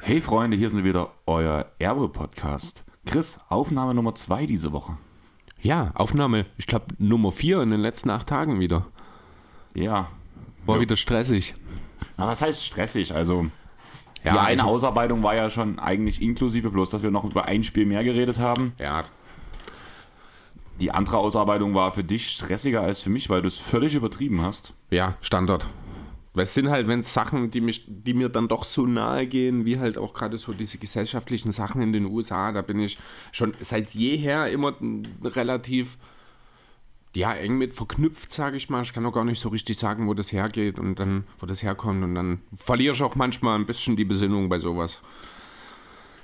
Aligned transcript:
Hey 0.00 0.20
Freunde, 0.20 0.56
hier 0.56 0.68
sind 0.68 0.84
wieder 0.84 1.10
euer 1.26 1.66
Erbe-Podcast. 1.78 2.84
Chris, 3.06 3.38
Aufnahme 3.48 3.94
Nummer 3.94 4.14
2 4.14 4.46
diese 4.46 4.72
Woche. 4.72 4.98
Ja, 5.60 5.92
Aufnahme, 5.94 6.46
ich 6.58 6.66
glaube 6.66 6.86
Nummer 6.98 7.32
4 7.32 7.62
in 7.62 7.70
den 7.70 7.80
letzten 7.80 8.10
acht 8.10 8.26
Tagen 8.28 8.60
wieder. 8.60 8.86
Ja. 9.74 10.10
War 10.66 10.76
Ja. 10.76 10.80
wieder 10.82 10.96
stressig. 10.96 11.54
Na, 12.16 12.26
was 12.26 12.42
heißt 12.42 12.66
stressig? 12.66 13.14
Also, 13.14 13.46
Ja, 14.24 14.32
die 14.32 14.38
eine 14.38 14.48
also- 14.62 14.64
Ausarbeitung 14.64 15.22
war 15.22 15.34
ja 15.34 15.50
schon 15.50 15.78
eigentlich 15.78 16.22
inklusive, 16.22 16.70
bloß 16.70 16.90
dass 16.90 17.02
wir 17.02 17.10
noch 17.10 17.24
über 17.24 17.46
ein 17.46 17.64
Spiel 17.64 17.86
mehr 17.86 18.04
geredet 18.04 18.38
haben. 18.38 18.72
Ja, 18.78 19.04
Die 20.80 20.90
andere 20.90 21.18
Ausarbeitung 21.18 21.74
war 21.74 21.92
für 21.92 22.02
dich 22.04 22.28
stressiger 22.30 22.80
als 22.80 23.02
für 23.02 23.10
mich, 23.10 23.28
weil 23.30 23.42
du 23.42 23.48
es 23.48 23.58
völlig 23.58 23.94
übertrieben 23.94 24.42
hast. 24.42 24.74
ja, 24.90 25.14
Standard. 25.20 25.66
Weil 26.34 26.44
es 26.44 26.54
sind 26.54 26.70
halt, 26.70 26.88
wenn 26.88 27.00
es 27.00 27.12
Sachen, 27.12 27.50
die, 27.50 27.60
mich, 27.60 27.84
die 27.86 28.14
mir 28.14 28.30
dann 28.30 28.48
doch 28.48 28.64
so 28.64 28.86
nahe 28.86 29.26
gehen, 29.26 29.66
wie 29.66 29.78
halt 29.78 29.98
auch 29.98 30.14
gerade 30.14 30.38
so 30.38 30.54
diese 30.54 30.78
gesellschaftlichen 30.78 31.52
Sachen 31.52 31.82
in 31.82 31.92
den 31.92 32.06
USA, 32.06 32.52
da 32.52 32.62
bin 32.62 32.80
ich 32.80 32.96
schon 33.32 33.52
seit 33.60 33.90
jeher 33.90 34.48
immer 34.50 34.72
relativ 35.22 35.98
ja, 37.14 37.32
eng 37.34 37.58
mit 37.58 37.74
verknüpft, 37.74 38.32
sage 38.32 38.56
ich 38.56 38.70
mal. 38.70 38.82
Ich 38.82 38.92
kann 38.92 39.04
auch 39.06 39.12
gar 39.12 39.24
nicht 39.24 39.40
so 39.40 39.48
richtig 39.50 39.78
sagen, 39.78 40.08
wo 40.08 40.14
das 40.14 40.32
hergeht 40.32 40.78
und 40.78 40.96
dann, 40.98 41.24
wo 41.38 41.46
das 41.46 41.62
herkommt. 41.62 42.02
Und 42.02 42.14
dann 42.14 42.40
verliere 42.56 42.94
ich 42.94 43.02
auch 43.02 43.14
manchmal 43.16 43.58
ein 43.58 43.66
bisschen 43.66 43.96
die 43.96 44.04
Besinnung 44.04 44.48
bei 44.48 44.58
sowas. 44.58 45.00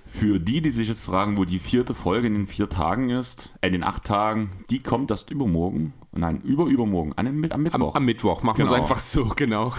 Für 0.06 0.40
die, 0.40 0.62
die 0.62 0.70
sich 0.70 0.88
jetzt 0.88 1.04
fragen, 1.04 1.36
wo 1.36 1.44
die 1.44 1.58
vierte 1.58 1.94
Folge 1.94 2.28
in 2.28 2.34
den 2.34 2.46
vier 2.46 2.70
Tagen 2.70 3.10
ist, 3.10 3.54
äh, 3.60 3.66
in 3.66 3.74
den 3.74 3.82
acht 3.82 4.04
Tagen, 4.04 4.64
die 4.70 4.78
kommt 4.82 5.10
erst 5.10 5.30
übermorgen. 5.30 5.92
Nein, 6.12 6.40
überübermorgen, 6.40 7.12
an 7.18 7.26
dem, 7.26 7.44
am 7.44 7.52
Am, 7.52 7.62
Mittwoch. 7.62 7.94
am 7.94 8.04
Mittwoch 8.06 8.42
machen 8.42 8.56
wir 8.58 8.64
Genau. 8.64 8.76
es 8.76 8.80
einfach 8.82 9.00
so, 9.00 9.26
genau. 9.36 9.74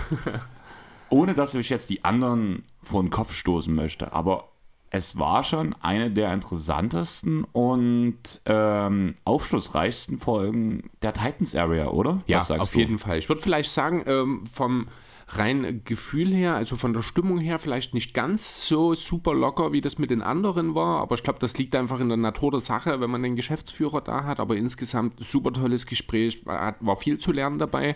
Ohne 1.10 1.34
dass 1.34 1.56
ich 1.56 1.70
jetzt 1.72 1.90
die 1.90 2.06
anderen 2.06 2.64
vor 2.84 3.02
den 3.02 3.10
Kopf 3.10 3.34
stoßen 3.34 3.74
möchte, 3.74 4.14
aber 4.14 4.50
es 4.92 5.18
war 5.18 5.44
schon 5.44 5.76
eine 5.82 6.10
der 6.10 6.34
interessantesten 6.34 7.44
und 7.44 8.42
ähm, 8.46 9.16
aufschlussreichsten 9.24 10.18
Folgen 10.18 10.90
der 11.02 11.14
Titans 11.14 11.56
Area, 11.56 11.90
oder? 11.90 12.22
Ja, 12.28 12.40
auf 12.40 12.72
du? 12.72 12.80
jeden 12.80 12.98
Fall. 12.98 13.20
Ich 13.20 13.30
würde 13.30 13.42
vielleicht 13.42 13.70
sagen, 13.70 14.04
ähm, 14.08 14.46
vom 14.46 14.88
rein 15.32 15.82
Gefühl 15.86 16.34
her, 16.34 16.56
also 16.56 16.76
von 16.76 16.94
der 16.94 17.04
Stimmung 17.04 17.38
her, 17.38 17.60
vielleicht 17.60 17.94
nicht 17.94 18.14
ganz 18.14 18.68
so 18.68 18.96
super 18.96 19.34
locker, 19.34 19.72
wie 19.72 19.82
das 19.82 20.00
mit 20.00 20.10
den 20.10 20.24
anderen 20.24 20.74
war, 20.74 21.02
aber 21.02 21.16
ich 21.16 21.24
glaube, 21.24 21.40
das 21.40 21.58
liegt 21.58 21.76
einfach 21.76 22.00
in 22.00 22.08
der 22.08 22.18
Natur 22.18 22.52
der 22.52 22.62
Sache, 22.62 23.00
wenn 23.00 23.12
man 23.12 23.22
den 23.22 23.36
Geschäftsführer 23.36 24.02
da 24.02 24.24
hat, 24.24 24.40
aber 24.40 24.56
insgesamt 24.56 25.20
super 25.20 25.54
tolles 25.54 25.86
Gespräch, 25.86 26.46
war 26.46 26.76
war 26.80 26.96
viel 26.96 27.20
zu 27.20 27.32
lernen 27.32 27.60
dabei, 27.60 27.96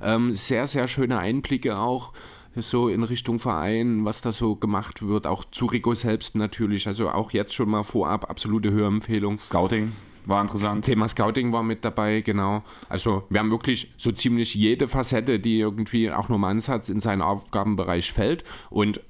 ähm, 0.00 0.32
sehr, 0.32 0.66
sehr 0.66 0.88
schöne 0.88 1.18
Einblicke 1.18 1.78
auch 1.78 2.12
so 2.56 2.88
in 2.88 3.02
Richtung 3.02 3.38
Verein, 3.38 4.04
was 4.04 4.20
da 4.20 4.32
so 4.32 4.56
gemacht 4.56 5.06
wird, 5.06 5.26
auch 5.26 5.44
zu 5.50 5.66
Rico 5.66 5.94
selbst 5.94 6.34
natürlich, 6.34 6.86
also 6.86 7.10
auch 7.10 7.30
jetzt 7.30 7.54
schon 7.54 7.70
mal 7.70 7.82
vorab 7.82 8.28
absolute 8.28 8.70
Hörempfehlung. 8.70 9.38
Scouting 9.38 9.92
war 10.26 10.42
interessant. 10.42 10.84
Thema 10.84 11.08
Scouting 11.08 11.52
war 11.52 11.62
mit 11.62 11.84
dabei, 11.84 12.20
genau. 12.20 12.62
Also 12.88 13.24
wir 13.30 13.40
haben 13.40 13.50
wirklich 13.50 13.92
so 13.96 14.12
ziemlich 14.12 14.54
jede 14.54 14.88
Facette, 14.88 15.40
die 15.40 15.58
irgendwie 15.58 16.10
auch 16.10 16.28
nur 16.28 16.36
im 16.36 16.44
Ansatz 16.44 16.88
in 16.88 17.00
seinen 17.00 17.22
Aufgabenbereich 17.22 18.12
fällt. 18.12 18.44
Und 18.70 19.00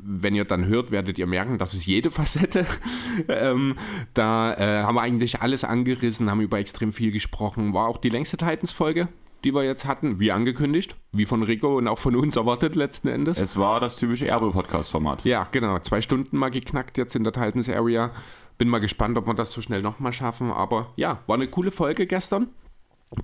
wenn 0.00 0.34
ihr 0.34 0.44
dann 0.44 0.66
hört, 0.66 0.90
werdet 0.90 1.18
ihr 1.18 1.26
merken, 1.26 1.58
das 1.58 1.74
ist 1.74 1.86
jede 1.86 2.10
Facette. 2.10 2.66
ähm, 3.28 3.76
da 4.14 4.54
äh, 4.54 4.82
haben 4.82 4.94
wir 4.94 5.02
eigentlich 5.02 5.40
alles 5.40 5.64
angerissen, 5.64 6.30
haben 6.30 6.40
über 6.40 6.58
extrem 6.58 6.92
viel 6.92 7.12
gesprochen. 7.12 7.74
War 7.74 7.88
auch 7.88 7.98
die 7.98 8.10
längste 8.10 8.36
Titans-Folge, 8.36 9.08
die 9.44 9.54
wir 9.54 9.64
jetzt 9.64 9.86
hatten, 9.86 10.20
wie 10.20 10.32
angekündigt, 10.32 10.96
wie 11.12 11.24
von 11.24 11.42
Rico 11.42 11.76
und 11.76 11.88
auch 11.88 11.98
von 11.98 12.16
uns 12.16 12.36
erwartet 12.36 12.76
letzten 12.76 13.08
Endes. 13.08 13.38
Es 13.40 13.56
war 13.56 13.80
das 13.80 13.96
typische 13.96 14.26
Erbe-Podcast-Format. 14.26 15.24
Ja, 15.24 15.46
genau. 15.50 15.78
Zwei 15.80 16.00
Stunden 16.00 16.36
mal 16.36 16.50
geknackt 16.50 16.98
jetzt 16.98 17.14
in 17.16 17.24
der 17.24 17.32
Titans 17.32 17.68
Area. 17.68 18.10
Bin 18.58 18.68
mal 18.68 18.80
gespannt, 18.80 19.16
ob 19.16 19.26
wir 19.26 19.34
das 19.34 19.52
so 19.52 19.60
schnell 19.60 19.82
nochmal 19.82 20.12
schaffen. 20.12 20.50
Aber 20.50 20.92
ja, 20.96 21.20
war 21.26 21.36
eine 21.36 21.48
coole 21.48 21.70
Folge 21.70 22.06
gestern, 22.06 22.48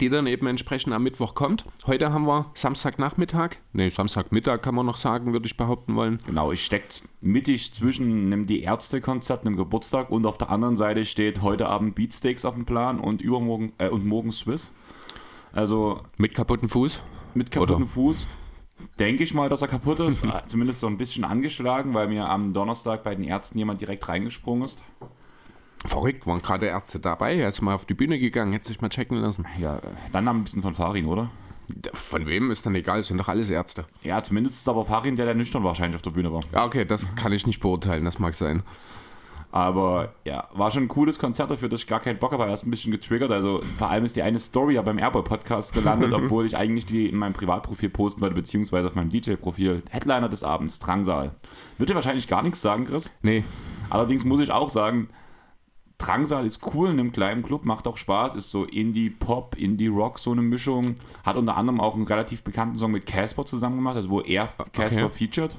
die 0.01 0.09
dann 0.09 0.29
eben 0.29 0.47
entsprechend 0.47 0.93
am 0.93 1.03
Mittwoch 1.03 1.35
kommt. 1.35 1.65
Heute 1.87 2.13
haben 2.13 2.27
wir 2.27 2.51
Samstagnachmittag. 2.55 3.57
Ne, 3.73 3.91
Samstagmittag 3.91 4.63
kann 4.63 4.77
man 4.77 4.87
noch 4.87 4.97
sagen, 4.97 5.33
würde 5.33 5.47
ich 5.47 5.57
behaupten 5.57 5.97
wollen. 5.97 6.21
Genau, 6.25 6.53
ich 6.53 6.65
steckt 6.65 7.03
mittig 7.21 7.75
zwischen 7.75 8.27
einem 8.27 8.47
Die 8.47 8.63
Ärzte-Konzert, 8.63 9.45
einem 9.45 9.57
Geburtstag 9.57 10.11
und 10.11 10.25
auf 10.25 10.39
der 10.39 10.51
anderen 10.51 10.77
Seite 10.77 11.05
steht 11.05 11.43
heute 11.43 11.67
Abend 11.67 11.97
Beatsteaks 11.97 12.45
auf 12.45 12.55
dem 12.55 12.65
Plan 12.65 13.01
und 13.01 13.21
übermorgen 13.21 13.73
äh, 13.79 13.89
und 13.89 14.07
morgen 14.07 14.31
Swiss. 14.31 14.73
Also 15.55 16.01
Mit 16.17 16.35
kaputten 16.35 16.69
Fuß. 16.69 17.03
mit 17.35 17.51
kaputem 17.51 17.77
Oder? 17.77 17.87
Fuß. 17.87 18.27
Denke 18.99 19.23
ich 19.23 19.33
mal, 19.35 19.49
dass 19.49 19.63
er 19.63 19.69
kaputt 19.69 20.01
ist. 20.01 20.25
Äh, 20.25 20.29
Zumindest 20.47 20.81
so 20.81 20.87
ein 20.89 20.99
bisschen 20.99 21.25
angeschlagen, 21.25 21.95
weil 21.95 22.09
mir 22.09 22.29
am 22.29 22.53
Donnerstag 22.53 23.05
bei 23.05 23.15
den 23.15 23.25
Ärzten 23.25 23.59
jemand 23.59 23.81
direkt 23.81 24.09
reingesprungen 24.09 24.65
ist. 24.65 24.83
Verrückt, 25.87 26.27
waren 26.27 26.41
gerade 26.43 26.67
Ärzte 26.67 26.99
dabei. 26.99 27.37
Er 27.37 27.49
ist 27.49 27.61
mal 27.61 27.75
auf 27.75 27.85
die 27.85 27.95
Bühne 27.95 28.19
gegangen, 28.19 28.53
hätte 28.53 28.69
sich 28.69 28.81
mal 28.81 28.89
checken 28.89 29.19
lassen. 29.19 29.47
Ja, 29.59 29.81
dann 30.13 30.27
ein 30.27 30.43
bisschen 30.43 30.63
von 30.63 30.75
Farin, 30.75 31.07
oder? 31.07 31.31
Von 31.93 32.27
wem 32.27 32.51
ist 32.51 32.67
dann 32.67 32.75
egal, 32.75 33.01
es 33.01 33.09
sind 33.09 33.19
doch 33.19 33.29
alles 33.29 33.49
Ärzte. 33.49 33.87
Ja, 34.03 34.23
zumindest 34.23 34.57
ist 34.57 34.69
aber 34.69 34.85
Farin, 34.85 35.17
der 35.17 35.27
der 35.27 35.35
nüchtern 35.35 35.63
wahrscheinlich 35.65 35.97
auf 35.97 36.03
der 36.03 36.11
Bühne 36.11 36.33
war. 36.33 36.43
Ja, 36.53 36.65
okay, 36.65 36.85
das 36.85 37.07
kann 37.17 37.33
ich 37.33 37.47
nicht 37.47 37.61
beurteilen, 37.61 38.05
das 38.05 38.19
mag 38.19 38.35
sein. 38.35 38.63
Aber 39.55 40.15
ja, 40.25 40.49
war 40.53 40.73
schon 40.73 40.83
ein 40.83 40.89
cooles 40.89 41.21
Konzert, 41.21 41.49
dafür 41.49 41.69
dass 41.69 41.83
ich 41.83 41.87
gar 41.87 42.01
keinen 42.01 42.19
Bock 42.19 42.33
habe, 42.33 42.45
erst 42.47 42.67
ein 42.67 42.73
bisschen 42.73 42.91
getriggert. 42.91 43.31
Also 43.31 43.61
vor 43.79 43.89
allem 43.89 44.05
ist 44.05 44.17
die 44.17 44.23
eine 44.23 44.41
Story 44.41 44.75
ja 44.75 44.83
beim 44.83 44.99
Airboy-Podcast 44.99 45.75
gelandet, 45.75 46.13
obwohl 46.15 46.45
ich 46.45 46.57
eigentlich 46.57 46.87
die 46.87 47.09
in 47.09 47.17
meinem 47.17 47.35
Privatprofil 47.35 47.89
posten 47.89 48.21
wollte, 48.21 48.35
beziehungsweise 48.35 48.89
auf 48.89 48.97
meinem 48.97 49.11
DJ-Profil. 49.11 49.85
Headliner 49.91 50.29
des 50.29 50.43
Abends, 50.43 50.81
Drangsal. 50.81 51.37
Wird 51.79 51.89
dir 51.89 51.95
wahrscheinlich 51.95 52.27
gar 52.27 52.43
nichts 52.43 52.63
sagen, 52.63 52.87
Chris. 52.87 53.17
Nee, 53.23 53.45
Allerdings 53.91 54.25
muss 54.25 54.41
ich 54.41 54.51
auch 54.51 54.71
sagen, 54.71 55.09
Drangsal 55.99 56.45
ist 56.45 56.67
cool 56.75 56.91
in 56.91 56.99
einem 56.99 57.13
kleinen 57.13 57.45
Club, 57.45 57.65
macht 57.65 57.87
auch 57.87 57.97
Spaß, 57.97 58.35
ist 58.35 58.51
so 58.51 58.65
Indie-Pop, 58.65 59.55
Indie-Rock, 59.57 60.19
so 60.19 60.33
eine 60.33 60.43
Mischung. 60.43 60.97
Hat 61.25 61.37
unter 61.37 61.57
anderem 61.57 61.81
auch 61.81 61.95
einen 61.95 62.09
relativ 62.09 62.43
bekannten 62.43 62.75
Song 62.75 62.91
mit 62.91 63.07
Casper 63.07 63.47
zusammen 63.47 63.77
gemacht, 63.77 63.95
also 63.95 64.11
wo 64.11 64.21
er 64.21 64.49
Casper 64.73 65.11
featured. 65.11 65.57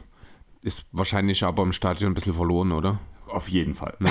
ist 0.62 0.86
wahrscheinlich 0.92 1.46
aber 1.46 1.64
im 1.64 1.72
Stadion 1.72 2.12
ein 2.12 2.14
bisschen 2.14 2.34
verloren, 2.34 2.74
oder? 2.74 3.00
Auf 3.28 3.48
jeden 3.50 3.76
Fall. 3.76 3.96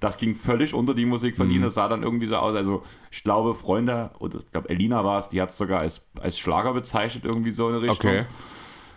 Das 0.00 0.18
ging 0.18 0.34
völlig 0.34 0.74
unter 0.74 0.92
die 0.92 1.06
Musik 1.06 1.34
von 1.34 1.50
ihnen. 1.50 1.62
Das 1.62 1.74
sah 1.74 1.88
dann 1.88 2.02
irgendwie 2.02 2.26
so 2.26 2.36
aus. 2.36 2.54
Also, 2.54 2.82
ich 3.10 3.24
glaube, 3.24 3.54
Freunde, 3.54 4.10
oder 4.18 4.40
ich 4.40 4.50
glaube, 4.50 4.68
Elina 4.68 5.02
war 5.02 5.18
es, 5.18 5.30
die 5.30 5.40
hat 5.40 5.48
es 5.48 5.56
sogar 5.56 5.80
als, 5.80 6.10
als 6.20 6.38
Schlager 6.38 6.74
bezeichnet, 6.74 7.24
irgendwie 7.24 7.52
so 7.52 7.70
in 7.70 7.76
Richtung. 7.76 8.10
Okay. 8.10 8.24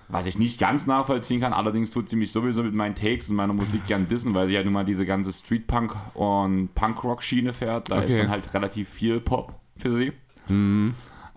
Was 0.09 0.25
ich 0.25 0.37
nicht 0.37 0.59
ganz 0.59 0.85
nachvollziehen 0.85 1.39
kann, 1.39 1.53
allerdings 1.53 1.91
tut 1.91 2.09
sie 2.09 2.17
mich 2.17 2.33
sowieso 2.33 2.61
mit 2.61 2.73
meinen 2.75 2.95
Takes 2.95 3.29
und 3.29 3.37
meiner 3.37 3.53
Musik 3.53 3.85
gern 3.87 4.09
dissen, 4.09 4.33
weil 4.33 4.49
sie 4.49 4.55
ja 4.55 4.63
nun 4.63 4.73
mal 4.73 4.83
diese 4.83 5.05
ganze 5.05 5.31
Street-Punk- 5.31 5.95
und 6.15 6.73
Punk-Rock-Schiene 6.75 7.53
fährt. 7.53 7.89
Da 7.89 7.99
ist 8.01 8.11
Okay. 8.11 8.23
dann 8.23 8.31
halt 8.31 8.53
relativ 8.53 8.89
viel 8.89 9.21
Pop 9.21 9.53
für 9.77 9.95
sie. 9.95 10.11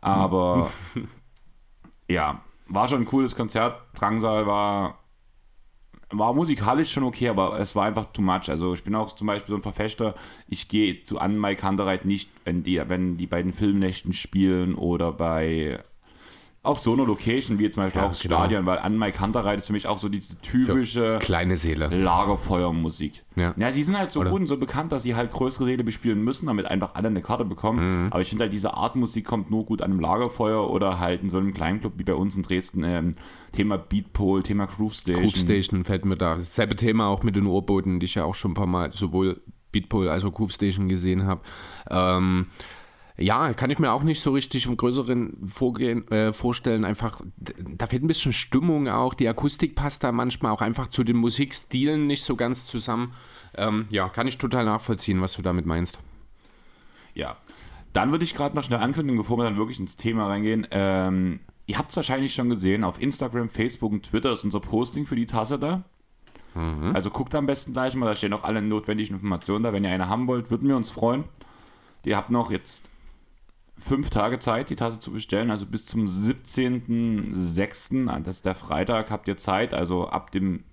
Aber 0.00 0.70
ja, 2.08 2.40
war 2.66 2.88
schon 2.88 3.02
ein 3.02 3.06
cooles 3.06 3.36
Konzert. 3.36 3.80
Drangsal 3.94 4.46
war 4.46 4.99
war 6.10 6.34
musikalisch 6.34 6.92
schon 6.92 7.04
okay, 7.04 7.28
aber 7.28 7.58
es 7.60 7.74
war 7.76 7.86
einfach 7.86 8.06
too 8.12 8.22
much. 8.22 8.48
Also 8.48 8.74
ich 8.74 8.82
bin 8.82 8.94
auch 8.94 9.14
zum 9.14 9.26
Beispiel 9.26 9.50
so 9.50 9.56
ein 9.56 9.62
Verfechter, 9.62 10.14
ich 10.48 10.68
gehe 10.68 11.02
zu 11.02 11.18
Anne 11.18 11.38
Mike 11.38 11.60
Kantereit 11.60 12.04
nicht, 12.04 12.30
wenn 12.44 12.62
die, 12.62 12.82
wenn 12.88 13.16
die 13.16 13.26
bei 13.26 13.42
den 13.42 13.52
Filmnächten 13.52 14.12
spielen 14.12 14.74
oder 14.74 15.12
bei 15.12 15.82
auf 16.62 16.78
so 16.78 16.92
einer 16.92 17.06
Location 17.06 17.58
wie 17.58 17.62
jetzt 17.64 17.74
zum 17.74 17.84
Beispiel 17.84 18.00
Ja, 18.02 18.06
auch 18.06 18.10
das 18.10 18.22
genau. 18.22 18.36
Stadion, 18.36 18.66
weil 18.66 18.78
Anne 18.78 18.98
Mike 18.98 19.16
Kantereit 19.16 19.58
ist 19.58 19.66
für 19.66 19.72
mich 19.72 19.86
auch 19.86 19.98
so 19.98 20.10
diese 20.10 20.38
typische 20.42 21.18
Kleine 21.20 21.56
Seele. 21.56 21.88
Lagerfeuermusik. 21.88 23.24
Ja. 23.36 23.54
ja, 23.56 23.72
sie 23.72 23.82
sind 23.82 23.98
halt 23.98 24.12
so 24.12 24.20
Oder? 24.20 24.30
gut 24.30 24.42
und 24.42 24.46
so 24.46 24.58
bekannt, 24.58 24.92
dass 24.92 25.02
sie 25.02 25.14
halt 25.14 25.30
größere 25.30 25.64
Säle 25.64 25.84
bespielen 25.84 26.22
müssen, 26.22 26.46
damit 26.46 26.66
einfach 26.66 26.94
alle 26.94 27.08
eine 27.08 27.22
Karte 27.22 27.46
bekommen. 27.46 28.04
Mhm. 28.04 28.12
Aber 28.12 28.20
ich 28.20 28.28
finde 28.28 28.44
halt, 28.44 28.52
diese 28.52 28.74
Art 28.74 28.94
Musik 28.94 29.24
kommt 29.24 29.50
nur 29.50 29.64
gut 29.64 29.80
an 29.80 29.90
einem 29.90 30.00
Lagerfeuer 30.00 30.68
oder 30.68 30.98
halt 31.00 31.22
in 31.22 31.30
so 31.30 31.38
einem 31.38 31.54
kleinen 31.54 31.80
Club 31.80 31.94
wie 31.96 32.04
bei 32.04 32.14
uns 32.14 32.36
in 32.36 32.42
Dresden. 32.42 32.84
Ähm, 32.84 33.14
Thema 33.52 33.78
Beatpole, 33.78 34.42
Thema 34.42 34.66
Groove 34.66 34.92
Station. 34.92 35.22
Groove 35.22 35.36
Station 35.36 35.84
fällt 35.84 36.04
mir 36.04 36.16
da. 36.16 36.36
Dasselbe 36.36 36.76
Thema 36.76 37.06
auch 37.06 37.22
mit 37.22 37.36
den 37.36 37.46
Ohrboten, 37.46 38.00
die 38.00 38.04
ich 38.06 38.16
ja 38.16 38.24
auch 38.24 38.34
schon 38.34 38.50
ein 38.50 38.54
paar 38.54 38.66
Mal 38.66 38.92
sowohl 38.92 39.40
Beatpole 39.72 40.10
als 40.10 40.24
auch 40.24 40.34
Groove 40.34 40.52
Station 40.52 40.88
gesehen 40.88 41.24
habe. 41.24 41.40
Ähm, 41.90 42.46
ja, 43.20 43.52
kann 43.52 43.70
ich 43.70 43.78
mir 43.78 43.92
auch 43.92 44.02
nicht 44.02 44.20
so 44.20 44.32
richtig 44.32 44.64
im 44.66 44.78
größeren 44.78 45.46
Vorgehen, 45.46 46.08
äh, 46.10 46.32
vorstellen. 46.32 46.86
Einfach, 46.86 47.20
da 47.36 47.86
fehlt 47.86 48.02
ein 48.02 48.06
bisschen 48.06 48.32
Stimmung 48.32 48.88
auch. 48.88 49.12
Die 49.12 49.28
Akustik 49.28 49.74
passt 49.74 50.02
da 50.02 50.10
manchmal 50.10 50.52
auch 50.52 50.62
einfach 50.62 50.86
zu 50.86 51.04
den 51.04 51.18
Musikstilen 51.18 52.06
nicht 52.06 52.24
so 52.24 52.34
ganz 52.34 52.66
zusammen. 52.66 53.12
Ähm, 53.54 53.86
ja, 53.90 54.08
kann 54.08 54.26
ich 54.26 54.38
total 54.38 54.64
nachvollziehen, 54.64 55.20
was 55.20 55.34
du 55.34 55.42
damit 55.42 55.66
meinst. 55.66 55.98
Ja. 57.14 57.36
Dann 57.92 58.10
würde 58.10 58.24
ich 58.24 58.34
gerade 58.34 58.56
noch 58.56 58.64
schnell 58.64 58.78
ankündigen, 58.78 59.18
bevor 59.18 59.36
wir 59.36 59.44
dann 59.44 59.56
wirklich 59.56 59.80
ins 59.80 59.96
Thema 59.96 60.28
reingehen. 60.28 60.66
Ähm, 60.70 61.40
ihr 61.66 61.76
habt 61.76 61.90
es 61.90 61.96
wahrscheinlich 61.96 62.32
schon 62.32 62.48
gesehen, 62.48 62.84
auf 62.84 63.02
Instagram, 63.02 63.48
Facebook 63.50 63.92
und 63.92 64.04
Twitter 64.04 64.32
ist 64.32 64.44
unser 64.44 64.60
Posting 64.60 65.04
für 65.04 65.16
die 65.16 65.26
Tasse 65.26 65.58
da. 65.58 65.82
Mhm. 66.54 66.94
Also 66.94 67.10
guckt 67.10 67.34
am 67.34 67.46
besten 67.46 67.72
gleich 67.72 67.94
mal, 67.96 68.06
da 68.06 68.14
stehen 68.14 68.32
auch 68.32 68.44
alle 68.44 68.62
notwendigen 68.62 69.14
Informationen 69.14 69.64
da. 69.64 69.72
Wenn 69.72 69.84
ihr 69.84 69.90
eine 69.90 70.08
haben 70.08 70.26
wollt, 70.26 70.50
würden 70.50 70.68
wir 70.68 70.76
uns 70.76 70.88
freuen. 70.88 71.24
Ihr 72.04 72.16
habt 72.16 72.30
noch 72.30 72.50
jetzt 72.50 72.90
fünf 73.80 74.10
Tage 74.10 74.38
Zeit, 74.38 74.70
die 74.70 74.76
Tasse 74.76 75.00
zu 75.00 75.10
bestellen. 75.12 75.50
Also 75.50 75.66
bis 75.66 75.86
zum 75.86 76.06
17.06., 76.06 78.22
das 78.22 78.36
ist 78.36 78.46
der 78.46 78.54
Freitag, 78.54 79.10
habt 79.10 79.26
ihr 79.28 79.36
Zeit. 79.36 79.74
Also 79.74 80.08
ab 80.08 80.30
dem 80.30 80.64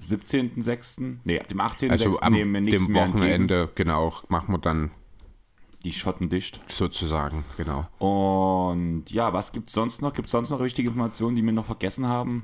17.06., 0.00 1.16
nee, 1.24 1.40
ab 1.40 1.48
dem 1.48 1.60
18.06. 1.60 1.90
Also 1.90 2.20
am 2.20 2.34
nehmen 2.34 2.52
wir 2.52 2.60
nichts 2.60 2.84
dem 2.84 2.94
Wochenende, 2.94 3.70
genau, 3.74 4.12
machen 4.28 4.52
wir 4.52 4.58
dann 4.58 4.90
die 5.84 5.92
Schotten 5.92 6.28
dicht. 6.28 6.60
Sozusagen, 6.68 7.44
genau. 7.56 7.86
Und 7.98 9.10
ja, 9.10 9.32
was 9.32 9.52
gibt 9.52 9.68
es 9.68 9.74
sonst 9.74 10.02
noch? 10.02 10.12
Gibt 10.12 10.26
es 10.26 10.32
sonst 10.32 10.50
noch 10.50 10.58
richtige 10.60 10.88
Informationen, 10.88 11.36
die 11.36 11.42
wir 11.42 11.52
noch 11.52 11.66
vergessen 11.66 12.08
haben? 12.08 12.42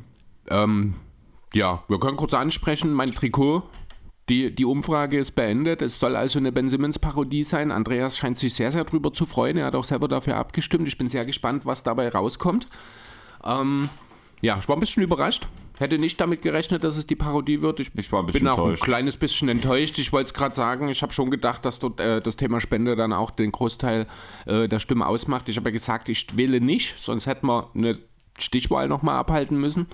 Ähm, 0.49 0.95
ja, 1.53 1.83
wir 1.89 1.99
können 1.99 2.17
kurz 2.17 2.35
ansprechen, 2.35 2.93
mein 2.93 3.11
Trikot. 3.13 3.65
Die, 4.33 4.51
die 4.51 4.65
Umfrage 4.65 5.19
ist 5.19 5.33
beendet. 5.33 5.83
Es 5.83 6.01
soll 6.01 6.17
also 6.17 6.39
eine 6.39 6.53
Ben 6.53 6.67
Simmons-Parodie 6.67 7.45
sein. 7.45 7.71
Andreas 7.71 8.17
scheint 8.17 8.39
sich 8.39 8.55
sehr, 8.55 8.73
sehr 8.73 8.85
drüber 8.85 9.13
zu 9.13 9.27
freuen. 9.27 9.59
Er 9.59 9.67
hat 9.67 9.75
auch 9.75 9.85
selber 9.85 10.09
dafür 10.09 10.39
abgestimmt. 10.39 10.89
Ich 10.89 10.97
bin 10.97 11.07
sehr 11.07 11.27
gespannt, 11.27 11.67
was 11.67 11.83
dabei 11.83 12.09
rauskommt. 12.09 12.67
Ähm, 13.45 13.91
ja, 14.41 14.57
ich 14.59 14.67
war 14.71 14.77
ein 14.79 14.81
bisschen 14.81 15.03
überrascht. 15.03 15.49
Hätte 15.79 15.99
nicht 15.99 16.19
damit 16.19 16.41
gerechnet, 16.41 16.83
dass 16.83 16.97
es 16.97 17.07
die 17.07 17.15
Parodie 17.15 17.61
wird. 17.61 17.81
Ich, 17.81 17.91
ich 17.95 18.11
war 18.11 18.21
ein 18.21 18.27
bin 18.29 18.49
auch 18.49 18.57
enttäuscht. 18.57 18.83
ein 18.83 18.87
kleines 18.87 19.19
bisschen 19.19 19.51
enttäuscht. 19.51 19.99
Ich 19.99 20.15
wollte 20.15 20.29
es 20.29 20.33
gerade 20.33 20.55
sagen, 20.55 20.89
ich 20.89 21.03
habe 21.03 21.13
schon 21.13 21.31
gedacht, 21.31 21.67
dass 21.67 21.79
dort 21.79 22.01
äh, 22.01 22.23
das 22.23 22.37
Thema 22.37 22.59
Spende 22.63 22.97
dann 22.97 23.13
auch 23.13 23.33
den 23.33 23.53
Großteil 23.53 24.07
äh, 24.47 24.67
der 24.67 24.79
Stimme 24.79 25.07
ausmacht. 25.07 25.51
Ich 25.51 25.59
habe 25.59 25.69
ja 25.69 25.75
gesagt, 25.75 26.09
ich 26.09 26.35
wähle 26.39 26.63
nicht, 26.63 26.99
sonst 26.99 27.27
hätten 27.27 27.49
wir 27.49 27.69
eine 27.75 27.99
Stichwahl 28.39 28.89
nochmal 28.89 29.17
abhalten 29.17 29.61
müssen. 29.61 29.89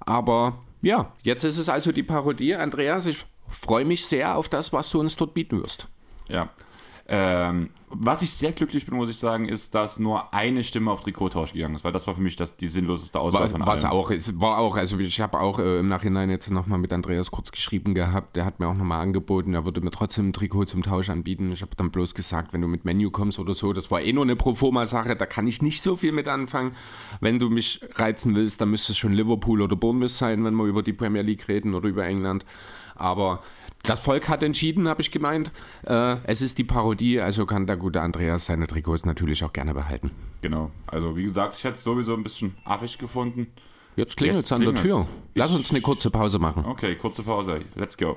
Aber 0.00 0.56
ja, 0.80 1.12
jetzt 1.20 1.44
ist 1.44 1.58
es 1.58 1.68
also 1.68 1.92
die 1.92 2.02
Parodie. 2.02 2.54
Andreas, 2.54 3.04
ich 3.04 3.26
freue 3.48 3.84
mich 3.84 4.06
sehr 4.06 4.36
auf 4.36 4.48
das, 4.48 4.72
was 4.72 4.90
du 4.90 5.00
uns 5.00 5.16
dort 5.16 5.34
bieten 5.34 5.62
wirst. 5.62 5.88
Ja, 6.28 6.50
ähm, 7.10 7.70
was 7.88 8.20
ich 8.20 8.30
sehr 8.34 8.52
glücklich 8.52 8.84
bin, 8.84 8.94
muss 8.94 9.08
ich 9.08 9.16
sagen, 9.16 9.48
ist, 9.48 9.74
dass 9.74 9.98
nur 9.98 10.34
eine 10.34 10.62
Stimme 10.62 10.90
auf 10.90 11.00
Trikottausch 11.00 11.54
gegangen 11.54 11.74
ist, 11.74 11.82
weil 11.82 11.92
das 11.92 12.06
war 12.06 12.14
für 12.14 12.20
mich 12.20 12.36
das, 12.36 12.58
die 12.58 12.68
sinnloseste 12.68 13.18
Auswahl 13.18 13.44
war, 13.44 13.48
von 13.48 13.62
allem. 13.62 13.72
Was 13.72 13.84
auch, 13.84 14.10
es 14.10 14.38
war 14.38 14.58
auch, 14.58 14.76
also 14.76 14.98
ich 14.98 15.18
habe 15.18 15.40
auch 15.40 15.58
äh, 15.58 15.78
im 15.78 15.86
Nachhinein 15.86 16.28
jetzt 16.28 16.50
nochmal 16.50 16.78
mit 16.78 16.92
Andreas 16.92 17.30
kurz 17.30 17.50
geschrieben 17.50 17.94
gehabt, 17.94 18.36
der 18.36 18.44
hat 18.44 18.60
mir 18.60 18.68
auch 18.68 18.74
nochmal 18.74 19.00
angeboten, 19.00 19.54
er 19.54 19.64
würde 19.64 19.80
mir 19.80 19.90
trotzdem 19.90 20.28
ein 20.28 20.32
Trikot 20.34 20.66
zum 20.66 20.82
Tausch 20.82 21.08
anbieten. 21.08 21.50
Ich 21.50 21.62
habe 21.62 21.74
dann 21.78 21.90
bloß 21.90 22.14
gesagt, 22.14 22.52
wenn 22.52 22.60
du 22.60 22.68
mit 22.68 22.84
Menu 22.84 23.10
kommst 23.10 23.38
oder 23.38 23.54
so, 23.54 23.72
das 23.72 23.90
war 23.90 24.02
eh 24.02 24.12
nur 24.12 24.24
eine 24.24 24.36
Proforma-Sache, 24.36 25.16
da 25.16 25.24
kann 25.24 25.46
ich 25.46 25.62
nicht 25.62 25.80
so 25.80 25.96
viel 25.96 26.12
mit 26.12 26.28
anfangen. 26.28 26.72
Wenn 27.22 27.38
du 27.38 27.48
mich 27.48 27.80
reizen 27.94 28.36
willst, 28.36 28.60
dann 28.60 28.70
müsste 28.70 28.92
es 28.92 28.98
schon 28.98 29.14
Liverpool 29.14 29.62
oder 29.62 29.76
Bournemouth 29.76 30.10
sein, 30.10 30.44
wenn 30.44 30.54
wir 30.56 30.66
über 30.66 30.82
die 30.82 30.92
Premier 30.92 31.22
League 31.22 31.48
reden 31.48 31.74
oder 31.74 31.88
über 31.88 32.04
England. 32.04 32.44
Aber 32.98 33.42
das 33.82 34.00
Volk 34.00 34.28
hat 34.28 34.42
entschieden, 34.42 34.88
habe 34.88 35.00
ich 35.00 35.10
gemeint. 35.10 35.52
Äh, 35.86 36.16
es 36.24 36.42
ist 36.42 36.58
die 36.58 36.64
Parodie, 36.64 37.20
also 37.20 37.46
kann 37.46 37.66
der 37.66 37.76
gute 37.76 38.00
Andreas 38.00 38.46
seine 38.46 38.66
Trikots 38.66 39.04
natürlich 39.04 39.44
auch 39.44 39.52
gerne 39.52 39.74
behalten. 39.74 40.10
Genau. 40.42 40.70
Also 40.86 41.16
wie 41.16 41.22
gesagt, 41.22 41.54
ich 41.56 41.64
hätte 41.64 41.74
es 41.74 41.82
sowieso 41.82 42.14
ein 42.14 42.22
bisschen 42.22 42.56
affig 42.64 42.98
gefunden. 42.98 43.48
Jetzt 43.96 44.16
klingelt 44.16 44.44
es 44.44 44.52
an 44.52 44.60
der 44.60 44.74
Tür. 44.74 45.06
Lass 45.34 45.52
uns 45.52 45.70
eine 45.70 45.80
kurze 45.80 46.10
Pause 46.10 46.38
machen. 46.38 46.64
Okay, 46.64 46.94
kurze 46.94 47.22
Pause. 47.22 47.60
Let's 47.74 47.98
go. 47.98 48.16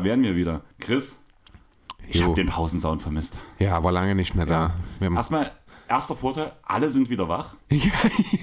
Da 0.00 0.04
wären 0.04 0.22
wir 0.22 0.34
wieder. 0.34 0.62
Chris, 0.78 1.22
ich 2.08 2.22
habe 2.22 2.34
den 2.34 2.46
Pausensound 2.46 3.02
vermisst. 3.02 3.38
Ja, 3.58 3.84
war 3.84 3.92
lange 3.92 4.14
nicht 4.14 4.34
mehr 4.34 4.46
da. 4.46 4.72
Ja. 4.98 5.12
Erstmal, 5.14 5.52
erster 5.88 6.16
Vorteil, 6.16 6.52
alle 6.62 6.88
sind 6.88 7.10
wieder 7.10 7.28
wach. 7.28 7.54
ja, 7.70 7.92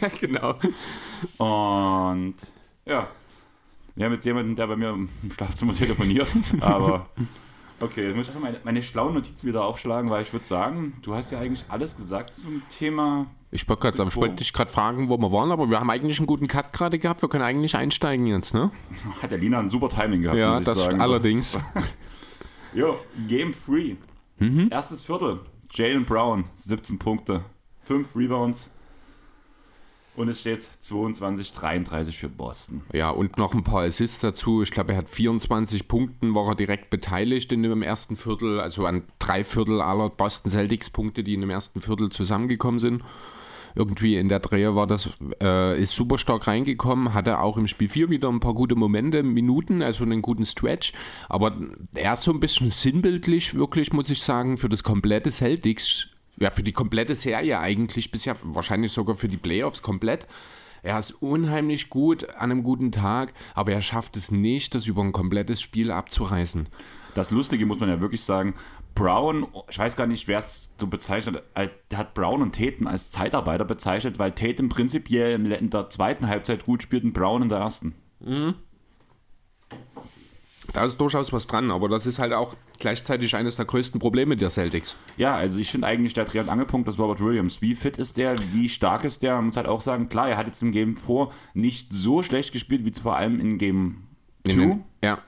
ja, 0.01 0.07
genau. 0.19 0.51
Und 1.38 2.36
ja, 2.86 3.07
wir 3.95 4.06
haben 4.06 4.13
jetzt 4.13 4.25
jemanden, 4.25 4.56
der 4.56 4.68
bei 4.68 4.75
mir 4.75 4.89
im 4.89 5.09
Schlafzimmer 5.33 5.74
telefoniert, 5.74 6.27
aber 6.62 7.09
okay, 7.80 8.06
jetzt 8.07 8.15
muss 8.15 8.30
ich 8.30 8.39
meine, 8.39 8.60
meine 8.63 8.83
schlauen 8.83 9.15
Notizen 9.15 9.48
wieder 9.48 9.65
aufschlagen, 9.65 10.12
weil 10.12 10.21
ich 10.21 10.33
würde 10.33 10.45
sagen, 10.45 10.94
du 11.01 11.15
hast 11.15 11.31
ja 11.31 11.39
eigentlich 11.39 11.65
alles 11.69 11.98
gesagt 11.98 12.36
zum 12.36 12.62
Thema. 12.69 13.25
Ich 13.49 13.67
wollte 13.69 13.91
gerade 13.91 14.15
wollt 14.15 14.39
dich 14.39 14.51
gerade 14.51 14.71
fragen, 14.71 15.07
wo 15.07 15.17
wir 15.17 15.31
waren, 15.31 15.51
aber 15.51 15.69
wir 15.69 15.79
haben 15.79 15.89
eigentlich 15.89 16.19
einen 16.19 16.27
guten 16.27 16.47
Cut 16.47 16.73
gerade 16.73 16.99
gehabt. 16.99 17.21
Wir 17.21 17.29
können 17.29 17.45
eigentlich 17.45 17.75
einsteigen 17.75 18.27
jetzt, 18.27 18.53
ne? 18.53 18.71
Hat 19.21 19.31
der 19.31 19.38
Lina 19.38 19.59
ein 19.59 19.69
super 19.69 19.88
Timing 19.88 20.23
gehabt. 20.23 20.38
Ja, 20.38 20.59
das 20.59 20.83
sagen. 20.83 21.01
allerdings. 21.01 21.57
Jo, 22.73 22.99
Game 23.27 23.55
3. 23.65 23.95
Mhm. 24.39 24.67
Erstes 24.69 25.01
Viertel. 25.01 25.39
Jalen 25.71 26.05
Brown, 26.05 26.44
17 26.55 26.99
Punkte, 26.99 27.44
5 27.85 28.15
Rebounds. 28.15 28.71
Und 30.15 30.27
es 30.27 30.41
steht 30.41 30.65
22-33 30.83 32.11
für 32.11 32.27
Boston. 32.27 32.81
Ja, 32.93 33.09
und 33.09 33.38
noch 33.38 33.53
ein 33.53 33.63
paar 33.63 33.83
Assists 33.83 34.19
dazu. 34.19 34.61
Ich 34.61 34.71
glaube, 34.71 34.91
er 34.91 34.97
hat 34.97 35.09
24 35.09 35.88
Punkten, 35.88 36.35
war 36.35 36.50
er 36.50 36.55
direkt 36.55 36.89
beteiligt 36.89 37.51
in 37.51 37.63
dem 37.63 37.81
ersten 37.81 38.15
Viertel. 38.15 38.59
Also 38.59 38.85
an 38.85 39.03
drei 39.17 39.43
Viertel 39.43 39.81
aller 39.81 40.09
Boston 40.09 40.51
Celtics 40.51 40.89
Punkte, 40.89 41.23
die 41.23 41.35
in 41.35 41.41
dem 41.41 41.50
ersten 41.50 41.81
Viertel 41.81 42.09
zusammengekommen 42.09 42.79
sind 42.79 43.03
irgendwie 43.77 44.18
in 44.18 44.27
der 44.27 44.39
Dreher 44.39 44.75
war 44.75 44.88
das, 44.88 45.09
äh, 45.41 45.79
ist 45.81 45.94
super 45.94 46.18
stark 46.18 46.47
reingekommen, 46.47 47.13
hatte 47.13 47.39
auch 47.39 47.57
im 47.57 47.68
Spiel 47.68 47.88
4 47.88 48.09
wieder 48.09 48.29
ein 48.29 48.39
paar 48.39 48.56
gute 48.56 48.75
Momente, 48.75 49.24
Minuten, 49.24 49.81
also 49.81 50.03
einen 50.03 50.21
guten 50.21 50.45
Stretch, 50.45 50.94
aber 51.29 51.56
er 51.94 52.13
ist 52.13 52.24
so 52.24 52.31
ein 52.31 52.39
bisschen 52.39 52.71
sinnbildlich, 52.71 53.53
wirklich, 53.53 53.94
muss 53.94 54.09
ich 54.09 54.21
sagen, 54.21 54.57
für 54.57 54.69
das 54.69 54.83
komplette 54.83 55.31
Celtics, 55.31 56.07
ja, 56.39 56.50
für 56.50 56.63
die 56.63 56.74
komplette 56.74 57.15
Serie 57.15 57.59
eigentlich 57.59 58.12
bisher, 58.12 58.35
wahrscheinlich 58.44 58.91
sogar 58.91 59.15
für 59.15 59.27
die 59.27 59.38
Playoffs 59.38 59.81
komplett. 59.81 60.27
Er 60.83 61.00
ist 61.00 61.12
unheimlich 61.21 61.89
gut 61.89 62.29
an 62.35 62.51
einem 62.51 62.63
guten 62.63 62.91
Tag, 62.91 63.33
aber 63.56 63.74
er 63.74 63.81
schafft 63.81 64.15
es 64.15 64.31
nicht, 64.31 64.75
das 64.75 64.85
über 64.85 65.03
ein 65.03 65.12
komplettes 65.12 65.62
Spiel 65.62 65.91
abzureißen. 65.91 66.68
Das 67.18 67.31
Lustige 67.31 67.65
muss 67.65 67.79
man 67.79 67.89
ja 67.89 68.00
wirklich 68.00 68.21
sagen, 68.21 68.53
Brown, 68.97 69.45
ich 69.69 69.77
weiß 69.77 69.95
gar 69.95 70.07
nicht, 70.07 70.27
wer 70.27 70.39
es 70.39 70.73
so 70.79 70.88
bezeichnet, 70.88 71.44
hat 71.55 72.13
Brown 72.15 72.41
und 72.41 72.55
Tatum 72.55 72.88
als 72.88 73.11
Zeitarbeiter 73.11 73.63
bezeichnet, 73.63 74.17
weil 74.17 74.31
Tatum 74.31 74.69
prinzipiell 74.69 75.39
in 75.51 75.69
der 75.69 75.89
zweiten 75.91 76.27
Halbzeit 76.27 76.65
gut 76.65 76.81
spielt 76.81 77.03
und 77.03 77.13
Brown 77.13 77.44
in 77.44 77.49
der 77.49 77.59
ersten. 77.59 77.94
Mhm. 78.19 78.55
Da 80.73 80.83
ist 80.83 80.97
durchaus 80.97 81.31
was 81.31 81.45
dran, 81.45 81.69
aber 81.69 81.89
das 81.89 82.07
ist 82.07 82.17
halt 82.17 82.33
auch 82.33 82.55
gleichzeitig 82.79 83.35
eines 83.35 83.55
der 83.55 83.65
größten 83.65 83.99
Probleme 83.99 84.35
der 84.35 84.49
Celtics. 84.49 84.95
Ja, 85.15 85.36
also 85.36 85.60
ich 85.60 85.69
finde 85.69 85.86
eigentlich 85.86 86.15
der 86.15 86.25
Dreh- 86.25 86.39
und 86.39 86.50
Angelpunkt 86.50 86.89
ist 86.89 86.98
Robert 86.98 87.22
Williams. 87.22 87.62
Wie 87.62 87.75
fit 87.75 87.98
ist 87.98 88.17
der? 88.17 88.36
Wie 88.51 88.67
stark 88.67 89.03
ist 89.03 89.22
der? 89.22 89.36
Man 89.36 89.45
muss 89.45 89.57
halt 89.57 89.67
auch 89.67 89.81
sagen, 89.81 90.10
klar, 90.10 90.29
er 90.29 90.38
hat 90.38 90.48
jetzt 90.48 90.63
im 90.63 90.72
Game 90.72 90.95
4 90.95 91.29
nicht 91.53 91.93
so 91.93 92.24
schlecht 92.24 92.51
gespielt 92.51 92.83
wie 92.83 93.00
vor 93.00 93.15
allem 93.15 93.39
in 93.39 93.60
Game 93.60 94.07
2. 94.45 94.79
Ja. 95.03 95.19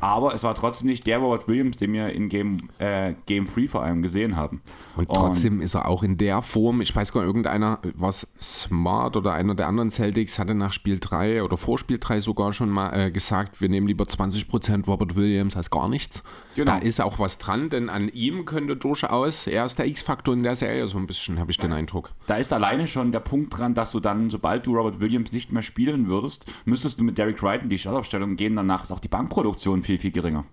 Aber 0.00 0.34
es 0.34 0.42
war 0.42 0.54
trotzdem 0.54 0.88
nicht 0.88 1.06
der 1.06 1.18
Robert 1.18 1.48
Williams, 1.48 1.76
den 1.76 1.92
wir 1.92 2.10
in 2.10 2.28
Game, 2.28 2.70
äh, 2.78 3.14
Game 3.26 3.46
3 3.46 3.68
vor 3.68 3.82
allem 3.82 4.02
gesehen 4.02 4.36
haben. 4.36 4.62
Und 4.96 5.08
trotzdem 5.08 5.58
Und, 5.58 5.62
ist 5.62 5.74
er 5.74 5.88
auch 5.88 6.02
in 6.02 6.16
der 6.16 6.42
Form, 6.42 6.80
ich 6.80 6.94
weiß 6.94 7.12
gar 7.12 7.20
nicht, 7.20 7.28
irgendeiner, 7.28 7.78
was 7.94 8.26
Smart 8.40 9.16
oder 9.16 9.32
einer 9.34 9.54
der 9.54 9.68
anderen 9.68 9.90
Celtics 9.90 10.38
hatte 10.38 10.54
nach 10.54 10.72
Spiel 10.72 10.98
3 11.00 11.42
oder 11.42 11.56
vor 11.56 11.78
Spiel 11.78 11.98
3 11.98 12.20
sogar 12.20 12.52
schon 12.52 12.70
mal 12.70 12.92
äh, 12.92 13.10
gesagt, 13.10 13.60
wir 13.60 13.68
nehmen 13.68 13.86
lieber 13.86 14.04
20% 14.04 14.86
Robert 14.86 15.16
Williams 15.16 15.56
als 15.56 15.70
gar 15.70 15.88
nichts. 15.88 16.22
Genau. 16.56 16.72
Da 16.72 16.78
ist 16.78 17.00
auch 17.00 17.18
was 17.18 17.38
dran, 17.38 17.70
denn 17.70 17.88
an 17.88 18.08
ihm 18.08 18.44
könnte 18.44 18.76
durchaus, 18.76 19.46
er 19.46 19.64
ist 19.64 19.78
der 19.78 19.86
X-Faktor 19.86 20.34
in 20.34 20.42
der 20.42 20.56
Serie 20.56 20.86
so 20.88 20.98
ein 20.98 21.06
bisschen, 21.06 21.38
habe 21.38 21.50
ich 21.50 21.56
da 21.56 21.64
den 21.64 21.72
Eindruck. 21.72 22.10
Da 22.26 22.36
ist 22.36 22.52
alleine 22.52 22.86
schon 22.86 23.12
der 23.12 23.20
Punkt 23.20 23.56
dran, 23.56 23.74
dass 23.74 23.92
du 23.92 24.00
dann, 24.00 24.30
sobald 24.30 24.66
du 24.66 24.76
Robert 24.76 25.00
Williams 25.00 25.32
nicht 25.32 25.52
mehr 25.52 25.62
spielen 25.62 26.08
würdest, 26.08 26.46
müsstest 26.64 27.00
du 27.00 27.04
mit 27.04 27.18
Derek 27.18 27.42
Wright 27.42 27.62
in 27.62 27.68
die 27.68 27.78
Startaufstellung 27.78 28.36
gehen, 28.36 28.56
danach 28.56 28.84
ist 28.84 28.90
auch 28.90 29.00
die 29.00 29.08
Bankproduktion 29.08 29.82
viel 29.82 29.89
viel, 29.90 29.98
viel 29.98 30.12
geringer. 30.12 30.44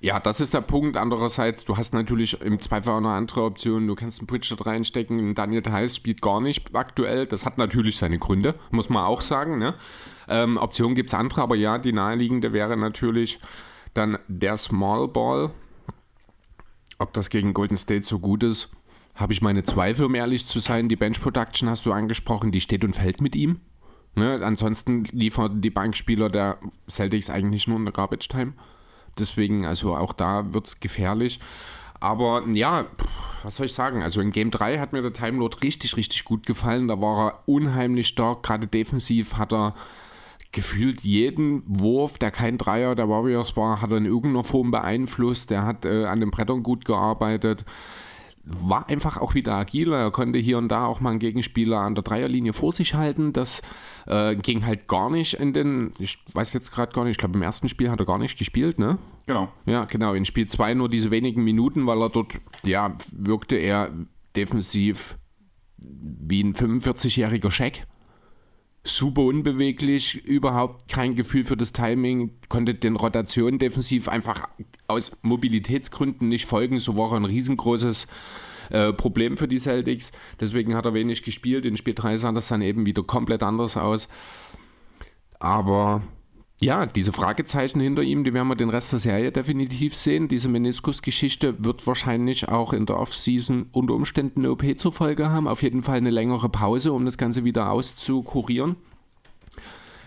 Ja, 0.00 0.20
das 0.20 0.40
ist 0.40 0.54
der 0.54 0.60
Punkt. 0.60 0.96
Andererseits, 0.96 1.64
du 1.64 1.76
hast 1.76 1.92
natürlich 1.92 2.40
im 2.40 2.60
Zweifel 2.60 2.90
auch 2.90 2.98
eine 2.98 3.10
andere 3.10 3.42
Option. 3.42 3.86
Du 3.86 3.94
kannst 3.94 4.20
einen 4.20 4.26
Pritchard 4.26 4.64
reinstecken. 4.64 5.34
Daniel 5.34 5.62
Theiss 5.62 5.96
spielt 5.96 6.22
gar 6.22 6.40
nicht 6.40 6.74
aktuell. 6.74 7.26
Das 7.26 7.44
hat 7.44 7.58
natürlich 7.58 7.96
seine 7.96 8.18
Gründe, 8.18 8.54
muss 8.70 8.88
man 8.88 9.04
auch 9.04 9.20
sagen. 9.20 9.58
Ne? 9.58 9.74
Ähm, 10.28 10.56
Optionen 10.56 10.94
gibt 10.94 11.10
es 11.10 11.14
andere, 11.14 11.42
aber 11.42 11.56
ja, 11.56 11.78
die 11.78 11.92
naheliegende 11.92 12.52
wäre 12.52 12.76
natürlich 12.76 13.40
dann 13.92 14.18
der 14.28 14.56
Small 14.56 15.08
Ball. 15.08 15.50
Ob 16.98 17.12
das 17.12 17.28
gegen 17.28 17.52
Golden 17.52 17.76
State 17.76 18.06
so 18.06 18.18
gut 18.18 18.42
ist, 18.42 18.70
habe 19.14 19.32
ich 19.34 19.42
meine 19.42 19.64
Zweifel, 19.64 20.06
um 20.06 20.14
ehrlich 20.14 20.46
zu 20.46 20.60
sein. 20.60 20.88
Die 20.88 20.96
Bench 20.96 21.20
Production 21.20 21.68
hast 21.68 21.84
du 21.84 21.92
angesprochen, 21.92 22.52
die 22.52 22.60
steht 22.60 22.84
und 22.84 22.96
fällt 22.96 23.20
mit 23.20 23.36
ihm. 23.36 23.60
Ne? 24.14 24.40
Ansonsten 24.42 25.04
liefern 25.04 25.60
die 25.60 25.70
Bankspieler 25.70 26.30
der 26.30 26.58
Celtics 26.88 27.28
eigentlich 27.28 27.68
nur 27.68 27.76
in 27.76 27.84
der 27.84 27.92
Garbage 27.92 28.28
Time. 28.28 28.54
Deswegen, 29.18 29.66
also 29.66 29.96
auch 29.96 30.12
da 30.12 30.52
wird 30.52 30.66
es 30.66 30.80
gefährlich. 30.80 31.40
Aber 32.00 32.46
ja, 32.48 32.86
was 33.42 33.56
soll 33.56 33.66
ich 33.66 33.72
sagen? 33.72 34.02
Also 34.02 34.20
in 34.20 34.30
Game 34.30 34.50
3 34.50 34.78
hat 34.78 34.92
mir 34.92 35.02
der 35.02 35.12
Time 35.12 35.38
Lord 35.38 35.62
richtig, 35.62 35.96
richtig 35.96 36.24
gut 36.24 36.46
gefallen. 36.46 36.88
Da 36.88 37.00
war 37.00 37.28
er 37.28 37.38
unheimlich 37.46 38.08
stark. 38.08 38.42
Gerade 38.42 38.66
defensiv 38.66 39.34
hat 39.36 39.52
er 39.52 39.74
gefühlt 40.52 41.02
jeden 41.02 41.62
Wurf, 41.66 42.18
der 42.18 42.30
kein 42.30 42.58
Dreier 42.58 42.94
der 42.94 43.08
Warriors 43.08 43.56
war, 43.56 43.82
hat 43.82 43.90
er 43.90 43.98
in 43.98 44.06
irgendeiner 44.06 44.44
Form 44.44 44.70
beeinflusst. 44.70 45.50
Der 45.50 45.64
hat 45.64 45.84
äh, 45.84 46.06
an 46.06 46.20
den 46.20 46.30
Brettern 46.30 46.62
gut 46.62 46.84
gearbeitet. 46.84 47.64
War 48.48 48.88
einfach 48.88 49.16
auch 49.16 49.34
wieder 49.34 49.54
agiler. 49.54 49.98
Er 49.98 50.10
konnte 50.12 50.38
hier 50.38 50.58
und 50.58 50.68
da 50.68 50.86
auch 50.86 51.00
mal 51.00 51.10
einen 51.10 51.18
Gegenspieler 51.18 51.78
an 51.78 51.96
der 51.96 52.04
Dreierlinie 52.04 52.52
vor 52.52 52.72
sich 52.72 52.94
halten. 52.94 53.32
Das 53.32 53.60
äh, 54.06 54.36
ging 54.36 54.64
halt 54.64 54.86
gar 54.86 55.10
nicht 55.10 55.34
in 55.34 55.52
den, 55.52 55.92
ich 55.98 56.18
weiß 56.32 56.52
jetzt 56.52 56.70
gerade 56.70 56.92
gar 56.92 57.02
nicht, 57.04 57.12
ich 57.12 57.18
glaube 57.18 57.34
im 57.34 57.42
ersten 57.42 57.68
Spiel 57.68 57.90
hat 57.90 57.98
er 57.98 58.06
gar 58.06 58.18
nicht 58.18 58.38
gespielt, 58.38 58.78
ne? 58.78 58.98
Genau. 59.26 59.48
Ja, 59.64 59.84
genau. 59.84 60.14
In 60.14 60.24
Spiel 60.24 60.46
2 60.46 60.74
nur 60.74 60.88
diese 60.88 61.10
wenigen 61.10 61.42
Minuten, 61.42 61.86
weil 61.86 62.00
er 62.00 62.08
dort, 62.08 62.38
ja, 62.64 62.94
wirkte 63.10 63.56
er 63.56 63.90
defensiv 64.36 65.18
wie 65.78 66.42
ein 66.42 66.54
45-jähriger 66.54 67.50
Scheck 67.50 67.86
super 68.86 69.22
unbeweglich, 69.22 70.24
überhaupt 70.24 70.88
kein 70.88 71.14
Gefühl 71.14 71.44
für 71.44 71.56
das 71.56 71.72
Timing, 71.72 72.30
konnte 72.48 72.74
den 72.74 72.96
Rotationen 72.96 73.58
defensiv 73.58 74.08
einfach 74.08 74.48
aus 74.86 75.12
Mobilitätsgründen 75.22 76.28
nicht 76.28 76.46
folgen. 76.46 76.78
So 76.78 76.96
war 76.96 77.12
er 77.12 77.16
ein 77.16 77.24
riesengroßes 77.24 78.06
äh, 78.70 78.92
Problem 78.92 79.36
für 79.36 79.48
die 79.48 79.58
Celtics. 79.58 80.12
Deswegen 80.40 80.74
hat 80.74 80.84
er 80.84 80.94
wenig 80.94 81.22
gespielt. 81.22 81.64
In 81.64 81.76
Spiel 81.76 81.94
3 81.94 82.16
sah 82.16 82.32
das 82.32 82.48
dann 82.48 82.62
eben 82.62 82.86
wieder 82.86 83.02
komplett 83.02 83.42
anders 83.42 83.76
aus. 83.76 84.08
Aber 85.38 86.02
ja, 86.58 86.86
diese 86.86 87.12
Fragezeichen 87.12 87.80
hinter 87.80 88.02
ihm, 88.02 88.24
die 88.24 88.32
werden 88.32 88.48
wir 88.48 88.56
den 88.56 88.70
Rest 88.70 88.92
der 88.92 88.98
Serie 88.98 89.30
definitiv 89.30 89.94
sehen. 89.94 90.28
Diese 90.28 90.48
Meniskusgeschichte 90.48 91.62
wird 91.62 91.86
wahrscheinlich 91.86 92.48
auch 92.48 92.72
in 92.72 92.86
der 92.86 92.98
Offseason 92.98 93.66
unter 93.72 93.94
Umständen 93.94 94.40
eine 94.40 94.52
OP 94.52 94.64
zur 94.78 94.92
Folge 94.92 95.28
haben. 95.28 95.48
Auf 95.48 95.62
jeden 95.62 95.82
Fall 95.82 95.98
eine 95.98 96.10
längere 96.10 96.48
Pause, 96.48 96.94
um 96.94 97.04
das 97.04 97.18
Ganze 97.18 97.44
wieder 97.44 97.70
auszukurieren. 97.70 98.76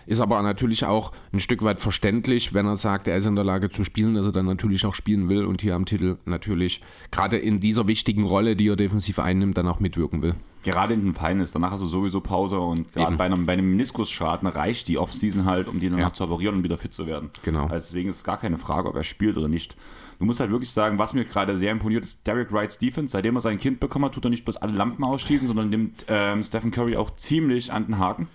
Ist 0.06 0.20
aber 0.20 0.40
natürlich 0.42 0.84
auch 0.84 1.12
ein 1.32 1.40
Stück 1.40 1.62
weit 1.62 1.80
verständlich, 1.80 2.54
wenn 2.54 2.66
er 2.66 2.76
sagt, 2.76 3.08
er 3.08 3.16
ist 3.16 3.26
in 3.26 3.36
der 3.36 3.44
Lage 3.44 3.70
zu 3.70 3.84
spielen, 3.84 4.14
dass 4.14 4.26
er 4.26 4.32
dann 4.32 4.46
natürlich 4.46 4.84
auch 4.86 4.94
spielen 4.94 5.28
will 5.28 5.44
und 5.44 5.60
hier 5.62 5.74
am 5.74 5.86
Titel 5.86 6.16
natürlich 6.24 6.80
gerade 7.10 7.38
in 7.38 7.60
dieser 7.60 7.88
wichtigen 7.88 8.24
Rolle, 8.24 8.56
die 8.56 8.68
er 8.68 8.76
defensiv 8.76 9.18
einnimmt, 9.18 9.56
dann 9.56 9.68
auch 9.68 9.80
mitwirken 9.80 10.22
will. 10.22 10.34
Gerade 10.62 10.92
in 10.92 11.00
den 11.00 11.14
Finals, 11.14 11.52
danach 11.52 11.70
hast 11.70 11.80
du 11.80 11.86
sowieso 11.86 12.20
Pause 12.20 12.58
und 12.60 12.92
gerade 12.92 13.16
bei 13.16 13.24
einem, 13.24 13.46
bei 13.46 13.54
einem 13.54 13.70
Meniskusschaden 13.70 14.46
reicht 14.46 14.88
die 14.88 14.98
Offseason 14.98 15.46
halt, 15.46 15.68
um 15.68 15.80
die 15.80 15.88
danach 15.88 16.08
ja. 16.08 16.12
zu 16.12 16.24
operieren 16.24 16.56
und 16.56 16.62
wieder 16.64 16.76
fit 16.76 16.92
zu 16.92 17.06
werden. 17.06 17.30
Genau. 17.42 17.62
Also 17.62 17.86
deswegen 17.86 18.10
ist 18.10 18.16
es 18.16 18.24
gar 18.24 18.36
keine 18.36 18.58
Frage, 18.58 18.88
ob 18.88 18.94
er 18.94 19.04
spielt 19.04 19.38
oder 19.38 19.48
nicht. 19.48 19.74
Du 20.18 20.26
musst 20.26 20.38
halt 20.38 20.50
wirklich 20.50 20.70
sagen, 20.70 20.98
was 20.98 21.14
mir 21.14 21.24
gerade 21.24 21.56
sehr 21.56 21.72
imponiert 21.72 22.04
ist, 22.04 22.26
Derek 22.26 22.52
Wrights 22.52 22.76
Defense. 22.76 23.12
Seitdem 23.12 23.36
er 23.36 23.40
sein 23.40 23.56
Kind 23.56 23.80
bekommen 23.80 24.04
hat, 24.04 24.12
tut 24.12 24.24
er 24.24 24.30
nicht 24.30 24.44
bloß 24.44 24.58
alle 24.58 24.74
Lampen 24.74 25.02
ausschießen, 25.02 25.46
sondern 25.46 25.70
nimmt 25.70 26.04
ähm, 26.08 26.44
Stephen 26.44 26.70
Curry 26.70 26.94
auch 26.96 27.16
ziemlich 27.16 27.72
an 27.72 27.86
den 27.86 27.98
Haken. 27.98 28.28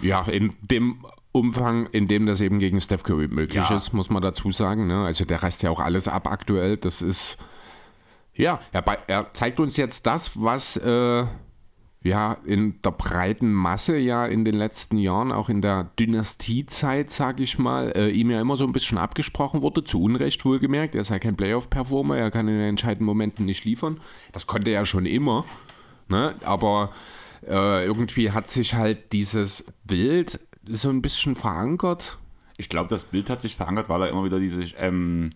Ja, 0.00 0.22
in 0.22 0.54
dem 0.62 1.04
Umfang, 1.32 1.86
in 1.92 2.08
dem 2.08 2.26
das 2.26 2.40
eben 2.40 2.58
gegen 2.58 2.80
Steph 2.80 3.02
Curry 3.02 3.28
möglich 3.28 3.68
ja. 3.68 3.76
ist, 3.76 3.92
muss 3.92 4.10
man 4.10 4.22
dazu 4.22 4.50
sagen. 4.50 4.86
Ne? 4.86 5.04
Also 5.04 5.24
der 5.24 5.42
reißt 5.42 5.62
ja 5.62 5.70
auch 5.70 5.80
alles 5.80 6.08
ab 6.08 6.26
aktuell. 6.26 6.76
Das 6.76 7.02
ist, 7.02 7.38
ja, 8.34 8.60
er, 8.72 8.84
er 9.06 9.30
zeigt 9.32 9.60
uns 9.60 9.76
jetzt 9.76 10.06
das, 10.06 10.42
was 10.42 10.76
äh, 10.76 11.26
ja 12.02 12.36
in 12.44 12.80
der 12.82 12.92
breiten 12.92 13.52
Masse 13.52 13.98
ja 13.98 14.24
in 14.24 14.44
den 14.44 14.54
letzten 14.54 14.96
Jahren, 14.96 15.30
auch 15.32 15.48
in 15.48 15.60
der 15.60 15.90
Dynastiezeit, 15.98 17.10
sage 17.10 17.42
ich 17.42 17.58
mal, 17.58 17.92
äh, 17.94 18.08
ihm 18.10 18.30
ja 18.30 18.40
immer 18.40 18.56
so 18.56 18.64
ein 18.64 18.72
bisschen 18.72 18.98
abgesprochen 18.98 19.62
wurde, 19.62 19.84
zu 19.84 20.02
Unrecht 20.02 20.44
wohlgemerkt. 20.44 20.94
Er 20.94 21.04
sei 21.04 21.18
kein 21.18 21.36
Playoff-Performer, 21.36 22.16
er 22.16 22.30
kann 22.30 22.48
in 22.48 22.54
den 22.54 22.68
entscheidenden 22.68 23.06
Momenten 23.06 23.44
nicht 23.44 23.64
liefern. 23.64 24.00
Das 24.32 24.46
konnte 24.46 24.70
er 24.70 24.86
schon 24.86 25.06
immer. 25.06 25.44
Ne? 26.08 26.34
Aber 26.44 26.90
äh, 27.48 27.84
irgendwie 27.84 28.30
hat 28.30 28.48
sich 28.48 28.74
halt 28.74 29.12
dieses 29.12 29.72
Bild 29.84 30.40
so 30.66 30.90
ein 30.90 31.02
bisschen 31.02 31.34
verankert. 31.34 32.18
Ich 32.58 32.68
glaube, 32.68 32.90
das 32.90 33.04
Bild 33.04 33.30
hat 33.30 33.40
sich 33.40 33.56
verankert, 33.56 33.88
weil 33.88 34.02
er 34.02 34.08
immer 34.10 34.24
wieder 34.24 34.38
diese 34.38 34.62
ähm, 34.76 35.30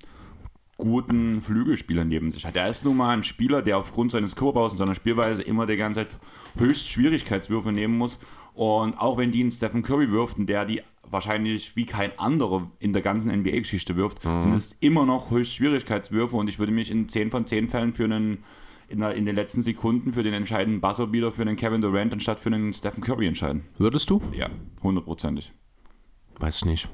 guten 0.76 1.40
Flügelspieler 1.40 2.04
neben 2.04 2.33
sich 2.33 2.45
hat. 2.45 2.57
Er 2.57 2.69
ist 2.69 2.85
nun 2.85 2.97
mal 2.97 3.11
ein 3.11 3.23
Spieler, 3.23 3.62
der 3.62 3.78
aufgrund 3.78 4.12
seines 4.12 4.37
Körperbaus 4.37 4.73
und 4.73 4.78
seiner 4.78 4.95
Spielweise 4.95 5.42
immer 5.42 5.66
die 5.66 5.76
ganze 5.76 6.00
Zeit 6.00 6.19
höchst 6.59 6.90
Schwierigkeitswürfe 6.90 7.73
nehmen 7.73 7.97
muss. 7.97 8.19
Und 8.54 8.99
auch 8.99 9.16
wenn 9.16 9.31
die 9.31 9.40
einen 9.40 9.52
Stephen 9.52 9.83
Curry 9.83 10.11
wirft, 10.11 10.38
und 10.38 10.47
der 10.47 10.64
die 10.64 10.83
wahrscheinlich 11.09 11.76
wie 11.76 11.87
kein 11.87 12.19
anderer 12.19 12.71
in 12.81 12.92
der 12.92 13.02
ganzen 13.02 13.31
NBA-Geschichte 13.31 13.97
wirft, 13.97 14.25
mhm. 14.25 14.40
sind 14.40 14.54
es 14.54 14.76
immer 14.81 15.07
noch 15.07 15.31
höchst 15.31 15.54
Schwierigkeitswürfe. 15.54 16.37
Und 16.37 16.49
ich 16.49 16.59
würde 16.59 16.73
mich 16.73 16.90
in 16.90 17.09
10 17.09 17.31
von 17.31 17.47
10 17.47 17.69
Fällen 17.69 17.95
für 17.95 18.04
einen 18.04 18.45
in, 18.93 19.01
der, 19.01 19.15
in 19.15 19.25
den 19.25 19.35
letzten 19.35 19.63
Sekunden 19.63 20.13
für 20.13 20.23
den 20.23 20.35
entscheidenden 20.35 20.81
Buzzerbeater 20.81 21.33
für 21.33 21.45
den 21.45 21.57
Kevin 21.57 21.81
Durant 21.81 22.13
anstatt 22.13 22.41
für 22.41 22.51
den 22.51 22.73
Stephen 22.73 23.03
Curry 23.03 23.27
entscheiden. 23.27 23.65
Würdest 23.79 24.11
du? 24.11 24.21
Ja, 24.33 24.51
hundertprozentig. 24.83 25.53
Weiß 26.39 26.65
nicht. 26.65 26.89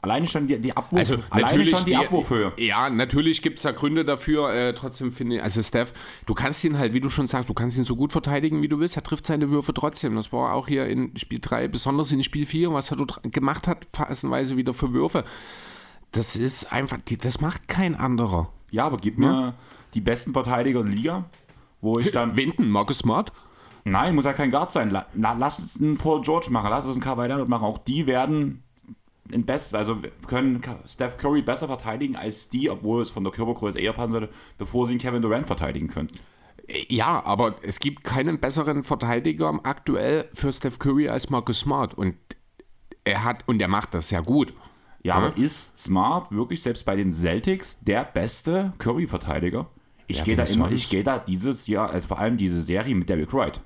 Alleine 0.00 0.26
schon 0.26 0.46
die, 0.46 0.58
die 0.58 0.76
Abwurf, 0.76 0.98
also 0.98 1.16
alleine 1.30 1.64
schon 1.64 1.78
die, 1.80 1.92
die 1.92 1.96
Abwurfhöhe. 1.96 2.52
Ja, 2.58 2.90
natürlich 2.90 3.40
gibt 3.40 3.56
es 3.56 3.62
da 3.62 3.72
Gründe 3.72 4.04
dafür. 4.04 4.52
Äh, 4.52 4.74
trotzdem 4.74 5.12
finde 5.12 5.36
ich, 5.36 5.42
also 5.42 5.62
Steph, 5.62 5.94
du 6.26 6.34
kannst 6.34 6.62
ihn 6.64 6.78
halt, 6.78 6.92
wie 6.92 7.00
du 7.00 7.08
schon 7.08 7.26
sagst, 7.26 7.48
du 7.48 7.54
kannst 7.54 7.78
ihn 7.78 7.84
so 7.84 7.96
gut 7.96 8.12
verteidigen, 8.12 8.60
wie 8.60 8.68
du 8.68 8.80
willst. 8.80 8.96
Er 8.96 9.02
trifft 9.02 9.24
seine 9.24 9.50
Würfe 9.50 9.72
trotzdem. 9.72 10.14
Das 10.14 10.30
war 10.30 10.52
auch 10.52 10.68
hier 10.68 10.86
in 10.86 11.16
Spiel 11.16 11.38
3, 11.40 11.68
besonders 11.68 12.12
in 12.12 12.22
Spiel 12.22 12.44
4, 12.44 12.70
was 12.74 12.90
er 12.90 12.98
dort 12.98 13.22
gemacht 13.32 13.66
hat, 13.66 13.86
phasenweise 13.92 14.58
wieder 14.58 14.74
für 14.74 14.92
Würfe. 14.92 15.24
Das 16.12 16.36
ist 16.36 16.70
einfach, 16.70 16.98
das 17.22 17.40
macht 17.40 17.66
kein 17.66 17.94
anderer. 17.94 18.52
Ja, 18.70 18.84
aber 18.84 18.98
gib 18.98 19.18
mir 19.18 19.26
ja? 19.26 19.54
Die 19.94 20.00
besten 20.00 20.32
Verteidiger 20.32 20.82
der 20.82 20.92
Liga 20.92 21.24
wo 21.84 21.98
ich 21.98 22.10
dann. 22.10 22.36
Winden, 22.36 22.68
Marcus 22.70 22.98
Smart? 22.98 23.30
Nein, 23.84 24.14
muss 24.14 24.24
ja 24.24 24.32
kein 24.32 24.50
Guard 24.50 24.72
sein. 24.72 24.90
La, 24.90 25.06
lass 25.14 25.58
es 25.58 25.80
einen 25.80 25.98
Paul 25.98 26.22
George 26.22 26.48
machen, 26.50 26.70
lass 26.70 26.86
es 26.86 26.92
einen 26.92 27.02
Kawhi 27.02 27.28
Leonard 27.28 27.48
machen. 27.48 27.64
Auch 27.64 27.78
die 27.78 28.06
werden 28.06 28.64
in 29.30 29.44
best, 29.44 29.74
also 29.74 29.98
können 30.26 30.60
Steph 30.86 31.18
Curry 31.18 31.42
besser 31.42 31.66
verteidigen 31.66 32.16
als 32.16 32.48
die, 32.48 32.70
obwohl 32.70 33.02
es 33.02 33.10
von 33.10 33.24
der 33.24 33.32
Körpergröße 33.32 33.78
eher 33.78 33.92
passen 33.92 34.12
würde, 34.12 34.30
bevor 34.58 34.86
sie 34.86 34.94
einen 34.94 35.00
Kevin 35.00 35.22
Durant 35.22 35.46
verteidigen 35.46 35.88
könnten. 35.88 36.18
Ja, 36.88 37.22
aber 37.24 37.56
es 37.62 37.78
gibt 37.78 38.04
keinen 38.04 38.40
besseren 38.40 38.82
Verteidiger 38.84 39.60
aktuell 39.64 40.30
für 40.32 40.52
Steph 40.52 40.78
Curry 40.78 41.08
als 41.08 41.28
Marcus 41.28 41.60
Smart 41.60 41.94
und 41.94 42.16
er 43.04 43.22
hat 43.22 43.46
und 43.46 43.60
er 43.60 43.68
macht 43.68 43.92
das 43.92 44.08
sehr 44.08 44.22
gut. 44.22 44.54
Ja, 45.02 45.18
ja. 45.18 45.26
aber 45.26 45.36
ist 45.36 45.78
Smart 45.78 46.32
wirklich 46.32 46.62
selbst 46.62 46.86
bei 46.86 46.96
den 46.96 47.12
Celtics 47.12 47.78
der 47.80 48.04
beste 48.04 48.72
Curry-Verteidiger? 48.78 49.68
Ich 50.06 50.18
ja, 50.18 50.24
gehe 50.24 50.36
da 50.36 50.44
immer, 50.44 50.70
ich 50.70 50.88
gehe 50.88 51.02
da 51.02 51.18
dieses 51.18 51.66
Jahr, 51.66 51.90
also 51.90 52.08
vor 52.08 52.18
allem 52.18 52.36
diese 52.36 52.60
Serie 52.60 52.94
mit 52.94 53.08
Derek 53.08 53.32
Wright. 53.32 53.60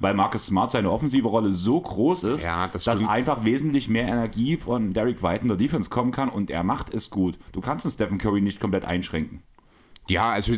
Weil 0.00 0.14
Marcus 0.14 0.46
Smart 0.46 0.72
seine 0.72 0.90
offensive 0.90 1.28
Rolle 1.28 1.52
so 1.52 1.80
groß 1.80 2.24
ist, 2.24 2.44
ja, 2.44 2.68
das 2.68 2.84
dass 2.84 3.06
einfach 3.06 3.44
wesentlich 3.44 3.88
mehr 3.88 4.08
Energie 4.08 4.56
von 4.56 4.92
Derek 4.92 5.22
White 5.22 5.42
in 5.42 5.48
der 5.48 5.56
Defense 5.56 5.88
kommen 5.88 6.10
kann 6.10 6.28
und 6.28 6.50
er 6.50 6.64
macht 6.64 6.92
es 6.92 7.10
gut. 7.10 7.38
Du 7.52 7.60
kannst 7.60 7.84
den 7.84 7.92
Stephen 7.92 8.18
Curry 8.18 8.40
nicht 8.40 8.60
komplett 8.60 8.84
einschränken. 8.84 9.42
Ja, 10.06 10.32
also 10.32 10.52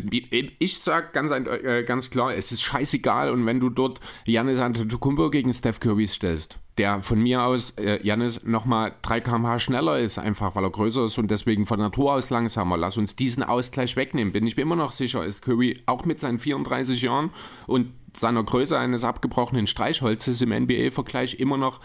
ich 0.59 0.79
sag 0.81 1.13
ganz, 1.13 1.31
äh, 1.31 1.85
ganz 1.85 2.11
klar, 2.11 2.35
es 2.35 2.51
ist 2.51 2.63
scheißegal 2.63 3.31
und 3.31 3.47
wenn 3.47 3.61
du 3.61 3.71
dort 3.71 4.01
Janis 4.25 4.59
Antetokounmpo 4.59 5.31
gegen 5.31 5.53
Steph 5.53 5.79
Curry 5.79 6.09
stellst, 6.09 6.59
der 6.79 7.03
von 7.03 7.23
mir 7.23 7.43
aus, 7.43 7.71
äh, 7.73 8.01
Janis, 8.03 8.45
nochmal 8.45 8.95
3 9.03 9.21
km/h 9.21 9.59
schneller 9.59 9.99
ist, 9.99 10.19
einfach 10.19 10.55
weil 10.55 10.65
er 10.65 10.71
größer 10.71 11.07
ist 11.07 11.19
und 11.19 11.31
deswegen 11.31 11.67
von 11.67 11.79
Natur 11.79 12.13
aus 12.13 12.31
langsamer. 12.31 12.77
Lass 12.77 12.97
uns 12.97 13.17
diesen 13.17 13.43
Ausgleich 13.43 13.97
wegnehmen. 13.97 14.33
Bin 14.33 14.47
ich 14.47 14.57
mir 14.57 14.63
immer 14.63 14.77
noch 14.77 14.93
sicher, 14.93 15.25
ist 15.25 15.43
Curry 15.43 15.83
auch 15.87 16.05
mit 16.05 16.21
seinen 16.21 16.39
34 16.39 17.01
Jahren 17.03 17.31
und 17.67 17.93
seiner 18.15 18.43
Größe 18.43 18.79
eines 18.79 19.05
abgebrochenen 19.05 19.67
Streichholzes 19.67 20.43
im 20.43 20.51
NBA-Vergleich 20.51 21.35
immer 21.35 21.57
noch 21.57 21.81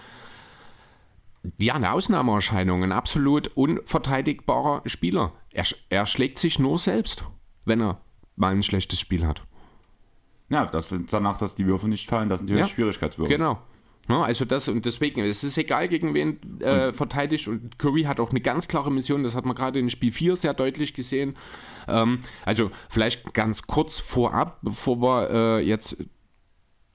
ja, 1.57 1.73
eine 1.73 1.91
Ausnahmeerscheinung, 1.91 2.83
ein 2.83 2.91
absolut 2.91 3.47
unverteidigbarer 3.55 4.83
Spieler. 4.85 5.33
Er, 5.51 5.65
er 5.89 6.05
schlägt 6.05 6.37
sich 6.37 6.59
nur 6.59 6.77
selbst 6.77 7.23
wenn 7.65 7.81
er 7.81 8.01
mal 8.35 8.53
ein 8.53 8.63
schlechtes 8.63 8.99
Spiel 8.99 9.25
hat. 9.25 9.43
Ja, 10.49 10.65
das 10.65 10.89
sind 10.89 11.11
danach, 11.13 11.37
dass 11.37 11.55
die 11.55 11.65
Würfe 11.65 11.87
nicht 11.87 12.09
fallen, 12.09 12.29
das 12.29 12.39
sind 12.39 12.49
die 12.49 12.53
ja, 12.55 12.65
Schwierigkeitswürfe. 12.65 13.31
Genau. 13.31 13.61
Ja, 14.11 14.23
also 14.23 14.45
das 14.45 14.67
und 14.67 14.85
deswegen, 14.85 15.21
es 15.21 15.43
ist 15.43 15.57
egal, 15.57 15.87
gegen 15.87 16.13
wen 16.13 16.61
äh, 16.61 16.93
verteidigt 16.93 17.47
und 17.47 17.77
Curry 17.77 18.03
hat 18.03 18.19
auch 18.19 18.31
eine 18.31 18.41
ganz 18.41 18.67
klare 18.67 18.91
Mission, 18.91 19.23
das 19.23 19.35
hat 19.35 19.45
man 19.45 19.55
gerade 19.55 19.79
in 19.79 19.89
Spiel 19.89 20.11
4 20.11 20.35
sehr 20.35 20.53
deutlich 20.53 20.93
gesehen. 20.93 21.35
Ähm, 21.87 22.19
also 22.45 22.71
vielleicht 22.89 23.33
ganz 23.33 23.63
kurz 23.63 23.99
vorab, 23.99 24.59
bevor 24.61 25.01
wir 25.01 25.29
äh, 25.31 25.65
jetzt 25.65 25.97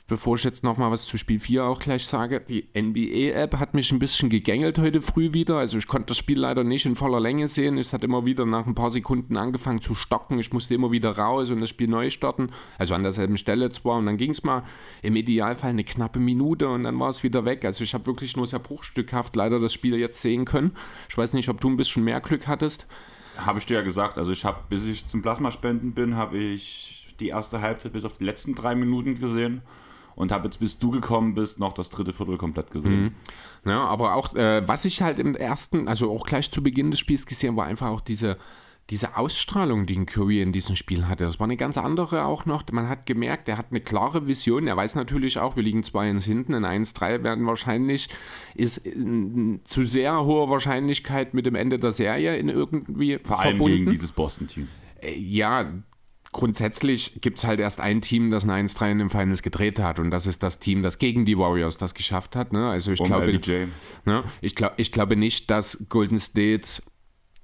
bevor 0.06 0.36
ich 0.36 0.44
jetzt 0.44 0.62
nochmal 0.62 0.90
was 0.90 1.06
zu 1.06 1.18
Spiel 1.18 1.40
4 1.40 1.64
auch 1.64 1.80
gleich 1.80 2.06
sage, 2.06 2.40
die 2.40 2.68
NBA-App 2.76 3.58
hat 3.58 3.74
mich 3.74 3.90
ein 3.90 3.98
bisschen 3.98 4.30
gegängelt 4.30 4.78
heute 4.78 5.02
früh 5.02 5.32
wieder. 5.32 5.56
Also 5.56 5.78
ich 5.78 5.86
konnte 5.86 6.06
das 6.06 6.18
Spiel 6.18 6.38
leider 6.38 6.62
nicht 6.62 6.86
in 6.86 6.94
voller 6.94 7.18
Länge 7.18 7.48
sehen. 7.48 7.76
Es 7.76 7.92
hat 7.92 8.04
immer 8.04 8.24
wieder 8.24 8.46
nach 8.46 8.66
ein 8.66 8.74
paar 8.74 8.90
Sekunden 8.90 9.36
angefangen 9.36 9.82
zu 9.82 9.94
stocken. 9.94 10.38
Ich 10.38 10.52
musste 10.52 10.74
immer 10.74 10.92
wieder 10.92 11.18
raus 11.18 11.50
und 11.50 11.60
das 11.60 11.70
Spiel 11.70 11.88
neu 11.88 12.10
starten. 12.10 12.50
Also 12.78 12.94
an 12.94 13.02
derselben 13.02 13.36
Stelle 13.36 13.68
zwar. 13.70 13.98
Und 13.98 14.06
dann 14.06 14.16
ging 14.16 14.30
es 14.30 14.44
mal 14.44 14.62
im 15.02 15.16
Idealfall 15.16 15.70
eine 15.70 15.84
knappe 15.84 16.20
Minute 16.20 16.68
und 16.68 16.84
dann 16.84 16.98
war 17.00 17.10
es 17.10 17.24
wieder 17.24 17.44
weg. 17.44 17.64
Also 17.64 17.82
ich 17.82 17.92
habe 17.94 18.06
wirklich 18.06 18.36
nur 18.36 18.46
sehr 18.46 18.60
bruchstückhaft 18.60 19.34
leider 19.34 19.58
das 19.58 19.72
Spiel 19.72 19.96
jetzt 19.96 20.20
sehen 20.20 20.44
können. 20.44 20.72
Ich 21.08 21.18
weiß 21.18 21.32
nicht, 21.32 21.48
ob 21.48 21.60
du 21.60 21.68
ein 21.68 21.76
bisschen 21.76 22.04
mehr 22.04 22.20
Glück 22.20 22.46
hattest. 22.46 22.86
Habe 23.36 23.58
ich 23.58 23.66
dir 23.66 23.74
ja 23.74 23.82
gesagt. 23.82 24.18
Also 24.18 24.30
ich 24.30 24.44
habe, 24.44 24.60
bis 24.68 24.86
ich 24.86 25.08
zum 25.08 25.20
Plasmaspenden 25.20 25.92
bin, 25.92 26.16
habe 26.16 26.38
ich 26.38 27.14
die 27.18 27.28
erste 27.28 27.60
Halbzeit 27.60 27.92
bis 27.92 28.04
auf 28.04 28.18
die 28.18 28.24
letzten 28.24 28.54
drei 28.54 28.74
Minuten 28.74 29.18
gesehen. 29.18 29.62
Und 30.16 30.32
habe 30.32 30.46
jetzt, 30.46 30.58
bis 30.58 30.78
du 30.80 30.90
gekommen 30.90 31.34
bist, 31.34 31.60
noch 31.60 31.72
das 31.72 31.90
dritte 31.90 32.12
Viertel 32.12 32.36
komplett 32.38 32.70
gesehen. 32.72 33.14
Mhm. 33.64 33.70
Ja, 33.70 33.84
aber 33.84 34.14
auch, 34.14 34.34
äh, 34.34 34.66
was 34.66 34.84
ich 34.84 35.02
halt 35.02 35.20
im 35.20 35.36
ersten, 35.36 35.86
also 35.86 36.10
auch 36.10 36.26
gleich 36.26 36.50
zu 36.50 36.62
Beginn 36.62 36.90
des 36.90 36.98
Spiels 36.98 37.26
gesehen, 37.26 37.54
war 37.56 37.66
einfach 37.66 37.88
auch 37.90 38.00
diese, 38.00 38.38
diese 38.88 39.16
Ausstrahlung, 39.16 39.84
die 39.86 39.96
ein 39.98 40.06
Curry 40.06 40.40
in 40.40 40.52
diesem 40.52 40.74
Spiel 40.76 41.08
hatte. 41.08 41.24
Das 41.24 41.38
war 41.40 41.44
eine 41.44 41.56
ganz 41.56 41.76
andere 41.76 42.24
auch 42.24 42.46
noch. 42.46 42.62
Man 42.70 42.88
hat 42.88 43.04
gemerkt, 43.04 43.48
er 43.48 43.58
hat 43.58 43.66
eine 43.70 43.80
klare 43.80 44.26
Vision. 44.28 44.66
Er 44.68 44.76
weiß 44.76 44.94
natürlich 44.94 45.38
auch, 45.38 45.56
wir 45.56 45.62
liegen 45.64 45.80
2-1 45.80 46.24
hinten. 46.24 46.54
In 46.54 46.64
1-3 46.64 47.24
werden 47.24 47.46
wahrscheinlich, 47.46 48.08
ist 48.54 48.82
zu 49.64 49.84
sehr 49.84 50.24
hoher 50.24 50.48
Wahrscheinlichkeit 50.50 51.34
mit 51.34 51.46
dem 51.46 51.56
Ende 51.56 51.78
der 51.80 51.90
Serie 51.92 52.36
in 52.36 52.48
irgendwie 52.48 53.18
Vor 53.22 53.40
allem 53.40 53.50
verbunden. 53.58 53.76
gegen 53.78 53.90
dieses 53.90 54.12
Boston-Team. 54.12 54.68
Äh, 55.02 55.18
Ja, 55.18 55.66
grundsätzlich 56.36 57.22
gibt 57.22 57.38
es 57.38 57.44
halt 57.44 57.60
erst 57.60 57.80
ein 57.80 58.02
Team, 58.02 58.30
das 58.30 58.46
ein 58.46 58.68
1-3 58.68 58.92
in 58.92 58.98
den 58.98 59.08
Finals 59.08 59.42
gedreht 59.42 59.80
hat. 59.80 59.98
Und 59.98 60.10
das 60.10 60.26
ist 60.26 60.42
das 60.42 60.58
Team, 60.60 60.82
das 60.82 60.98
gegen 60.98 61.24
die 61.24 61.38
Warriors 61.38 61.78
das 61.78 61.94
geschafft 61.94 62.36
hat. 62.36 62.52
Ne? 62.52 62.68
Also 62.68 62.92
ich 62.92 63.00
Und 63.00 63.06
glaube. 63.06 63.40
Ne? 64.04 64.22
Ich, 64.42 64.54
glaub, 64.54 64.74
ich 64.76 64.92
glaube 64.92 65.16
nicht, 65.16 65.50
dass 65.50 65.86
Golden 65.88 66.18
State 66.18 66.82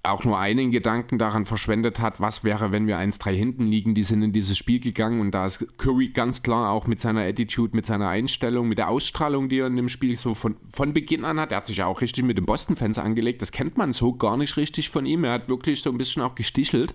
auch 0.03 0.25
nur 0.25 0.39
einen 0.39 0.73
Gedanken 0.73 1.17
daran 1.17 1.47
verschwendet 1.47 2.01
hat, 2.01 2.21
was 2.21 2.45
wäre, 2.45 2.71
wenn 2.71 2.87
wir 2.87 2.99
1-3 2.99 3.31
hinten 3.31 3.67
liegen. 3.67 3.95
Die 3.95 4.03
sind 4.03 4.21
in 4.23 4.33
dieses 4.33 4.59
Spiel 4.59 4.81
gegangen 4.81 5.21
und 5.21 5.31
da 5.31 5.47
ist 5.47 5.79
Curry 5.79 6.09
ganz 6.09 6.43
klar 6.43 6.71
auch 6.71 6.87
mit 6.87 7.01
seiner 7.01 7.23
Attitude, 7.23 7.75
mit 7.75 7.87
seiner 7.87 8.09
Einstellung, 8.09 8.69
mit 8.69 8.77
der 8.77 8.91
Ausstrahlung, 8.91 9.49
die 9.49 9.61
er 9.61 9.69
in 9.69 9.77
dem 9.77 9.89
Spiel 9.89 10.19
so 10.19 10.35
von, 10.35 10.57
von 10.71 10.93
Beginn 10.93 11.25
an 11.25 11.41
hat. 11.41 11.53
Er 11.53 11.59
hat 11.59 11.67
sich 11.67 11.79
ja 11.79 11.87
auch 11.87 12.03
richtig 12.03 12.25
mit 12.25 12.37
den 12.37 12.45
Boston-Fans 12.45 12.99
angelegt. 12.99 13.41
Das 13.41 13.53
kennt 13.53 13.79
man 13.79 13.95
so 13.95 14.13
gar 14.13 14.37
nicht 14.37 14.59
richtig 14.59 14.91
von 14.91 15.07
ihm. 15.07 15.25
Er 15.25 15.33
hat 15.33 15.49
wirklich 15.49 15.81
so 15.81 15.91
ein 15.91 15.99
bisschen 15.99 16.21
auch 16.21 16.35
gestichelt. 16.35 16.93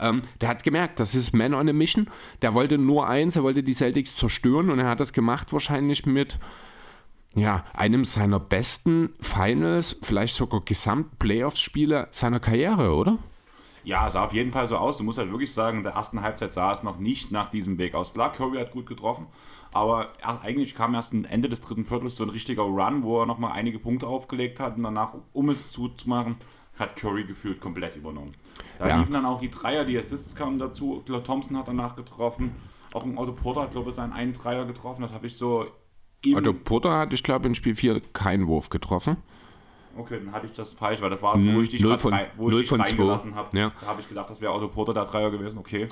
Ähm, 0.00 0.22
der 0.40 0.48
hat 0.48 0.62
gemerkt, 0.62 1.00
das 1.00 1.14
ist 1.14 1.32
Man 1.32 1.54
on 1.54 1.68
a 1.68 1.72
Mission. 1.72 2.08
Der 2.42 2.54
wollte 2.54 2.78
nur 2.78 3.08
eins, 3.08 3.36
er 3.36 3.42
wollte 3.42 3.62
die 3.62 3.74
Celtics 3.74 4.16
zerstören 4.16 4.70
und 4.70 4.78
er 4.78 4.88
hat 4.88 5.00
das 5.00 5.12
gemacht 5.12 5.52
wahrscheinlich 5.52 6.06
mit 6.06 6.38
ja, 7.34 7.64
einem 7.72 8.04
seiner 8.04 8.38
besten 8.38 9.14
Finals, 9.20 9.96
vielleicht 10.02 10.36
sogar 10.36 10.60
Gesamt-Playoffs-Spiele 10.60 12.08
seiner 12.12 12.40
Karriere, 12.40 12.94
oder? 12.94 13.18
Ja, 13.82 14.08
sah 14.08 14.24
auf 14.24 14.32
jeden 14.32 14.52
Fall 14.52 14.66
so 14.66 14.76
aus. 14.76 14.96
Du 14.96 15.04
musst 15.04 15.18
halt 15.18 15.30
wirklich 15.30 15.52
sagen, 15.52 15.78
in 15.78 15.84
der 15.84 15.92
ersten 15.92 16.22
Halbzeit 16.22 16.54
sah 16.54 16.72
es 16.72 16.82
noch 16.82 16.98
nicht 16.98 17.32
nach 17.32 17.50
diesem 17.50 17.76
Weg 17.76 17.94
aus. 17.94 18.14
Klar, 18.14 18.32
Curry 18.32 18.58
hat 18.58 18.70
gut 18.70 18.86
getroffen, 18.86 19.26
aber 19.72 20.08
er, 20.22 20.40
eigentlich 20.42 20.74
kam 20.74 20.94
erst 20.94 21.12
am 21.12 21.24
Ende 21.24 21.50
des 21.50 21.60
dritten 21.60 21.84
Viertels 21.84 22.16
so 22.16 22.24
ein 22.24 22.30
richtiger 22.30 22.62
Run, 22.62 23.02
wo 23.02 23.20
er 23.20 23.26
nochmal 23.26 23.52
einige 23.52 23.78
Punkte 23.78 24.06
aufgelegt 24.06 24.58
hat 24.58 24.76
und 24.76 24.84
danach, 24.84 25.14
um 25.34 25.50
es 25.50 25.70
zuzumachen, 25.70 26.36
hat 26.78 26.96
Curry 26.96 27.24
gefühlt 27.24 27.60
komplett 27.60 27.96
übernommen. 27.96 28.32
Da 28.78 28.88
Ja. 28.88 28.98
liefen 28.98 29.12
dann 29.12 29.24
auch 29.26 29.40
die 29.40 29.50
Dreier, 29.50 29.84
die 29.84 29.96
Assists 29.98 30.34
kamen 30.34 30.58
dazu. 30.58 30.98
Ich 31.00 31.04
glaube, 31.06 31.22
Thompson 31.24 31.56
hat 31.56 31.68
danach 31.68 31.94
getroffen. 31.96 32.54
Auch 32.92 33.04
ein 33.04 33.16
Otto 33.18 33.32
Porter 33.32 33.62
hat, 33.62 33.70
glaube 33.72 33.90
ich, 33.90 33.96
seinen 33.96 34.12
einen 34.12 34.32
Dreier 34.32 34.64
getroffen. 34.64 35.02
Das 35.02 35.12
habe 35.12 35.26
ich 35.26 35.36
so. 35.36 35.66
Otto 36.34 36.52
Porter 36.52 36.96
hat, 36.98 37.12
ich 37.12 37.22
glaube, 37.22 37.46
in 37.48 37.54
Spiel 37.54 37.74
4 37.74 38.00
keinen 38.12 38.46
Wurf 38.46 38.70
getroffen. 38.70 39.18
Okay, 39.96 40.18
dann 40.24 40.32
hatte 40.34 40.46
ich 40.46 40.52
das 40.54 40.72
falsch, 40.72 41.00
weil 41.00 41.10
das 41.10 41.22
war 41.22 41.36
es, 41.36 41.44
wo 41.44 41.60
ich 41.60 41.68
dich, 41.68 41.80
Null 41.82 41.98
von- 41.98 42.12
rein, 42.12 42.26
wo 42.36 42.50
ich 42.50 42.56
dich 42.56 42.68
von 42.68 42.80
reingelassen 42.80 43.34
habe. 43.36 43.56
Ja. 43.56 43.70
Da 43.80 43.86
habe 43.86 44.00
ich 44.00 44.08
gedacht, 44.08 44.28
das 44.30 44.40
wäre 44.40 44.52
Otto 44.52 44.66
Porter 44.68 44.92
der 44.94 45.04
Dreier 45.04 45.30
gewesen. 45.30 45.58
Okay. 45.58 45.86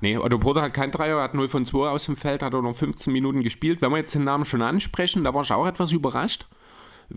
Nee, 0.00 0.16
Otto 0.16 0.38
Porter 0.38 0.62
hat 0.62 0.74
keinen 0.74 0.90
Dreier, 0.92 1.20
hat 1.22 1.34
0 1.34 1.48
von 1.48 1.64
2 1.64 1.88
aus 1.88 2.06
dem 2.06 2.16
Feld, 2.16 2.42
hat 2.42 2.54
auch 2.54 2.62
noch 2.62 2.74
15 2.74 3.12
Minuten 3.12 3.42
gespielt. 3.42 3.82
Wenn 3.82 3.90
wir 3.90 3.98
jetzt 3.98 4.14
den 4.14 4.24
Namen 4.24 4.44
schon 4.44 4.62
ansprechen, 4.62 5.24
da 5.24 5.34
war 5.34 5.42
ich 5.42 5.52
auch 5.52 5.66
etwas 5.66 5.92
überrascht 5.92 6.46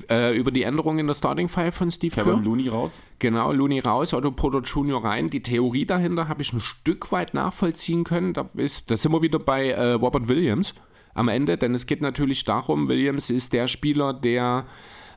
äh, 0.09 0.35
über 0.37 0.51
die 0.51 0.63
Änderung 0.63 0.99
in 0.99 1.07
der 1.07 1.13
Starting 1.13 1.47
Five 1.47 1.75
von 1.75 1.91
Steve 1.91 2.15
Kevin 2.15 2.33
Kerr. 2.33 2.43
Looney 2.43 2.69
raus. 2.69 3.01
Genau, 3.19 3.51
Looney 3.51 3.79
raus, 3.79 4.13
Otto 4.13 4.31
Porter 4.31 4.61
Jr. 4.61 5.03
rein. 5.03 5.29
Die 5.29 5.43
Theorie 5.43 5.85
dahinter 5.85 6.27
habe 6.27 6.41
ich 6.41 6.53
ein 6.53 6.61
Stück 6.61 7.11
weit 7.11 7.33
nachvollziehen 7.33 8.03
können. 8.03 8.33
Da, 8.33 8.45
ist, 8.55 8.89
da 8.89 8.97
sind 8.97 9.11
wir 9.11 9.21
wieder 9.21 9.39
bei 9.39 9.69
äh, 9.69 9.93
Robert 9.93 10.27
Williams 10.27 10.73
am 11.13 11.27
Ende, 11.27 11.57
denn 11.57 11.75
es 11.75 11.87
geht 11.87 12.01
natürlich 12.01 12.45
darum, 12.45 12.87
Williams 12.87 13.29
ist 13.29 13.51
der 13.51 13.67
Spieler, 13.67 14.13
der 14.13 14.65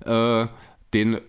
äh, 0.05 0.47
den 0.93 1.21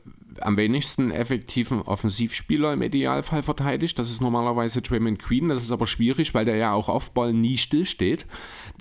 am 0.42 0.58
wenigsten 0.58 1.12
effektiven 1.12 1.82
Offensivspieler 1.82 2.74
im 2.74 2.82
Idealfall 2.82 3.44
verteidigt. 3.44 3.98
Das 4.00 4.10
ist 4.10 4.22
normalerweise 4.22 4.82
Draymond 4.82 5.20
Queen. 5.20 5.48
Das 5.48 5.64
ist 5.64 5.72
aber 5.72 5.88
schwierig, 5.88 6.34
weil 6.34 6.46
der 6.46 6.58
ja 6.58 6.74
auch 6.74 6.90
Offball 6.90 7.32
nie 7.34 7.58
stillsteht. 7.58 8.26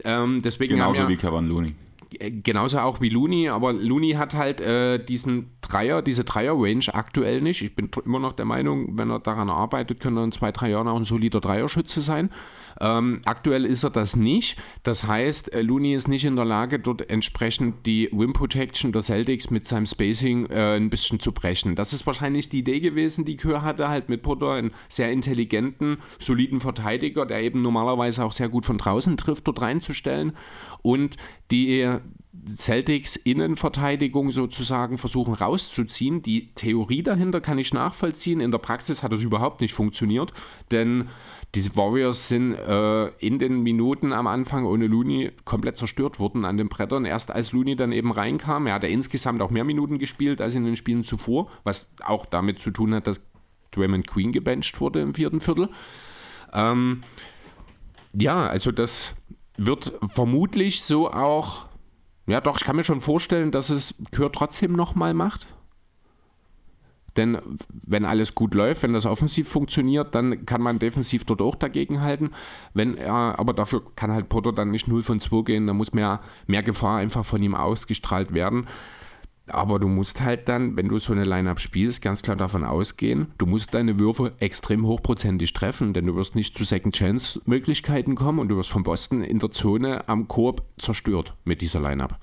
Ähm, 0.04 0.42
deswegen 0.42 0.74
Genauso 0.74 1.02
ja, 1.02 1.08
wie 1.08 1.16
Kevin 1.16 1.46
Looney. 1.46 1.74
Äh, 2.20 2.30
genauso 2.30 2.78
auch 2.78 3.00
wie 3.00 3.08
Looney, 3.08 3.48
aber 3.48 3.72
Looney 3.72 4.12
hat 4.12 4.34
halt 4.34 4.60
äh, 4.60 5.02
diesen 5.02 5.50
Dreier, 5.60 6.02
diese 6.02 6.24
Dreier-Range 6.24 6.86
aktuell 6.92 7.40
nicht. 7.40 7.62
Ich 7.62 7.74
bin 7.74 7.90
immer 8.04 8.18
noch 8.18 8.32
der 8.32 8.44
Meinung, 8.44 8.98
wenn 8.98 9.10
er 9.10 9.20
daran 9.20 9.50
arbeitet, 9.50 10.00
könnte 10.00 10.20
er 10.20 10.24
in 10.24 10.32
zwei, 10.32 10.52
drei 10.52 10.70
Jahren 10.70 10.88
auch 10.88 10.96
ein 10.96 11.04
solider 11.04 11.40
Dreierschütze 11.40 12.00
sein. 12.00 12.30
Ähm, 12.80 13.22
aktuell 13.24 13.64
ist 13.64 13.84
er 13.84 13.90
das 13.90 14.16
nicht. 14.16 14.56
Das 14.82 15.04
heißt, 15.04 15.52
äh, 15.52 15.62
Looney 15.62 15.94
ist 15.94 16.08
nicht 16.08 16.24
in 16.24 16.36
der 16.36 16.44
Lage, 16.44 16.78
dort 16.78 17.08
entsprechend 17.10 17.86
die 17.86 18.08
Wim 18.12 18.32
Protection 18.32 18.92
der 18.92 19.02
Celtics 19.02 19.50
mit 19.50 19.66
seinem 19.66 19.86
Spacing 19.86 20.46
äh, 20.46 20.76
ein 20.76 20.90
bisschen 20.90 21.20
zu 21.20 21.32
brechen. 21.32 21.76
Das 21.76 21.92
ist 21.92 22.06
wahrscheinlich 22.06 22.48
die 22.48 22.58
Idee 22.58 22.80
gewesen, 22.80 23.24
die 23.24 23.36
Kür 23.36 23.62
hatte, 23.62 23.88
halt 23.88 24.08
mit 24.08 24.22
Potter 24.22 24.52
einen 24.52 24.72
sehr 24.88 25.12
intelligenten, 25.12 25.98
soliden 26.18 26.60
Verteidiger, 26.60 27.26
der 27.26 27.42
eben 27.42 27.62
normalerweise 27.62 28.24
auch 28.24 28.32
sehr 28.32 28.48
gut 28.48 28.66
von 28.66 28.78
draußen 28.78 29.16
trifft, 29.16 29.46
dort 29.46 29.60
reinzustellen 29.60 30.32
und 30.82 31.16
die 31.50 31.88
Celtics 32.46 33.16
Innenverteidigung 33.16 34.30
sozusagen 34.30 34.98
versuchen 34.98 35.34
rauszuziehen. 35.34 36.22
Die 36.22 36.52
Theorie 36.54 37.02
dahinter 37.02 37.40
kann 37.40 37.58
ich 37.58 37.72
nachvollziehen. 37.72 38.40
In 38.40 38.50
der 38.50 38.58
Praxis 38.58 39.02
hat 39.02 39.12
es 39.12 39.22
überhaupt 39.22 39.60
nicht 39.60 39.72
funktioniert, 39.72 40.32
denn 40.70 41.08
die 41.54 41.76
Warriors 41.76 42.28
sind 42.28 42.54
äh, 42.54 43.06
in 43.18 43.38
den 43.38 43.62
Minuten 43.62 44.12
am 44.12 44.26
Anfang 44.26 44.64
ohne 44.64 44.86
Looney 44.86 45.32
komplett 45.44 45.78
zerstört 45.78 46.18
worden 46.18 46.44
an 46.44 46.56
den 46.56 46.68
Brettern. 46.68 47.04
Erst 47.04 47.30
als 47.30 47.52
Looney 47.52 47.76
dann 47.76 47.92
eben 47.92 48.12
reinkam, 48.12 48.66
er 48.66 48.74
hat 48.74 48.84
insgesamt 48.84 49.40
auch 49.40 49.50
mehr 49.50 49.64
Minuten 49.64 49.98
gespielt 49.98 50.40
als 50.40 50.54
in 50.54 50.64
den 50.64 50.76
Spielen 50.76 51.04
zuvor, 51.04 51.48
was 51.62 51.92
auch 52.02 52.26
damit 52.26 52.58
zu 52.58 52.70
tun 52.70 52.94
hat, 52.94 53.06
dass 53.06 53.20
Draymond 53.70 54.06
Queen 54.06 54.32
gebencht 54.32 54.80
wurde 54.80 55.00
im 55.00 55.14
vierten 55.14 55.40
Viertel. 55.40 55.68
Ähm, 56.52 57.00
ja, 58.12 58.46
also 58.46 58.72
das 58.72 59.14
wird 59.56 59.92
vermutlich 60.06 60.82
so 60.82 61.10
auch 61.10 61.66
ja, 62.26 62.40
doch, 62.40 62.56
ich 62.56 62.64
kann 62.64 62.76
mir 62.76 62.84
schon 62.84 63.00
vorstellen, 63.00 63.50
dass 63.50 63.70
es 63.70 63.94
Kür 64.10 64.32
trotzdem 64.32 64.72
nochmal 64.72 65.12
macht. 65.12 65.46
Denn 67.16 67.38
wenn 67.68 68.04
alles 68.04 68.34
gut 68.34 68.54
läuft, 68.54 68.82
wenn 68.82 68.92
das 68.92 69.06
offensiv 69.06 69.48
funktioniert, 69.48 70.14
dann 70.14 70.46
kann 70.46 70.60
man 70.60 70.78
defensiv 70.78 71.24
dort 71.24 71.42
auch 71.42 71.54
dagegen 71.54 72.00
halten. 72.00 72.30
Wenn 72.72 72.96
er, 72.96 73.38
aber 73.38 73.52
dafür 73.52 73.82
kann 73.94 74.12
halt 74.12 74.28
Potter 74.28 74.52
dann 74.52 74.70
nicht 74.70 74.88
0 74.88 75.02
von 75.02 75.20
2 75.20 75.42
gehen, 75.42 75.66
da 75.66 75.74
muss 75.74 75.92
mehr, 75.92 76.20
mehr 76.46 76.62
Gefahr 76.62 76.98
einfach 76.98 77.24
von 77.24 77.42
ihm 77.42 77.54
ausgestrahlt 77.54 78.34
werden. 78.34 78.66
Aber 79.46 79.78
du 79.78 79.88
musst 79.88 80.22
halt 80.22 80.48
dann, 80.48 80.76
wenn 80.78 80.88
du 80.88 80.98
so 80.98 81.12
eine 81.12 81.24
Line-Up 81.24 81.60
spielst, 81.60 82.00
ganz 82.00 82.22
klar 82.22 82.34
davon 82.34 82.64
ausgehen, 82.64 83.26
du 83.36 83.44
musst 83.44 83.74
deine 83.74 84.00
Würfe 84.00 84.32
extrem 84.38 84.86
hochprozentig 84.86 85.52
treffen, 85.52 85.92
denn 85.92 86.06
du 86.06 86.16
wirst 86.16 86.34
nicht 86.34 86.56
zu 86.56 86.64
Second-Chance-Möglichkeiten 86.64 88.14
kommen 88.14 88.38
und 88.38 88.48
du 88.48 88.56
wirst 88.56 88.70
von 88.70 88.84
Boston 88.84 89.22
in 89.22 89.40
der 89.40 89.50
Zone 89.50 90.08
am 90.08 90.28
Korb 90.28 90.62
zerstört 90.78 91.34
mit 91.44 91.60
dieser 91.60 91.80
Line-Up. 91.80 92.18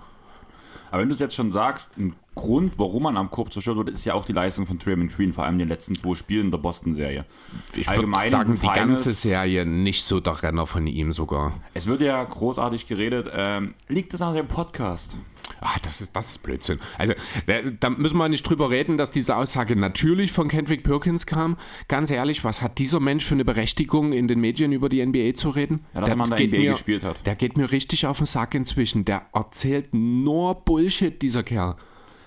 Aber 0.89 1.01
wenn 1.01 1.09
du 1.09 1.13
es 1.13 1.19
jetzt 1.19 1.35
schon 1.35 1.51
sagst, 1.51 1.97
ein 1.97 2.15
Grund, 2.33 2.73
warum 2.77 3.03
man 3.03 3.17
am 3.17 3.29
Korb 3.29 3.51
zerstört 3.51 3.77
wird, 3.77 3.89
ist 3.89 4.05
ja 4.05 4.13
auch 4.13 4.23
die 4.23 4.31
Leistung 4.31 4.65
von 4.65 4.79
Draymond 4.79 5.13
Green, 5.13 5.33
vor 5.33 5.43
allem 5.43 5.55
in 5.55 5.59
den 5.59 5.67
letzten 5.67 5.95
zwei 5.97 6.15
Spielen 6.15 6.49
der 6.49 6.59
Boston-Serie. 6.59 7.25
Ich 7.71 7.87
würde 7.87 7.89
Allgemein 7.89 8.31
sagen, 8.31 8.53
im 8.53 8.61
die 8.61 8.67
ganze 8.67 9.11
Serie 9.11 9.65
nicht 9.65 10.03
so 10.03 10.21
der 10.21 10.41
Renner 10.41 10.65
von 10.65 10.87
ihm 10.87 11.11
sogar. 11.11 11.59
Es 11.73 11.87
wird 11.87 12.01
ja 12.01 12.23
großartig 12.23 12.87
geredet. 12.87 13.29
Ähm, 13.35 13.73
liegt 13.89 14.13
es 14.13 14.21
an 14.21 14.33
dem 14.33 14.47
Podcast? 14.47 15.17
Ah, 15.59 15.75
das 15.83 15.99
ist, 15.99 16.15
das 16.15 16.31
ist 16.31 16.37
Blödsinn. 16.39 16.79
Also, 16.97 17.13
da, 17.79 17.89
müssen 17.89 18.17
wir 18.17 18.29
nicht 18.29 18.43
drüber 18.43 18.69
reden, 18.69 18.97
dass 18.97 19.11
diese 19.11 19.35
Aussage 19.35 19.75
natürlich 19.75 20.31
von 20.31 20.47
Kendrick 20.47 20.83
Perkins 20.83 21.25
kam. 21.25 21.57
Ganz 21.87 22.11
ehrlich, 22.11 22.43
was 22.43 22.61
hat 22.61 22.77
dieser 22.77 22.99
Mensch 22.99 23.25
für 23.25 23.35
eine 23.35 23.45
Berechtigung, 23.45 24.13
in 24.13 24.27
den 24.27 24.39
Medien 24.39 24.71
über 24.71 24.87
die 24.87 25.05
NBA 25.05 25.35
zu 25.35 25.49
reden? 25.49 25.85
Ja, 25.93 26.01
dass 26.01 26.15
man 26.15 26.29
da 26.29 26.37
NBA 26.37 26.57
mir, 26.57 26.71
gespielt 26.71 27.03
hat. 27.03 27.25
Der 27.25 27.35
geht 27.35 27.57
mir 27.57 27.71
richtig 27.71 28.07
auf 28.07 28.17
den 28.17 28.25
Sack 28.25 28.55
inzwischen. 28.55 29.05
Der 29.05 29.27
erzählt 29.33 29.93
nur 29.93 30.55
Bullshit, 30.55 31.21
dieser 31.21 31.43
Kerl. 31.43 31.75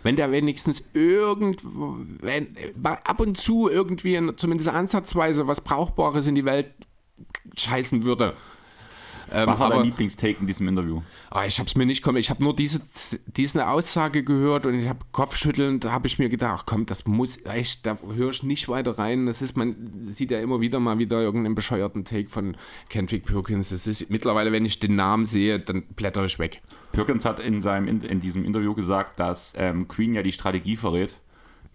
Wenn 0.05 0.15
der 0.17 0.31
wenigstens 0.31 0.85
irgendwo, 0.93 1.97
wenn, 2.21 2.55
mal 2.81 2.99
ab 3.05 3.19
und 3.21 3.37
zu 3.39 3.69
irgendwie 3.69 4.15
in, 4.15 4.37
zumindest 4.37 4.69
ansatzweise 4.69 5.49
was 5.49 5.63
Brauchbares 5.63 6.27
in 6.29 6.37
die 6.37 6.45
Welt 6.45 6.71
scheißen 7.57 8.05
würde. 8.05 8.35
Ähm, 9.33 9.47
Was 9.49 9.59
war 9.59 9.69
aber- 9.69 9.77
dein 9.77 9.87
Lieblingstake 9.87 10.37
in 10.41 10.47
diesem 10.47 10.69
Interview? 10.69 11.01
Ah, 11.31 11.47
ich 11.47 11.59
habe 11.59 11.67
es 11.67 11.75
mir 11.75 11.87
nicht 11.87 12.03
kommen. 12.03 12.19
Ich 12.19 12.29
habe 12.29 12.43
nur 12.43 12.55
diese, 12.55 12.83
diese 13.27 13.67
Aussage 13.67 14.23
gehört 14.23 14.67
und 14.67 14.79
ich 14.79 14.87
habe 14.87 14.99
Kopfschüttelnd, 15.13 15.85
da 15.87 15.93
habe 15.93 16.07
ich 16.07 16.19
mir 16.19 16.29
gedacht, 16.29 16.61
ach 16.61 16.67
komm, 16.67 16.85
das 16.85 17.07
muss 17.07 17.39
echt, 17.47 17.87
da 17.87 17.97
höre 18.15 18.31
ich 18.31 18.43
nicht 18.43 18.69
weiter 18.69 18.99
rein. 18.99 19.25
Das 19.25 19.41
ist, 19.41 19.57
man 19.57 19.75
sieht 20.03 20.31
ja 20.31 20.41
immer 20.41 20.61
wieder 20.61 20.81
mal 20.81 20.99
wieder 20.99 21.23
irgendeinen 21.23 21.55
bescheuerten 21.55 22.05
Take 22.05 22.29
von 22.29 22.57
Kendrick 22.91 23.25
Perkins. 23.25 23.71
Das 23.71 23.87
ist 23.87 24.11
mittlerweile, 24.11 24.53
wenn 24.53 24.67
ich 24.67 24.79
den 24.81 24.97
Namen 24.97 25.25
sehe, 25.25 25.59
dann 25.59 25.83
blätter 25.97 26.27
ich 26.27 26.39
weg. 26.39 26.61
Perkins 26.95 27.25
hat 27.25 27.41
in, 27.41 27.63
seinem, 27.63 27.89
in, 27.89 28.01
in 28.03 28.21
diesem 28.21 28.45
Interview 28.45 28.75
gesagt, 28.75 29.19
dass 29.19 29.53
ähm, 29.57 29.89
Queen 29.89 30.15
ja 30.15 30.23
die 30.23 30.33
Strategie 30.33 30.77
verrät, 30.77 31.15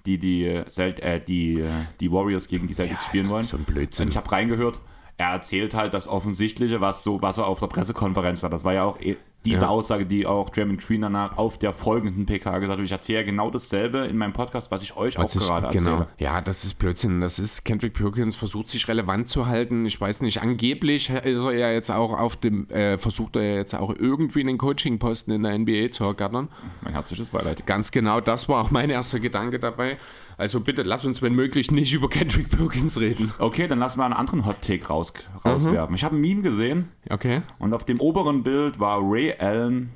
die 0.06 0.18
die, 0.18 0.46
äh, 0.46 0.66
Celt- 0.70 1.00
äh, 1.00 1.20
die, 1.20 1.60
äh, 1.62 1.70
die 2.00 2.12
Warriors 2.12 2.48
gegen 2.48 2.68
die 2.68 2.74
Celtics 2.74 3.06
spielen 3.06 3.30
wollen. 3.30 3.44
so 3.44 3.58
ein 3.58 3.64
Blödsinn. 3.64 4.06
Und 4.06 4.10
ich 4.12 4.18
habe 4.18 4.32
reingehört. 4.32 4.80
er 5.18 5.32
erzählt 5.34 5.74
halt 5.74 5.94
das 5.94 6.08
Offensichtliche, 6.08 6.80
was 6.80 7.04
so, 7.04 7.22
was 7.22 7.38
er 7.38 7.46
auf 7.48 7.60
der 7.60 7.68
Pressekonferenz 7.68 8.42
hat. 8.42 8.54
Das 8.54 8.64
war 8.64 8.74
ja 8.74 8.84
auch 8.84 9.00
eh 9.02 9.18
diese 9.46 9.62
Ja. 9.62 9.70
Aussage, 9.70 10.06
die 10.06 10.26
auch 10.28 10.50
Draymond 10.50 10.82
Green 10.86 11.02
danach 11.02 11.38
auf 11.38 11.58
der 11.58 11.72
folgenden 11.74 12.26
PK 12.26 12.60
gesagt 12.60 12.78
hat. 12.78 12.86
Ich 12.86 12.92
erzähle 12.92 13.20
ja 13.20 13.26
genau 13.26 13.50
dasselbe 13.50 14.00
in 14.00 14.18
meinem 14.18 14.34
Podcast, 14.34 14.70
was 14.70 14.84
ich 14.84 14.98
euch 14.98 15.18
Was 15.18 15.36
auch 15.38 15.42
ich, 15.42 15.48
gerade 15.48 15.78
genau. 15.78 15.92
erzähle. 15.92 16.08
Ja, 16.18 16.42
das 16.42 16.66
ist 16.66 16.74
Blödsinn. 16.76 17.22
Das 17.22 17.40
ist 17.40 17.64
Kendrick 17.64 17.94
Perkins 17.94 18.36
versucht 18.36 18.70
sich 18.70 18.88
relevant 18.90 19.30
zu 19.30 19.46
halten. 19.48 19.86
Ich 19.86 20.00
weiß 20.00 20.22
nicht, 20.22 20.42
angeblich 20.42 21.10
ist 21.10 21.46
er 21.46 21.54
ja 21.54 21.72
jetzt 21.72 21.90
auch 21.90 22.20
auf 22.20 22.36
dem, 22.36 22.70
äh, 22.70 22.98
versucht 22.98 23.38
er 23.38 23.44
ja 23.44 23.56
jetzt 23.56 23.74
auch 23.76 23.96
irgendwie 23.98 24.42
einen 24.42 24.58
Coaching-Posten 24.58 25.32
in 25.32 25.44
der 25.44 25.58
NBA 25.58 25.92
zu 25.92 26.04
ergattern. 26.04 26.50
Mein 26.82 26.94
herzliches 26.94 27.30
Beileid. 27.30 27.66
Ganz 27.66 27.92
genau, 27.92 28.20
das 28.20 28.50
war 28.50 28.62
auch 28.62 28.72
mein 28.72 28.90
erster 28.90 29.20
Gedanke 29.20 29.58
dabei. 29.60 29.98
Also 30.38 30.62
bitte 30.62 30.84
lass 30.84 31.06
uns, 31.06 31.22
wenn 31.22 31.34
möglich, 31.36 31.70
nicht 31.70 31.92
über 31.92 32.08
Kendrick 32.08 32.50
Perkins 32.50 32.98
reden. 32.98 33.34
Okay, 33.40 33.68
dann 33.68 33.80
lassen 33.80 34.00
wir 34.00 34.06
einen 34.06 34.14
anderen 34.14 34.46
Hot 34.46 34.62
Take 34.62 34.88
raus, 34.88 35.14
rauswerfen. 35.44 35.94
Ich 35.96 36.06
habe 36.06 36.16
ein 36.16 36.22
Meme 36.22 36.42
gesehen 36.42 36.88
Okay. 37.10 37.42
und 37.60 37.74
auf 37.74 37.84
dem 37.84 38.00
oberen 38.00 38.42
Bild 38.44 38.80
war 38.80 39.00
Ray 39.02 39.29
Allen, 39.38 39.92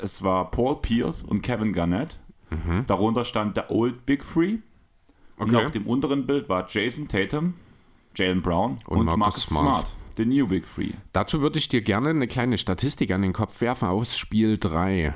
es 0.00 0.22
war 0.22 0.50
Paul 0.50 0.80
Pierce 0.82 1.22
und 1.22 1.42
Kevin 1.42 1.72
Garnett. 1.72 2.18
Darunter 2.86 3.24
stand 3.24 3.56
der 3.56 3.70
Old 3.70 4.06
Big 4.06 4.22
Three. 4.22 4.58
Und 5.36 5.52
Okay. 5.54 5.64
auf 5.64 5.70
dem 5.72 5.86
unteren 5.86 6.24
Bild 6.26 6.48
war 6.48 6.66
Jason 6.70 7.08
Tatum, 7.08 7.54
Jalen 8.14 8.42
Brown 8.42 8.76
und, 8.86 8.98
Und 8.98 9.04
Marcus 9.06 9.18
Marcus 9.18 9.42
Smart. 9.46 9.64
Smart. 9.88 9.92
The 10.16 10.24
New 10.24 10.46
Big 10.46 10.64
Three. 10.72 10.92
Dazu 11.12 11.40
würde 11.40 11.58
ich 11.58 11.68
dir 11.68 11.82
gerne 11.82 12.10
eine 12.10 12.28
kleine 12.28 12.56
Statistik 12.56 13.10
an 13.10 13.22
den 13.22 13.32
Kopf 13.32 13.60
werfen 13.60 13.88
aus 13.88 14.16
Spiel 14.16 14.58
3. 14.58 15.12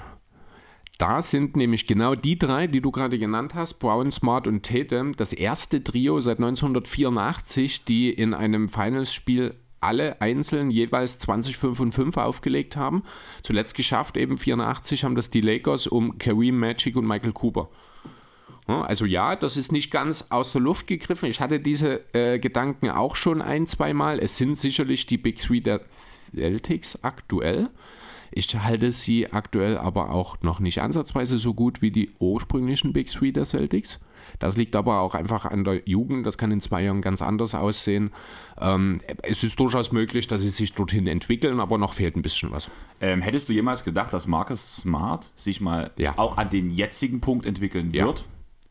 Da 0.98 1.22
sind 1.22 1.54
nämlich 1.56 1.86
genau 1.86 2.16
die 2.16 2.36
drei, 2.36 2.66
die 2.66 2.80
du 2.80 2.90
gerade 2.90 3.20
genannt 3.20 3.54
hast, 3.54 3.74
Brown, 3.74 4.10
Smart 4.10 4.48
und 4.48 4.66
Tatum, 4.66 5.14
das 5.14 5.32
erste 5.32 5.84
Trio 5.84 6.20
seit 6.20 6.38
1984, 6.40 7.84
die 7.84 8.10
in 8.10 8.34
einem 8.34 8.68
Finals-Spiel 8.68 9.54
alle 9.80 10.20
einzeln 10.20 10.70
jeweils 10.70 11.18
20, 11.18 11.56
5 11.56 11.80
und 11.80 11.92
5 11.92 12.16
aufgelegt 12.16 12.76
haben. 12.76 13.02
Zuletzt 13.42 13.74
geschafft, 13.74 14.16
eben 14.16 14.38
84, 14.38 15.04
haben 15.04 15.14
das 15.14 15.30
die 15.30 15.40
Lakers 15.40 15.86
um 15.86 16.18
Kareem 16.18 16.58
Magic 16.58 16.96
und 16.96 17.06
Michael 17.06 17.32
Cooper. 17.32 17.68
Also 18.66 19.06
ja, 19.06 19.34
das 19.34 19.56
ist 19.56 19.72
nicht 19.72 19.90
ganz 19.90 20.26
aus 20.28 20.52
der 20.52 20.60
Luft 20.60 20.86
gegriffen. 20.86 21.28
Ich 21.30 21.40
hatte 21.40 21.58
diese 21.58 22.02
äh, 22.14 22.38
Gedanken 22.38 22.90
auch 22.90 23.16
schon 23.16 23.40
ein, 23.40 23.66
zweimal. 23.66 24.18
Es 24.18 24.36
sind 24.36 24.58
sicherlich 24.58 25.06
die 25.06 25.16
Big 25.16 25.40
Three 25.40 25.60
der 25.60 25.88
Celtics 25.88 27.02
aktuell. 27.02 27.70
Ich 28.30 28.54
halte 28.54 28.92
sie 28.92 29.32
aktuell 29.32 29.78
aber 29.78 30.10
auch 30.10 30.42
noch 30.42 30.60
nicht 30.60 30.82
ansatzweise 30.82 31.38
so 31.38 31.54
gut 31.54 31.80
wie 31.80 31.90
die 31.90 32.10
ursprünglichen 32.18 32.92
Big 32.92 33.08
Three 33.08 33.32
der 33.32 33.46
Celtics. 33.46 34.00
Das 34.38 34.56
liegt 34.56 34.76
aber 34.76 35.00
auch 35.00 35.14
einfach 35.14 35.44
an 35.46 35.64
der 35.64 35.82
Jugend. 35.88 36.26
Das 36.26 36.38
kann 36.38 36.50
in 36.52 36.60
zwei 36.60 36.82
Jahren 36.82 37.00
ganz 37.00 37.22
anders 37.22 37.54
aussehen. 37.54 38.12
Ähm, 38.60 39.00
es 39.22 39.42
ist 39.44 39.58
durchaus 39.60 39.92
möglich, 39.92 40.26
dass 40.28 40.42
sie 40.42 40.50
sich 40.50 40.72
dorthin 40.74 41.06
entwickeln, 41.06 41.60
aber 41.60 41.78
noch 41.78 41.92
fehlt 41.94 42.16
ein 42.16 42.22
bisschen 42.22 42.50
was. 42.52 42.70
Ähm, 43.00 43.22
hättest 43.22 43.48
du 43.48 43.52
jemals 43.52 43.84
gedacht, 43.84 44.12
dass 44.12 44.26
Marcus 44.26 44.76
Smart 44.76 45.30
sich 45.36 45.60
mal 45.60 45.90
Ja. 45.98 46.14
auch 46.18 46.36
an 46.36 46.50
den 46.50 46.70
jetzigen 46.70 47.20
Punkt 47.20 47.46
entwickeln 47.46 47.92
Ja. 47.92 48.06
wird? 48.06 48.24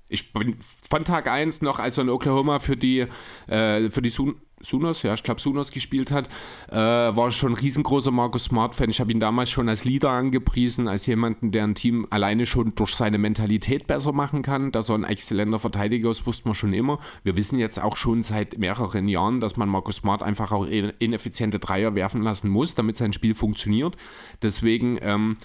Ich 0.10 0.32
bin 0.34 0.56
von 0.90 1.04
Tag 1.04 1.28
1 1.28 1.62
noch, 1.62 1.80
als 1.80 1.98
er 1.98 2.04
in 2.04 2.10
Oklahoma 2.10 2.60
für 2.60 2.78
die, 2.78 3.06
äh, 3.48 3.90
für 3.90 4.02
die 4.02 4.10
Sun 4.10 4.36
Sooners, 4.60 5.04
ja, 5.04 5.14
ich 5.14 5.22
glaube 5.22 5.40
Sooners 5.40 5.70
gespielt 5.70 6.10
hat, 6.10 6.30
äh, 6.72 6.76
war 6.76 7.30
schon 7.30 7.52
ein 7.52 7.60
riesengroßer 7.60 8.10
Marcus 8.10 8.46
Smart-Fan. 8.46 8.90
Ich 8.90 9.00
habe 9.00 9.12
ihn 9.12 9.20
damals 9.20 9.52
schon 9.52 9.70
als 9.70 9.86
Leader 9.86 10.10
angepriesen, 10.10 10.88
als 10.88 11.06
jemanden, 11.06 11.52
der 11.52 11.64
ein 11.66 11.76
Team 11.76 12.08
alleine 12.10 12.48
schon 12.48 12.74
durch 12.74 12.96
seine 12.96 13.20
Mentalität 13.20 13.86
besser 13.86 14.14
machen 14.14 14.42
kann. 14.42 14.72
Dass 14.72 14.90
er 14.90 14.96
ein 14.96 15.04
exzellenter 15.04 15.60
Verteidiger 15.60 16.10
ist, 16.10 16.26
wussten 16.26 16.50
wir 16.50 16.56
schon 16.56 16.74
immer. 16.74 16.98
Wir 17.24 17.38
wissen 17.38 17.60
jetzt 17.60 17.80
auch 17.80 17.96
schon 17.96 18.24
seit 18.24 18.58
mehreren 18.58 19.08
Jahren, 19.08 19.42
dass 19.42 19.58
man 19.58 19.70
Marcus 19.70 19.98
Smart 19.98 20.24
einfach 20.24 20.52
auch 20.52 20.66
in- 20.66 20.92
ineffiziente 20.98 21.60
Dreier 21.60 21.94
werfen 21.94 22.24
lassen 22.24 22.50
muss, 22.50 22.74
damit 22.74 22.98
sein 22.98 23.14
Spiel 23.14 23.36
funktioniert. 23.36 23.96
Deswegen, 24.42 24.98
ähm, 25.04 25.38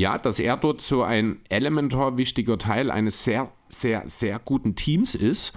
ja, 0.00 0.16
dass 0.16 0.40
er 0.40 0.56
dort 0.56 0.80
so 0.80 1.02
ein 1.02 1.40
elementar 1.50 2.16
wichtiger 2.16 2.56
Teil 2.56 2.90
eines 2.90 3.22
sehr, 3.22 3.52
sehr, 3.68 4.02
sehr 4.06 4.38
guten 4.38 4.74
Teams 4.74 5.14
ist. 5.14 5.52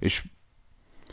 Ich 0.00 0.22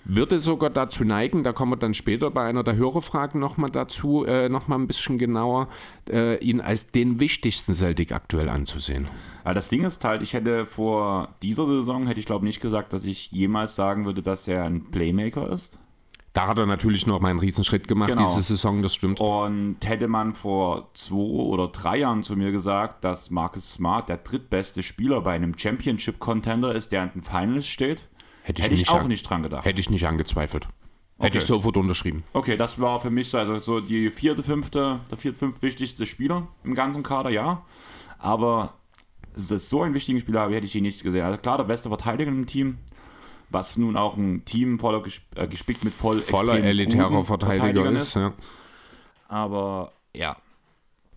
würde 0.06 0.40
sogar 0.40 0.70
dazu 0.70 1.04
neigen, 1.04 1.44
da 1.44 1.52
kommen 1.52 1.74
wir 1.74 1.78
dann 1.78 1.94
später 1.94 2.32
bei 2.32 2.44
einer 2.44 2.64
der 2.64 2.76
Hörerfragen 2.78 3.40
nochmal 3.40 3.72
dazu, 3.72 4.24
äh, 4.26 4.48
nochmal 4.48 4.80
ein 4.80 4.88
bisschen 4.88 5.18
genauer, 5.18 5.68
äh, 6.10 6.38
ihn 6.38 6.62
als 6.62 6.92
den 6.92 7.20
wichtigsten 7.20 7.76
Celtic 7.76 8.14
aktuell 8.14 8.50
anzusehen. 8.50 9.08
Aber 9.44 9.54
das 9.54 9.68
Ding 9.68 9.84
ist 9.84 10.04
halt, 10.06 10.22
ich 10.22 10.34
hätte 10.34 10.66
vor 10.66 11.36
dieser 11.44 11.68
Saison, 11.68 12.08
hätte 12.08 12.22
ich 12.22 12.26
glaube 12.26 12.46
nicht 12.46 12.62
gesagt, 12.62 12.94
dass 12.94 13.04
ich 13.04 13.32
jemals 13.32 13.76
sagen 13.76 14.06
würde, 14.06 14.24
dass 14.24 14.48
er 14.48 14.64
ein 14.64 14.90
Playmaker 14.92 15.52
ist. 15.52 15.78
Da 16.34 16.48
hat 16.48 16.58
er 16.58 16.66
natürlich 16.66 17.06
noch 17.08 17.20
mal 17.20 17.30
einen 17.30 17.40
Riesenschritt 17.40 17.90
gemacht, 17.90 18.10
Genau. 18.12 18.24
diese 18.24 18.42
Saison, 18.42 18.82
das 18.82 18.96
stimmt. 18.96 19.20
Und 19.20 19.78
hätte 19.84 20.08
man 20.08 20.34
vor 20.34 20.90
zwei 20.94 21.16
oder 21.18 21.68
drei 21.68 21.98
Jahren 21.98 22.24
zu 22.24 22.38
mir 22.38 22.52
gesagt, 22.54 23.04
dass 23.04 23.32
Marcus 23.32 23.74
Smart 23.74 24.08
der 24.08 24.18
drittbeste 24.18 24.82
Spieler 24.82 25.20
bei 25.22 25.34
einem 25.34 25.58
Championship-Contender 25.58 26.74
ist, 26.74 26.92
der 26.92 27.04
in 27.04 27.10
den 27.16 27.22
Finals 27.24 27.68
steht, 27.68 28.08
Hätte 28.44 28.60
ich 28.62 28.66
hätte 28.66 28.74
ich 28.76 28.80
nicht 28.82 28.92
auch 28.92 29.02
an- 29.02 29.08
nicht 29.10 29.30
dran 29.30 29.44
gedacht. 29.44 29.66
Hätte 29.66 29.80
ich 29.82 29.90
nicht 29.90 30.08
angezweifelt. 30.08 30.68
Okay. 31.18 31.28
Hätte 31.28 31.38
ich 31.38 31.44
sofort 31.44 31.78
unterschrieben. 31.78 32.24
Okay, 32.34 32.58
das 32.58 32.80
war 32.80 33.00
für 33.00 33.12
mich 33.12 33.30
so, 33.30 33.38
also 33.38 33.60
so 33.60 33.80
die 33.82 34.10
vierte, 34.10 34.42
fünfte, 34.42 35.02
der 35.12 35.18
vierte, 35.18 35.38
fünf 35.38 35.62
wichtigste 35.62 36.08
Spieler 36.08 36.48
im 36.64 36.74
ganzen 36.74 37.04
Kader, 37.04 37.30
ja. 37.30 37.62
Aber 38.18 38.74
es 39.36 39.52
ist 39.52 39.70
so 39.70 39.84
einen 39.84 39.94
wichtigen 39.94 40.20
Spieler 40.20 40.42
habe, 40.42 40.56
hätte 40.56 40.66
ich 40.66 40.76
ihn 40.76 40.84
nicht 40.84 41.04
gesehen. 41.04 41.24
Also 41.24 41.38
klar, 41.38 41.58
der 41.58 41.66
beste 41.66 41.90
Verteidiger 41.90 42.32
im 42.32 42.48
Team, 42.48 42.80
was 43.52 43.78
nun 43.78 43.98
auch 43.98 44.18
ein 44.18 44.46
Team 44.46 44.80
voller 44.80 45.02
gesp 45.02 45.24
äh, 45.36 45.48
gespickt 45.48 45.84
mit 45.84 45.94
voll 45.94 46.20
Voller 46.20 46.64
elitärer 46.64 47.24
Verteidiger 47.24 47.92
ist. 47.92 48.16
Ja. 48.16 48.34
Aber 49.28 49.94
ja, 50.16 50.36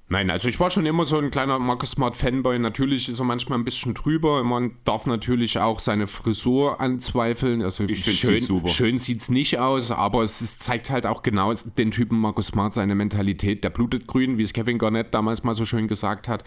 Nein, 0.06 0.30
also 0.30 0.48
ich 0.48 0.60
war 0.60 0.70
schon 0.70 0.84
immer 0.84 1.06
so 1.06 1.18
ein 1.18 1.30
kleiner 1.30 1.58
Marcus 1.58 1.92
Smart 1.92 2.14
Fanboy. 2.14 2.58
Natürlich 2.58 3.08
ist 3.08 3.18
er 3.18 3.24
manchmal 3.24 3.58
ein 3.58 3.64
bisschen 3.64 3.94
drüber. 3.94 4.44
Man 4.44 4.76
darf 4.84 5.06
natürlich 5.06 5.58
auch 5.58 5.80
seine 5.80 6.06
Frisur 6.06 6.78
anzweifeln. 6.78 7.62
Also 7.62 7.84
Ich 7.84 8.04
schön, 8.04 8.40
super. 8.40 8.68
schön 8.68 8.98
sieht 8.98 9.22
es 9.22 9.30
nicht 9.30 9.58
aus, 9.58 9.90
aber 9.90 10.22
es 10.22 10.42
ist, 10.42 10.62
zeigt 10.62 10.90
halt 10.90 11.06
auch 11.06 11.22
genau 11.22 11.54
den 11.54 11.90
Typen 11.90 12.20
Marcus 12.20 12.48
Smart, 12.48 12.74
seine 12.74 12.94
Mentalität. 12.94 13.64
Der 13.64 13.70
blutet 13.70 14.06
grün, 14.06 14.36
wie 14.36 14.42
es 14.42 14.52
Kevin 14.52 14.78
Garnett 14.78 15.14
damals 15.14 15.42
mal 15.42 15.54
so 15.54 15.64
schön 15.64 15.88
gesagt 15.88 16.28
hat. 16.28 16.44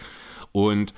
Und 0.52 0.94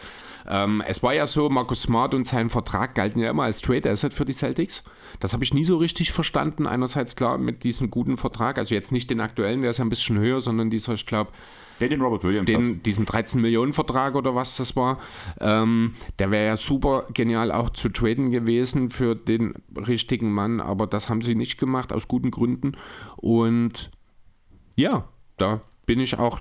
ähm, 0.51 0.83
es 0.87 1.03
war 1.03 1.15
ja 1.15 1.27
so, 1.27 1.49
Marcus 1.49 1.83
Smart 1.83 2.15
und 2.15 2.27
sein 2.27 2.49
Vertrag 2.49 2.95
galten 2.97 3.21
ja 3.21 3.31
immer 3.31 3.45
als 3.45 3.61
Trade 3.61 3.89
Asset 3.89 4.13
für 4.13 4.25
die 4.25 4.33
Celtics. 4.33 4.83
Das 5.21 5.33
habe 5.33 5.45
ich 5.45 5.55
nie 5.55 5.65
so 5.65 5.77
richtig 5.77 6.11
verstanden. 6.11 6.67
Einerseits 6.67 7.15
klar 7.15 7.39
mit 7.39 7.63
diesem 7.63 7.91
guten 7.91 8.17
Vertrag, 8.17 8.59
also 8.59 8.75
jetzt 8.75 8.91
nicht 8.91 9.11
den 9.11 9.21
aktuellen, 9.21 9.63
der 9.63 9.71
ist 9.71 9.79
ja 9.79 9.85
ein 9.85 9.91
bisschen 9.91 10.19
höher, 10.19 10.41
sondern 10.41 10.69
dieser, 10.69 10.95
ich 10.95 11.07
glaube, 11.07 11.31
der 11.79 11.89
den 11.89 12.03
Robert 12.03 12.25
Williams 12.25 12.51
hat. 12.51 12.61
den, 12.61 12.83
diesen 12.83 13.07
13 13.07 13.41
Millionen 13.41 13.73
Vertrag 13.73 14.15
oder 14.15 14.35
was 14.35 14.57
das 14.57 14.77
war, 14.77 14.99
ähm, 15.41 15.93
der 16.19 16.31
wäre 16.31 16.47
ja 16.47 16.57
super 16.57 17.07
genial 17.15 17.51
auch 17.53 17.71
zu 17.71 17.89
traden 17.89 18.31
gewesen 18.31 18.91
für 18.91 19.15
den 19.15 19.55
richtigen 19.75 20.31
Mann, 20.31 20.61
aber 20.61 20.87
das 20.87 21.09
haben 21.09 21.23
sie 21.23 21.35
nicht 21.35 21.59
gemacht 21.59 21.93
aus 21.93 22.07
guten 22.07 22.31
Gründen 22.31 22.73
und 23.17 23.91
ja, 24.77 25.09
da 25.39 25.63
bin 25.87 26.01
ich 26.01 26.19
auch 26.19 26.41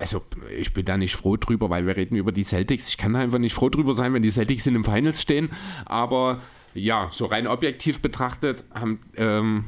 also 0.00 0.22
ich 0.56 0.72
bin 0.72 0.84
da 0.84 0.96
nicht 0.96 1.16
froh 1.16 1.36
drüber, 1.36 1.70
weil 1.70 1.86
wir 1.86 1.96
reden 1.96 2.16
über 2.16 2.32
die 2.32 2.44
Celtics. 2.44 2.88
Ich 2.88 2.96
kann 2.98 3.12
da 3.12 3.20
einfach 3.20 3.38
nicht 3.38 3.54
froh 3.54 3.68
drüber 3.68 3.92
sein, 3.94 4.12
wenn 4.14 4.22
die 4.22 4.30
Celtics 4.30 4.66
in 4.66 4.74
den 4.74 4.84
Finals 4.84 5.22
stehen. 5.22 5.50
Aber 5.84 6.40
ja, 6.74 7.08
so 7.12 7.26
rein 7.26 7.46
objektiv 7.46 8.00
betrachtet 8.00 8.64
haben, 8.74 9.00
ähm, 9.16 9.64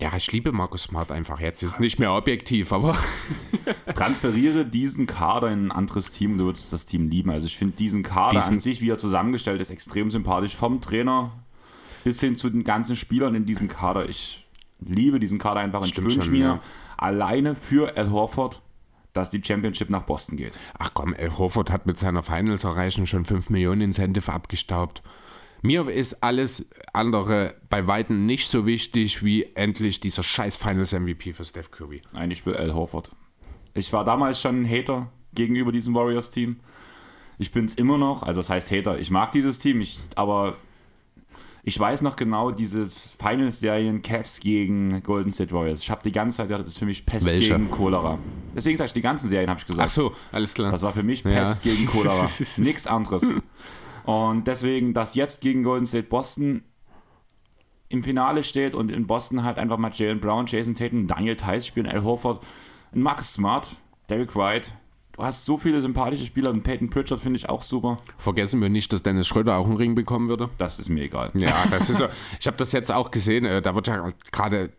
ja, 0.00 0.10
ich 0.16 0.32
liebe 0.32 0.50
Markus 0.50 0.84
Smart 0.84 1.12
einfach. 1.12 1.38
Jetzt 1.38 1.62
ist 1.62 1.74
es 1.74 1.80
nicht 1.80 2.00
mehr 2.00 2.12
objektiv, 2.12 2.72
aber 2.72 2.96
Transferiere 3.94 4.64
diesen 4.64 5.06
Kader 5.06 5.48
in 5.48 5.66
ein 5.66 5.72
anderes 5.72 6.10
Team, 6.10 6.38
du 6.38 6.46
würdest 6.46 6.72
das 6.72 6.86
Team 6.86 7.08
lieben. 7.08 7.30
Also 7.30 7.46
ich 7.46 7.56
finde 7.56 7.76
diesen 7.76 8.02
Kader 8.02 8.40
Diesen- 8.40 8.54
an 8.54 8.60
sich, 8.60 8.80
wie 8.80 8.90
er 8.90 8.98
zusammengestellt 8.98 9.60
ist, 9.60 9.70
extrem 9.70 10.10
sympathisch. 10.10 10.56
Vom 10.56 10.80
Trainer 10.80 11.32
bis 12.02 12.18
hin 12.20 12.36
zu 12.36 12.50
den 12.50 12.64
ganzen 12.64 12.96
Spielern 12.96 13.36
in 13.36 13.44
diesem 13.44 13.68
Kader. 13.68 14.08
Ich 14.08 14.44
liebe 14.80 15.20
diesen 15.20 15.38
Kader 15.38 15.60
einfach 15.60 15.82
und 15.82 15.86
ich 15.86 16.02
wünsche 16.02 16.30
mir 16.30 16.44
ja. 16.44 16.60
alleine 16.96 17.54
für 17.54 17.96
Al 17.96 18.10
Horford, 18.10 18.60
dass 19.12 19.30
die 19.30 19.42
Championship 19.44 19.90
nach 19.90 20.02
Boston 20.02 20.36
geht. 20.36 20.58
Ach 20.78 20.90
komm, 20.94 21.14
Al 21.18 21.36
Horford 21.36 21.70
hat 21.70 21.86
mit 21.86 21.98
seiner 21.98 22.22
Finals 22.22 22.64
erreichen 22.64 23.06
schon 23.06 23.24
5 23.24 23.50
Millionen 23.50 23.82
Incentive 23.82 24.32
abgestaubt. 24.32 25.02
Mir 25.64 25.88
ist 25.88 26.24
alles 26.24 26.68
andere 26.92 27.54
bei 27.70 27.86
Weitem 27.86 28.26
nicht 28.26 28.48
so 28.48 28.66
wichtig 28.66 29.24
wie 29.24 29.44
endlich 29.54 30.00
dieser 30.00 30.24
scheiß 30.24 30.56
Finals 30.56 30.92
MVP 30.92 31.32
für 31.32 31.44
Steph 31.44 31.70
Curry. 31.70 32.02
Nein, 32.12 32.32
ich 32.32 32.44
will 32.44 32.56
Al 32.56 32.74
Horford. 32.74 33.10
Ich 33.74 33.92
war 33.92 34.04
damals 34.04 34.40
schon 34.40 34.62
ein 34.62 34.68
Hater 34.68 35.12
gegenüber 35.34 35.70
diesem 35.70 35.94
Warriors-Team. 35.94 36.60
Ich 37.38 37.52
bin 37.52 37.64
es 37.64 37.76
immer 37.76 37.96
noch, 37.96 38.22
also 38.22 38.40
das 38.40 38.50
heißt 38.50 38.70
Hater. 38.72 38.98
Ich 38.98 39.10
mag 39.10 39.30
dieses 39.32 39.60
Team, 39.60 39.80
ich, 39.80 39.98
aber 40.16 40.56
ich 41.64 41.78
weiß 41.78 42.02
noch 42.02 42.16
genau 42.16 42.50
dieses 42.50 42.94
Finals-Serien 43.20 44.02
Cavs 44.02 44.40
gegen 44.40 45.02
Golden 45.02 45.32
State 45.32 45.52
Warriors. 45.54 45.82
Ich 45.82 45.90
habe 45.90 46.02
die 46.02 46.10
ganze 46.12 46.38
Zeit 46.38 46.48
gedacht, 46.48 46.62
das 46.66 46.72
ist 46.74 46.78
für 46.78 46.86
mich 46.86 47.06
Pest 47.06 47.26
Welche? 47.26 47.52
gegen 47.54 47.70
Cholera. 47.70 48.18
Deswegen 48.54 48.76
sage 48.76 48.86
ich, 48.86 48.92
die 48.92 49.00
ganzen 49.00 49.28
Serien 49.28 49.48
habe 49.48 49.60
ich 49.60 49.66
gesagt. 49.66 49.86
Ach 49.86 49.92
so, 49.94 50.12
alles 50.32 50.54
klar. 50.54 50.72
Das 50.72 50.82
war 50.82 50.92
für 50.92 51.04
mich 51.04 51.22
Ja. 51.22 51.30
Pest 51.30 51.62
gegen 51.62 51.86
Cholera. 51.86 52.26
Nichts 52.56 52.86
anderes. 52.86 53.28
Und 54.04 54.46
deswegen 54.48 54.92
das 54.94 55.14
jetzt 55.14 55.40
gegen 55.40 55.62
Golden 55.62 55.86
State 55.86 56.08
Boston. 56.08 56.62
im 57.88 58.02
Finale 58.02 58.42
steht 58.42 58.74
und 58.74 58.90
in 58.90 59.06
Boston 59.06 59.44
halt 59.44 59.58
einfach 59.58 59.78
mal 59.78 59.92
Jalen 59.94 60.18
Brown, 60.18 60.46
Jason 60.46 60.74
Tatum, 60.74 61.06
Daniel 61.06 61.36
Tice 61.36 61.66
spielen, 61.66 61.86
Al 61.86 62.02
Horford, 62.02 62.42
Marcus 62.92 63.34
Smart, 63.34 63.76
Derek 64.08 64.34
White. 64.34 64.70
Du 65.12 65.22
hast 65.22 65.44
so 65.44 65.58
viele 65.58 65.82
sympathische 65.82 66.24
Spieler. 66.26 66.50
Und 66.50 66.62
Peyton 66.62 66.88
Pritchard 66.90 67.20
finde 67.20 67.36
ich 67.38 67.48
auch 67.48 67.62
super. 67.62 67.96
Vergessen 68.18 68.60
wir 68.60 68.68
nicht, 68.68 68.92
dass 68.92 69.02
Dennis 69.02 69.26
Schröder 69.26 69.56
auch 69.56 69.66
einen 69.66 69.76
Ring 69.76 69.94
bekommen 69.94 70.28
würde. 70.28 70.48
Das 70.58 70.78
ist 70.78 70.88
mir 70.88 71.04
egal. 71.04 71.30
Ja, 71.34 71.54
das 71.70 71.90
ist 71.90 71.98
so. 71.98 72.06
Ich 72.40 72.46
habe 72.46 72.56
das 72.56 72.72
jetzt 72.72 72.90
auch 72.90 73.10
gesehen. 73.10 73.44
äh, 73.44 73.60
Da 73.62 73.74
wird 73.74 73.86
ja 73.88 74.10
gerade 74.32 74.70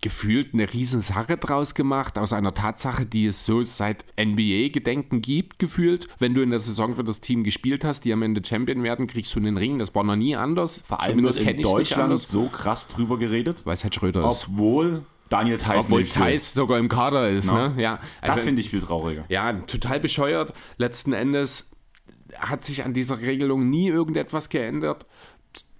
gefühlt 0.00 0.54
eine 0.54 0.72
Riesensache 0.72 1.36
draus 1.36 1.74
gemacht, 1.74 2.16
aus 2.18 2.32
einer 2.32 2.54
Tatsache, 2.54 3.04
die 3.04 3.26
es 3.26 3.44
so 3.44 3.62
seit 3.64 4.04
NBA-Gedenken 4.20 5.20
gibt, 5.22 5.58
gefühlt. 5.58 6.08
Wenn 6.18 6.34
du 6.34 6.42
in 6.42 6.50
der 6.50 6.60
Saison 6.60 6.94
für 6.94 7.04
das 7.04 7.20
Team 7.20 7.42
gespielt 7.44 7.84
hast, 7.84 8.04
die 8.04 8.12
am 8.12 8.22
Ende 8.22 8.42
Champion 8.44 8.82
werden, 8.82 9.06
kriegst 9.06 9.34
du 9.34 9.40
einen 9.40 9.56
Ring. 9.56 9.78
Das 9.78 9.94
war 9.94 10.04
noch 10.04 10.16
nie 10.16 10.36
anders. 10.36 10.82
Vor 10.86 11.00
allem 11.00 11.22
wird 11.22 11.36
in 11.36 11.62
Deutschland 11.62 12.18
so 12.20 12.46
krass 12.46 12.86
drüber 12.88 13.18
geredet, 13.18 13.62
weil 13.64 13.74
es 13.74 13.82
halt 13.84 13.94
Schröder 13.94 14.28
ist. 14.30 14.46
obwohl 14.48 15.02
Daniel 15.32 15.56
Tice 15.56 15.86
Obwohl. 15.86 16.04
Thais 16.04 16.52
sogar 16.52 16.78
im 16.78 16.88
Kader 16.88 17.30
ist. 17.30 17.50
Ja. 17.50 17.68
Ne? 17.68 17.82
Ja, 17.82 18.00
Das 18.20 18.32
also, 18.32 18.44
finde 18.44 18.60
ich 18.60 18.70
viel 18.70 18.82
trauriger. 18.82 19.24
ja, 19.28 19.52
total 19.52 19.98
bescheuert. 20.00 20.52
Letzten 20.76 21.12
Endes 21.12 21.70
hat 22.38 22.64
sich 22.64 22.84
an 22.84 22.92
dieser 22.92 23.20
Regelung 23.20 23.68
nie 23.68 23.88
irgendetwas 23.88 24.48
geändert. 24.48 25.06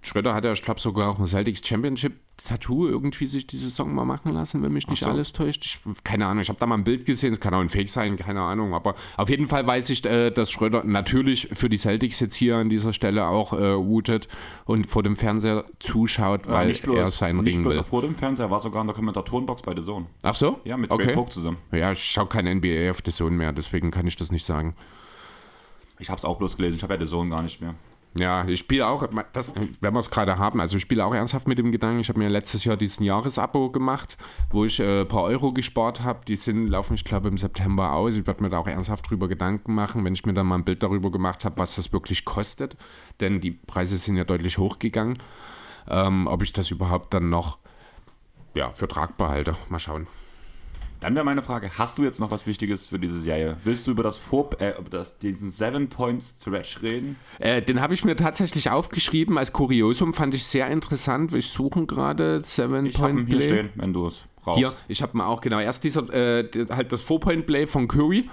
Schröder 0.03 0.33
hat 0.33 0.43
ja, 0.43 0.51
ich 0.51 0.61
glaube, 0.61 0.79
sogar 0.79 1.09
auch 1.09 1.19
ein 1.19 1.25
Celtics 1.25 1.65
Championship 1.65 2.13
Tattoo 2.37 2.87
irgendwie 2.87 3.27
sich 3.27 3.47
die 3.47 3.57
Saison 3.57 3.93
mal 3.93 4.05
machen 4.05 4.33
lassen, 4.33 4.63
wenn 4.63 4.73
mich 4.73 4.87
nicht 4.87 5.03
so. 5.03 5.09
alles 5.09 5.31
täuscht. 5.31 5.63
Ich, 5.65 5.79
keine 6.03 6.25
Ahnung, 6.25 6.41
ich 6.41 6.49
habe 6.49 6.59
da 6.59 6.65
mal 6.65 6.75
ein 6.75 6.83
Bild 6.83 7.05
gesehen, 7.05 7.31
es 7.31 7.39
kann 7.39 7.53
auch 7.53 7.59
ein 7.59 7.69
Fake 7.69 7.89
sein, 7.89 8.17
keine 8.17 8.41
Ahnung. 8.41 8.73
Aber 8.73 8.95
auf 9.17 9.29
jeden 9.29 9.47
Fall 9.47 9.65
weiß 9.65 9.89
ich, 9.91 10.03
äh, 10.05 10.31
dass 10.31 10.51
Schröder 10.51 10.83
natürlich 10.83 11.47
für 11.53 11.69
die 11.69 11.77
Celtics 11.77 12.19
jetzt 12.19 12.35
hier 12.35 12.57
an 12.57 12.69
dieser 12.69 12.91
Stelle 12.91 13.27
auch 13.27 13.53
äh, 13.53 13.77
wootet 13.77 14.27
und 14.65 14.87
vor 14.87 15.03
dem 15.03 15.15
Fernseher 15.15 15.63
zuschaut, 15.79 16.47
weil 16.47 16.67
nicht 16.67 16.83
bloß, 16.83 16.97
er 16.97 17.07
seinen 17.11 17.43
nicht 17.43 17.55
Ring 17.55 17.63
bloß 17.63 17.75
will. 17.75 17.83
vor 17.83 18.01
dem 18.01 18.15
Fernseher, 18.15 18.47
er 18.47 18.51
war 18.51 18.59
sogar 18.59 18.81
in 18.81 18.87
der 18.87 18.95
Kommentatorenbox 18.95 19.61
bei 19.61 19.73
The 19.75 19.83
Zone. 19.83 20.07
Ach 20.23 20.35
so? 20.35 20.59
Ja, 20.65 20.75
mit 20.75 20.89
Trey 20.89 21.03
okay. 21.03 21.13
Vogt 21.13 21.33
zusammen. 21.33 21.57
Ja, 21.71 21.91
ich 21.93 22.03
schaue 22.03 22.27
kein 22.27 22.45
NBA 22.45 22.89
auf 22.89 23.01
The 23.05 23.11
Zone 23.11 23.37
mehr, 23.37 23.53
deswegen 23.53 23.91
kann 23.91 24.07
ich 24.07 24.15
das 24.15 24.31
nicht 24.31 24.45
sagen. 24.45 24.75
Ich 25.99 26.09
habe 26.09 26.19
es 26.19 26.25
auch 26.25 26.37
bloß 26.37 26.57
gelesen, 26.57 26.77
ich 26.77 26.83
habe 26.83 26.95
ja 26.95 26.99
The 26.99 27.05
Zone 27.05 27.29
gar 27.29 27.43
nicht 27.43 27.61
mehr. 27.61 27.75
Ja, 28.15 28.45
ich 28.47 28.59
spiele 28.59 28.87
auch, 28.87 29.07
das, 29.33 29.55
wenn 29.81 29.93
wir 29.93 29.99
es 29.99 30.11
gerade 30.11 30.37
haben, 30.37 30.61
also 30.61 30.77
ich 30.77 30.83
spiele 30.83 31.03
auch 31.03 31.15
ernsthaft 31.15 31.47
mit 31.47 31.57
dem 31.57 31.71
Gedanken, 31.71 31.99
ich 31.99 32.09
habe 32.09 32.19
mir 32.19 32.29
letztes 32.29 32.63
Jahr 32.63 32.77
diesen 32.77 33.03
Jahresabo 33.03 33.71
gemacht, 33.71 34.17
wo 34.51 34.65
ich 34.65 34.79
äh, 34.79 35.01
ein 35.01 35.07
paar 35.07 35.23
Euro 35.23 35.51
gespart 35.51 36.03
habe, 36.03 36.19
die 36.27 36.35
sind, 36.35 36.67
laufen, 36.67 36.93
ich 36.93 37.05
glaube, 37.05 37.27
im 37.27 37.39
September 37.39 37.93
aus. 37.93 38.15
Ich 38.15 38.27
werde 38.27 38.43
mir 38.43 38.49
da 38.49 38.59
auch 38.59 38.67
ernsthaft 38.67 39.09
drüber 39.09 39.27
Gedanken 39.27 39.73
machen, 39.73 40.05
wenn 40.05 40.13
ich 40.13 40.25
mir 40.27 40.33
dann 40.33 40.45
mal 40.45 40.55
ein 40.55 40.63
Bild 40.63 40.83
darüber 40.83 41.09
gemacht 41.09 41.43
habe, 41.43 41.57
was 41.57 41.75
das 41.75 41.91
wirklich 41.91 42.23
kostet, 42.23 42.77
denn 43.19 43.41
die 43.41 43.51
Preise 43.51 43.97
sind 43.97 44.15
ja 44.15 44.25
deutlich 44.25 44.59
hochgegangen, 44.59 45.17
ähm, 45.89 46.27
ob 46.27 46.43
ich 46.43 46.53
das 46.53 46.69
überhaupt 46.69 47.15
dann 47.15 47.31
noch 47.31 47.57
ja, 48.53 48.69
für 48.69 48.87
tragbar 48.87 49.29
halte. 49.29 49.55
Mal 49.69 49.79
schauen. 49.79 50.05
Dann 51.03 51.15
wäre 51.15 51.25
meine 51.25 51.43
Frage, 51.43 51.69
hast 51.77 51.97
du 51.97 52.03
jetzt 52.03 52.19
noch 52.19 52.31
was 52.31 52.47
Wichtiges 52.47 52.87
für 52.87 52.97
diese 52.97 53.19
Serie? 53.19 53.57
Willst 53.63 53.85
du 53.87 53.91
über 53.91 54.03
das 54.03 54.17
Vor 54.17 54.49
äh, 54.59 54.77
über 54.79 54.89
das, 54.89 55.19
diesen 55.19 55.51
Seven 55.51 55.89
Points 55.89 56.37
Stretch 56.41 56.81
reden? 56.81 57.17
Äh, 57.39 57.61
den 57.61 57.81
habe 57.81 57.93
ich 57.93 58.03
mir 58.05 58.15
tatsächlich 58.15 58.69
aufgeschrieben 58.69 59.37
als 59.37 59.51
Kuriosum, 59.53 60.13
fand 60.13 60.33
ich 60.33 60.45
sehr 60.45 60.67
interessant. 60.67 61.31
Wir 61.33 61.41
suchen 61.41 61.87
gerade 61.87 62.41
Seven 62.43 62.85
Ich 62.85 62.95
habe 62.95 63.13
Point 63.13 63.19
ihn 63.19 63.27
hier 63.27 63.37
Play. 63.37 63.47
stehen, 63.47 63.69
wenn 63.75 63.93
du 63.93 64.07
es 64.07 64.21
brauchst. 64.41 64.57
Hier, 64.59 64.71
ich 64.87 65.01
habe 65.01 65.17
mal 65.17 65.27
auch 65.27 65.41
genau 65.41 65.59
erst 65.59 65.83
dieser 65.83 66.11
äh, 66.13 66.49
halt 66.69 66.91
das 66.91 67.01
Four-Point-Play 67.01 67.67
von 67.67 67.87
Curry, 67.87 68.29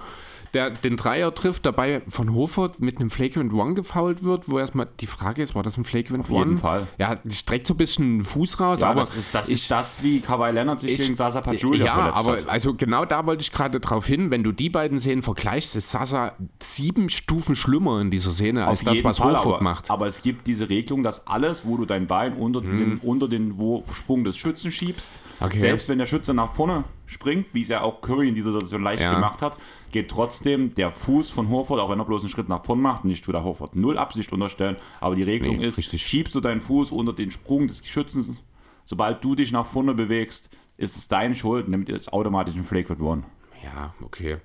der 0.53 0.69
den 0.71 0.97
Dreier 0.97 1.33
trifft, 1.33 1.65
dabei 1.65 2.01
von 2.07 2.33
Hofert 2.33 2.79
mit 2.81 2.99
einem 2.99 3.09
Flagrant 3.09 3.53
One 3.53 3.73
gefoult 3.73 4.23
wird, 4.23 4.49
wo 4.49 4.59
erstmal 4.59 4.87
die 4.99 5.07
Frage 5.07 5.41
ist, 5.41 5.55
war 5.55 5.63
das 5.63 5.77
ein 5.77 5.83
Flagrant 5.83 6.29
One? 6.29 6.39
jeden 6.39 6.57
Fall. 6.57 6.87
Ja, 6.97 7.15
streckt 7.29 7.67
so 7.67 7.73
ein 7.73 7.77
bisschen 7.77 8.17
den 8.19 8.23
Fuß 8.23 8.59
raus, 8.59 8.81
Ja, 8.81 8.89
aber 8.89 9.01
das 9.01 9.15
ist 9.15 9.33
das, 9.33 9.47
ich, 9.47 9.53
ist 9.55 9.71
das 9.71 10.03
wie 10.03 10.19
Kawhi 10.19 10.51
Leonard 10.51 10.79
sich 10.81 10.91
ich- 10.91 10.99
gegen 11.01 11.15
Sasa 11.15 11.41
Pachulia 11.41 11.85
ja, 11.85 11.93
verletzt 11.93 12.17
aber 12.17 12.31
hat. 12.37 12.49
also 12.49 12.73
genau 12.73 13.05
da 13.05 13.25
wollte 13.25 13.41
ich 13.43 13.51
gerade 13.51 13.79
drauf 13.79 14.05
hin, 14.05 14.31
wenn 14.31 14.43
du 14.43 14.51
die 14.51 14.69
beiden 14.69 14.99
Szenen 14.99 15.21
vergleichst, 15.21 15.75
ist 15.75 15.89
Sasa 15.89 16.33
sieben 16.61 17.09
Stufen 17.09 17.55
schlimmer 17.55 18.01
in 18.01 18.11
dieser 18.11 18.31
Szene 18.31 18.65
als 18.67 18.81
Auf 18.81 18.85
das, 18.93 19.03
was 19.03 19.17
Fall, 19.19 19.35
Hofert 19.37 19.45
aber, 19.55 19.63
macht. 19.63 19.89
aber 19.91 20.07
es 20.07 20.21
gibt 20.21 20.47
diese 20.47 20.69
Regelung, 20.69 21.03
dass 21.03 21.25
alles, 21.27 21.65
wo 21.65 21.77
du 21.77 21.85
dein 21.85 22.07
Bein 22.07 22.33
unter, 22.33 22.61
den, 22.61 22.97
unter 23.03 23.27
den 23.27 23.55
Sprung 23.93 24.23
des 24.23 24.37
Schützen 24.37 24.71
schiebst, 24.71 25.19
Okay. 25.39 25.57
selbst 25.59 25.89
wenn 25.89 25.97
der 25.97 26.05
Schütze 26.05 26.33
nach 26.33 26.53
vorne 26.53 26.83
springt, 27.11 27.47
wie 27.53 27.61
es 27.61 27.67
ja 27.67 27.81
auch 27.81 28.01
Curry 28.01 28.29
in 28.29 28.35
dieser 28.35 28.51
Situation 28.53 28.83
leicht 28.83 29.03
Ja. 29.03 29.13
gemacht 29.13 29.41
hat, 29.41 29.57
geht 29.91 30.09
trotzdem 30.09 30.73
der 30.75 30.91
Fuß 30.91 31.29
von 31.29 31.49
Horford, 31.49 31.79
auch 31.79 31.89
wenn 31.91 31.99
er 31.99 32.05
bloß 32.05 32.21
einen 32.21 32.29
Schritt 32.29 32.49
nach 32.49 32.63
vorne 32.65 32.81
macht, 32.81 33.05
nicht 33.05 33.27
wieder 33.27 33.43
Horford 33.43 33.75
null 33.75 33.97
Absicht 33.97 34.31
unterstellen, 34.33 34.77
aber 34.99 35.15
die 35.15 35.23
Regelung 35.23 35.57
Nee, 35.57 35.67
ist, 35.67 35.77
richtig. 35.77 36.05
schiebst 36.07 36.33
du 36.33 36.39
deinen 36.41 36.61
Fuß 36.61 36.91
unter 36.91 37.13
den 37.13 37.31
Sprung 37.31 37.67
des 37.67 37.85
Schützen, 37.85 38.37
sobald 38.85 39.23
du 39.23 39.35
dich 39.35 39.51
nach 39.51 39.65
vorne 39.65 39.93
bewegst, 39.93 40.49
ist 40.77 40.97
es 40.97 41.07
deine 41.07 41.35
Schuld, 41.35 41.67
nimmt 41.67 41.89
es 41.89 42.11
automatisch 42.11 42.55
ein 42.55 42.63
Flagrant 42.63 43.01
One. 43.01 43.23
Ja, 43.63 43.93
okay. 44.01 44.37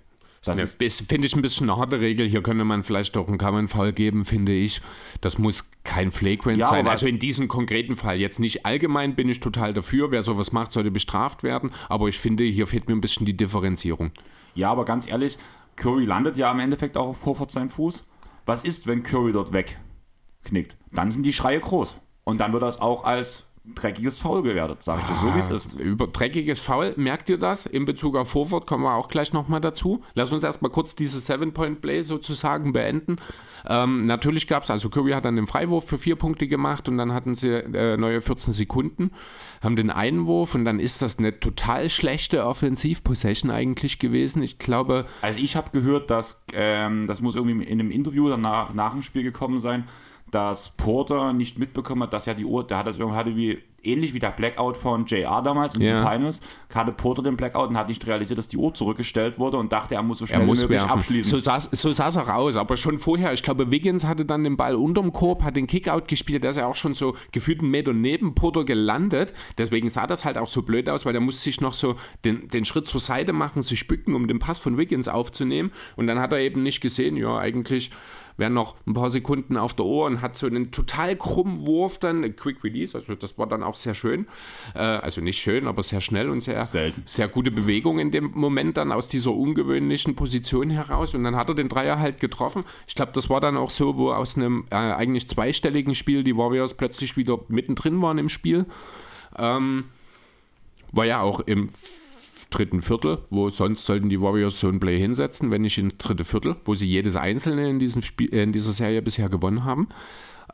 Das 0.47 0.79
Das 0.79 1.01
finde 1.01 1.27
ich, 1.27 1.35
ein 1.35 1.43
bisschen 1.43 1.69
eine 1.69 1.79
harte 1.79 2.01
Regel. 2.01 2.27
Hier 2.29 2.43
könnte 2.43 2.65
man 2.65 2.83
vielleicht 2.83 3.17
auch 3.17 3.29
einen 3.29 3.39
Common-Fall 3.39 3.93
geben, 3.93 4.25
finde 4.25 4.53
ich. 4.53 4.81
Das 5.21 5.39
muss 5.39 5.65
kein 5.85 6.11
Flagrant 6.11 6.59
Ja, 6.59 6.69
sein. 6.69 6.89
Also 6.89 7.07
in 7.07 7.19
diesem 7.19 7.49
konkreten 7.49 7.97
Fall. 7.97 8.19
Jetzt 8.19 8.41
nicht 8.41 8.67
allgemein 8.67 9.15
bin 9.15 9.29
ich 9.29 9.41
total 9.41 9.75
dafür. 9.75 10.11
Wer 10.11 10.23
sowas 10.23 10.53
macht, 10.53 10.73
sollte 10.73 10.91
bestraft 10.91 11.43
werden. 11.43 11.71
Aber 11.89 12.09
ich 12.09 12.19
finde, 12.19 12.45
hier 12.45 12.67
fehlt 12.67 12.89
mir 12.89 12.95
ein 12.95 13.01
bisschen 13.01 13.27
die 13.27 13.37
Differenzierung. 13.37 14.13
Ja, 14.55 14.71
aber 14.71 14.85
ganz 14.85 15.07
ehrlich, 15.09 15.39
Curry 15.77 16.05
landet 16.05 16.37
ja 16.37 16.51
im 16.51 16.59
Endeffekt 16.59 16.97
auch 16.97 17.09
auf 17.09 17.25
Horford 17.25 17.51
seinen 17.51 17.71
Fuß. 17.71 18.05
Was 18.47 18.65
ist, 18.65 18.87
wenn 18.87 19.03
Curry 19.03 19.33
dort 19.33 19.53
wegknickt? 19.53 20.77
Dann 20.93 21.11
sind 21.11 21.25
die 21.25 21.33
Schreie 21.33 21.61
groß. 21.61 21.97
Und 22.25 22.41
dann 22.41 22.53
wird 22.53 22.63
das 22.63 22.81
auch 22.81 23.05
als 23.05 23.46
dreckiges 23.75 24.19
Foul 24.21 24.43
gewertet, 24.43 24.83
sage 24.83 25.03
ich 25.03 25.07
dir 25.07 25.21
so, 25.21 25.35
wie 25.35 25.39
es 25.39 25.51
ist. 25.51 25.81
Über 25.81 26.07
dreckiges 26.07 26.61
Foul, 26.61 26.95
merkt 26.97 27.29
ihr 27.29 27.39
das? 27.39 27.67
In 27.67 27.85
Bezug 27.85 28.17
auf 28.17 28.31
Vorwort 28.31 28.67
kommen 28.67 28.85
wir 28.85 28.95
auch 28.95 29.09
gleich 29.09 29.33
nochmal 29.33 29.61
dazu. 29.61 30.03
Lass 30.15 30.33
uns 30.33 30.45
erstmal 30.45 30.71
kurz 30.71 30.95
dieses 30.95 31.27
Seven-Point-Play 31.27 32.03
sozusagen 32.05 32.73
beenden. 32.73 33.17
Ähm, 33.69 34.07
natürlich 34.07 34.47
gab 34.47 34.63
es, 34.63 34.71
also 34.71 34.89
Curry 34.89 35.13
hat 35.13 35.25
dann 35.25 35.37
den 35.37 35.47
Freiwurf 35.47 35.87
für 35.87 35.99
vier 35.99 36.17
Punkte 36.17 36.47
gemacht 36.47 36.89
und 36.89 36.99
dann 36.99 37.13
hatten 37.13 37.35
sie 37.35 37.49
äh, 37.51 37.97
neue 37.97 38.21
14 38.21 38.53
Sekunden, 38.53 39.11
haben 39.61 39.75
den 39.75 39.91
Einwurf 39.91 40.55
und 40.55 40.65
dann 40.65 40.79
ist 40.79 41.03
das 41.03 41.19
eine 41.19 41.41
total 41.41 41.91
schlechte 41.91 42.47
Offensiv-Possession 42.47 43.51
eigentlich 43.51 43.99
gewesen. 43.99 44.43
Ich 44.43 44.59
glaube, 44.59 45.07
Also 45.23 45.41
ich 45.41 45.57
habe 45.57 45.71
gehört, 45.73 46.11
dass, 46.11 46.45
ähm, 46.53 47.07
das 47.09 47.21
muss 47.21 47.35
irgendwie 47.35 47.65
in 47.65 47.81
einem 47.81 47.91
Interview 47.91 48.29
danach, 48.29 48.73
nach 48.73 48.93
dem 48.93 49.03
Spiel 49.03 49.25
gekommen 49.25 49.59
sein, 49.59 49.85
dass 50.37 50.68
Porter 50.77 51.33
nicht 51.33 51.59
mitbekommen 51.59 52.03
hat, 52.03 52.12
dass 52.12 52.27
ja 52.27 52.35
die 52.35 52.44
Uhr, 52.44 52.66
der 52.66 52.77
hat 52.77 52.87
das 52.87 52.99
irgendwie, 52.99 53.16
hatte 53.16 53.37
wie, 53.37 53.59
ähnlich 53.83 54.12
wie 54.12 54.18
der 54.18 54.33
Blackout 54.33 54.77
von 54.77 55.07
JR 55.07 55.40
damals 55.40 55.77
in 55.77 55.81
Ja. 55.81 56.03
den 56.03 56.07
Finals, 56.12 56.40
hatte 56.75 56.92
Porter 56.92 57.22
den 57.22 57.37
Blackout 57.38 57.68
und 57.70 57.79
hat 57.79 57.88
nicht 57.88 58.07
realisiert, 58.07 58.37
dass 58.38 58.49
die 58.49 58.59
Uhr 58.59 58.75
zurückgestellt 58.75 59.38
wurde 59.38 59.57
und 59.57 59.72
dachte, 59.72 59.94
er 59.94 60.03
muss 60.03 60.18
so 60.18 60.27
schnell 60.27 60.40
Er 60.40 60.44
muss 60.46 60.59
wie 60.59 60.62
möglich 60.64 60.81
werfen. 60.83 60.99
abschließen. 60.99 61.31
So 61.31 61.38
sah's, 61.38 61.70
so 61.72 61.90
sah's 61.92 62.18
auch 62.18 62.29
aus, 62.29 62.57
aber 62.57 62.77
schon 62.77 62.99
vorher, 62.99 63.33
ich 63.33 63.42
glaube, 63.42 63.70
Wiggins 63.70 64.05
hatte 64.05 64.27
dann 64.27 64.44
den 64.44 64.59
Ball 64.59 64.75
unterm 64.75 65.11
Korb, 65.12 65.42
hat 65.42 65.57
den 65.57 65.66
Kickout 65.66 66.03
gespielt, 66.09 66.42
der 66.44 66.51
ist 66.51 66.59
ja 66.59 66.66
auch 66.66 66.75
schon 66.75 66.92
so 66.92 67.14
gefühlt 67.33 67.61
einen 67.61 67.70
Meter 67.70 67.94
neben 67.94 68.35
Porter 68.35 68.64
gelandet. 68.64 69.33
Deswegen 69.57 69.88
sah 69.88 70.07
das 70.07 70.27
halt 70.27 70.37
auch 70.37 70.49
so 70.49 70.61
blöd 70.62 70.90
aus, 70.90 71.07
weil 71.07 71.12
der 71.14 71.22
musste 71.22 71.44
sich 71.44 71.62
noch 71.62 71.72
so 71.72 71.94
den, 72.27 72.49
den 72.49 72.66
Schritt 72.66 72.87
zur 72.88 73.01
Seite 73.01 73.33
machen, 73.33 73.62
sich 73.62 73.87
bücken, 73.87 74.12
um 74.14 74.29
den 74.29 74.38
Pass 74.38 74.59
von 74.59 74.77
Wiggins 74.77 75.09
aufzunehmen. 75.09 75.70
Und 75.96 76.09
dann 76.09 76.18
hat 76.18 76.33
er 76.33 76.40
eben 76.40 76.62
nicht 76.62 76.83
gesehen, 76.83 77.16
ja, 77.16 77.38
eigentlich 77.38 77.90
wären 78.37 78.53
noch 78.53 78.77
ein 78.87 78.92
paar 78.92 79.11
Sekunden 79.11 79.57
auf 79.57 79.75
der 79.75 79.87
Uhr 79.87 80.07
und 80.07 80.20
hat 80.20 80.37
so 80.37 80.46
einen 80.46 80.70
total 80.70 81.16
krummen 81.16 81.66
Wurf 81.66 81.99
dann, 81.99 82.25
ein 82.25 82.37
Quick 82.37 82.62
Release, 82.62 82.96
also 82.96 83.14
das 83.14 83.38
war 83.38 83.46
dann 83.46 83.62
auch 83.62 83.77
sehr 83.77 83.94
schön. 83.94 84.27
Äh, 84.75 84.79
also 84.79 85.20
nicht 85.20 85.38
schön, 85.38 85.66
aber 85.66 85.83
sehr 85.83 86.01
schnell 86.01 86.29
und 86.31 86.42
sehr, 86.42 86.64
Selten. 86.64 87.03
sehr 87.07 87.29
gute 87.29 87.51
Bewegung 87.51 87.99
in 87.99 88.11
dem 88.11 88.33
Moment 88.35 88.77
dann 88.77 88.92
aus 88.92 89.09
dieser 89.09 89.33
ungewöhnlichen 89.33 90.14
Position 90.14 90.70
heraus 90.70 91.14
und 91.14 91.25
dann 91.25 91.37
hat 91.37 91.49
er 91.49 91.55
den 91.55 91.68
Dreier 91.68 91.99
halt 91.99 92.20
getroffen. 92.20 92.64
Ich 92.87 92.94
glaube, 92.94 93.12
das 93.12 93.31
war 93.31 93.40
dann 93.40 93.57
auch 93.57 93.70
so, 93.70 93.96
wo 93.96 94.12
aus 94.12 94.37
einem 94.37 94.66
äh, 94.70 94.77
eigentlich 94.77 95.29
zweistelligen 95.29 95.94
Spiel 95.94 96.25
die 96.25 96.37
Warriors 96.37 96.75
plötzlich 96.75 97.16
wieder 97.16 97.40
mittendrin 97.49 98.01
waren 98.03 98.18
im 98.18 98.29
Spiel. 98.29 98.66
Ähm, 99.38 99.85
war 100.92 101.05
ja 101.05 101.20
auch 101.20 101.40
im 101.40 101.70
dritten 102.51 102.83
Viertel, 102.83 103.19
wo 103.31 103.51
sonst 103.51 103.87
sollten 103.87 104.09
die 104.09 104.21
Warriors 104.21 104.61
so 104.61 104.69
ein 104.69 104.81
Play 104.81 104.99
hinsetzen, 104.99 105.51
wenn 105.51 105.63
nicht 105.63 105.79
ins 105.79 105.97
dritte 105.99 106.25
Viertel, 106.25 106.57
wo 106.65 106.75
sie 106.75 106.87
jedes 106.87 107.17
einzelne 107.17 107.69
in, 107.69 107.79
diesem 107.79 108.03
Spiel, 108.03 108.33
äh, 108.33 108.43
in 108.43 108.53
dieser 108.53 108.73
Serie 108.73 109.03
bisher 109.03 109.29
gewonnen 109.29 109.65
haben. 109.65 109.89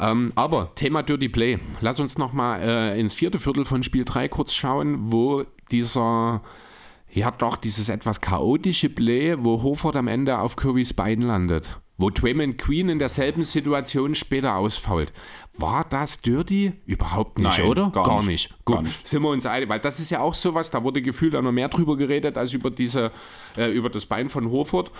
Ähm, 0.00 0.32
aber 0.34 0.74
Thema 0.74 1.02
Dirty 1.02 1.28
Play. 1.28 1.58
Lass 1.80 2.00
uns 2.00 2.18
nochmal 2.18 2.60
äh, 2.62 3.00
ins 3.00 3.14
vierte 3.14 3.38
Viertel 3.38 3.64
von 3.64 3.82
Spiel 3.82 4.04
3 4.04 4.28
kurz 4.28 4.54
schauen, 4.54 5.12
wo 5.12 5.44
dieser, 5.70 6.42
ja 7.10 7.30
doch, 7.30 7.56
dieses 7.56 7.88
etwas 7.88 8.20
chaotische 8.20 8.88
Play, 8.88 9.36
wo 9.38 9.62
Hofert 9.62 9.96
am 9.96 10.08
Ende 10.08 10.38
auf 10.38 10.56
Currys 10.56 10.94
Bein 10.94 11.20
landet. 11.20 11.78
Wo 11.98 12.10
Draymond 12.10 12.58
Queen 12.58 12.88
in 12.88 12.98
derselben 12.98 13.44
Situation 13.44 14.14
später 14.14 14.56
ausfault. 14.56 15.12
War 15.58 15.84
das 15.88 16.22
dirty? 16.22 16.72
Überhaupt 16.86 17.38
nicht, 17.38 17.58
Nein, 17.58 17.66
oder? 17.68 17.90
gar 17.90 18.22
nicht. 18.22 18.50
Gut, 18.64 18.76
Gar 18.76 18.82
nicht. 18.82 19.06
sind 19.06 19.22
wir 19.22 19.28
uns 19.28 19.44
einig, 19.44 19.68
weil 19.68 19.80
das 19.80 20.00
ist 20.00 20.08
ja 20.10 20.20
auch 20.20 20.32
sowas, 20.34 20.70
da 20.70 20.82
wurde 20.82 21.02
gefühlt 21.02 21.36
auch 21.36 21.42
noch 21.42 21.52
mehr 21.52 21.68
drüber 21.68 21.96
geredet 21.96 22.38
als 22.38 22.54
über 22.54 22.70
diese, 22.70 23.10
äh, 23.58 23.70
über 23.70 23.90
das 23.90 24.06
Bein 24.06 24.30
von 24.30 24.50
Horford 24.50 24.90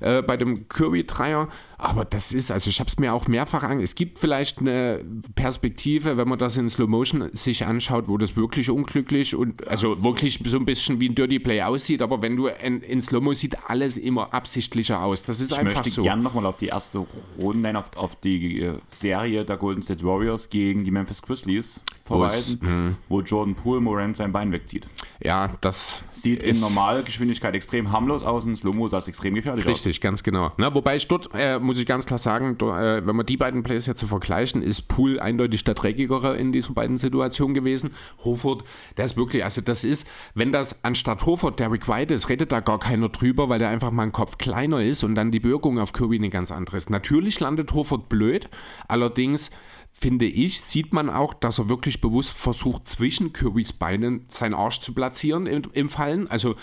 äh, 0.00 0.22
bei 0.22 0.36
dem 0.36 0.68
Kirby-Dreier. 0.68 1.48
Aber 1.78 2.04
das 2.04 2.32
ist, 2.32 2.50
also 2.50 2.70
ich 2.70 2.80
habe 2.80 2.88
es 2.88 2.98
mir 2.98 3.12
auch 3.12 3.28
mehrfach 3.28 3.62
an. 3.62 3.80
Es 3.80 3.94
gibt 3.94 4.18
vielleicht 4.18 4.58
eine 4.60 5.04
Perspektive, 5.34 6.16
wenn 6.16 6.28
man 6.28 6.38
das 6.38 6.56
in 6.56 6.70
Slow 6.70 6.88
Motion 6.88 7.28
sich 7.34 7.66
anschaut, 7.66 8.08
wo 8.08 8.16
das 8.16 8.36
wirklich 8.36 8.70
unglücklich 8.70 9.34
und 9.34 9.66
also 9.68 10.02
wirklich 10.02 10.40
so 10.44 10.58
ein 10.58 10.64
bisschen 10.64 11.00
wie 11.00 11.08
ein 11.10 11.14
Dirty 11.14 11.38
Play 11.38 11.62
aussieht. 11.62 12.00
Aber 12.00 12.22
wenn 12.22 12.36
du 12.36 12.46
in, 12.46 12.80
in 12.80 13.02
Slow 13.02 13.20
Mo 13.22 13.34
sieht 13.34 13.56
alles 13.68 13.98
immer 13.98 14.32
absichtlicher 14.32 15.02
aus. 15.02 15.24
Das 15.24 15.40
ist 15.40 15.52
Ich 15.52 15.58
einfach 15.58 15.76
möchte 15.76 15.90
so. 15.90 16.02
gern 16.02 16.22
nochmal 16.22 16.46
auf 16.46 16.56
die 16.56 16.68
erste 16.68 17.06
Runde, 17.38 17.60
nein, 17.60 17.76
auf, 17.76 17.94
auf 17.96 18.16
die 18.16 18.62
äh, 18.62 18.78
Serie 18.90 19.44
der 19.44 19.56
Golden 19.56 19.82
State 19.82 20.04
Warriors 20.04 20.48
gegen 20.48 20.84
die 20.84 20.90
Memphis 20.90 21.20
Grizzlies 21.22 21.80
verweisen, 22.06 22.58
mhm. 22.62 22.96
wo 23.08 23.20
Jordan 23.20 23.54
Poole 23.54 23.80
Morant 23.80 24.16
sein 24.16 24.32
Bein 24.32 24.52
wegzieht. 24.52 24.86
Ja, 25.20 25.50
das 25.60 26.04
Sieht 26.12 26.42
in 26.42 26.58
normaler 26.60 27.02
Geschwindigkeit 27.02 27.54
extrem 27.54 27.90
harmlos 27.90 28.22
aus 28.22 28.44
und 28.44 28.56
Slow-Mo 28.56 28.88
sah 28.88 28.98
es 28.98 29.08
extrem 29.08 29.34
gefährlich 29.34 29.64
aus. 29.64 29.70
Richtig, 29.70 30.00
ganz 30.00 30.22
genau. 30.22 30.52
Na, 30.56 30.74
wobei 30.74 30.96
ich 30.96 31.08
dort, 31.08 31.30
äh, 31.34 31.58
muss 31.58 31.78
ich 31.78 31.86
ganz 31.86 32.06
klar 32.06 32.18
sagen, 32.18 32.58
do, 32.58 32.74
äh, 32.74 33.06
wenn 33.06 33.16
man 33.16 33.26
die 33.26 33.36
beiden 33.36 33.62
Plays 33.62 33.86
jetzt 33.86 34.00
so 34.00 34.06
vergleichen, 34.06 34.62
ist 34.62 34.82
Poole 34.82 35.20
eindeutig 35.20 35.64
der 35.64 35.74
dreckigere 35.74 36.36
in 36.36 36.52
diesen 36.52 36.74
beiden 36.74 36.96
Situationen 36.96 37.54
gewesen. 37.54 37.90
Hofert, 38.24 38.62
der 38.96 39.04
ist 39.04 39.16
wirklich, 39.16 39.42
also 39.44 39.60
das 39.60 39.84
ist, 39.84 40.06
wenn 40.34 40.52
das 40.52 40.84
anstatt 40.84 41.26
Hofert 41.26 41.58
Derrick 41.58 41.88
White 41.88 42.14
ist, 42.14 42.28
redet 42.28 42.52
da 42.52 42.60
gar 42.60 42.78
keiner 42.78 43.08
drüber, 43.08 43.48
weil 43.48 43.58
der 43.58 43.68
einfach 43.68 43.90
mal 43.90 44.04
ein 44.04 44.12
Kopf 44.12 44.38
kleiner 44.38 44.82
ist 44.82 45.02
und 45.02 45.14
dann 45.14 45.30
die 45.30 45.42
Wirkung 45.42 45.78
auf 45.78 45.92
Kirby 45.92 46.16
eine 46.16 46.30
ganz 46.30 46.52
andere 46.52 46.76
ist. 46.76 46.90
Natürlich 46.90 47.40
landet 47.40 47.72
Hofert 47.72 48.08
blöd, 48.08 48.48
allerdings 48.88 49.50
finde 49.98 50.26
ich, 50.26 50.60
sieht 50.60 50.92
man 50.92 51.08
auch, 51.08 51.32
dass 51.32 51.58
er 51.58 51.70
wirklich 51.70 52.02
bewusst 52.02 52.36
versucht, 52.36 52.86
zwischen 52.86 53.32
Kirbys 53.32 53.72
Beinen 53.72 54.26
seinen 54.28 54.52
Arsch 54.52 54.80
zu 54.80 54.92
platzieren 54.92 55.46
im, 55.46 55.62
im 55.72 55.88
Fallen. 55.88 56.28
Also 56.28 56.54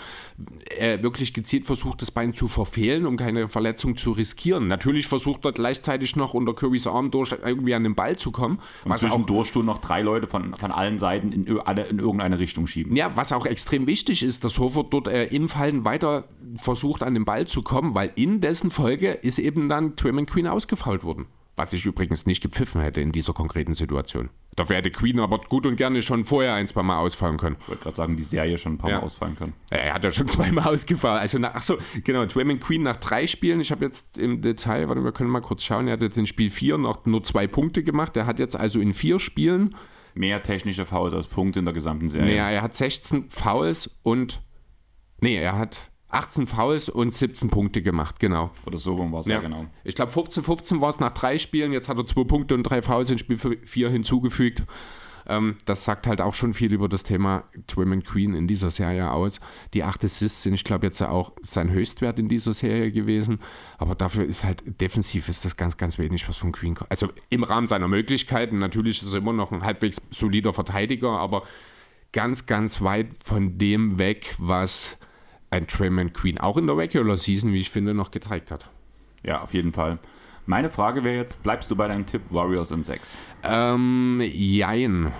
er 0.76 1.02
wirklich 1.02 1.34
gezielt 1.34 1.66
versucht, 1.66 2.00
das 2.02 2.12
Bein 2.12 2.34
zu 2.34 2.46
verfehlen, 2.46 3.06
um 3.06 3.16
keine 3.16 3.48
Verletzung 3.48 3.96
zu 3.96 4.12
riskieren. 4.12 4.68
Natürlich 4.68 5.08
versucht 5.08 5.44
er 5.44 5.52
gleichzeitig 5.52 6.14
noch 6.14 6.32
unter 6.32 6.54
Kirbys 6.54 6.86
Arm 6.86 7.10
durch 7.10 7.32
irgendwie 7.32 7.74
an 7.74 7.82
den 7.82 7.96
Ball 7.96 8.16
zu 8.16 8.30
kommen. 8.30 8.60
Und 8.84 8.92
Was 8.92 9.02
auch, 9.02 9.08
zwischendurch 9.08 9.50
tun 9.50 9.66
noch 9.66 9.80
drei 9.80 10.02
Leute 10.02 10.28
von, 10.28 10.54
von 10.54 10.70
allen 10.70 11.00
Seiten 11.00 11.32
in, 11.32 11.58
alle 11.60 11.86
in 11.86 11.98
irgendeine 11.98 12.38
Richtung 12.38 12.68
schieben. 12.68 12.94
ja, 12.94 13.16
was 13.16 13.32
auch 13.32 13.46
extrem 13.46 13.88
wichtig 13.88 14.22
ist, 14.22 14.44
dass 14.44 14.60
Horford 14.60 14.92
dort 14.92 15.08
äh, 15.08 15.24
im 15.26 15.48
Fallen 15.48 15.84
weiter 15.84 16.28
versucht, 16.56 17.02
an 17.02 17.14
den 17.14 17.24
Ball 17.24 17.48
zu 17.48 17.62
kommen, 17.62 17.96
weil 17.96 18.12
in 18.14 18.40
dessen 18.40 18.70
Folge 18.70 19.10
ist 19.10 19.40
eben 19.40 19.68
dann 19.68 19.96
Trim 19.96 20.24
Queen 20.24 20.46
ausgefault 20.46 21.02
worden. 21.02 21.26
Was 21.56 21.72
ich 21.72 21.86
übrigens 21.86 22.26
nicht 22.26 22.42
gepfiffen 22.42 22.80
hätte 22.80 23.00
in 23.00 23.12
dieser 23.12 23.32
konkreten 23.32 23.74
Situation. 23.74 24.28
Dafür 24.56 24.76
hätte 24.76 24.90
Queen 24.90 25.20
aber 25.20 25.38
gut 25.38 25.66
und 25.66 25.76
gerne 25.76 26.02
schon 26.02 26.24
vorher 26.24 26.54
ein, 26.54 26.66
zwei 26.66 26.82
Mal 26.82 26.98
ausfallen 26.98 27.36
können. 27.36 27.56
Ich 27.60 27.68
wollte 27.68 27.82
gerade 27.84 27.96
sagen, 27.96 28.16
die 28.16 28.22
Serie 28.24 28.58
schon 28.58 28.72
ein 28.74 28.78
paar 28.78 28.90
Ja. 28.90 28.98
Mal 28.98 29.04
ausfallen 29.04 29.36
können. 29.36 29.52
Er 29.70 29.94
hat 29.94 30.02
ja 30.02 30.10
schon 30.10 30.26
zweimal 30.28 30.66
ausgefallen. 30.74 31.20
Also 31.20 31.38
nach, 31.38 31.54
achso, 31.54 31.78
genau, 32.02 32.26
Dwayne 32.26 32.58
Queen 32.58 32.82
nach 32.82 32.96
drei 32.96 33.26
Spielen. 33.28 33.60
Ich 33.60 33.70
habe 33.70 33.84
jetzt 33.84 34.18
im 34.18 34.42
Detail, 34.42 34.88
warte, 34.88 35.04
wir 35.04 35.12
können 35.12 35.30
mal 35.30 35.40
kurz 35.42 35.62
schauen. 35.62 35.86
Er 35.86 35.92
hat 35.94 36.02
jetzt 36.02 36.18
in 36.18 36.26
Spiel 36.26 36.50
4 36.50 36.76
noch 36.78 37.04
nur 37.06 37.22
zwei 37.22 37.46
Punkte 37.46 37.84
gemacht. 37.84 38.16
Er 38.16 38.26
hat 38.26 38.38
jetzt 38.40 38.56
also 38.56 38.80
in 38.80 38.92
vier 38.94 39.18
Spielen, 39.20 39.74
Mehr 40.16 40.42
technische 40.44 40.86
Fouls 40.86 41.12
als 41.12 41.26
Punkte 41.26 41.58
in 41.58 41.64
der 41.64 41.74
gesamten 41.74 42.08
Serie. 42.08 42.26
nee, 42.26 42.36
er 42.54 42.62
hat 42.62 42.74
16 42.74 43.30
Fouls 43.30 43.90
und, 44.04 44.42
nee, 45.20 45.36
er 45.36 45.58
hat 45.58 45.90
18 46.14 46.46
Fouls 46.46 46.88
und 46.88 47.12
17 47.12 47.50
Punkte 47.50 47.82
gemacht, 47.82 48.20
genau. 48.20 48.50
Oder 48.66 48.78
so 48.78 48.94
rum 48.94 49.12
war 49.12 49.20
es 49.20 49.26
ja. 49.26 49.40
genau. 49.40 49.66
Ich 49.82 49.94
glaube 49.94 50.12
15, 50.12 50.42
15 50.42 50.80
war 50.80 50.88
es 50.88 51.00
nach 51.00 51.12
drei 51.12 51.38
Spielen. 51.38 51.72
Jetzt 51.72 51.88
hat 51.88 51.98
er 51.98 52.06
zwei 52.06 52.24
Punkte 52.24 52.54
und 52.54 52.62
drei 52.62 52.82
Fouls 52.82 53.10
in 53.10 53.18
Spiel 53.18 53.38
4 53.38 53.90
hinzugefügt. 53.90 54.64
Ähm, 55.26 55.56
das 55.64 55.84
sagt 55.84 56.06
halt 56.06 56.20
auch 56.20 56.34
schon 56.34 56.52
viel 56.52 56.72
über 56.72 56.88
das 56.88 57.02
Thema 57.02 57.44
Twim 57.66 58.02
Queen 58.02 58.34
in 58.34 58.46
dieser 58.46 58.70
Serie 58.70 59.10
aus. 59.10 59.40
Die 59.72 59.82
acht 59.82 60.04
Assists 60.04 60.42
sind, 60.42 60.54
ich 60.54 60.64
glaube, 60.64 60.86
jetzt 60.86 61.00
auch 61.02 61.32
sein 61.42 61.70
Höchstwert 61.70 62.18
in 62.18 62.28
dieser 62.28 62.52
Serie 62.54 62.92
gewesen. 62.92 63.40
Aber 63.78 63.94
dafür 63.94 64.24
ist 64.24 64.44
halt 64.44 64.62
defensiv 64.80 65.28
ist 65.28 65.44
das 65.44 65.56
ganz, 65.56 65.76
ganz 65.76 65.98
wenig, 65.98 66.28
was 66.28 66.36
von 66.36 66.52
Queen 66.52 66.74
kommt. 66.74 66.90
Also 66.90 67.08
im 67.30 67.42
Rahmen 67.42 67.66
seiner 67.66 67.88
Möglichkeiten. 67.88 68.58
Natürlich 68.58 69.02
ist 69.02 69.12
er 69.12 69.18
immer 69.18 69.32
noch 69.32 69.52
ein 69.52 69.62
halbwegs 69.62 70.00
solider 70.10 70.52
Verteidiger, 70.52 71.10
aber 71.10 71.42
ganz, 72.12 72.46
ganz 72.46 72.82
weit 72.82 73.14
von 73.14 73.58
dem 73.58 73.98
weg, 73.98 74.34
was 74.38 74.98
ein 75.50 75.66
Trayman 75.66 76.12
Queen 76.12 76.38
auch 76.38 76.56
in 76.56 76.66
der 76.66 76.76
Regular 76.76 77.16
Season, 77.16 77.52
wie 77.52 77.60
ich 77.60 77.70
finde, 77.70 77.94
noch 77.94 78.10
gezeigt 78.10 78.50
hat. 78.50 78.68
Ja, 79.22 79.42
auf 79.42 79.54
jeden 79.54 79.72
Fall. 79.72 79.98
Meine 80.46 80.68
Frage 80.68 81.04
wäre 81.04 81.16
jetzt, 81.16 81.42
bleibst 81.42 81.70
du 81.70 81.76
bei 81.76 81.88
deinem 81.88 82.04
Tipp 82.04 82.22
Warriors 82.30 82.70
in 82.70 82.84
6? 82.84 83.16
Ähm, 83.42 84.20
jein. 84.22 85.12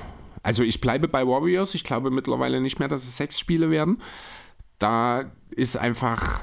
Also 0.43 0.63
ich 0.63 0.81
bleibe 0.81 1.09
bei 1.09 1.27
Warriors. 1.27 1.75
Ich 1.75 1.85
glaube 1.85 2.11
mittlerweile 2.11 2.61
nicht 2.61 2.79
mehr, 2.79 2.89
dass 2.89 3.05
es 3.05 3.17
sechs 3.17 3.39
Spiele 3.39 3.71
werden. 3.71 4.03
Da 4.79 5.33
ist 5.51 5.77
einfach, 5.77 6.43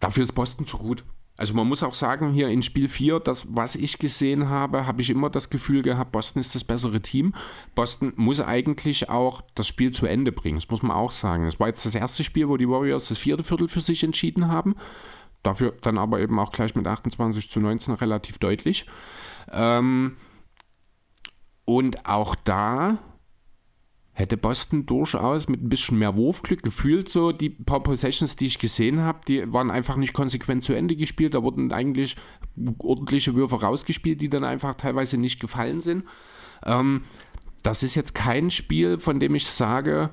dafür 0.00 0.24
ist 0.24 0.32
Boston 0.32 0.66
zu 0.66 0.76
gut. 0.76 1.04
Also 1.38 1.54
man 1.54 1.68
muss 1.68 1.84
auch 1.84 1.94
sagen, 1.94 2.32
hier 2.32 2.48
in 2.48 2.64
Spiel 2.64 2.88
4, 2.88 3.20
das, 3.20 3.46
was 3.48 3.76
ich 3.76 3.98
gesehen 3.98 4.48
habe, 4.48 4.86
habe 4.86 5.00
ich 5.00 5.08
immer 5.08 5.30
das 5.30 5.50
Gefühl 5.50 5.82
gehabt, 5.82 6.10
Boston 6.10 6.40
ist 6.40 6.56
das 6.56 6.64
bessere 6.64 7.00
Team. 7.00 7.32
Boston 7.76 8.12
muss 8.16 8.40
eigentlich 8.40 9.08
auch 9.08 9.42
das 9.54 9.68
Spiel 9.68 9.92
zu 9.92 10.06
Ende 10.06 10.32
bringen, 10.32 10.58
das 10.58 10.68
muss 10.68 10.82
man 10.82 10.96
auch 10.96 11.12
sagen. 11.12 11.46
Es 11.46 11.60
war 11.60 11.68
jetzt 11.68 11.86
das 11.86 11.94
erste 11.94 12.24
Spiel, 12.24 12.48
wo 12.48 12.56
die 12.56 12.68
Warriors 12.68 13.06
das 13.06 13.18
vierte 13.18 13.44
Viertel 13.44 13.68
für 13.68 13.80
sich 13.80 14.02
entschieden 14.02 14.48
haben. 14.48 14.74
Dafür 15.44 15.76
dann 15.80 15.96
aber 15.96 16.20
eben 16.20 16.36
auch 16.40 16.50
gleich 16.50 16.74
mit 16.74 16.88
28 16.88 17.48
zu 17.48 17.60
19 17.60 17.94
relativ 17.94 18.38
deutlich. 18.38 18.86
Ähm, 19.52 20.16
und 21.64 22.04
auch 22.04 22.34
da 22.34 22.98
hätte 24.18 24.36
Boston 24.36 24.84
durchaus 24.84 25.48
mit 25.48 25.62
ein 25.62 25.68
bisschen 25.68 25.96
mehr 25.96 26.16
Wurfglück 26.16 26.64
gefühlt 26.64 27.08
so 27.08 27.30
die 27.30 27.50
paar 27.50 27.84
Possessions, 27.84 28.34
die 28.34 28.46
ich 28.46 28.58
gesehen 28.58 29.00
habe, 29.02 29.20
die 29.28 29.52
waren 29.52 29.70
einfach 29.70 29.94
nicht 29.94 30.12
konsequent 30.12 30.64
zu 30.64 30.72
Ende 30.72 30.96
gespielt. 30.96 31.34
Da 31.34 31.44
wurden 31.44 31.72
eigentlich 31.72 32.16
ordentliche 32.78 33.36
Würfe 33.36 33.60
rausgespielt, 33.60 34.20
die 34.20 34.28
dann 34.28 34.42
einfach 34.42 34.74
teilweise 34.74 35.18
nicht 35.18 35.38
gefallen 35.38 35.80
sind. 35.80 36.02
Ähm, 36.64 37.02
das 37.62 37.84
ist 37.84 37.94
jetzt 37.94 38.12
kein 38.12 38.50
Spiel, 38.50 38.98
von 38.98 39.20
dem 39.20 39.36
ich 39.36 39.46
sage, 39.46 40.10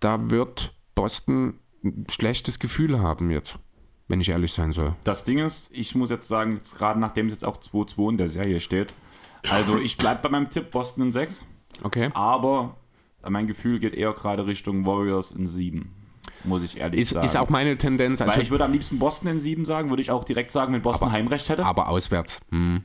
da 0.00 0.30
wird 0.30 0.74
Boston 0.94 1.58
ein 1.82 2.04
schlechtes 2.10 2.58
Gefühl 2.58 3.00
haben 3.00 3.30
jetzt, 3.30 3.58
wenn 4.06 4.20
ich 4.20 4.28
ehrlich 4.28 4.52
sein 4.52 4.72
soll. 4.72 4.94
Das 5.04 5.24
Ding 5.24 5.38
ist, 5.38 5.70
ich 5.72 5.94
muss 5.94 6.10
jetzt 6.10 6.28
sagen, 6.28 6.56
jetzt 6.56 6.76
gerade 6.76 7.00
nachdem 7.00 7.28
es 7.28 7.32
jetzt 7.32 7.44
auch 7.44 7.56
2-2 7.56 8.10
in 8.10 8.18
der 8.18 8.28
Serie 8.28 8.60
steht, 8.60 8.92
also 9.48 9.78
ich 9.78 9.96
bleibe 9.96 10.20
bei 10.24 10.28
meinem 10.28 10.50
Tipp 10.50 10.70
Boston 10.70 11.04
in 11.04 11.12
6, 11.12 11.46
Okay. 11.82 12.10
aber 12.12 12.76
mein 13.30 13.46
Gefühl 13.46 13.78
geht 13.78 13.94
eher 13.94 14.12
gerade 14.12 14.46
Richtung 14.46 14.86
Warriors 14.86 15.30
in 15.30 15.46
7, 15.46 15.90
muss 16.44 16.62
ich 16.62 16.78
ehrlich 16.78 17.00
Ist, 17.00 17.10
sagen. 17.10 17.26
ist 17.26 17.36
auch 17.36 17.48
meine 17.50 17.76
Tendenz. 17.78 18.20
Also, 18.20 18.34
Weil 18.34 18.42
ich 18.42 18.50
würde 18.50 18.64
am 18.64 18.72
liebsten 18.72 18.98
Boston 18.98 19.28
in 19.28 19.40
7 19.40 19.64
sagen, 19.64 19.90
würde 19.90 20.02
ich 20.02 20.10
auch 20.10 20.24
direkt 20.24 20.52
sagen, 20.52 20.72
wenn 20.72 20.82
Boston 20.82 21.12
Heimrecht 21.12 21.48
hätte. 21.48 21.64
aber 21.64 21.88
auswärts. 21.88 22.40
Hm. 22.50 22.82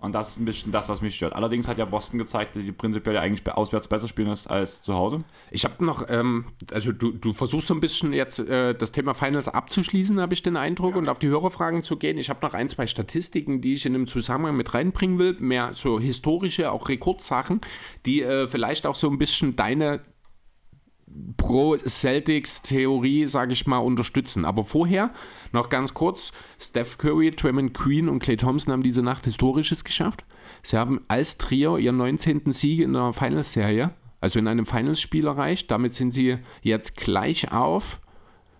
Und 0.00 0.14
das 0.14 0.30
ist 0.30 0.40
ein 0.40 0.46
bisschen 0.46 0.72
das, 0.72 0.88
was 0.88 1.02
mich 1.02 1.14
stört. 1.14 1.34
Allerdings 1.34 1.68
hat 1.68 1.76
ja 1.76 1.84
Boston 1.84 2.18
gezeigt, 2.18 2.56
dass 2.56 2.64
sie 2.64 2.72
prinzipiell 2.72 3.16
ja 3.16 3.20
eigentlich 3.20 3.46
auswärts 3.52 3.86
besser 3.86 4.08
spielen 4.08 4.28
als, 4.28 4.46
als 4.46 4.82
zu 4.82 4.94
Hause. 4.94 5.24
Ich 5.50 5.64
habe 5.64 5.84
noch, 5.84 6.06
ähm, 6.08 6.46
also 6.72 6.90
du, 6.90 7.12
du 7.12 7.34
versuchst 7.34 7.68
so 7.68 7.74
ein 7.74 7.80
bisschen 7.80 8.14
jetzt 8.14 8.38
äh, 8.38 8.74
das 8.74 8.92
Thema 8.92 9.12
Finals 9.12 9.48
abzuschließen, 9.48 10.18
habe 10.18 10.32
ich 10.32 10.42
den 10.42 10.56
Eindruck, 10.56 10.96
und 10.96 11.10
auf 11.10 11.18
die 11.18 11.28
Hörerfragen 11.28 11.82
zu 11.82 11.98
gehen. 11.98 12.16
Ich 12.16 12.30
habe 12.30 12.44
noch 12.44 12.54
ein, 12.54 12.70
zwei 12.70 12.86
Statistiken, 12.86 13.60
die 13.60 13.74
ich 13.74 13.84
in 13.84 13.92
dem 13.92 14.06
Zusammenhang 14.06 14.56
mit 14.56 14.72
reinbringen 14.72 15.18
will, 15.18 15.36
mehr 15.38 15.72
so 15.74 16.00
historische, 16.00 16.72
auch 16.72 16.88
Rekordsachen, 16.88 17.60
die 18.06 18.22
äh, 18.22 18.48
vielleicht 18.48 18.86
auch 18.86 18.94
so 18.94 19.10
ein 19.10 19.18
bisschen 19.18 19.54
deine 19.54 20.00
Pro-Celtics-Theorie, 21.36 23.26
sage 23.26 23.52
ich 23.52 23.66
mal, 23.66 23.78
unterstützen. 23.78 24.44
Aber 24.44 24.64
vorher 24.64 25.12
noch 25.52 25.68
ganz 25.68 25.94
kurz: 25.94 26.32
Steph 26.58 26.98
Curry, 26.98 27.30
Draymond 27.30 27.74
Green 27.74 28.08
und 28.08 28.20
Clay 28.20 28.36
Thompson 28.36 28.72
haben 28.72 28.82
diese 28.82 29.02
Nacht 29.02 29.24
Historisches 29.24 29.84
geschafft. 29.84 30.24
Sie 30.62 30.76
haben 30.76 31.00
als 31.08 31.38
Trio 31.38 31.76
ihren 31.76 31.96
19. 31.96 32.52
Sieg 32.52 32.80
in 32.80 32.92
der 32.92 33.12
Finals-Serie, 33.12 33.94
also 34.20 34.38
in 34.38 34.48
einem 34.48 34.66
Finals-Spiel 34.66 35.26
erreicht. 35.26 35.70
Damit 35.70 35.94
sind 35.94 36.10
sie 36.12 36.38
jetzt 36.62 36.96
gleich 36.96 37.50
auf 37.52 38.00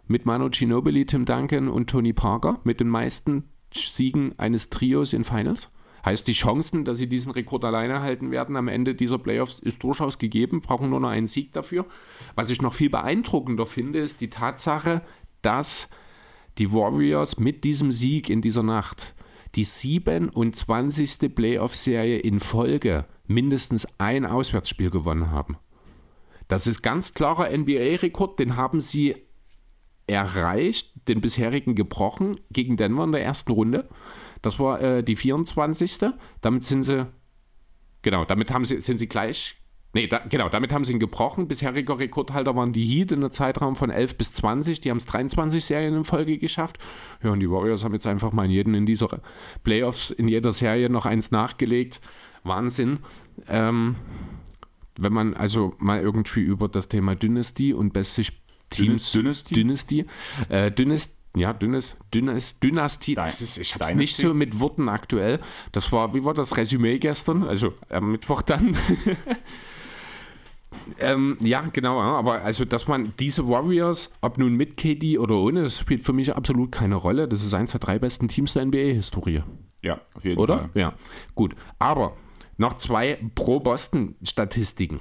mit 0.06 0.26
Manu 0.26 0.48
Ginobili, 0.50 1.06
Tim 1.06 1.24
Duncan 1.24 1.68
und 1.68 1.88
Tony 1.88 2.12
Parker 2.12 2.60
mit 2.64 2.80
den 2.80 2.88
meisten 2.88 3.44
Siegen 3.72 4.36
eines 4.38 4.70
Trios 4.70 5.12
in 5.12 5.22
Finals. 5.22 5.70
Heißt, 6.04 6.26
die 6.26 6.32
Chancen, 6.32 6.84
dass 6.84 6.98
sie 6.98 7.08
diesen 7.08 7.32
Rekord 7.32 7.64
alleine 7.64 8.00
halten 8.00 8.30
werden 8.30 8.56
am 8.56 8.68
Ende 8.68 8.94
dieser 8.94 9.18
Playoffs, 9.18 9.58
ist 9.58 9.82
durchaus 9.82 10.18
gegeben, 10.18 10.60
brauchen 10.60 10.90
nur 10.90 11.00
noch 11.00 11.10
einen 11.10 11.26
Sieg 11.26 11.52
dafür. 11.52 11.86
Was 12.34 12.50
ich 12.50 12.62
noch 12.62 12.74
viel 12.74 12.90
beeindruckender 12.90 13.66
finde, 13.66 13.98
ist 13.98 14.20
die 14.20 14.30
Tatsache, 14.30 15.02
dass 15.42 15.88
die 16.58 16.72
Warriors 16.72 17.38
mit 17.38 17.64
diesem 17.64 17.92
Sieg 17.92 18.28
in 18.28 18.42
dieser 18.42 18.62
Nacht 18.62 19.14
die 19.54 19.64
27. 19.64 21.34
Playoff-Serie 21.34 22.18
in 22.18 22.40
Folge 22.40 23.06
mindestens 23.26 23.86
ein 23.98 24.26
Auswärtsspiel 24.26 24.90
gewonnen 24.90 25.30
haben. 25.30 25.56
Das 26.48 26.66
ist 26.66 26.82
ganz 26.82 27.14
klarer 27.14 27.56
NBA-Rekord, 27.56 28.38
den 28.38 28.56
haben 28.56 28.80
sie 28.80 29.16
erreicht, 30.06 30.92
den 31.08 31.20
bisherigen 31.20 31.74
gebrochen 31.74 32.40
gegen 32.50 32.76
Denver 32.76 33.04
in 33.04 33.12
der 33.12 33.22
ersten 33.22 33.52
Runde. 33.52 33.88
Das 34.42 34.58
war 34.58 34.80
äh, 34.80 35.02
die 35.02 35.16
24. 35.16 35.98
Damit 36.40 36.64
sind 36.64 36.82
sie 36.82 37.06
Genau, 38.02 38.24
damit 38.24 38.50
haben 38.50 38.64
sie, 38.64 38.80
sind 38.80 38.98
sie 38.98 39.08
gleich. 39.08 39.56
Nee, 39.92 40.06
da, 40.06 40.18
genau, 40.18 40.48
damit 40.48 40.72
haben 40.72 40.84
sie 40.84 40.92
ihn 40.92 41.00
gebrochen. 41.00 41.48
Bisheriger 41.48 41.98
Rekordhalter 41.98 42.54
waren 42.54 42.72
die 42.72 42.84
Heat 42.84 43.10
in 43.10 43.20
einem 43.20 43.32
Zeitraum 43.32 43.74
von 43.74 43.90
11 43.90 44.16
bis 44.16 44.32
20. 44.34 44.80
Die 44.80 44.90
haben 44.90 44.98
es 44.98 45.06
23 45.06 45.64
Serien 45.64 45.94
in 45.94 46.04
Folge 46.04 46.38
geschafft. 46.38 46.78
Ja, 47.22 47.30
und 47.30 47.40
die 47.40 47.50
Warriors 47.50 47.82
haben 47.82 47.92
jetzt 47.92 48.06
einfach 48.06 48.32
mal 48.32 48.44
in 48.44 48.52
jedem 48.52 48.74
in 48.74 48.86
dieser 48.86 49.20
Playoffs, 49.64 50.12
in 50.12 50.28
jeder 50.28 50.52
Serie 50.52 50.88
noch 50.88 51.06
eins 51.06 51.32
nachgelegt. 51.32 52.00
Wahnsinn. 52.44 53.00
Ähm, 53.48 53.96
wenn 54.96 55.12
man 55.12 55.34
also 55.34 55.74
mal 55.78 56.00
irgendwie 56.00 56.40
über 56.40 56.68
das 56.68 56.88
Thema 56.88 57.16
Dynasty 57.16 57.74
und 57.74 57.92
beste 57.92 58.22
Teams. 58.70 59.10
Dynasty? 59.10 59.54
Dynasty. 59.54 60.06
Äh, 60.48 60.70
Dynasty 60.70 61.19
ja, 61.36 61.52
dünnes, 61.52 61.96
dünnes, 62.12 62.58
Dynastie. 62.58 63.14
Das 63.14 63.40
ist, 63.40 63.58
ich 63.58 63.74
habe 63.74 63.94
nicht 63.94 64.16
so 64.16 64.34
mit 64.34 64.58
Worten 64.58 64.88
aktuell. 64.88 65.40
Das 65.72 65.92
war, 65.92 66.12
wie 66.14 66.24
war 66.24 66.34
das 66.34 66.56
Resümee 66.56 66.98
gestern? 66.98 67.44
Also 67.44 67.72
am 67.88 68.12
Mittwoch 68.12 68.42
dann. 68.42 68.76
ähm, 70.98 71.38
ja, 71.40 71.62
genau. 71.72 72.00
Aber 72.00 72.42
also, 72.42 72.64
dass 72.64 72.88
man 72.88 73.12
diese 73.20 73.48
Warriors, 73.48 74.12
ob 74.20 74.38
nun 74.38 74.54
mit 74.56 74.76
KD 74.76 75.18
oder 75.18 75.36
ohne, 75.36 75.62
das 75.62 75.78
spielt 75.78 76.02
für 76.02 76.12
mich 76.12 76.34
absolut 76.34 76.72
keine 76.72 76.96
Rolle. 76.96 77.28
Das 77.28 77.44
ist 77.44 77.54
eins 77.54 77.70
der 77.70 77.80
drei 77.80 78.00
besten 78.00 78.26
Teams 78.26 78.54
der 78.54 78.64
NBA-Historie. 78.66 79.42
Ja, 79.82 80.00
auf 80.14 80.24
jeden 80.24 80.38
Oder? 80.38 80.58
Fall. 80.58 80.70
Ja. 80.74 80.94
Gut. 81.34 81.54
Aber 81.78 82.16
noch 82.56 82.76
zwei 82.76 83.18
Pro-Boston-Statistiken. 83.36 85.00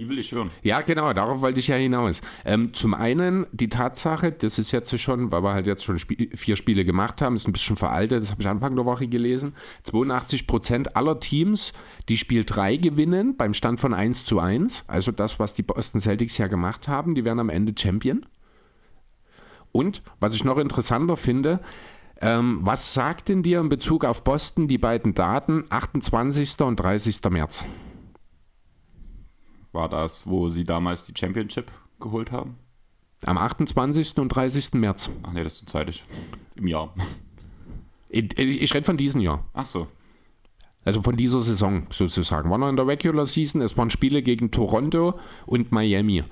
Die 0.00 0.08
will 0.08 0.18
ich 0.18 0.32
hören. 0.32 0.50
Ja, 0.62 0.80
genau, 0.80 1.12
darauf 1.12 1.42
wollte 1.42 1.60
ich 1.60 1.68
ja 1.68 1.76
hinaus. 1.76 2.22
Ähm, 2.46 2.72
zum 2.72 2.94
einen 2.94 3.46
die 3.52 3.68
Tatsache, 3.68 4.32
das 4.32 4.58
ist 4.58 4.72
jetzt 4.72 4.98
schon, 4.98 5.30
weil 5.30 5.42
wir 5.42 5.52
halt 5.52 5.66
jetzt 5.66 5.84
schon 5.84 5.98
Spie 5.98 6.30
vier 6.34 6.56
Spiele 6.56 6.86
gemacht 6.86 7.20
haben, 7.20 7.36
ist 7.36 7.46
ein 7.46 7.52
bisschen 7.52 7.76
veraltet, 7.76 8.22
das 8.22 8.30
habe 8.30 8.40
ich 8.40 8.48
Anfang 8.48 8.74
der 8.76 8.86
Woche 8.86 9.08
gelesen. 9.08 9.52
82% 9.84 10.94
aller 10.94 11.20
Teams, 11.20 11.74
die 12.08 12.16
Spiel 12.16 12.44
3 12.46 12.78
gewinnen, 12.78 13.36
beim 13.36 13.52
Stand 13.52 13.78
von 13.78 13.92
1 13.92 14.24
zu 14.24 14.38
1, 14.38 14.84
also 14.86 15.12
das, 15.12 15.38
was 15.38 15.52
die 15.52 15.62
Boston 15.62 16.00
Celtics 16.00 16.38
ja 16.38 16.46
gemacht 16.46 16.88
haben, 16.88 17.14
die 17.14 17.26
werden 17.26 17.38
am 17.38 17.50
Ende 17.50 17.74
Champion. 17.78 18.24
Und 19.70 20.02
was 20.18 20.34
ich 20.34 20.44
noch 20.44 20.56
interessanter 20.56 21.18
finde, 21.18 21.60
ähm, 22.22 22.60
was 22.62 22.94
sagt 22.94 23.28
denn 23.28 23.42
dir 23.42 23.60
in 23.60 23.68
Bezug 23.68 24.06
auf 24.06 24.24
Boston 24.24 24.66
die 24.66 24.78
beiden 24.78 25.12
Daten 25.12 25.64
28. 25.68 26.58
und 26.62 26.76
30. 26.76 27.20
März? 27.28 27.66
War 29.72 29.88
das, 29.88 30.26
wo 30.26 30.48
sie 30.48 30.64
damals 30.64 31.06
die 31.06 31.12
Championship 31.16 31.70
geholt 32.00 32.32
haben? 32.32 32.56
Am 33.26 33.38
28. 33.38 34.18
und 34.18 34.28
30. 34.30 34.74
März. 34.74 35.10
Ach 35.22 35.32
nee, 35.32 35.44
das 35.44 35.54
ist 35.54 35.58
zu 35.60 35.66
zeitig. 35.66 36.02
Im 36.56 36.66
Jahr. 36.66 36.94
Ich, 38.08 38.36
ich 38.38 38.74
rede 38.74 38.84
von 38.84 38.96
diesem 38.96 39.20
Jahr. 39.20 39.44
Ach 39.52 39.66
so. 39.66 39.86
Also 40.84 41.02
von 41.02 41.16
dieser 41.16 41.40
Saison 41.40 41.86
sozusagen. 41.90 42.50
War 42.50 42.58
noch 42.58 42.68
in 42.68 42.76
der 42.76 42.86
Regular 42.86 43.26
Season. 43.26 43.60
Es 43.60 43.76
waren 43.76 43.90
Spiele 43.90 44.22
gegen 44.22 44.50
Toronto 44.50 45.18
und 45.46 45.70
Miami. 45.70 46.24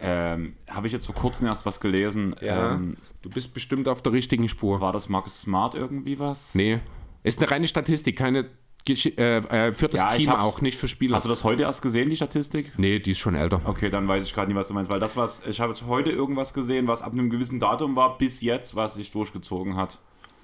Ähm, 0.00 0.54
Habe 0.68 0.86
ich 0.86 0.92
jetzt 0.92 1.06
vor 1.06 1.14
kurzem 1.14 1.46
erst 1.46 1.66
was 1.66 1.80
gelesen. 1.80 2.36
Ähm, 2.40 2.96
du 3.22 3.30
bist 3.30 3.52
bestimmt 3.52 3.88
auf 3.88 4.02
der 4.02 4.12
richtigen 4.12 4.48
Spur. 4.48 4.80
war 4.80 4.92
das 4.92 5.08
Marcus 5.08 5.40
Smart 5.40 5.74
irgendwie 5.74 6.18
was? 6.18 6.54
Nee. 6.54 6.80
Ist 7.22 7.40
eine 7.40 7.50
reine 7.50 7.66
Statistik, 7.66 8.16
keine 8.16 8.46
äh, 8.88 9.36
äh, 9.68 9.72
für 9.72 9.88
das 9.88 10.00
Ja, 10.00 10.08
Team 10.08 10.28
auch, 10.30 10.60
nicht 10.60 10.78
für 10.78 10.88
Spieler. 10.88 11.16
Hast 11.16 11.24
du 11.24 11.28
das 11.28 11.44
heute 11.44 11.62
erst 11.62 11.82
gesehen, 11.82 12.10
die 12.10 12.16
Statistik? 12.16 12.72
nee, 12.78 12.98
die 12.98 13.12
ist 13.12 13.18
schon 13.18 13.34
älter. 13.34 13.60
Okay, 13.64 13.90
dann 13.90 14.06
weiß 14.08 14.24
ich 14.24 14.34
gerade 14.34 14.48
nicht, 14.48 14.56
was 14.56 14.68
du 14.68 14.74
meinst. 14.74 14.90
Weil 14.90 15.00
das, 15.00 15.16
was 15.16 15.42
ich 15.46 15.60
habe 15.60 15.72
jetzt 15.72 15.86
heute 15.86 16.10
irgendwas 16.10 16.54
gesehen, 16.54 16.86
was 16.86 17.02
ab 17.02 17.12
einem 17.12 17.30
gewissen 17.30 17.60
Datum 17.60 17.96
war, 17.96 18.18
bis 18.18 18.40
jetzt, 18.40 18.76
was 18.76 18.94
sich 18.94 19.10
durchgezogen 19.10 19.76
hat. 19.76 19.98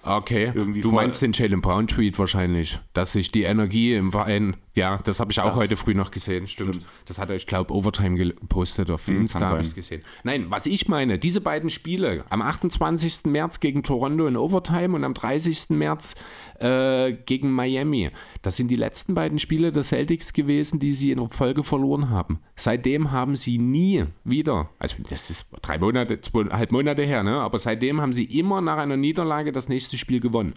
Okay. 0.04 0.50
Irgendwie 0.54 0.80
du 0.80 0.90
meinst 0.90 1.22
den 1.22 1.32
Jalen 1.32 1.60
Brown 1.60 1.86
Tweet 1.86 2.18
wahrscheinlich, 2.18 2.80
dass 2.92 3.12
sich 3.12 3.30
die 3.30 3.42
Energie 3.44 3.94
im 3.94 4.10
Verein, 4.10 4.56
ja, 4.74 4.98
das 5.04 5.20
habe 5.20 5.30
ich 5.30 5.40
auch 5.40 5.46
Das- 5.46 5.54
heute 5.56 5.76
früh 5.76 5.94
noch 5.94 6.10
gesehen, 6.10 6.46
stimmt. 6.46 6.74
Stimmt. 6.76 6.86
Das 7.06 7.18
hat 7.18 7.30
er, 7.30 7.36
ich 7.36 7.46
glaube, 7.46 7.72
Overtime 7.72 8.16
gepostet 8.16 8.90
auf 8.90 9.06
Insta, 9.08 9.38
kann 9.40 9.48
habe 9.48 9.60
ich 9.62 9.74
gesehen. 9.74 10.02
Nein, 10.24 10.46
was 10.48 10.66
ich 10.66 10.88
meine, 10.88 11.18
diese 11.18 11.40
beiden 11.40 11.70
Spiele, 11.70 12.24
am 12.30 12.42
28. 12.42 13.26
März 13.26 13.60
gegen 13.60 13.82
Toronto 13.82 14.26
in 14.26 14.36
Overtime 14.36 14.96
und 14.96 15.04
am 15.04 15.14
30. 15.14 15.70
März 15.70 16.16
äh, 16.58 17.12
gegen 17.12 17.50
Miami, 17.52 18.10
das 18.42 18.56
sind 18.56 18.68
die 18.68 18.76
letzten 18.76 19.14
beiden 19.14 19.38
Spiele 19.38 19.70
der 19.72 19.82
Celtics 19.84 20.32
gewesen, 20.32 20.78
die 20.78 20.94
sie 20.94 21.10
in 21.10 21.18
der 21.18 21.28
Folge 21.28 21.62
verloren 21.64 22.10
haben. 22.10 22.40
Seitdem 22.56 23.10
haben 23.12 23.36
sie 23.36 23.58
nie 23.58 24.04
wieder, 24.24 24.70
also 24.78 24.96
das 25.08 25.30
ist 25.30 25.46
drei 25.62 25.78
Monate, 25.78 26.20
zweieinhalb 26.20 26.72
Monate 26.72 27.02
her, 27.02 27.22
ne? 27.22 27.36
aber 27.36 27.58
seitdem 27.58 28.00
haben 28.00 28.12
sie 28.12 28.24
immer 28.24 28.60
nach 28.60 28.78
einer 28.78 28.96
Niederlage 28.96 29.52
das 29.52 29.68
nächste 29.68 29.91
Spiel 29.98 30.20
gewonnen. 30.20 30.54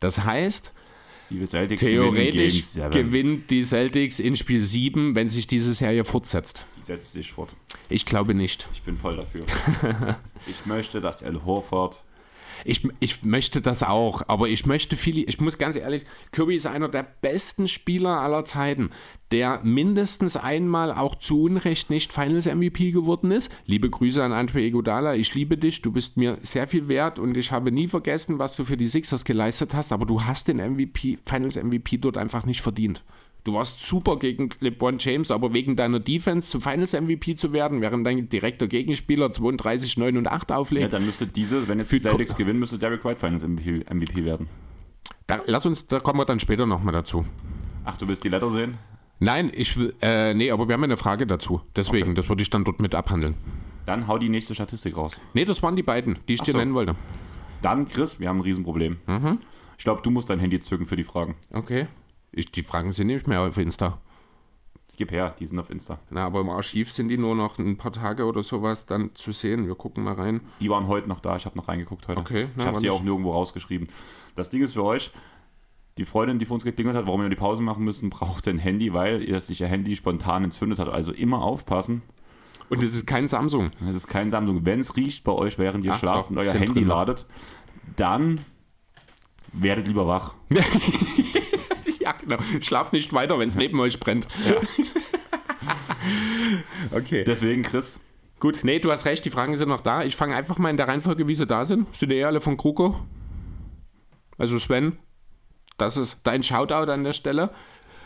Das 0.00 0.24
heißt, 0.24 0.72
Die 1.30 1.46
Celtics 1.46 1.80
gewinnen 1.82 2.14
theoretisch 2.14 2.64
seven. 2.64 2.90
gewinnt 2.90 3.50
die 3.50 3.62
Celtics 3.64 4.18
in 4.18 4.36
Spiel 4.36 4.60
7, 4.60 5.14
wenn 5.14 5.28
sich 5.28 5.46
diese 5.46 5.72
Serie 5.74 6.04
fortsetzt. 6.04 6.66
Die 6.80 6.84
setzt 6.84 7.12
sich 7.12 7.32
fort. 7.32 7.56
Ich 7.88 8.04
glaube 8.04 8.34
nicht. 8.34 8.68
Ich 8.72 8.82
bin 8.82 8.96
voll 8.98 9.16
dafür. 9.16 9.42
ich 10.46 10.66
möchte, 10.66 11.00
dass 11.00 11.22
El 11.22 11.44
Horford 11.44 12.02
Ich, 12.64 12.86
ich 13.00 13.22
möchte 13.22 13.60
das 13.60 13.82
auch, 13.82 14.22
aber 14.28 14.48
ich 14.48 14.66
möchte 14.66 14.96
viele, 14.96 15.22
ich 15.22 15.40
muss 15.40 15.58
ganz 15.58 15.76
ehrlich, 15.76 16.04
Kirby 16.32 16.56
ist 16.56 16.66
einer 16.66 16.88
der 16.88 17.06
besten 17.20 17.68
Spieler 17.68 18.20
aller 18.20 18.44
Zeiten, 18.44 18.90
der 19.30 19.60
mindestens 19.64 20.36
einmal 20.36 20.92
auch 20.92 21.16
zu 21.16 21.42
Unrecht 21.42 21.90
nicht 21.90 22.12
Finals 22.12 22.46
MVP 22.46 22.90
geworden 22.90 23.30
ist. 23.30 23.50
Liebe 23.66 23.90
Grüße 23.90 24.22
an 24.22 24.32
Andre 24.32 24.62
Iguodala, 24.62 25.14
ich 25.14 25.34
liebe 25.34 25.58
dich, 25.58 25.82
du 25.82 25.92
bist 25.92 26.16
mir 26.16 26.38
sehr 26.42 26.68
viel 26.68 26.88
wert 26.88 27.18
und 27.18 27.36
ich 27.36 27.50
habe 27.50 27.72
nie 27.72 27.88
vergessen, 27.88 28.38
was 28.38 28.56
du 28.56 28.64
für 28.64 28.76
die 28.76 28.86
Sixers 28.86 29.24
geleistet 29.24 29.74
hast, 29.74 29.92
aber 29.92 30.06
du 30.06 30.22
hast 30.22 30.48
den 30.48 30.58
MVP, 30.58 31.18
Finals 31.24 31.56
MVP 31.56 31.98
dort 31.98 32.16
einfach 32.16 32.44
nicht 32.46 32.60
verdient. 32.60 33.02
Du 33.44 33.52
warst 33.52 33.80
super 33.86 34.18
gegen 34.18 34.48
LeBron 34.60 34.96
James, 34.98 35.30
aber 35.30 35.52
wegen 35.52 35.76
deiner 35.76 36.00
Defense 36.00 36.48
zum 36.50 36.62
Finals 36.62 36.94
MVP 36.94 37.36
zu 37.36 37.52
werden, 37.52 37.82
während 37.82 38.06
dein 38.06 38.28
direkter 38.30 38.66
Gegenspieler 38.68 39.32
32, 39.32 39.98
9 39.98 40.16
und 40.16 40.28
8 40.28 40.48
Ja, 40.50 40.56
auflegt. 40.56 40.92
dann 40.94 41.04
müsste 41.04 41.26
diese, 41.26 41.68
wenn 41.68 41.78
jetzt 41.78 41.92
die 41.92 41.98
Celtics 42.00 42.36
gewinnen, 42.36 42.58
müsste 42.58 42.78
Derek 42.78 43.04
White 43.04 43.20
Finals 43.20 43.46
MVP, 43.46 43.84
MVP 43.92 44.24
werden. 44.24 44.48
Da, 45.26 45.40
lass 45.46 45.66
uns, 45.66 45.86
da 45.86 46.00
kommen 46.00 46.18
wir 46.18 46.24
dann 46.24 46.40
später 46.40 46.64
nochmal 46.64 46.94
dazu. 46.94 47.26
Ach, 47.84 47.98
du 47.98 48.08
willst 48.08 48.24
die 48.24 48.30
Letter 48.30 48.48
sehen? 48.48 48.78
Nein, 49.20 49.50
ich 49.54 49.76
will, 49.76 49.94
äh, 50.00 50.32
nee, 50.32 50.50
aber 50.50 50.66
wir 50.68 50.72
haben 50.72 50.84
eine 50.84 50.96
Frage 50.96 51.26
dazu. 51.26 51.60
Deswegen, 51.76 52.14
das 52.14 52.28
würde 52.30 52.42
ich 52.42 52.48
dann 52.50 52.64
dort 52.64 52.80
mit 52.80 52.94
abhandeln. 52.94 53.34
Dann 53.84 54.08
hau 54.08 54.16
die 54.16 54.30
nächste 54.30 54.54
Statistik 54.54 54.96
raus. 54.96 55.20
Nee, 55.34 55.44
das 55.44 55.62
waren 55.62 55.76
die 55.76 55.82
beiden, 55.82 56.18
die 56.28 56.34
ich 56.34 56.40
dir 56.40 56.52
so. 56.52 56.58
nennen 56.58 56.72
wollte. 56.72 56.96
Dann, 57.60 57.86
Chris, 57.86 58.18
wir 58.20 58.28
haben 58.30 58.38
ein 58.38 58.42
Riesenproblem. 58.42 58.96
Mhm. 59.06 59.38
Ich 59.76 59.84
glaube, 59.84 60.00
du 60.02 60.10
musst 60.10 60.30
dein 60.30 60.38
Handy 60.38 60.60
zücken 60.60 60.86
für 60.86 60.96
die 60.96 61.04
Fragen. 61.04 61.34
Okay. 61.52 61.86
Ich, 62.34 62.50
die 62.50 62.62
Fragen 62.62 62.92
sind 62.92 63.06
nicht 63.08 63.26
mehr 63.26 63.40
auf 63.40 63.58
Insta. 63.58 63.98
Gib 64.96 65.10
her, 65.10 65.34
die 65.38 65.46
sind 65.46 65.58
auf 65.58 65.70
Insta. 65.70 65.98
Na, 66.10 66.24
aber 66.24 66.40
im 66.40 66.50
Archiv 66.50 66.92
sind 66.92 67.08
die 67.08 67.18
nur 67.18 67.34
noch 67.34 67.58
ein 67.58 67.76
paar 67.76 67.92
Tage 67.92 68.26
oder 68.26 68.42
sowas 68.42 68.86
dann 68.86 69.10
zu 69.14 69.32
sehen. 69.32 69.66
Wir 69.66 69.74
gucken 69.74 70.04
mal 70.04 70.14
rein. 70.14 70.40
Die 70.60 70.70
waren 70.70 70.86
heute 70.86 71.08
noch 71.08 71.18
da. 71.20 71.36
Ich 71.36 71.46
habe 71.46 71.56
noch 71.56 71.66
reingeguckt 71.68 72.06
heute. 72.06 72.20
Okay, 72.20 72.48
na, 72.54 72.62
ich 72.62 72.66
habe 72.68 72.78
sie 72.78 72.90
auch 72.90 73.02
nirgendwo 73.02 73.32
rausgeschrieben. 73.32 73.88
Das 74.36 74.50
Ding 74.50 74.62
ist 74.62 74.74
für 74.74 74.84
euch, 74.84 75.10
die 75.98 76.04
Freundin, 76.04 76.38
die 76.38 76.46
für 76.46 76.54
uns 76.54 76.64
geklingelt 76.64 76.96
hat, 76.96 77.06
warum 77.06 77.22
wir 77.22 77.28
die 77.28 77.36
Pause 77.36 77.62
machen 77.62 77.84
müssen, 77.84 78.10
braucht 78.10 78.46
ein 78.46 78.58
Handy, 78.58 78.92
weil 78.92 79.22
ihr 79.22 79.40
sich 79.40 79.60
ihr 79.60 79.68
Handy 79.68 79.96
spontan 79.96 80.44
entzündet 80.44 80.78
hat. 80.78 80.88
Also 80.88 81.12
immer 81.12 81.42
aufpassen. 81.42 82.02
Und 82.68 82.82
es 82.82 82.94
ist 82.94 83.06
kein 83.06 83.28
Samsung. 83.28 83.70
Es 83.88 83.94
ist 83.94 84.06
kein 84.06 84.30
Samsung. 84.30 84.64
Wenn 84.64 84.80
es 84.80 84.96
riecht 84.96 85.24
bei 85.24 85.32
euch, 85.32 85.58
während 85.58 85.84
ihr 85.84 85.92
Ach, 85.92 85.98
schlaft 85.98 86.26
doch, 86.26 86.30
und 86.30 86.38
euer 86.38 86.52
Handy 86.52 86.82
ladet, 86.84 87.26
dann 87.96 88.40
werdet 89.52 89.86
lieber 89.86 90.06
wach. 90.06 90.34
genau. 92.24 92.38
Schlaft 92.60 92.92
nicht 92.92 93.12
weiter, 93.12 93.38
wenn 93.38 93.48
es 93.48 93.56
neben 93.56 93.78
euch 93.80 94.00
brennt. 94.00 94.26
Ja. 94.48 94.56
Okay. 96.92 97.24
Deswegen, 97.24 97.62
Chris, 97.62 97.98
Gut, 98.44 98.60
nee, 98.62 98.78
du 98.78 98.90
hast 98.92 99.06
recht, 99.06 99.24
die 99.24 99.30
Fragen 99.30 99.56
sind 99.56 99.70
noch 99.70 99.80
da. 99.80 100.02
Ich 100.02 100.16
fange 100.16 100.36
einfach 100.36 100.58
mal 100.58 100.68
in 100.68 100.76
der 100.76 100.86
Reihenfolge, 100.86 101.26
wie 101.28 101.34
sie 101.34 101.46
da 101.46 101.64
sind. 101.64 101.94
Sind 101.96 102.10
eh 102.10 102.24
alle 102.24 102.42
von 102.42 102.58
Kruko. 102.58 103.00
Also 104.36 104.58
Sven, 104.58 104.98
das 105.78 105.96
ist 105.96 106.20
dein 106.24 106.42
Shoutout 106.42 106.90
an 106.92 107.04
der 107.04 107.14
Stelle. 107.14 107.50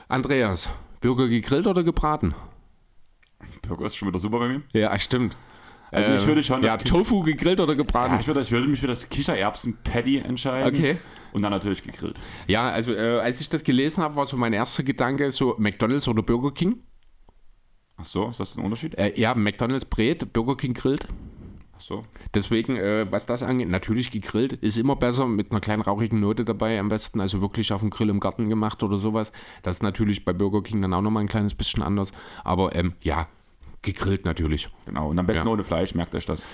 Andreas, 0.06 0.68
Burger 1.00 1.26
gegrillt 1.26 1.66
oder 1.66 1.82
gebraten? 1.82 2.36
Burger 3.66 3.86
ist 3.86 3.96
schon 3.96 4.08
wieder 4.08 4.20
super 4.20 4.38
bei 4.38 4.48
mir. 4.48 4.62
Ja, 4.72 4.96
stimmt. 4.98 5.36
Also 5.90 6.12
ich 6.14 6.26
würde 6.26 6.42
schon 6.42 6.62
Ja, 6.62 6.76
Tofu 6.76 7.22
gegrillt 7.22 7.60
oder 7.60 7.72
Ja, 7.72 7.78
gebraten? 7.78 8.16
ich 8.20 8.26
würde, 8.26 8.40
ich 8.42 8.50
würde 8.50 8.68
mich 8.68 8.80
für 8.80 8.86
das 8.86 9.08
Kichererbsen-Patty 9.08 10.18
entscheiden. 10.18 10.74
Okay. 10.74 10.98
Und 11.32 11.42
dann 11.42 11.52
natürlich 11.52 11.82
gegrillt. 11.82 12.18
Ja, 12.46 12.68
also 12.70 12.94
äh, 12.94 13.20
als 13.20 13.40
ich 13.40 13.48
das 13.48 13.64
gelesen 13.64 14.02
habe, 14.02 14.16
war 14.16 14.26
so 14.26 14.36
mein 14.36 14.52
erster 14.52 14.82
Gedanke 14.82 15.30
so 15.30 15.54
McDonald's 15.58 16.08
oder 16.08 16.22
Burger 16.22 16.52
King. 16.52 16.82
Ach 17.96 18.04
so, 18.04 18.28
ist 18.28 18.40
das 18.40 18.56
ein 18.56 18.64
Unterschied? 18.64 18.94
Äh, 18.96 19.18
ja, 19.18 19.34
McDonald's 19.34 19.84
brät, 19.84 20.32
Burger 20.32 20.56
King 20.56 20.72
grillt. 20.74 21.06
Ach 21.76 21.80
so. 21.80 22.02
Deswegen, 22.34 22.76
äh, 22.76 23.06
was 23.10 23.26
das 23.26 23.42
angeht, 23.42 23.68
natürlich 23.68 24.10
gegrillt 24.10 24.52
ist 24.52 24.78
immer 24.78 24.96
besser 24.96 25.26
mit 25.26 25.50
einer 25.50 25.60
kleinen 25.60 25.82
rauchigen 25.82 26.18
Note 26.20 26.44
dabei. 26.44 26.78
Am 26.80 26.88
besten 26.88 27.20
also 27.20 27.40
wirklich 27.40 27.72
auf 27.72 27.80
dem 27.80 27.90
Grill 27.90 28.08
im 28.08 28.20
Garten 28.20 28.48
gemacht 28.48 28.82
oder 28.82 28.98
sowas. 28.98 29.32
Das 29.62 29.76
ist 29.76 29.82
natürlich 29.82 30.24
bei 30.24 30.32
Burger 30.32 30.62
King 30.62 30.82
dann 30.82 30.94
auch 30.94 31.02
nochmal 31.02 31.22
ein 31.24 31.28
kleines 31.28 31.54
bisschen 31.54 31.82
anders. 31.82 32.12
Aber 32.42 32.74
ähm, 32.74 32.94
ja, 33.00 33.28
gegrillt 33.82 34.24
natürlich. 34.24 34.68
Genau. 34.86 35.08
Und 35.08 35.18
am 35.18 35.26
besten 35.26 35.46
Ja. 35.46 35.52
ohne 35.52 35.64
Fleisch, 35.64 35.94
merkt 35.94 36.14
euch 36.14 36.26
das. 36.26 36.44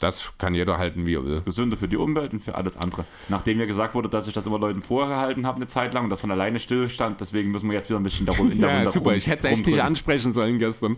Das 0.00 0.32
kann 0.38 0.54
jeder 0.54 0.78
halten, 0.78 1.06
wie 1.06 1.14
er 1.14 1.24
will. 1.24 1.40
Gesünder 1.44 1.76
für 1.76 1.88
die 1.88 1.96
Umwelt 1.96 2.32
und 2.32 2.40
für 2.40 2.54
alles 2.54 2.76
andere. 2.76 3.04
Nachdem 3.28 3.58
mir 3.58 3.66
gesagt 3.66 3.94
wurde, 3.94 4.08
dass 4.08 4.26
ich 4.28 4.34
das 4.34 4.46
immer 4.46 4.58
Leuten 4.58 4.82
vorgehalten 4.82 5.46
habe 5.46 5.56
eine 5.56 5.66
Zeit 5.66 5.94
lang 5.94 6.04
und 6.04 6.10
das 6.10 6.20
von 6.20 6.30
alleine 6.30 6.58
stillstand, 6.60 7.20
deswegen 7.20 7.50
müssen 7.50 7.68
wir 7.70 7.76
jetzt 7.76 7.88
wieder 7.88 7.98
ein 8.00 8.02
bisschen 8.02 8.26
darum 8.26 8.50
in 8.50 8.60
der 8.60 8.70
Ja, 8.82 8.88
super. 8.88 9.10
rum- 9.10 9.14
Ich 9.16 9.26
hätte 9.28 9.46
es 9.46 9.52
echt 9.52 9.66
nicht 9.66 9.82
ansprechen 9.82 10.32
sollen 10.32 10.58
gestern. 10.58 10.96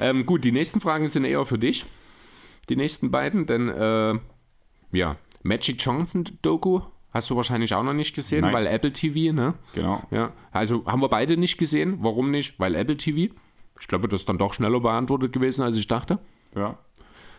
Ähm, 0.00 0.24
gut, 0.26 0.44
die 0.44 0.52
nächsten 0.52 0.80
Fragen 0.80 1.08
sind 1.08 1.24
eher 1.24 1.44
für 1.46 1.58
dich. 1.58 1.84
Die 2.68 2.76
nächsten 2.76 3.10
beiden, 3.10 3.46
denn 3.46 3.68
äh, 3.68 4.14
ja, 4.92 5.16
Magic 5.42 5.76
Johnson 5.84 6.24
Doku 6.42 6.80
hast 7.10 7.28
du 7.28 7.36
wahrscheinlich 7.36 7.74
auch 7.74 7.82
noch 7.82 7.92
nicht 7.92 8.14
gesehen, 8.14 8.42
Nein. 8.42 8.54
weil 8.54 8.66
Apple 8.66 8.92
TV, 8.92 9.34
ne? 9.34 9.54
Genau. 9.74 10.02
Ja, 10.10 10.32
also 10.52 10.84
haben 10.86 11.02
wir 11.02 11.08
beide 11.08 11.36
nicht 11.36 11.58
gesehen. 11.58 11.98
Warum 12.00 12.30
nicht? 12.30 12.58
Weil 12.58 12.74
Apple 12.74 12.96
TV. 12.96 13.32
Ich 13.82 13.88
glaube, 13.88 14.06
das 14.06 14.20
ist 14.20 14.28
dann 14.28 14.38
doch 14.38 14.54
schneller 14.54 14.78
beantwortet 14.78 15.32
gewesen, 15.32 15.62
als 15.62 15.76
ich 15.76 15.88
dachte. 15.88 16.20
Ja. 16.54 16.78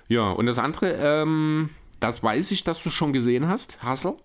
Ja, 0.10 0.32
und 0.32 0.46
das 0.46 0.60
andere, 0.60 0.92
ähm, 1.00 1.70
das 2.02 2.22
weiß 2.22 2.52
ich, 2.52 2.66
dass 2.66 2.84
du 2.84 2.90
schon 2.90 3.14
gesehen 3.14 3.48
hast, 3.48 3.82
Hustle. 3.82 4.16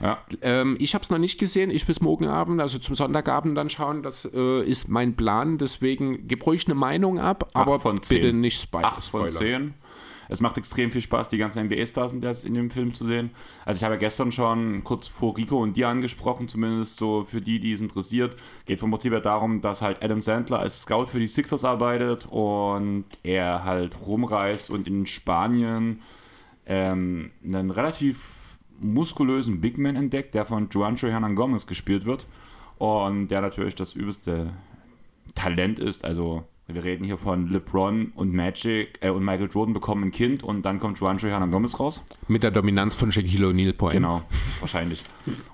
Ja. 0.00 0.18
Ähm, 0.42 0.76
ich 0.78 0.94
habe 0.94 1.02
es 1.02 1.08
noch 1.08 1.16
nicht 1.16 1.40
gesehen. 1.40 1.70
Ich 1.70 1.86
bis 1.86 2.02
morgen 2.02 2.28
Abend, 2.28 2.60
also 2.60 2.78
zum 2.78 2.94
Sonntagabend 2.94 3.56
dann 3.56 3.70
schauen. 3.70 4.02
Das 4.02 4.28
äh, 4.32 4.62
ist 4.62 4.88
mein 4.88 5.16
Plan. 5.16 5.56
Deswegen 5.56 6.28
gib 6.28 6.46
ruhig 6.46 6.66
eine 6.66 6.74
Meinung 6.74 7.18
ab, 7.18 7.48
aber 7.54 7.80
von 7.80 8.02
zehn. 8.02 8.20
bitte 8.20 8.32
nicht 8.34 8.60
Spo 8.60 8.78
8 8.78 9.04
von 9.04 9.30
Spoiler. 9.30 9.60
10. 10.30 10.32
Es 10.32 10.40
macht 10.40 10.58
extrem 10.58 10.90
viel 10.90 11.02
Spaß, 11.02 11.28
die 11.28 11.38
ganzen 11.38 11.66
NBA-Stars 11.66 12.44
in 12.44 12.54
dem 12.54 12.70
Film 12.70 12.94
zu 12.94 13.04
sehen. 13.04 13.30
Also 13.64 13.78
ich 13.78 13.84
habe 13.84 13.94
ja 13.94 14.00
gestern 14.00 14.32
schon 14.32 14.84
kurz 14.84 15.08
vor 15.08 15.36
Rico 15.36 15.60
und 15.60 15.76
dir 15.76 15.88
angesprochen, 15.88 16.48
zumindest 16.48 16.96
so 16.96 17.24
für 17.24 17.40
die, 17.40 17.60
die 17.60 17.72
es 17.72 17.80
interessiert. 17.80 18.36
Geht 18.66 18.80
vom 18.80 18.90
Prinzip 18.90 19.12
her 19.12 19.20
darum, 19.20 19.60
dass 19.60 19.82
halt 19.82 20.02
Adam 20.02 20.22
Sandler 20.22 20.60
als 20.60 20.82
Scout 20.82 21.06
für 21.06 21.18
die 21.18 21.26
Sixers 21.26 21.64
arbeitet 21.64 22.26
und 22.30 23.04
er 23.22 23.64
halt 23.64 24.00
rumreist 24.00 24.70
und 24.70 24.86
in 24.86 25.06
Spanien 25.06 26.00
ähm, 26.66 27.32
einen 27.44 27.70
relativ 27.70 28.58
muskulösen 28.80 29.60
Big 29.60 29.76
Man 29.76 29.96
entdeckt, 29.96 30.34
der 30.34 30.46
von 30.46 30.68
Juancho 30.70 31.08
Hernan 31.08 31.34
Gomez 31.34 31.66
gespielt 31.66 32.06
wird 32.06 32.26
und 32.78 33.28
der 33.28 33.42
natürlich 33.42 33.74
das 33.74 33.94
übelste 33.94 34.54
Talent 35.34 35.78
ist. 35.78 36.04
Also 36.04 36.44
wir 36.74 36.84
reden 36.84 37.04
hier 37.04 37.18
von 37.18 37.48
LeBron 37.48 38.12
und 38.14 38.32
Magic 38.32 38.98
äh, 39.00 39.10
und 39.10 39.24
Michael 39.24 39.48
Jordan 39.50 39.72
bekommen 39.74 40.04
ein 40.04 40.10
Kind 40.10 40.42
und 40.42 40.62
dann 40.62 40.78
kommt 40.80 40.98
Juancho 40.98 41.26
Hernan 41.28 41.50
Gomez 41.50 41.78
raus. 41.80 42.04
Mit 42.28 42.42
der 42.42 42.50
Dominanz 42.50 42.94
von 42.94 43.10
Shaquille 43.12 43.46
O'Neal 43.48 43.78
allem. 43.80 43.92
Genau, 43.92 44.22
wahrscheinlich. 44.60 45.04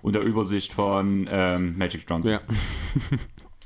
Und 0.03 0.15
der 0.15 0.23
Übersicht 0.23 0.73
von 0.73 1.29
ähm, 1.31 1.77
Magic 1.79 2.05
Johnson. 2.09 2.33
Ja. 2.33 2.41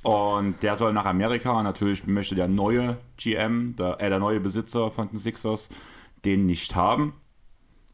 Und 0.03 0.63
der 0.63 0.77
soll 0.77 0.95
nach 0.95 1.05
Amerika 1.05 1.53
und 1.59 1.65
natürlich 1.65 2.07
möchte 2.07 2.35
der 2.35 2.49
neue 2.49 2.97
GM, 3.19 3.77
der, 3.77 4.01
äh, 4.01 4.09
der 4.09 4.19
neue 4.19 4.41
Besitzer 4.41 4.91
von 4.91 5.09
den 5.11 5.19
Sixers, 5.19 5.69
den 6.25 6.47
nicht 6.47 6.75
haben. 6.75 7.13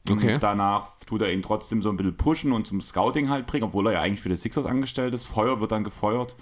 Und 0.08 0.18
Okay. 0.18 0.38
danach 0.40 0.90
tut 1.04 1.22
er 1.22 1.32
ihn 1.32 1.42
trotzdem 1.42 1.82
so 1.82 1.90
ein 1.90 1.96
bisschen 1.96 2.16
pushen 2.16 2.52
und 2.52 2.64
zum 2.64 2.80
Scouting 2.80 3.28
halt 3.28 3.48
bringen, 3.48 3.64
obwohl 3.64 3.88
er 3.88 3.94
ja 3.94 4.00
eigentlich 4.02 4.20
für 4.20 4.28
die 4.28 4.36
Sixers 4.36 4.66
angestellt 4.66 5.14
ist. 5.14 5.24
Feuer 5.24 5.60
wird 5.60 5.72
dann 5.72 5.82
gefeuert. 5.82 6.36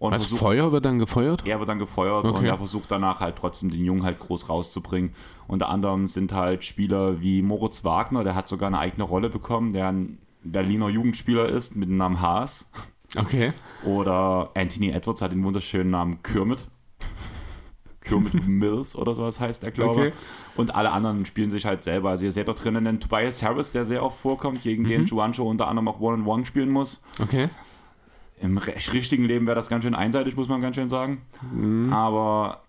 Und 0.00 0.12
Was? 0.12 0.22
versucht- 0.22 0.40
Feuer 0.40 0.72
wird 0.72 0.84
dann 0.86 0.98
gefeuert? 0.98 1.46
er 1.46 1.58
wird 1.60 1.68
dann 1.68 1.78
gefeuert 1.78 2.24
Okay. 2.24 2.38
und 2.38 2.44
er 2.46 2.56
versucht 2.56 2.90
danach 2.90 3.20
halt 3.20 3.36
trotzdem 3.36 3.70
den 3.70 3.84
Jungen 3.84 4.02
halt 4.02 4.18
groß 4.18 4.48
rauszubringen. 4.48 5.14
Unter 5.46 5.68
anderem 5.68 6.06
sind 6.08 6.32
halt 6.32 6.64
Spieler 6.64 7.20
wie 7.20 7.42
Moritz 7.42 7.84
Wagner, 7.84 8.24
der 8.24 8.34
hat 8.34 8.48
sogar 8.48 8.66
eine 8.68 8.78
eigene 8.78 9.04
Rolle 9.04 9.28
bekommen, 9.30 9.72
der 9.74 9.88
ein 9.88 10.18
Berliner 10.42 10.88
Jugendspieler 10.88 11.46
ist 11.50 11.76
mit 11.76 11.90
dem 11.90 11.98
Namen 11.98 12.20
Haas. 12.22 12.70
Okay. 13.14 13.52
Oder 13.84 14.50
Anthony 14.54 14.88
Edwards 14.90 15.20
hat 15.20 15.32
den 15.32 15.44
wunderschönen 15.44 15.90
Namen 15.90 16.22
Kermit. 16.22 16.66
Kermit 18.00 18.32
Mills 18.48 18.96
oder 18.96 19.14
sowas 19.14 19.38
heißt 19.38 19.62
er, 19.64 19.70
glaube 19.70 20.06
ich. 20.08 20.14
Okay. 20.14 20.16
Und 20.56 20.74
alle 20.74 20.92
anderen 20.92 21.26
spielen 21.26 21.50
sich 21.50 21.66
halt 21.66 21.84
selber. 21.84 22.08
Also 22.10 22.24
ihr 22.24 22.32
seht 22.32 22.48
da 22.48 22.54
drinnen 22.54 22.86
den 22.86 23.00
Tobias 23.00 23.42
Harris, 23.42 23.72
der 23.72 23.84
sehr 23.84 24.02
oft 24.02 24.18
vorkommt, 24.18 24.62
gegen 24.62 24.84
den 24.84 25.04
Juancho 25.04 25.44
unter 25.44 25.68
anderem 25.68 25.88
auch 25.88 26.00
One-on-One 26.00 26.46
spielen 26.46 26.70
muss. 26.70 27.02
Okay. 27.20 27.48
Im 28.40 28.58
richtigen 28.92 29.24
Leben 29.24 29.46
wäre 29.46 29.56
das 29.56 29.68
ganz 29.68 29.84
schön 29.84 29.94
einseitig, 29.94 30.36
muss 30.36 30.48
man 30.48 30.60
ganz 30.60 30.76
schön 30.76 30.88
sagen. 30.88 31.22
Aber 31.92 32.62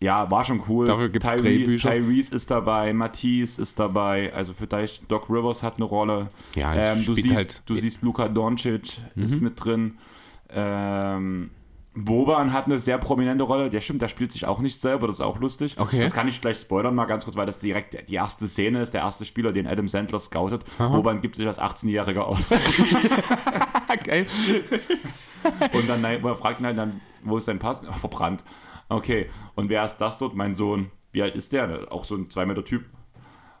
ja, 0.00 0.30
war 0.30 0.44
schon 0.44 0.62
cool. 0.68 0.84
Mhm. 0.86 0.88
Dafür 0.88 1.08
gibt's 1.10 1.28
Tyre- 1.28 1.42
Drehbücher. 1.42 1.90
Tyrese 1.90 2.34
ist 2.34 2.50
dabei, 2.50 2.92
Matisse 2.92 3.62
ist 3.62 3.78
dabei, 3.78 4.32
also 4.34 4.52
vielleicht 4.52 5.10
Doc 5.10 5.28
Rivers 5.30 5.62
hat 5.62 5.76
eine 5.76 5.84
Rolle. 5.84 6.28
Ja, 6.56 6.74
es 6.74 6.98
ähm, 6.98 7.04
du 7.06 7.14
siehst, 7.14 7.34
halt- 7.34 7.62
du 7.66 7.74
siehst 7.76 8.02
Luka 8.02 8.28
Doncic 8.28 8.98
ist 9.14 9.36
Mhm. 9.36 9.42
mit 9.44 9.64
drin. 9.64 9.98
Ähm, 10.50 11.50
Boban 11.94 12.52
hat 12.52 12.66
eine 12.66 12.78
sehr 12.78 12.96
prominente 12.98 13.44
Rolle. 13.44 13.68
Der 13.68 13.80
stimmt, 13.80 14.00
der 14.00 14.08
spielt 14.08 14.32
sich 14.32 14.46
auch 14.46 14.60
nicht 14.60 14.80
selber, 14.80 15.06
das 15.06 15.16
ist 15.16 15.20
auch 15.20 15.38
lustig. 15.38 15.78
Okay. 15.78 16.00
Das 16.00 16.14
kann 16.14 16.26
ich 16.26 16.40
gleich 16.40 16.56
spoilern 16.56 16.94
mal 16.94 17.04
ganz 17.04 17.24
kurz, 17.24 17.36
weil 17.36 17.46
das 17.46 17.60
direkt 17.60 18.08
die 18.08 18.14
erste 18.14 18.48
Szene 18.48 18.80
ist, 18.80 18.94
der 18.94 19.02
erste 19.02 19.24
Spieler, 19.24 19.52
den 19.52 19.66
Adam 19.66 19.88
Sandler 19.88 20.18
scoutet. 20.18 20.64
Boban 20.78 21.20
gibt 21.20 21.36
sich 21.36 21.46
als 21.46 21.60
18-Jähriger 21.60 22.20
aus. 22.20 22.50
Geil. 24.04 24.26
Und 25.72 25.88
dann 25.88 26.00
man 26.00 26.36
fragt 26.36 26.60
ihn 26.60 26.66
halt 26.66 26.78
dann, 26.78 27.00
wo 27.22 27.36
ist 27.36 27.48
dein 27.48 27.58
Pass? 27.58 27.82
Verbrannt. 28.00 28.44
Okay. 28.88 29.28
Und 29.54 29.68
wer 29.68 29.84
ist 29.84 29.98
das 29.98 30.18
dort? 30.18 30.34
Mein 30.34 30.54
Sohn. 30.54 30.90
Wie 31.12 31.22
alt 31.22 31.34
ist 31.34 31.52
der? 31.52 31.92
Auch 31.92 32.04
so 32.04 32.16
ein 32.16 32.30
2 32.30 32.46
Meter 32.46 32.64
Typ. 32.64 32.84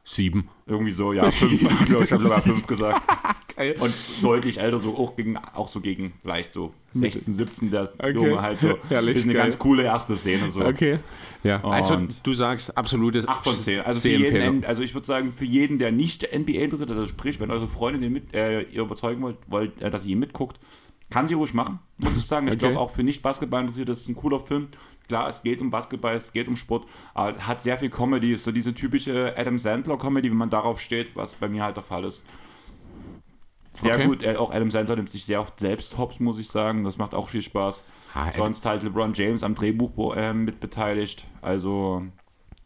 Sieben. 0.04 0.48
Irgendwie 0.66 0.90
so, 0.90 1.12
ja, 1.12 1.30
fünf. 1.30 1.52
ich 1.62 1.86
glaube, 1.86 2.04
ich 2.04 2.12
habe 2.12 2.22
sogar 2.22 2.42
fünf 2.42 2.66
gesagt. 2.66 3.06
Geil. 3.54 3.76
Und 3.78 3.92
deutlich 4.22 4.58
älter, 4.58 4.78
so 4.78 4.96
auch, 4.96 5.14
gegen, 5.14 5.36
auch 5.36 5.68
so 5.68 5.80
gegen 5.80 6.14
vielleicht 6.22 6.52
so 6.52 6.72
16, 6.92 7.34
17, 7.34 7.70
der 7.70 7.92
Okay. 7.98 8.12
Junge 8.12 8.40
halt 8.40 8.60
so. 8.60 8.78
Herrlich, 8.88 9.18
ist 9.18 9.24
eine 9.24 9.34
geil. 9.34 9.42
ganz 9.42 9.58
coole 9.58 9.84
erste 9.84 10.16
Szene 10.16 10.50
so. 10.50 10.64
Okay. 10.64 10.98
Ja, 11.44 11.62
also 11.62 11.98
du 12.22 12.34
sagst 12.34 12.76
absolute 12.76 13.28
8 13.28 13.44
von 13.44 13.60
10. 13.60 13.80
Also, 13.80 14.08
jeden, 14.08 14.64
also 14.64 14.82
ich 14.82 14.94
würde 14.94 15.06
sagen, 15.06 15.32
für 15.36 15.44
jeden, 15.44 15.78
der 15.78 15.92
nicht 15.92 16.22
NBA 16.32 16.60
interessiert, 16.60 16.90
also 16.90 17.06
sprich, 17.06 17.38
wenn 17.40 17.50
eure 17.50 17.68
Freundin 17.68 18.02
den 18.02 18.12
mit, 18.12 18.34
äh, 18.34 18.62
ihr 18.62 18.82
überzeugen 18.82 19.22
wollt, 19.22 19.36
wollt 19.48 19.80
äh, 19.82 19.90
dass 19.90 20.06
ihr 20.06 20.12
ihn 20.12 20.18
mitguckt, 20.18 20.58
kann 21.12 21.28
sie 21.28 21.34
ruhig 21.34 21.54
machen, 21.54 21.78
muss 21.98 22.16
ich 22.16 22.24
sagen. 22.26 22.46
Ich 22.48 22.54
Okay. 22.54 22.60
glaube 22.60 22.80
auch 22.80 22.90
für 22.90 23.02
nicht 23.02 23.22
Basketball 23.22 23.60
interessiert, 23.60 23.88
das 23.88 24.00
ist 24.00 24.08
ein 24.08 24.14
cooler 24.16 24.40
Film. 24.40 24.68
Klar, 25.08 25.28
es 25.28 25.42
geht 25.42 25.60
um 25.60 25.70
Basketball, 25.70 26.14
es 26.16 26.32
geht 26.32 26.48
um 26.48 26.56
Sport, 26.56 26.86
aber 27.14 27.36
hat 27.46 27.60
sehr 27.60 27.76
viel 27.78 27.90
Comedy, 27.90 28.32
ist 28.32 28.44
so 28.44 28.52
diese 28.52 28.72
typische 28.74 29.34
Adam 29.36 29.58
Sandler 29.58 29.98
Comedy, 29.98 30.30
wenn 30.30 30.36
man 30.36 30.50
darauf 30.50 30.80
steht, 30.80 31.14
was 31.16 31.34
bei 31.34 31.48
mir 31.48 31.64
halt 31.64 31.76
der 31.76 31.82
Fall 31.82 32.04
ist. 32.04 32.24
Sehr 33.74 33.94
Okay. 33.94 34.06
gut, 34.06 34.22
äh, 34.22 34.36
auch 34.36 34.52
Adam 34.52 34.70
Sandler 34.70 34.96
nimmt 34.96 35.08
sich 35.10 35.24
sehr 35.24 35.40
oft 35.40 35.58
selbst 35.58 35.96
hops, 35.96 36.20
muss 36.20 36.38
ich 36.38 36.48
sagen. 36.48 36.84
Das 36.84 36.98
macht 36.98 37.14
auch 37.14 37.28
viel 37.28 37.40
Spaß. 37.42 37.84
Adam- 38.14 38.34
Sonst 38.36 38.66
halt 38.66 38.82
LeBron 38.82 39.14
James 39.14 39.42
am 39.42 39.54
Drehbuch 39.54 40.14
äh, 40.14 40.34
mit 40.34 40.60
beteiligt. 40.60 41.24
Also 41.40 42.02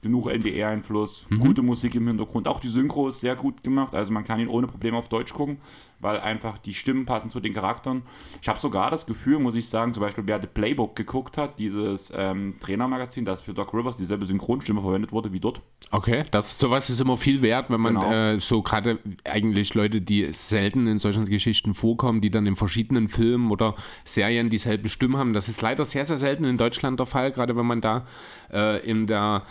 genug 0.06 0.26
NBA-Einfluss, 0.30 1.26
Mhm. 1.30 1.38
gute 1.38 1.62
Musik 1.62 1.94
im 1.94 2.06
Hintergrund. 2.08 2.48
Auch 2.48 2.60
die 2.60 2.68
Synchro 2.68 3.08
ist 3.08 3.20
sehr 3.20 3.36
gut 3.36 3.62
gemacht. 3.62 3.94
Also 3.94 4.12
man 4.12 4.24
kann 4.24 4.40
ihn 4.40 4.48
ohne 4.48 4.66
Probleme 4.66 4.96
auf 4.96 5.08
Deutsch 5.08 5.32
gucken, 5.32 5.58
weil 6.00 6.20
einfach 6.20 6.58
die 6.58 6.74
Stimmen 6.74 7.06
passen 7.06 7.30
zu 7.30 7.40
den 7.40 7.52
Charakteren. 7.54 8.02
Ich 8.42 8.48
habe 8.48 8.58
sogar 8.60 8.90
das 8.90 9.06
Gefühl, 9.06 9.38
muss 9.38 9.56
ich 9.56 9.68
sagen, 9.68 9.94
zum 9.94 10.02
Beispiel 10.02 10.24
wer 10.26 10.40
The 10.40 10.46
Playbook 10.46 10.94
geguckt 10.96 11.36
hat, 11.38 11.58
dieses 11.58 12.12
ähm, 12.16 12.54
Trainermagazin, 12.60 13.24
das 13.24 13.42
für 13.42 13.54
Doc 13.54 13.72
Rivers 13.74 13.96
dieselbe 13.96 14.26
Synchronstimme 14.26 14.80
verwendet 14.80 15.12
wurde 15.12 15.32
wie 15.32 15.40
dort. 15.40 15.60
Okay, 15.90 16.24
das, 16.30 16.58
sowas 16.58 16.90
ist 16.90 17.00
immer 17.00 17.16
viel 17.16 17.42
wert, 17.42 17.70
wenn 17.70 17.80
man 17.80 17.94
Genau. 17.94 18.10
äh, 18.12 18.38
so 18.38 18.62
gerade 18.62 18.98
eigentlich 19.24 19.74
Leute, 19.74 20.00
die 20.00 20.24
selten 20.32 20.86
in 20.86 20.98
solchen 20.98 21.24
Geschichten 21.26 21.74
vorkommen, 21.74 22.20
die 22.20 22.30
dann 22.30 22.46
in 22.46 22.56
verschiedenen 22.56 23.08
Filmen 23.08 23.50
oder 23.50 23.74
Serien 24.04 24.50
dieselben 24.50 24.88
Stimmen 24.88 25.16
haben. 25.16 25.32
Das 25.32 25.48
ist 25.48 25.62
leider 25.62 25.84
sehr, 25.84 26.04
sehr 26.04 26.18
selten 26.18 26.44
in 26.44 26.56
Deutschland 26.58 26.98
der 27.00 27.06
Fall, 27.06 27.32
gerade 27.32 27.56
wenn 27.56 27.66
man 27.66 27.80
da 27.80 28.06
äh, 28.52 28.84
in 28.88 29.06
der 29.06 29.42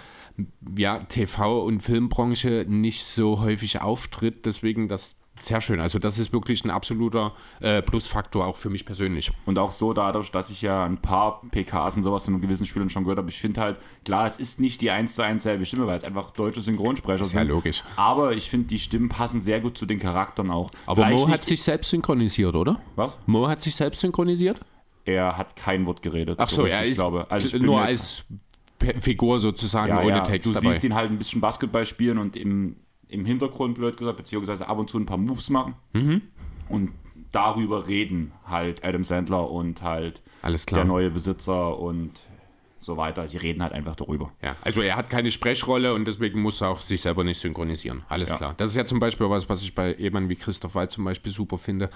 ja, 0.78 0.98
TV- 0.98 1.64
und 1.64 1.82
Filmbranche 1.82 2.66
nicht 2.68 3.04
so 3.06 3.40
häufig 3.42 3.82
auftritt. 3.82 4.46
Deswegen 4.46 4.88
das 4.88 5.16
sehr 5.40 5.62
schön. 5.62 5.80
Also 5.80 6.00
das 6.00 6.18
ist 6.18 6.32
wirklich 6.32 6.64
ein 6.64 6.72
absoluter 6.72 7.34
äh, 7.60 7.82
Plusfaktor 7.82 8.46
auch 8.46 8.56
für 8.56 8.70
mich 8.70 8.86
persönlich. 8.86 9.32
Und 9.46 9.60
auch 9.60 9.72
so 9.72 9.94
dadurch, 9.94 10.32
dass 10.32 10.50
ich 10.50 10.62
ja 10.62 10.86
ein 10.86 10.98
paar 10.98 11.42
PKs 11.52 11.98
und 11.98 12.04
sowas 12.04 12.26
von 12.26 12.40
gewissen 12.40 12.66
Spielern 12.66 12.90
schon 12.90 13.04
gehört 13.04 13.18
habe. 13.18 13.30
Ich 13.30 13.40
finde 13.40 13.62
halt, 13.62 13.78
klar, 14.06 14.28
es 14.28 14.40
ist 14.40 14.60
nicht 14.60 14.82
die 14.82 14.92
1 14.92 15.16
zu 15.16 15.22
1 15.22 15.44
selbe 15.44 15.66
Stimme, 15.66 15.88
weil 15.88 15.96
es 15.96 16.04
einfach 16.04 16.32
deutsche 16.32 16.62
Synchronsprecher 16.62 17.20
ja 17.20 17.26
sind. 17.26 17.48
logisch. 17.48 17.84
Aber 17.96 18.34
ich 18.34 18.50
finde, 18.50 18.68
die 18.68 18.80
Stimmen 18.80 19.10
passen 19.10 19.42
sehr 19.42 19.60
gut 19.60 19.78
zu 19.78 19.86
den 19.86 20.00
Charakteren 20.00 20.52
auch. 20.52 20.72
Aber 20.86 21.06
Vielleicht 21.06 21.28
Mo 21.28 21.30
hat 21.32 21.44
sich 21.44 21.62
selbst 21.62 21.90
synchronisiert, 21.90 22.56
oder? 22.56 22.80
Was? 22.96 23.18
Mo 23.26 23.48
hat 23.48 23.62
sich 23.62 23.76
selbst 23.76 24.02
synchronisiert? 24.02 24.62
Er 25.06 25.38
hat 25.38 25.56
kein 25.56 25.86
Wort 25.86 26.02
geredet. 26.02 26.40
Ach 26.40 26.50
so, 26.50 26.64
richtig, 26.64 26.80
er 26.80 26.88
ist 26.88 26.98
glaube. 26.98 27.30
Also 27.30 27.56
nur 27.60 27.80
als 27.80 28.26
Figur 29.00 29.40
sozusagen 29.40 29.90
ja, 29.90 30.02
ohne 30.02 30.18
ja, 30.18 30.24
Text 30.24 30.50
Du 30.50 30.54
dabei. 30.54 30.72
siehst 30.72 30.84
ihn 30.84 30.96
halt 30.96 31.10
ein 31.10 31.18
bisschen 31.18 31.42
Basketball 31.42 31.86
spielen 31.86 32.18
und 32.18 32.36
im, 32.36 32.78
im 33.08 33.26
Hintergrund, 33.26 33.76
blöd 33.76 33.98
gesagt, 33.98 34.18
beziehungsweise 34.18 34.68
ab 34.68 34.78
und 34.78 34.90
zu 34.90 34.98
ein 34.98 35.06
paar 35.06 35.18
Moves 35.18 35.50
machen. 35.50 35.76
Mhm. 35.94 36.22
Und 36.70 36.92
darüber 37.32 37.88
reden 37.88 38.32
halt 38.46 38.84
Adam 38.84 39.04
Sandler 39.04 39.50
und 39.50 39.82
halt 39.82 40.22
Alles 40.42 40.66
der 40.66 40.86
neue 40.86 41.10
Besitzer 41.10 41.78
und 41.78 42.12
so 42.86 42.98
weiter. 42.98 43.28
Sie 43.28 43.38
reden 43.38 43.62
halt 43.64 43.74
einfach 43.74 43.96
darüber. 43.96 44.32
Ja, 44.42 44.56
also 44.62 44.82
er 44.82 44.96
hat 44.96 45.10
keine 45.10 45.32
Sprechrolle 45.32 45.94
und 45.94 46.06
deswegen 46.06 46.42
muss 46.42 46.62
er 46.62 46.70
auch 46.70 46.82
sich 46.82 47.02
selber 47.02 47.24
nicht 47.24 47.40
synchronisieren. 47.40 48.04
Alles 48.08 48.30
Ja. 48.30 48.38
klar. 48.38 48.54
Das 48.58 48.70
ist 48.70 48.76
ja 48.76 48.86
zum 48.86 49.00
Beispiel 49.00 49.30
was, 49.30 49.50
was 49.50 49.64
ich 49.64 49.76
bei 49.76 49.96
jemandem 49.96 50.30
wie 50.30 50.36
Christoph 50.36 50.76
Waltz 50.76 50.94
zum 50.94 51.04
Beispiel 51.06 51.32
super 51.32 51.58
finde. 51.58 51.90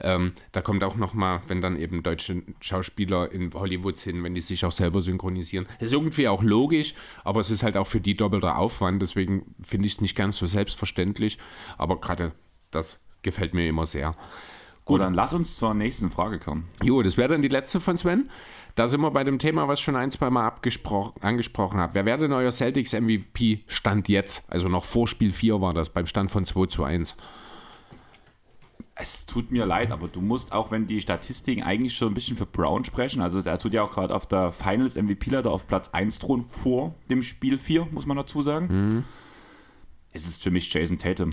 Ähm, 0.00 0.32
da 0.52 0.62
kommt 0.62 0.82
auch 0.84 0.96
nochmal, 0.96 1.42
wenn 1.48 1.60
dann 1.60 1.76
eben 1.78 2.02
deutsche 2.02 2.42
Schauspieler 2.60 3.30
in 3.32 3.52
Hollywood 3.52 3.98
sind, 3.98 4.22
wenn 4.22 4.34
die 4.34 4.40
sich 4.40 4.64
auch 4.64 4.72
selber 4.72 5.02
synchronisieren. 5.02 5.66
Das 5.78 5.86
ist 5.88 5.92
irgendwie 5.92 6.28
auch 6.28 6.42
logisch, 6.42 6.94
aber 7.24 7.40
es 7.40 7.50
ist 7.50 7.62
halt 7.62 7.76
auch 7.76 7.86
für 7.86 8.00
die 8.00 8.16
doppelter 8.16 8.58
Aufwand. 8.58 9.02
Deswegen 9.02 9.54
finde 9.62 9.86
ich 9.86 9.94
es 9.94 10.00
nicht 10.00 10.16
ganz 10.16 10.36
so 10.36 10.46
selbstverständlich. 10.46 11.38
Aber 11.78 12.00
gerade 12.00 12.32
das 12.70 13.00
gefällt 13.22 13.54
mir 13.54 13.66
immer 13.68 13.86
sehr. 13.86 14.14
Gut, 14.86 15.00
dann 15.00 15.14
lass 15.14 15.32
uns 15.32 15.56
zur 15.56 15.74
nächsten 15.74 16.10
Frage 16.10 16.38
kommen. 16.38 16.68
Jo, 16.80 17.02
das 17.02 17.16
wäre 17.16 17.28
dann 17.28 17.42
die 17.42 17.48
letzte 17.48 17.80
von 17.80 17.96
Sven. 17.96 18.30
Da 18.76 18.86
sind 18.86 19.00
wir 19.00 19.10
bei 19.10 19.24
dem 19.24 19.40
Thema, 19.40 19.66
was 19.66 19.80
ich 19.80 19.84
schon 19.84 19.96
ein, 19.96 20.12
zwei 20.12 20.30
Mal 20.30 20.52
angesprochen 21.20 21.80
habe. 21.80 21.94
Wer 21.94 22.06
wäre 22.06 22.18
denn 22.18 22.32
euer 22.32 22.52
Celtics 22.52 22.92
MVP 22.92 23.64
Stand 23.66 24.08
jetzt? 24.08 24.50
Also 24.50 24.68
noch 24.68 24.84
vor 24.84 25.08
Spiel 25.08 25.32
4 25.32 25.60
war 25.60 25.74
das, 25.74 25.90
beim 25.90 26.06
Stand 26.06 26.30
von 26.30 26.44
2 26.44 26.66
zu 26.66 26.84
1. 26.84 27.16
Es 28.94 29.26
tut 29.26 29.50
mir 29.50 29.66
leid, 29.66 29.90
aber 29.90 30.06
du 30.06 30.20
musst 30.20 30.52
auch, 30.52 30.70
wenn 30.70 30.86
die 30.86 31.00
Statistiken 31.00 31.64
eigentlich 31.64 31.96
schon 31.96 32.12
ein 32.12 32.14
bisschen 32.14 32.36
für 32.36 32.46
Brown 32.46 32.84
sprechen, 32.84 33.20
also 33.22 33.40
er 33.40 33.58
tut 33.58 33.74
ja 33.74 33.82
auch 33.82 33.90
gerade 33.90 34.14
auf 34.14 34.26
der 34.26 34.52
Finals 34.52 34.94
MVP-Leiter 34.94 35.50
auf 35.50 35.66
Platz 35.66 35.88
1 35.88 36.20
drohen 36.20 36.46
vor 36.48 36.94
dem 37.10 37.22
Spiel 37.22 37.58
4, 37.58 37.88
muss 37.90 38.06
man 38.06 38.16
dazu 38.16 38.40
sagen. 38.40 39.04
Es 40.12 40.26
ist 40.26 40.44
für 40.44 40.50
mich 40.50 40.72
Jason 40.72 40.96
Tatum. 40.96 41.30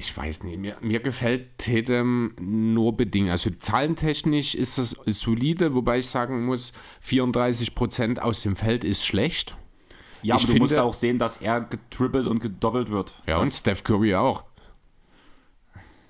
Ich 0.00 0.16
weiß 0.16 0.44
nicht, 0.44 0.58
mir, 0.58 0.76
mir 0.80 1.00
gefällt 1.00 1.58
Tatum 1.58 2.30
nur 2.40 2.96
bedingt. 2.96 3.30
Also 3.30 3.50
zahlentechnisch 3.50 4.54
ist 4.54 4.78
das 4.78 4.90
solide, 5.06 5.74
wobei 5.74 5.98
ich 5.98 6.06
sagen 6.06 6.46
muss, 6.46 6.72
34% 7.04 8.18
aus 8.20 8.42
dem 8.42 8.54
Feld 8.54 8.84
ist 8.84 9.04
schlecht. 9.04 9.56
Ja, 10.22 10.36
Ich 10.36 10.44
aber 10.44 10.52
du 10.52 10.58
musst 10.60 10.72
finde- 10.74 10.84
auch 10.84 10.94
sehen, 10.94 11.18
dass 11.18 11.38
er 11.38 11.62
getrippelt 11.62 12.28
und 12.28 12.38
gedoppelt 12.38 12.90
wird. 12.90 13.12
Ja, 13.26 13.38
und 13.38 13.48
das, 13.50 13.58
Steph 13.58 13.82
Curry 13.82 14.14
auch. 14.14 14.44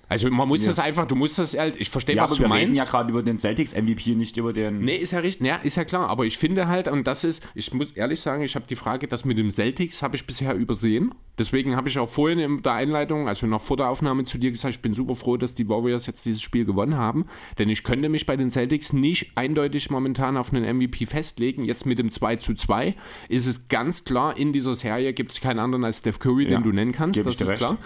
Also 0.07 0.29
man 0.31 0.47
muss 0.47 0.65
das 0.65 0.79
einfach, 0.79 1.05
du 1.07 1.15
musst 1.15 1.37
das 1.37 1.55
halt, 1.55 1.79
ich 1.79 1.89
verstehe, 1.91 2.15
ja, 2.15 2.23
was 2.23 2.31
aber 2.31 2.37
du 2.37 2.49
wir 2.49 2.55
reden 2.55 2.69
meinst. 2.71 2.79
ja 2.79 2.85
gerade 2.85 3.11
über 3.11 3.21
den 3.21 3.39
Celtics 3.39 3.73
MVP, 3.75 4.15
nicht 4.15 4.37
über 4.37 4.53
den. 4.53 4.79
Nee, 4.83 4.95
ist 4.95 5.11
ja 5.11 5.19
richtig. 5.19 5.45
Ja, 5.45 5.57
ist 5.57 5.75
ja 5.75 5.85
klar. 5.85 6.09
Aber 6.09 6.25
ich 6.25 6.37
finde 6.39 6.67
halt, 6.67 6.87
und 6.87 7.05
das 7.05 7.23
ist, 7.23 7.47
ich 7.53 7.71
muss 7.75 7.91
ehrlich 7.91 8.19
sagen, 8.19 8.41
ich 8.41 8.55
habe 8.55 8.65
die 8.67 8.75
Frage, 8.75 9.07
das 9.07 9.23
mit 9.23 9.37
dem 9.37 9.51
Celtics 9.51 10.01
habe 10.01 10.15
ich 10.15 10.25
bisher 10.25 10.55
übersehen. 10.55 11.13
Deswegen 11.39 11.77
habe 11.77 11.87
ich 11.87 11.97
auch 11.97 12.09
vorhin 12.09 12.37
in 12.37 12.61
der 12.61 12.73
Einleitung, 12.73 13.29
also 13.29 13.47
noch 13.47 13.61
vor 13.61 13.77
der 13.77 13.87
Aufnahme 13.87 14.25
zu 14.25 14.37
dir 14.37 14.51
gesagt, 14.51 14.75
ich 14.75 14.81
bin 14.81 14.93
super 14.93 15.15
froh, 15.15 15.37
dass 15.37 15.55
die 15.55 15.69
Warriors 15.69 16.05
jetzt 16.05 16.25
dieses 16.25 16.41
Spiel 16.41 16.65
gewonnen 16.65 16.97
haben. 16.97 17.25
Denn 17.57 17.69
ich 17.69 17.83
könnte 17.83 18.09
mich 18.09 18.25
bei 18.25 18.35
den 18.35 18.51
Celtics 18.51 18.91
nicht 18.91 19.31
eindeutig 19.35 19.89
momentan 19.89 20.35
auf 20.35 20.53
einen 20.53 20.77
MVP 20.77 21.05
festlegen. 21.05 21.63
Jetzt 21.63 21.85
mit 21.85 21.97
dem 21.97 22.11
2 22.11 22.35
zu 22.35 22.53
2 22.55 22.93
ist 23.29 23.47
es 23.47 23.69
ganz 23.69 24.03
klar, 24.03 24.37
in 24.37 24.51
dieser 24.51 24.75
Serie 24.75 25.13
gibt 25.13 25.31
es 25.31 25.39
keinen 25.39 25.59
anderen 25.59 25.85
als 25.85 25.99
Steph 25.99 26.19
Curry, 26.19 26.43
Ja, 26.43 26.49
den 26.49 26.63
du 26.63 26.71
nennen 26.73 26.91
kannst. 26.91 27.17
Das 27.25 27.39
ist 27.39 27.47
recht. 27.47 27.57
klar. 27.59 27.77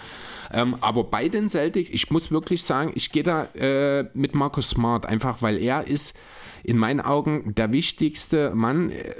Ähm, 0.52 0.76
aber 0.80 1.04
bei 1.04 1.28
den 1.28 1.48
Celtics, 1.48 1.90
ich 1.90 2.10
muss 2.10 2.32
wirklich 2.32 2.64
sagen, 2.64 2.92
ich 2.96 3.12
gehe 3.12 3.22
da 3.22 3.44
äh, 3.54 4.08
mit 4.14 4.34
Marcus 4.34 4.70
Smart, 4.70 5.06
einfach 5.06 5.42
weil 5.42 5.58
er 5.58 5.86
ist 5.86 6.16
in 6.64 6.76
meinen 6.76 7.00
Augen 7.00 7.54
der 7.54 7.72
wichtigste 7.72 8.52
Mann 8.54 8.90
äh, 8.90 9.14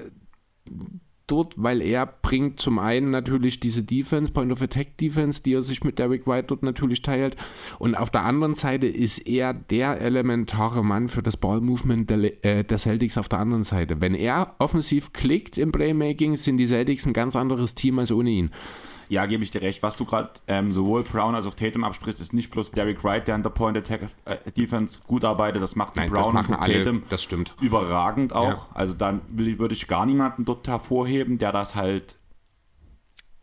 dort, 1.27 1.55
weil 1.57 1.81
er 1.81 2.07
bringt 2.07 2.61
zum 2.61 2.79
einen 2.79 3.11
natürlich 3.11 3.61
diese 3.61 3.83
Defense, 3.83 4.33
Point 4.33 4.53
of 4.53 4.63
Attack 4.63 4.97
Defense, 4.99 5.43
die 5.43 5.55
er 5.55 5.63
sich 5.63 5.83
mit 5.85 5.99
Derek 5.99 6.27
White 6.27 6.47
dort 6.49 6.63
natürlich 6.63 7.03
teilt. 7.03 7.37
Und 7.79 7.95
auf 7.95 8.11
der 8.11 8.25
anderen 8.25 8.55
Seite 8.55 8.87
ist 8.87 9.19
er 9.27 9.55
der 9.55 10.01
elementare 10.01 10.85
Mann 10.85 11.09
für 11.09 11.23
das 11.23 11.37
Ballmovement 11.37 12.11
der, 12.11 12.45
äh, 12.45 12.65
der 12.65 12.79
Celtics 12.79 13.19
auf 13.19 13.29
der 13.29 13.39
anderen 13.39 13.63
Seite. 13.63 14.01
Wenn 14.01 14.15
er 14.15 14.55
offensiv 14.59 15.13
klickt 15.13 15.59
im 15.59 15.73
Playmaking, 15.73 16.37
sind 16.37 16.59
die 16.59 16.67
Celtics 16.67 17.07
ein 17.07 17.13
ganz 17.13 17.37
anderes 17.37 17.75
Team 17.75 17.99
als 17.99 18.13
ohne 18.13 18.31
ihn. 18.31 18.51
Ja, 19.09 19.27
gebe 19.27 19.43
ich 19.43 19.51
dir 19.51 19.63
recht. 19.63 19.83
Was 19.83 19.97
du 19.97 20.05
gerade 20.05 20.31
ähm, 20.47 20.73
sowohl 20.73 21.03
Brown 21.03 21.35
als 21.35 21.47
auch 21.47 21.55
Tatum 21.55 21.85
absprichst, 21.85 22.21
ist 22.21 22.33
nicht 22.33 22.51
bloß 22.51 22.71
Derek 22.73 23.03
Wright, 23.05 23.27
der 23.29 23.35
an 23.35 23.43
der 23.43 23.51
Point 23.51 23.77
Attack 23.77 24.03
äh, 24.25 24.51
Defense 24.53 25.01
gut 25.07 25.25
arbeitet. 25.25 25.63
Das 25.63 25.77
macht 25.77 25.97
Nein, 25.97 26.11
Brown 26.11 26.35
das 26.35 26.49
und 26.49 26.55
alle, 26.55 26.83
Tatum 26.83 27.03
das 27.09 27.23
stimmt. 27.23 27.55
überragend 27.61 28.33
auch. 28.33 28.49
Ja. 28.49 28.67
Also 28.75 28.95
dann 28.95 29.21
würde 29.31 29.75
ich 29.75 29.87
gar 29.87 30.07
niemanden 30.07 30.45
dort 30.45 30.67
hervorheben, 30.69 31.39
der 31.39 31.53
das 31.53 31.75
halt 31.75 32.17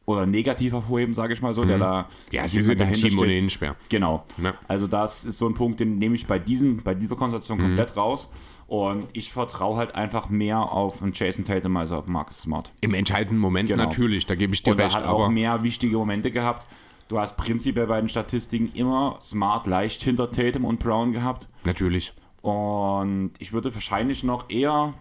oder 0.06 0.26
negativ 0.26 0.74
hervorheben, 0.74 1.14
sage 1.14 1.34
ich 1.34 1.42
mal 1.42 1.54
so, 1.54 1.64
der 1.64 1.78
da 1.78 2.02
Mhm. 2.02 2.06
Ja, 2.34 2.44
in 2.44 2.52
dem 2.52 2.78
dahinter 2.78 3.08
Team 3.08 3.20
ohnehin 3.20 3.50
schwer. 3.50 3.76
Genau. 3.90 4.26
Ja. 4.42 4.56
Also 4.68 4.88
das 4.88 5.26
ist 5.26 5.38
so 5.38 5.48
ein 5.48 5.54
Punkt, 5.54 5.80
den 5.80 6.00
nehme 6.00 6.16
ich 6.16 6.26
bei 6.28 6.40
diesem, 6.40 6.78
bei 6.78 6.96
dieser 6.96 7.16
Konstellation 7.16 7.58
Mhm. 7.60 7.62
komplett 7.62 7.96
raus. 7.96 8.30
Und 8.72 9.10
ich 9.12 9.34
vertraue 9.34 9.76
halt 9.76 9.96
einfach 9.96 10.30
mehr 10.30 10.60
auf 10.60 11.02
einen 11.04 11.12
Jason 11.14 11.44
Tatum 11.44 11.76
als 11.76 11.92
auf 11.92 12.08
Marcus 12.08 12.40
Smart. 12.44 12.72
Im 12.80 12.94
entscheidenden 12.94 13.38
Moment 13.38 13.68
Genau. 13.68 13.84
natürlich, 13.84 14.28
da 14.28 14.36
gebe 14.36 14.54
ich 14.54 14.64
dir 14.64 14.72
Und 14.72 14.80
er 14.80 14.86
recht, 14.86 14.96
hat 14.96 15.04
auch 15.04 15.20
aber 15.20 15.30
mehr 15.30 15.62
wichtige 15.62 15.98
Momente 15.98 16.32
gehabt. 16.32 16.68
Du 17.10 17.20
hast 17.20 17.36
prinzipiell 17.36 17.88
bei 17.88 18.00
den 18.00 18.08
Statistiken 18.08 18.72
immer 18.74 19.18
Smart 19.20 19.68
leicht 19.68 20.02
hinter 20.04 20.32
Tatum 20.32 20.64
und 20.64 20.80
Brown 20.80 21.12
gehabt. 21.12 21.50
natürlich. 21.66 22.14
Und 22.42 23.32
ich 23.40 23.52
würde 23.52 23.74
wahrscheinlich 23.74 24.24
noch 24.24 24.50
eher, 24.50 24.94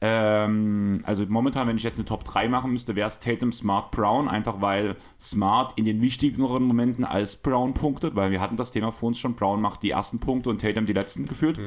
ähm, 0.00 1.02
also 1.04 1.26
momentan, 1.26 1.66
wenn 1.66 1.76
ich 1.76 1.82
jetzt 1.82 1.98
eine 1.98 2.04
Top 2.04 2.22
3 2.22 2.46
machen 2.48 2.70
müsste, 2.70 2.94
wäre 2.94 3.08
es 3.08 3.18
Tatum, 3.18 3.50
Smart, 3.50 3.90
Brown, 3.90 4.28
einfach 4.28 4.60
weil 4.60 4.94
Smart 5.20 5.72
in 5.76 5.84
den 5.84 6.00
wichtigeren 6.00 6.62
Momenten 6.62 7.04
als 7.04 7.34
Brown 7.34 7.74
punktet, 7.74 8.14
weil 8.14 8.30
wir 8.30 8.40
hatten 8.40 8.56
das 8.56 8.70
Thema 8.70 8.92
vor 8.92 9.08
uns 9.08 9.18
schon, 9.18 9.34
Brown 9.34 9.60
macht 9.60 9.82
die 9.82 9.90
ersten 9.90 10.20
Punkte 10.20 10.48
und 10.48 10.60
Tatum 10.60 10.86
die 10.86 10.92
letzten 10.92 11.26
gefühlt. 11.26 11.58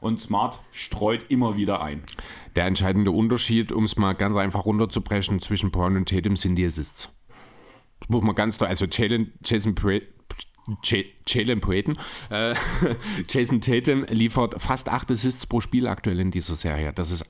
Und 0.00 0.18
Smart 0.18 0.60
streut 0.72 1.26
immer 1.28 1.56
wieder 1.56 1.82
ein. 1.82 2.02
Der 2.56 2.66
entscheidende 2.66 3.10
Unterschied, 3.10 3.72
um 3.72 3.84
es 3.84 3.96
mal 3.96 4.14
ganz 4.14 4.36
einfach 4.36 4.64
runterzubrechen, 4.64 5.40
zwischen 5.40 5.70
Brown 5.70 5.96
und 5.96 6.08
Tatum 6.08 6.36
sind 6.36 6.56
die 6.56 6.64
Assists. 6.64 7.10
Das 8.00 8.08
muss 8.08 8.22
man 8.22 8.34
ganz 8.34 8.58
deutlich, 8.58 8.80
also 8.80 8.86
Jalen, 8.86 9.32
Jason 9.44 9.74
Pre 9.74 10.02
äh, 12.30 12.54
Jason 13.28 13.60
Tatum 13.60 14.04
liefert 14.04 14.60
fast 14.60 14.88
acht 14.88 15.10
Assists 15.10 15.46
pro 15.46 15.60
Spiel 15.60 15.86
aktuell 15.86 16.20
in 16.20 16.30
dieser 16.30 16.54
Serie. 16.54 16.92
Das 16.92 17.10
ist 17.10 17.24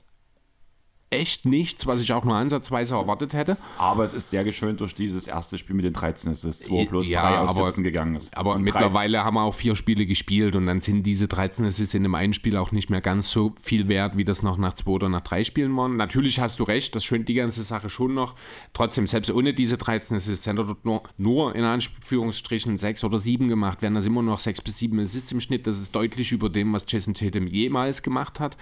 echt 1.13 1.45
nichts, 1.45 1.85
was 1.85 2.01
ich 2.01 2.13
auch 2.13 2.23
nur 2.23 2.35
ansatzweise 2.35 2.95
erwartet 2.95 3.33
hätte. 3.33 3.57
Aber 3.77 4.05
es 4.05 4.13
ist 4.13 4.29
sehr 4.29 4.45
geschönt 4.45 4.79
durch 4.79 4.95
dieses 4.95 5.27
erste 5.27 5.57
Spiel 5.57 5.75
mit 5.75 5.83
den 5.83 5.91
13 5.91 6.31
Assists, 6.31 6.69
wo 6.69 6.85
plus 6.85 7.09
Ja, 7.09 7.21
3 7.21 7.37
aus 7.39 7.49
aber- 7.49 7.65
17 7.67 7.83
gegangen 7.83 8.15
ist. 8.15 8.35
Aber 8.35 8.55
Und 8.55 8.63
mittlerweile 8.63 9.23
haben 9.25 9.35
wir 9.35 9.41
auch 9.43 9.53
vier 9.53 9.75
Spiele 9.75 10.05
gespielt 10.05 10.55
und 10.55 10.65
dann 10.67 10.79
sind 10.79 11.03
diese 11.03 11.27
13 11.27 11.65
Assists 11.65 11.93
in 11.93 12.03
dem 12.03 12.15
einen 12.15 12.33
Spiel 12.33 12.55
auch 12.55 12.71
nicht 12.71 12.89
mehr 12.89 13.01
ganz 13.01 13.29
so 13.29 13.53
viel 13.59 13.89
wert, 13.89 14.15
wie 14.15 14.23
das 14.23 14.41
noch 14.41 14.57
nach 14.57 14.73
zwei 14.73 14.91
oder 14.91 15.09
nach 15.09 15.21
drei 15.21 15.43
Spielen 15.43 15.75
waren. 15.75 15.97
Natürlich 15.97 16.39
hast 16.39 16.59
du 16.59 16.63
recht, 16.63 16.95
das 16.95 17.03
schönt 17.03 17.27
die 17.27 17.33
ganze 17.33 17.63
Sache 17.63 17.89
schon 17.89 18.13
noch. 18.13 18.35
Trotzdem, 18.73 19.05
selbst 19.05 19.29
ohne 19.31 19.53
diese 19.53 19.77
13 19.77 20.15
Assists, 20.15 20.47
hätte 20.47 20.61
er 20.61 20.65
dort 20.65 20.85
nur, 20.85 21.03
nur 21.17 21.53
in 21.55 21.65
Anführungsstrichen 21.65 22.77
sechs 22.77 23.03
oder 23.03 23.17
sieben 23.17 23.49
gemacht, 23.49 23.81
wären 23.81 23.95
das 23.95 24.05
immer 24.05 24.21
noch 24.21 24.39
sechs 24.39 24.61
bis 24.61 24.77
sieben 24.77 24.97
Assists 24.99 25.31
im 25.33 25.41
Schnitt. 25.41 25.67
Das 25.67 25.79
ist 25.81 25.93
deutlich 25.93 26.31
über 26.31 26.49
dem, 26.49 26.71
was 26.71 26.85
Jason 26.87 27.13
Tatum 27.13 27.47
jemals 27.47 28.01
gemacht 28.01 28.39
hat. 28.39 28.55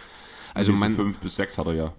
Also 0.56 0.74
man, 0.74 0.92
5 0.92 1.20
bis 1.20 1.36
6 1.36 1.60
hat 1.60 1.68
er 1.68 1.74
ja. 1.76 1.94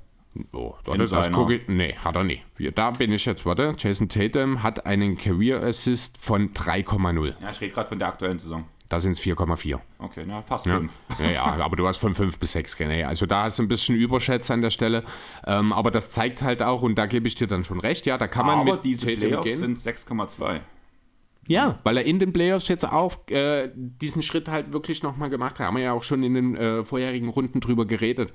Oh, 0.52 0.74
In 0.86 0.98
das, 0.98 1.10
das 1.10 1.32
gucke. 1.32 1.60
Nee, 1.66 1.94
hat 2.04 2.14
er 2.16 2.22
nicht. 2.24 2.44
Da 2.74 2.92
bin 2.92 3.10
ich 3.12 3.24
jetzt, 3.26 3.44
warte. 3.44 3.74
Jason 3.76 4.08
Tatum 4.08 4.62
hat 4.62 4.86
einen 4.86 5.18
Career 5.18 5.62
Assist 5.62 6.18
von 6.18 6.52
3,0. 6.52 7.34
Ja, 7.42 7.50
ich 7.50 7.60
rede 7.60 7.72
gerade 7.74 7.88
von 7.88 7.98
der 7.98 8.08
aktuellen 8.08 8.38
Saison. 8.38 8.64
Da 8.88 8.98
sind 8.98 9.12
es 9.12 9.20
4,4. 9.20 9.78
Okay, 9.98 10.24
na, 10.26 10.42
fast 10.42 10.66
Ja. 10.66 10.76
5. 10.78 10.92
Ja, 11.20 11.30
ja, 11.30 11.44
aber 11.64 11.76
du 11.76 11.86
hast 11.86 11.98
von 11.98 12.14
5 12.14 12.38
bis 12.38 12.52
6 12.52 12.78
nee, 12.80 13.04
Also 13.04 13.24
da 13.26 13.44
hast 13.44 13.58
du 13.58 13.62
ein 13.62 13.68
bisschen 13.68 13.94
überschätzt 13.96 14.50
an 14.50 14.62
der 14.62 14.70
Stelle. 14.70 15.04
Ähm, 15.46 15.72
aber 15.72 15.90
das 15.92 16.10
zeigt 16.10 16.42
halt 16.42 16.62
auch, 16.62 16.82
und 16.82 16.96
da 16.96 17.06
gebe 17.06 17.28
ich 17.28 17.34
dir 17.36 17.46
dann 17.46 17.62
schon 17.64 17.78
recht, 17.80 18.04
ja, 18.06 18.18
da 18.18 18.26
kann 18.26 18.46
man 18.46 18.60
Aber 18.60 18.72
mit 18.74 18.84
diese 18.84 19.06
Tatum 19.06 19.18
Playoffs 19.20 19.44
gehen. 19.44 19.58
sind 19.58 19.78
6,2. 19.78 20.60
Ja, 21.50 21.80
weil 21.82 21.96
er 21.96 22.04
in 22.04 22.20
den 22.20 22.32
Playoffs 22.32 22.68
jetzt 22.68 22.84
auch 22.84 23.26
äh, 23.28 23.70
diesen 23.74 24.22
Schritt 24.22 24.48
halt 24.48 24.72
wirklich 24.72 25.02
nochmal 25.02 25.30
gemacht 25.30 25.58
hat. 25.58 25.66
Haben 25.66 25.78
wir 25.78 25.82
ja 25.82 25.92
auch 25.92 26.04
schon 26.04 26.22
in 26.22 26.34
den 26.34 26.56
äh, 26.56 26.84
vorherigen 26.84 27.28
Runden 27.28 27.58
drüber 27.58 27.86
geredet. 27.86 28.32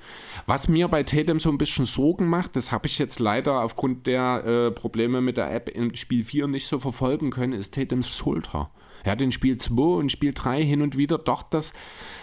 Was 0.48 0.68
mir 0.68 0.90
bei 0.90 1.04
Tatum 1.04 1.40
so 1.40 1.50
ein 1.50 1.58
bisschen 1.58 1.86
Sorgen 1.86 2.28
macht, 2.28 2.58
das 2.58 2.74
habe 2.74 2.88
ich 2.88 3.00
jetzt 3.00 3.20
leider 3.20 3.62
aufgrund 3.62 4.06
der 4.06 4.44
äh, 4.46 4.72
Probleme 4.72 5.22
mit 5.22 5.38
der 5.38 5.50
App 5.50 5.70
im 5.70 5.96
Spiel 5.96 6.26
4 6.26 6.48
nicht 6.48 6.68
so 6.68 6.78
verfolgen 6.78 7.32
können, 7.32 7.54
ist 7.54 7.74
Tatums 7.74 8.10
Schulter. 8.10 8.70
Er 9.06 9.14
hat 9.14 9.22
in 9.22 9.32
Spiel 9.32 9.58
2 9.58 9.82
und 9.82 10.12
Spiel 10.12 10.34
3 10.34 10.64
hin 10.64 10.82
und 10.82 10.98
wieder 10.98 11.18
doch 11.18 11.44
das 11.44 11.74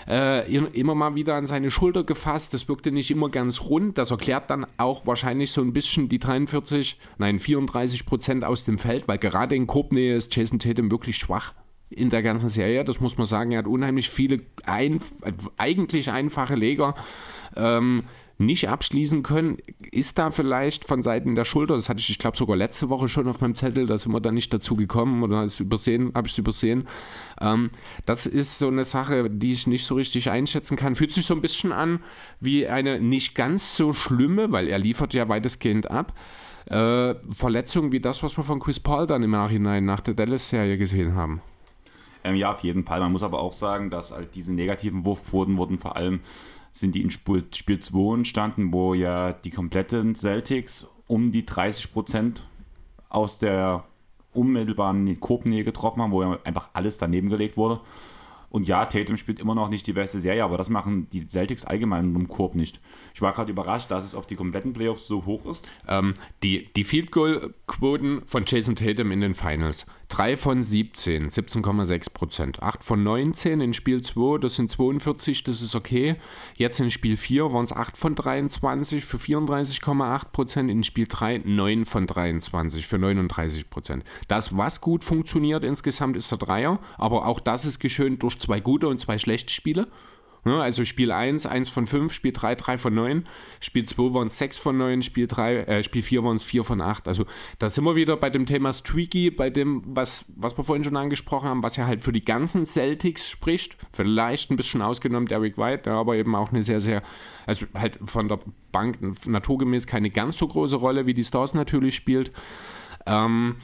äh, 0.08 0.54
immer 0.54 0.94
mal 0.94 1.14
wieder 1.14 1.36
an 1.36 1.46
seine 1.46 1.70
Schulter 1.70 2.04
gefasst. 2.04 2.52
Das 2.54 2.68
wirkte 2.68 2.90
nicht 2.90 3.10
immer 3.10 3.30
ganz 3.30 3.62
rund. 3.62 3.98
Das 3.98 4.10
erklärt 4.10 4.50
dann 4.50 4.66
auch 4.76 5.06
wahrscheinlich 5.06 5.52
so 5.52 5.62
ein 5.62 5.72
bisschen 5.72 6.08
die 6.08 6.18
43, 6.18 6.98
nein 7.18 7.38
34 7.38 8.04
Prozent 8.04 8.44
aus 8.44 8.64
dem 8.64 8.78
Feld, 8.78 9.08
weil 9.08 9.18
gerade 9.18 9.54
in 9.54 9.66
Korbnähe 9.66 10.14
ist 10.14 10.34
Jason 10.34 10.58
Tatum 10.58 10.90
wirklich 10.90 11.16
schwach 11.16 11.54
in 11.88 12.10
der 12.10 12.22
ganzen 12.22 12.48
Serie. 12.48 12.84
Das 12.84 13.00
muss 13.00 13.16
man 13.16 13.26
sagen. 13.26 13.52
Er 13.52 13.58
hat 13.58 13.66
unheimlich 13.66 14.08
viele 14.08 14.38
ein, 14.66 15.00
eigentlich 15.56 16.10
einfache 16.10 16.54
Leger. 16.56 16.94
Ähm, 17.56 18.04
nicht 18.44 18.68
abschließen 18.68 19.22
können. 19.22 19.58
Ist 19.90 20.18
da 20.18 20.30
vielleicht 20.30 20.84
von 20.84 21.02
Seiten 21.02 21.34
der 21.34 21.44
Schulter, 21.44 21.74
das 21.74 21.88
hatte 21.88 22.00
ich, 22.00 22.10
ich 22.10 22.18
glaube, 22.18 22.36
sogar 22.36 22.56
letzte 22.56 22.88
Woche 22.88 23.08
schon 23.08 23.28
auf 23.28 23.40
meinem 23.40 23.54
Zettel, 23.54 23.86
da 23.86 23.98
sind 23.98 24.12
wir 24.12 24.20
dann 24.20 24.34
nicht 24.34 24.52
dazu 24.52 24.76
gekommen 24.76 25.22
oder 25.22 25.36
habe 25.36 25.46
ich 25.46 25.54
es 25.54 25.60
übersehen. 25.60 26.12
übersehen. 26.38 26.88
Ähm, 27.40 27.70
das 28.06 28.26
ist 28.26 28.58
so 28.58 28.68
eine 28.68 28.84
Sache, 28.84 29.30
die 29.30 29.52
ich 29.52 29.66
nicht 29.66 29.86
so 29.86 29.94
richtig 29.94 30.30
einschätzen 30.30 30.76
kann. 30.76 30.94
Fühlt 30.94 31.12
sich 31.12 31.26
so 31.26 31.34
ein 31.34 31.40
bisschen 31.40 31.72
an 31.72 32.00
wie 32.40 32.66
eine 32.66 33.00
nicht 33.00 33.34
ganz 33.34 33.76
so 33.76 33.92
schlimme, 33.92 34.52
weil 34.52 34.68
er 34.68 34.78
liefert 34.78 35.14
ja 35.14 35.28
weitestgehend 35.28 35.90
ab. 35.90 36.14
Äh, 36.66 37.14
Verletzung 37.30 37.92
wie 37.92 38.00
das, 38.00 38.22
was 38.22 38.36
wir 38.36 38.44
von 38.44 38.60
Chris 38.60 38.78
Paul 38.78 39.06
dann 39.06 39.22
im 39.22 39.32
Nachhinein 39.32 39.84
nach 39.84 40.00
der 40.00 40.14
Dallas-Serie 40.14 40.78
gesehen 40.78 41.14
haben. 41.14 41.42
Ähm, 42.24 42.36
ja, 42.36 42.52
auf 42.52 42.62
jeden 42.62 42.84
Fall. 42.84 43.00
Man 43.00 43.12
muss 43.12 43.22
aber 43.22 43.40
auch 43.40 43.52
sagen, 43.52 43.90
dass 43.90 44.12
halt 44.12 44.34
diese 44.34 44.52
negativen 44.52 45.04
Wurfquoten 45.04 45.56
wurden 45.56 45.78
vor 45.78 45.96
allem 45.96 46.20
sind 46.72 46.94
die 46.94 47.02
in 47.02 47.10
Spiel, 47.10 47.44
Spiel 47.54 47.78
2 47.78 48.14
entstanden, 48.14 48.72
wo 48.72 48.94
ja 48.94 49.32
die 49.32 49.50
kompletten 49.50 50.14
Celtics 50.14 50.86
um 51.06 51.30
die 51.30 51.44
30 51.44 51.92
Prozent 51.92 52.42
aus 53.08 53.38
der 53.38 53.84
unmittelbaren 54.32 55.20
Korbnähe 55.20 55.64
getroffen 55.64 56.00
haben, 56.00 56.12
wo 56.12 56.22
ja 56.22 56.38
einfach 56.44 56.70
alles 56.72 56.98
daneben 56.98 57.28
gelegt 57.28 57.56
wurde. 57.56 57.80
Und 58.52 58.68
ja, 58.68 58.84
Tatum 58.84 59.16
spielt 59.16 59.40
immer 59.40 59.54
noch 59.54 59.70
nicht 59.70 59.86
die 59.86 59.94
beste 59.94 60.20
Serie, 60.20 60.44
aber 60.44 60.58
das 60.58 60.68
machen 60.68 61.08
die 61.10 61.26
Celtics 61.26 61.64
allgemein 61.64 62.14
im 62.14 62.28
Korb 62.28 62.54
nicht. 62.54 62.82
Ich 63.14 63.22
war 63.22 63.32
gerade 63.32 63.50
überrascht, 63.50 63.90
dass 63.90 64.04
es 64.04 64.14
auf 64.14 64.26
die 64.26 64.36
kompletten 64.36 64.74
Playoffs 64.74 65.06
so 65.06 65.24
hoch 65.24 65.46
ist. 65.46 65.70
Ähm, 65.88 66.12
die, 66.42 66.70
die 66.74 66.84
Field 66.84 67.10
Goal 67.12 67.54
Quoten 67.66 68.20
von 68.26 68.44
Jason 68.46 68.76
Tatum 68.76 69.10
in 69.10 69.22
den 69.22 69.32
Finals. 69.32 69.86
3 70.12 70.36
von 70.36 70.62
17, 70.62 71.30
17,6 71.30 72.12
Prozent. 72.12 72.62
8 72.62 72.84
von 72.84 73.02
19 73.02 73.62
in 73.62 73.72
Spiel 73.72 74.02
2, 74.02 74.40
das 74.40 74.56
sind 74.56 74.70
42, 74.70 75.42
das 75.42 75.62
ist 75.62 75.74
okay. 75.74 76.16
Jetzt 76.54 76.80
in 76.80 76.90
Spiel 76.90 77.16
4 77.16 77.50
waren 77.50 77.64
es 77.64 77.72
8 77.72 77.96
von 77.96 78.14
23 78.14 79.06
für 79.06 79.16
34,8 79.16 80.26
Prozent. 80.30 80.70
In 80.70 80.84
Spiel 80.84 81.06
3 81.08 81.38
9 81.46 81.86
von 81.86 82.06
23 82.06 82.86
für 82.86 82.98
39 82.98 83.70
Prozent. 83.70 84.04
Das, 84.28 84.54
was 84.54 84.82
gut 84.82 85.02
funktioniert 85.02 85.64
insgesamt, 85.64 86.18
ist 86.18 86.30
der 86.30 86.36
Dreier, 86.36 86.78
aber 86.98 87.24
auch 87.24 87.40
das 87.40 87.64
ist 87.64 87.78
geschönt 87.78 88.22
durch 88.22 88.38
zwei 88.38 88.60
gute 88.60 88.88
und 88.88 89.00
zwei 89.00 89.16
schlechte 89.16 89.50
Spiele. 89.54 89.88
Ja, 90.44 90.60
also 90.60 90.84
Spiel 90.84 91.12
1, 91.12 91.46
1 91.46 91.70
von 91.70 91.86
5, 91.86 92.12
Spiel 92.12 92.32
3, 92.32 92.56
3 92.56 92.78
von 92.78 92.92
9, 92.92 93.24
Spiel 93.60 93.84
2 93.84 94.12
waren 94.12 94.26
es 94.26 94.38
6 94.38 94.58
von 94.58 94.76
9, 94.76 95.02
Spiel, 95.02 95.28
3, 95.28 95.56
äh, 95.58 95.84
Spiel 95.84 96.02
4 96.02 96.24
waren 96.24 96.34
es 96.34 96.42
4 96.42 96.64
von 96.64 96.80
8. 96.80 97.06
Also 97.06 97.26
da 97.60 97.70
sind 97.70 97.84
wir 97.84 97.94
wieder 97.94 98.16
bei 98.16 98.28
dem 98.28 98.44
Thema 98.44 98.72
Streaky, 98.72 99.30
bei 99.30 99.50
dem, 99.50 99.82
was, 99.86 100.24
was 100.34 100.58
wir 100.58 100.64
vorhin 100.64 100.82
schon 100.82 100.96
angesprochen 100.96 101.48
haben, 101.48 101.62
was 101.62 101.76
ja 101.76 101.86
halt 101.86 102.02
für 102.02 102.12
die 102.12 102.24
ganzen 102.24 102.66
Celtics 102.66 103.30
spricht. 103.30 103.76
Vielleicht 103.92 104.50
ein 104.50 104.56
bisschen 104.56 104.82
ausgenommen 104.82 105.28
Derek 105.28 105.58
White, 105.58 105.88
aber 105.92 106.16
eben 106.16 106.34
auch 106.34 106.50
eine 106.50 106.64
sehr, 106.64 106.80
sehr, 106.80 107.04
also 107.46 107.66
halt 107.74 108.00
von 108.04 108.26
der 108.26 108.40
Bank 108.72 108.98
naturgemäß 109.26 109.86
keine 109.86 110.10
ganz 110.10 110.38
so 110.38 110.48
große 110.48 110.76
Rolle, 110.76 111.06
wie 111.06 111.14
die 111.14 111.24
Stars 111.24 111.54
natürlich 111.54 111.94
spielt. 111.94 112.32
Ähm, 113.06 113.56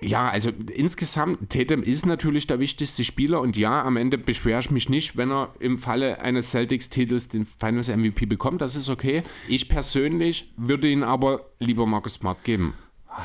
ja, 0.00 0.28
also 0.28 0.50
insgesamt, 0.72 1.50
Tatum 1.50 1.82
ist 1.82 2.06
natürlich 2.06 2.46
der 2.46 2.58
wichtigste 2.58 3.04
Spieler 3.04 3.40
und 3.40 3.56
ja, 3.56 3.82
am 3.84 3.96
Ende 3.96 4.18
beschwere 4.18 4.60
ich 4.60 4.70
mich 4.70 4.88
nicht, 4.88 5.16
wenn 5.16 5.30
er 5.30 5.54
im 5.58 5.78
Falle 5.78 6.20
eines 6.20 6.50
Celtics-Titels 6.50 7.28
den 7.28 7.44
Finals 7.44 7.88
MVP 7.88 8.26
bekommt. 8.26 8.60
Das 8.60 8.76
ist 8.76 8.88
okay. 8.88 9.22
Ich 9.48 9.68
persönlich 9.68 10.52
würde 10.56 10.88
ihn 10.88 11.02
aber 11.02 11.46
lieber 11.58 11.86
Marcus 11.86 12.14
Smart 12.14 12.42
geben. 12.44 12.74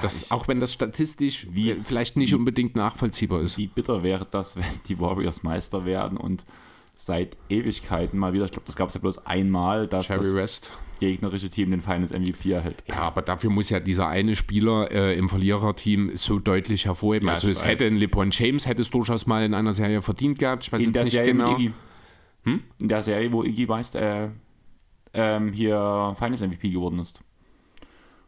Das, 0.01 0.31
auch 0.31 0.47
wenn 0.47 0.59
das 0.59 0.73
statistisch 0.73 1.47
wie, 1.51 1.75
vielleicht 1.83 2.17
nicht 2.17 2.33
unbedingt 2.33 2.75
nachvollziehbar 2.75 3.41
ist. 3.41 3.57
Wie 3.57 3.67
bitter 3.67 4.03
wäre 4.03 4.27
das, 4.29 4.55
wenn 4.57 4.65
die 4.87 4.99
Warriors 4.99 5.43
Meister 5.43 5.85
werden 5.85 6.17
und 6.17 6.43
seit 6.95 7.37
Ewigkeiten 7.49 8.17
mal 8.17 8.33
wieder, 8.33 8.45
ich 8.45 8.51
glaube, 8.51 8.65
das 8.65 8.75
gab 8.75 8.89
es 8.89 8.95
ja 8.95 9.01
bloß 9.01 9.25
einmal, 9.25 9.87
dass 9.87 10.07
Jerry 10.07 10.23
das, 10.23 10.35
West 10.35 10.71
gegnerische 10.99 11.49
Team 11.49 11.71
den 11.71 11.81
Finals 11.81 12.11
MVP 12.11 12.51
erhält. 12.51 12.83
Ja, 12.87 13.01
aber 13.01 13.21
dafür 13.21 13.49
muss 13.49 13.69
ja 13.69 13.79
dieser 13.79 14.07
eine 14.07 14.35
Spieler 14.35 14.91
äh, 14.91 15.17
im 15.17 15.29
Verliererteam 15.29 16.11
so 16.15 16.39
deutlich 16.39 16.85
hervorheben. 16.85 17.27
Ja, 17.27 17.33
also 17.33 17.49
es 17.49 17.61
weiß. 17.61 17.67
hätte 17.67 17.85
ein 17.85 17.97
LeBron 17.97 18.31
James 18.31 18.67
hätte 18.67 18.81
es 18.81 18.89
durchaus 18.89 19.25
mal 19.25 19.43
in 19.43 19.53
einer 19.53 19.73
Serie 19.73 20.01
verdient 20.01 20.39
gehabt. 20.39 20.65
Ich 20.65 20.71
weiß 20.71 20.79
in 20.79 20.85
jetzt 20.87 20.95
der 20.95 21.03
nicht 21.03 21.13
Serie 21.13 21.31
genau. 21.33 21.53
Iggy. 21.55 21.73
Hm? 22.43 22.63
In 22.79 22.87
der 22.87 23.03
Serie, 23.03 23.31
wo 23.31 23.43
Iggy 23.43 23.67
weißt, 23.67 23.95
äh, 23.95 24.29
ähm, 25.13 25.51
hier 25.53 26.15
Finals 26.17 26.41
MVP 26.41 26.69
geworden 26.69 26.99
ist. 26.99 27.21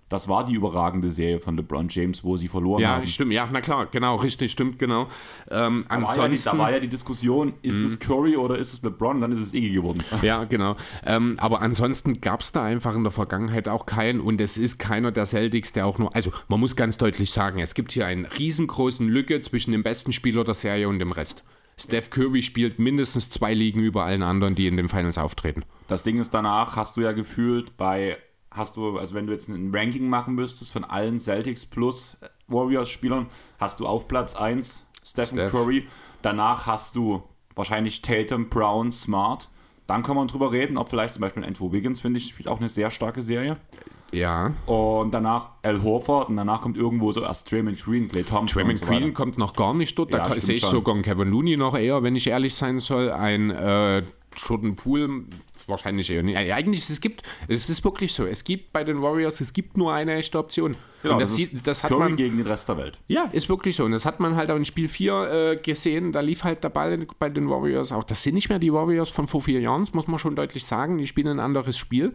Das 0.10 0.30
war 0.30 0.46
die 0.46 0.54
überragende 0.54 1.12
Serie 1.12 1.40
von 1.40 1.58
LeBron 1.58 1.88
James, 1.90 2.24
wo 2.24 2.38
sie 2.38 2.48
verloren 2.48 2.82
ja, 2.82 2.90
haben. 2.90 3.02
Ja, 3.02 3.08
stimmt, 3.08 3.34
ja, 3.34 3.48
na 3.52 3.60
klar, 3.60 3.88
genau, 3.88 4.16
richtig, 4.16 4.52
stimmt, 4.52 4.80
genau. 4.80 5.08
Ähm, 5.52 5.86
da, 5.90 5.96
ansonsten, 5.96 6.18
war 6.18 6.28
ja 6.28 6.30
die, 6.30 6.44
da 6.44 6.58
war 6.58 6.72
ja 6.72 6.80
die 6.80 6.88
Diskussion, 6.88 7.54
ist 7.62 7.78
es 7.78 7.96
mhm. 7.96 8.00
Curry 8.00 8.38
oder 8.38 8.58
ist 8.58 8.74
es 8.74 8.82
LeBron? 8.84 9.20
Dann 9.20 9.32
ist 9.34 9.40
es 9.40 9.54
Iggy 9.54 9.74
geworden. 9.74 10.04
Ja, 10.22 10.46
genau. 10.46 10.76
Ähm, 11.06 11.36
aber 11.40 11.62
ansonsten 11.62 12.22
gab 12.22 12.42
es 12.42 12.52
da 12.52 12.64
einfach 12.64 12.96
in 12.96 13.04
der 13.04 13.12
Vergangenheit 13.12 13.70
auch 13.70 13.86
keinen 13.86 14.20
und 14.20 14.42
es 14.42 14.58
ist 14.58 14.80
keiner 14.80 15.12
der 15.12 15.26
Celtics, 15.26 15.72
der 15.74 15.86
auch 15.86 16.00
nur, 16.00 16.16
also 16.16 16.32
man 16.48 16.60
muss 16.60 16.76
ganz 16.76 16.98
deutlich 16.98 17.32
sagen, 17.32 17.60
es 17.60 17.76
gibt 17.76 17.92
hier 17.92 18.08
einen 18.08 18.26
riesengroßen 18.26 19.08
Lücke 19.08 19.40
zwischen 19.42 19.72
dem 19.72 19.84
besten 19.84 20.12
Spieler 20.12 20.44
der 20.44 20.56
Serie 20.56 20.90
und 20.90 21.00
dem 21.00 21.12
Rest. 21.12 21.44
Steph 21.80 22.10
Curry 22.10 22.42
spielt 22.42 22.80
mindestens 22.80 23.30
zwei 23.30 23.54
Ligen 23.54 23.82
über 23.82 24.04
allen 24.04 24.24
anderen, 24.24 24.56
die 24.56 24.66
in 24.66 24.78
den 24.78 24.90
Finals 24.90 25.18
auftreten. 25.18 25.64
Das 25.88 26.04
Ding 26.04 26.20
ist 26.20 26.34
danach, 26.34 26.76
hast 26.76 26.98
du 26.98 27.02
ja 27.02 27.12
gefühlt 27.12 27.78
bei 27.78 28.18
hast 28.58 28.78
du, 28.78 28.98
also 28.98 29.16
wenn 29.16 29.28
du 29.28 29.34
jetzt 29.34 29.48
ein 29.48 29.74
Ranking 29.74 30.10
machen 30.10 30.36
müsstest 30.36 30.72
von 30.72 30.84
allen 30.84 31.20
Celtics 31.20 31.66
plus 31.66 32.18
Warriors-Spielern, 32.48 33.28
hast 33.60 33.80
du 33.80 33.88
auf 33.88 34.08
Platz 34.08 34.36
1 34.36 34.84
Stephen 35.04 35.38
Steph. 35.38 35.52
Curry. 35.52 35.88
Danach 36.22 36.66
hast 36.66 36.96
du 36.96 37.24
wahrscheinlich 37.56 38.02
Tatum, 38.02 38.50
Brown, 38.50 38.92
Smart. 38.92 39.50
Dann 39.86 40.04
kann 40.04 40.18
man 40.18 40.28
drüber 40.28 40.52
reden, 40.52 40.78
ob 40.78 40.90
vielleicht 40.90 41.14
zum 41.14 41.22
Beispiel 41.22 41.46
Andrew 41.46 41.72
Wiggins, 41.72 42.02
finde 42.02 42.18
ich, 42.18 42.28
spielt 42.28 42.50
auch 42.50 42.60
eine 42.60 42.68
sehr 42.68 42.92
starke 42.92 43.22
Serie. 43.22 43.58
Ja. 44.12 44.54
Und 44.66 45.12
danach 45.12 45.50
Al 45.64 45.82
Horford 45.82 46.30
und 46.30 46.38
danach 46.38 46.62
kommt 46.62 46.78
irgendwo 46.78 47.12
so 47.12 47.22
erst 47.22 47.52
Draymond 47.52 47.84
Green, 47.84 48.08
Clay 48.08 48.24
Thompson. 48.24 48.62
Draymond 48.62 48.80
so 48.80 48.86
Green 48.86 49.14
kommt 49.14 49.38
noch 49.38 49.54
gar 49.54 49.74
nicht 49.74 49.98
dort. 49.98 50.14
Da 50.14 50.28
ja, 50.28 50.42
sehe 50.42 50.56
ich 50.56 50.62
schon. 50.62 50.72
sogar 50.72 50.94
einen 50.94 51.04
Kevin 51.04 51.30
Looney 51.30 51.58
noch 51.58 51.78
eher, 51.78 52.04
wenn 52.04 52.16
ich 52.16 52.28
ehrlich 52.28 52.56
sein 52.56 52.80
soll. 52.80 53.12
Ein 53.12 53.50
äh, 53.50 54.04
Jordan 54.36 54.76
Poole 54.76 55.26
wahrscheinlich 55.68 56.10
eher 56.10 56.24
nicht. 56.24 56.38
Eigentlich, 56.38 56.90
es 56.90 57.02
gibt, 57.02 57.24
es 57.48 57.70
ist 57.70 57.84
wirklich 57.84 58.14
so, 58.14 58.26
es 58.26 58.44
gibt 58.44 58.74
bei 58.74 58.84
den 58.84 59.02
Warriors, 59.02 59.42
es 59.42 59.54
gibt 59.54 59.78
nur 59.78 59.94
eine 59.94 60.16
echte 60.16 60.40
Option. 60.40 60.76
Genau, 61.04 61.16
und 61.16 61.22
das, 61.22 61.30
das, 61.30 61.36
sieht, 61.36 61.68
das 61.68 61.84
hat 61.84 61.90
Curry 61.90 62.00
man 62.00 62.16
gegen 62.16 62.38
den 62.38 62.48
Rest 62.48 62.68
der 62.70 62.78
Welt. 62.78 62.98
Ja, 63.08 63.26
ist 63.32 63.50
wirklich 63.50 63.76
so. 63.76 63.84
Und 63.84 63.92
das 63.92 64.06
hat 64.06 64.20
man 64.20 64.36
halt 64.36 64.50
auch 64.50 64.56
in 64.56 64.66
Spiel 64.66 64.88
4 64.88 65.14
äh, 65.14 65.56
gesehen, 65.58 66.12
da 66.12 66.22
lief 66.22 66.44
halt 66.44 66.64
der 66.64 66.70
Ball 66.70 66.98
bei 67.20 67.30
den 67.30 67.50
Warriors 67.50 67.92
auch. 67.92 68.04
Das 68.04 68.24
sind 68.24 68.34
nicht 68.34 68.50
mehr 68.50 68.60
die 68.60 68.74
Warriors 68.74 69.10
von 69.10 69.28
vor 69.28 69.42
vier 69.42 69.60
Jahren, 69.60 69.82
das 69.82 69.94
muss 69.94 70.08
man 70.08 70.20
schon 70.20 70.36
deutlich 70.36 70.66
sagen. 70.66 70.98
Die 70.98 71.08
spielen 71.08 71.28
ein 71.28 71.40
anderes 71.40 71.78
Spiel, 71.78 72.14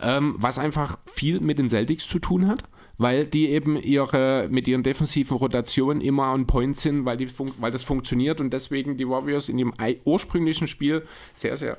ähm, 0.00 0.36
was 0.38 0.58
einfach 0.58 0.98
viel 1.06 1.40
mit 1.40 1.58
den 1.58 1.68
Celtics 1.68 2.06
zu 2.08 2.18
tun 2.18 2.46
hat 2.46 2.64
weil 2.98 3.26
die 3.26 3.48
eben 3.48 3.76
ihre, 3.76 4.48
mit 4.50 4.68
ihren 4.68 4.82
defensiven 4.82 5.36
Rotationen 5.36 6.00
immer 6.00 6.32
on 6.32 6.46
point 6.46 6.76
sind, 6.76 7.04
weil, 7.04 7.16
die 7.16 7.28
weil 7.58 7.72
das 7.72 7.82
funktioniert 7.82 8.40
und 8.40 8.52
deswegen 8.52 8.96
die 8.96 9.08
Warriors 9.08 9.48
in 9.48 9.58
dem 9.58 9.74
ursprünglichen 10.04 10.68
Spiel 10.68 11.04
sehr, 11.32 11.56
sehr 11.56 11.78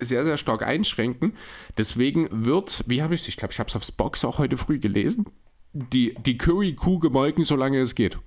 sehr, 0.00 0.24
sehr 0.24 0.36
stark 0.36 0.62
einschränken. 0.62 1.34
Deswegen 1.78 2.28
wird, 2.30 2.84
wie 2.86 3.02
habe 3.02 3.14
ich 3.14 3.22
es, 3.22 3.28
ich 3.28 3.36
glaube, 3.36 3.52
ich 3.52 3.58
habe 3.58 3.68
es 3.68 3.76
aufs 3.76 3.92
Box 3.92 4.24
auch 4.24 4.38
heute 4.38 4.56
früh 4.56 4.78
gelesen, 4.78 5.26
die, 5.72 6.14
die 6.24 6.38
Curry-Kuh 6.38 6.98
gemolken, 6.98 7.44
solange 7.44 7.80
es 7.80 7.94
geht. 7.94 8.18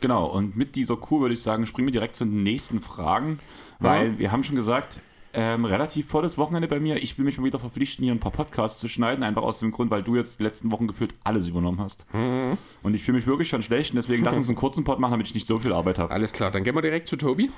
Genau, 0.00 0.26
und 0.26 0.56
mit 0.56 0.76
dieser 0.76 0.96
Kuh 0.96 1.20
würde 1.20 1.34
ich 1.34 1.42
sagen, 1.42 1.66
springen 1.66 1.86
wir 1.86 1.92
direkt 1.92 2.16
zu 2.16 2.24
den 2.24 2.42
nächsten 2.42 2.80
Fragen, 2.80 3.40
weil 3.78 4.12
ja. 4.12 4.18
wir 4.18 4.32
haben 4.32 4.44
schon 4.44 4.56
gesagt, 4.56 5.00
ähm, 5.36 5.66
relativ 5.66 6.08
volles 6.08 6.38
Wochenende 6.38 6.66
bei 6.66 6.80
mir. 6.80 7.02
Ich 7.02 7.18
will 7.18 7.24
mich 7.24 7.36
mal 7.38 7.44
wieder 7.44 7.58
verpflichten, 7.58 8.02
hier 8.02 8.14
ein 8.14 8.20
paar 8.20 8.32
Podcasts 8.32 8.80
zu 8.80 8.88
schneiden, 8.88 9.22
einfach 9.22 9.42
aus 9.42 9.58
dem 9.58 9.70
Grund, 9.70 9.90
weil 9.90 10.02
du 10.02 10.16
jetzt 10.16 10.40
die 10.40 10.42
letzten 10.42 10.70
Wochen 10.72 10.86
gefühlt 10.86 11.12
alles 11.24 11.48
übernommen 11.48 11.78
hast. 11.78 12.06
Mhm. 12.14 12.56
Und 12.82 12.94
ich 12.94 13.02
fühle 13.02 13.16
mich 13.16 13.26
wirklich 13.26 13.48
schon 13.50 13.62
schlecht 13.62 13.92
und 13.92 13.96
deswegen 13.96 14.24
lass 14.24 14.36
uns 14.36 14.48
einen 14.48 14.56
kurzen 14.56 14.84
Pod 14.84 14.98
machen, 14.98 15.12
damit 15.12 15.26
ich 15.26 15.34
nicht 15.34 15.46
so 15.46 15.58
viel 15.58 15.74
Arbeit 15.74 15.98
habe. 15.98 16.12
Alles 16.12 16.32
klar, 16.32 16.50
dann 16.50 16.64
gehen 16.64 16.74
wir 16.74 16.82
direkt 16.82 17.08
zu 17.08 17.16
Tobi. 17.16 17.50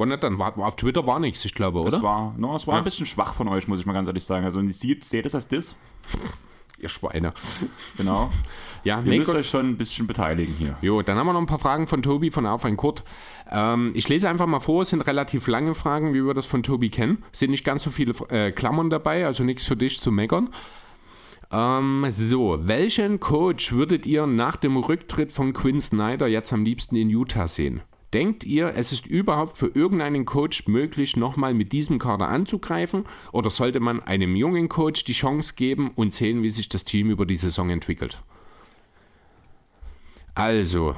War 0.00 0.06
nicht 0.06 0.24
dann, 0.24 0.38
war, 0.38 0.56
auf 0.58 0.76
Twitter 0.76 1.06
war 1.06 1.20
nichts, 1.20 1.44
ich 1.44 1.52
glaube, 1.52 1.78
oder? 1.78 1.98
Es 1.98 2.02
war, 2.02 2.34
no, 2.38 2.56
es 2.56 2.66
war 2.66 2.76
ja. 2.76 2.78
ein 2.78 2.84
bisschen 2.84 3.04
schwach 3.04 3.34
von 3.34 3.48
euch, 3.48 3.68
muss 3.68 3.80
ich 3.80 3.86
mal 3.86 3.92
ganz 3.92 4.08
ehrlich 4.08 4.24
sagen. 4.24 4.46
Also 4.46 4.66
seht, 4.70 5.04
seht 5.04 5.26
es 5.26 5.34
als 5.34 5.46
das. 5.46 5.76
Ihr 6.78 6.88
Schweine. 6.88 7.32
Genau. 7.96 8.30
Ja, 8.82 8.96
Ihr 9.00 9.10
nee, 9.10 9.18
müsst 9.18 9.34
euch 9.34 9.46
schon 9.46 9.68
ein 9.68 9.76
bisschen 9.76 10.06
beteiligen 10.06 10.54
hier. 10.54 10.74
Jo, 10.80 11.02
dann 11.02 11.18
haben 11.18 11.26
wir 11.26 11.34
noch 11.34 11.40
ein 11.42 11.46
paar 11.46 11.58
Fragen 11.58 11.86
von 11.86 12.00
Tobi 12.00 12.30
von 12.30 12.46
Auf 12.46 12.64
ein 12.64 12.78
Kurt. 12.78 13.04
Ähm, 13.50 13.90
ich 13.92 14.08
lese 14.08 14.26
einfach 14.26 14.46
mal 14.46 14.60
vor, 14.60 14.80
es 14.80 14.88
sind 14.88 15.02
relativ 15.02 15.48
lange 15.48 15.74
Fragen, 15.74 16.14
wie 16.14 16.24
wir 16.24 16.32
das 16.32 16.46
von 16.46 16.62
Tobi 16.62 16.88
kennen. 16.88 17.22
Es 17.30 17.40
sind 17.40 17.50
nicht 17.50 17.62
ganz 17.62 17.82
so 17.82 17.90
viele 17.90 18.14
äh, 18.30 18.52
Klammern 18.52 18.88
dabei, 18.88 19.26
also 19.26 19.44
nichts 19.44 19.66
für 19.66 19.76
dich 19.76 20.00
zu 20.00 20.10
meckern. 20.10 20.48
Ähm, 21.52 22.06
so, 22.08 22.56
welchen 22.62 23.20
Coach 23.20 23.72
würdet 23.72 24.06
ihr 24.06 24.26
nach 24.26 24.56
dem 24.56 24.78
Rücktritt 24.78 25.30
von 25.30 25.52
Quinn 25.52 25.82
Snyder 25.82 26.26
jetzt 26.26 26.50
am 26.54 26.64
liebsten 26.64 26.96
in 26.96 27.10
Utah 27.10 27.48
sehen? 27.48 27.82
Denkt 28.12 28.44
ihr, 28.44 28.74
es 28.74 28.92
ist 28.92 29.06
überhaupt 29.06 29.56
für 29.56 29.68
irgendeinen 29.68 30.24
Coach 30.24 30.66
möglich, 30.66 31.16
nochmal 31.16 31.54
mit 31.54 31.72
diesem 31.72 31.98
Kader 31.98 32.28
anzugreifen? 32.28 33.04
Oder 33.32 33.50
sollte 33.50 33.78
man 33.78 34.00
einem 34.00 34.34
jungen 34.34 34.68
Coach 34.68 35.04
die 35.04 35.12
Chance 35.12 35.54
geben 35.54 35.92
und 35.94 36.12
sehen, 36.12 36.42
wie 36.42 36.50
sich 36.50 36.68
das 36.68 36.84
Team 36.84 37.10
über 37.10 37.24
die 37.24 37.36
Saison 37.36 37.70
entwickelt? 37.70 38.20
Also, 40.34 40.96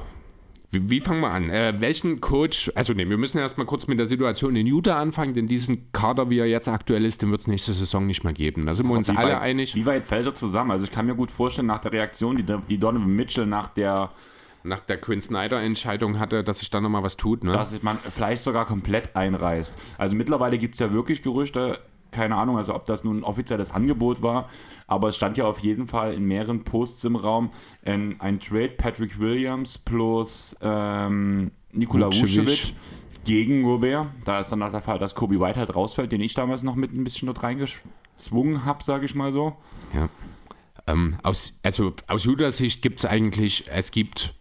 Wie, 0.73 0.89
wie 0.89 1.01
fangen 1.01 1.21
wir 1.21 1.29
an? 1.29 1.51
Äh, 1.51 1.75
welchen 1.79 2.19
Coach, 2.19 2.71
also 2.73 2.93
ne, 2.93 3.07
wir 3.07 3.17
müssen 3.19 3.37
erstmal 3.37 3.67
kurz 3.67 3.85
mit 3.85 3.99
der 3.99 4.07
Situation 4.07 4.55
in 4.55 4.65
Utah 4.65 4.99
anfangen, 4.99 5.35
denn 5.35 5.47
diesen 5.47 5.91
Kader, 5.91 6.31
wie 6.31 6.39
er 6.39 6.47
jetzt 6.47 6.67
aktuell 6.67 7.05
ist, 7.05 7.21
den 7.21 7.29
wird 7.29 7.41
es 7.41 7.47
nächste 7.47 7.73
Saison 7.73 8.07
nicht 8.07 8.23
mehr 8.23 8.33
geben. 8.33 8.65
Da 8.65 8.73
sind 8.73 8.87
wir 8.87 8.95
uns 8.95 9.09
alle 9.09 9.33
weit, 9.33 9.41
einig. 9.41 9.75
Wie 9.75 9.85
weit 9.85 10.05
fällt 10.05 10.25
er 10.25 10.33
zusammen? 10.33 10.71
Also 10.71 10.85
ich 10.85 10.91
kann 10.91 11.05
mir 11.05 11.15
gut 11.15 11.29
vorstellen, 11.29 11.67
nach 11.67 11.79
der 11.79 11.91
Reaktion, 11.91 12.37
die, 12.37 12.45
die 12.67 12.79
Donovan 12.79 13.15
Mitchell 13.15 13.45
nach 13.45 13.69
der, 13.69 14.09
Nach 14.63 14.79
der 14.79 14.99
Quinn 14.99 15.21
Snyder-Entscheidung 15.21 16.19
hatte, 16.19 16.43
dass 16.43 16.59
sich 16.59 16.69
da 16.69 16.79
nochmal 16.79 17.03
was 17.03 17.17
tut. 17.17 17.43
Ne? 17.43 17.51
dass 17.51 17.71
sich 17.71 17.83
man 17.83 17.97
vielleicht 18.11 18.43
sogar 18.43 18.65
komplett 18.65 19.15
einreißt. 19.15 19.77
Also 19.97 20.15
mittlerweile 20.15 20.57
gibt 20.57 20.75
es 20.75 20.79
ja 20.79 20.91
wirklich 20.93 21.21
Gerüchte, 21.21 21.79
keine 22.11 22.35
Ahnung, 22.35 22.57
also 22.57 22.73
ob 22.73 22.85
das 22.85 23.03
nun 23.03 23.19
ein 23.19 23.23
offizielles 23.23 23.71
Angebot 23.71 24.21
war, 24.21 24.49
aber 24.87 25.09
es 25.09 25.15
stand 25.15 25.37
ja 25.37 25.45
auf 25.45 25.59
jeden 25.59 25.87
Fall 25.87 26.13
in 26.13 26.23
mehreren 26.23 26.63
Posts 26.63 27.03
im 27.05 27.15
Raum 27.15 27.51
ein, 27.83 28.19
ein 28.21 28.39
Trade 28.39 28.69
Patrick 28.77 29.19
Williams 29.19 29.77
plus 29.77 30.55
ähm, 30.61 31.51
Nikola 31.71 32.07
Vucevic. 32.07 32.73
Gegen 33.25 33.63
Gobert. 33.63 34.07
Da 34.25 34.41
ist 34.41 34.51
dann 34.51 34.59
noch 34.59 34.71
der 34.71 34.81
Fall, 34.81 34.99
dass 34.99 35.15
Kobe 35.15 35.39
White 35.39 35.57
halt 35.57 35.73
rausfällt, 35.73 36.11
den 36.11 36.19
ich 36.19 36.33
damals 36.33 36.61
noch 36.61 36.75
mit 36.75 36.91
ein 36.91 37.05
bisschen 37.05 37.27
dort 37.27 37.41
reingezwungen 37.41 38.65
habe, 38.65 38.83
sage 38.83 39.05
ich 39.05 39.15
mal 39.15 39.31
so. 39.31 39.55
Ja. 39.93 40.09
Ähm, 40.87 41.15
aus, 41.23 41.57
also 41.63 41.93
aus 42.07 42.25
Judas 42.25 42.57
Sicht 42.57 42.81
gibt 42.81 42.99
es 42.99 43.05
eigentlich, 43.05 43.63
es 43.69 43.91
gibt 43.91 44.35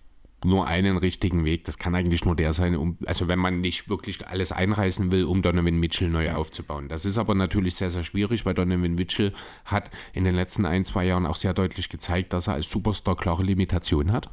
nur 0.44 0.66
einen 0.66 0.96
richtigen 0.96 1.44
Weg. 1.44 1.64
Das 1.64 1.78
kann 1.78 1.94
eigentlich 1.94 2.24
nur 2.24 2.36
der 2.36 2.52
sein, 2.52 2.76
um, 2.76 2.98
also 3.06 3.28
wenn 3.28 3.38
man 3.38 3.60
nicht 3.60 3.88
wirklich 3.88 4.26
alles 4.26 4.52
einreißen 4.52 5.12
will, 5.12 5.24
um 5.24 5.42
Donovan 5.42 5.78
Mitchell 5.78 6.08
neu 6.08 6.32
aufzubauen. 6.32 6.88
Das 6.88 7.04
ist 7.04 7.18
aber 7.18 7.34
natürlich 7.34 7.74
sehr, 7.74 7.90
sehr 7.90 8.02
schwierig, 8.02 8.44
weil 8.44 8.54
Donovan 8.54 8.94
Mitchell 8.94 9.32
hat 9.64 9.90
in 10.12 10.24
den 10.24 10.34
letzten 10.34 10.66
ein, 10.66 10.84
zwei 10.84 11.06
Jahren 11.06 11.26
auch 11.26 11.36
sehr 11.36 11.54
deutlich 11.54 11.88
gezeigt, 11.88 12.32
dass 12.32 12.46
er 12.46 12.54
als 12.54 12.70
Superstar 12.70 13.16
klare 13.16 13.42
Limitationen 13.42 14.12
hat. 14.12 14.30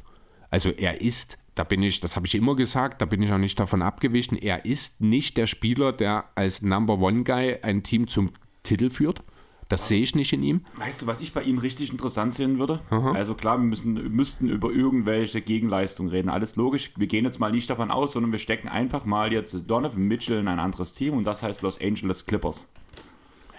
Also 0.50 0.70
er 0.70 1.00
ist, 1.00 1.38
da 1.54 1.64
bin 1.64 1.82
ich, 1.82 2.00
das 2.00 2.16
habe 2.16 2.26
ich 2.26 2.34
immer 2.34 2.56
gesagt, 2.56 3.00
da 3.00 3.06
bin 3.06 3.22
ich 3.22 3.32
auch 3.32 3.38
nicht 3.38 3.58
davon 3.58 3.82
abgewichen, 3.82 4.36
er 4.36 4.64
ist 4.64 5.00
nicht 5.00 5.36
der 5.36 5.46
Spieler, 5.46 5.92
der 5.92 6.24
als 6.34 6.62
Number 6.62 6.98
One 6.98 7.22
Guy 7.22 7.58
ein 7.62 7.82
Team 7.82 8.08
zum 8.08 8.32
Titel 8.62 8.90
führt. 8.90 9.22
Das 9.70 9.86
sehe 9.86 10.02
ich 10.02 10.16
nicht 10.16 10.32
in 10.32 10.42
ihm. 10.42 10.64
Weißt 10.78 11.00
du, 11.00 11.06
was 11.06 11.20
ich 11.20 11.32
bei 11.32 11.44
ihm 11.44 11.58
richtig 11.58 11.92
interessant 11.92 12.34
sehen 12.34 12.58
würde? 12.58 12.80
Also 12.90 13.36
klar, 13.36 13.56
wir 13.56 13.64
müssen, 13.64 13.94
müssten 14.14 14.48
über 14.48 14.70
irgendwelche 14.70 15.40
Gegenleistungen 15.40 16.10
reden. 16.10 16.28
Alles 16.28 16.56
logisch. 16.56 16.90
Wir 16.96 17.06
gehen 17.06 17.24
jetzt 17.24 17.38
mal 17.38 17.52
nicht 17.52 17.70
davon 17.70 17.92
aus, 17.92 18.12
sondern 18.12 18.32
wir 18.32 18.40
stecken 18.40 18.68
einfach 18.68 19.04
mal 19.04 19.32
jetzt 19.32 19.56
Donovan 19.68 20.02
Mitchell 20.02 20.40
in 20.40 20.48
ein 20.48 20.58
anderes 20.58 20.92
Team 20.92 21.14
und 21.14 21.22
das 21.22 21.44
heißt 21.44 21.62
Los 21.62 21.80
Angeles 21.80 22.26
Clippers. 22.26 22.66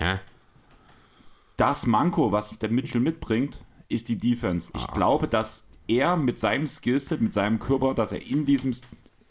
Ja. 0.01 0.19
Das 1.55 1.87
Manko, 1.87 2.33
was 2.33 2.57
der 2.59 2.71
Mitchell 2.71 2.99
mitbringt, 2.99 3.63
ist 3.87 4.09
die 4.09 4.17
Defense. 4.17 4.73
Ich 4.75 4.87
glaube, 4.87 5.29
dass 5.29 5.69
er 5.87 6.17
mit 6.17 6.39
seinem 6.39 6.67
Skillset, 6.67 7.21
mit 7.21 7.31
seinem 7.31 7.57
Körper, 7.57 7.93
dass 7.93 8.11
er 8.11 8.21
in 8.21 8.45
diesem 8.45 8.73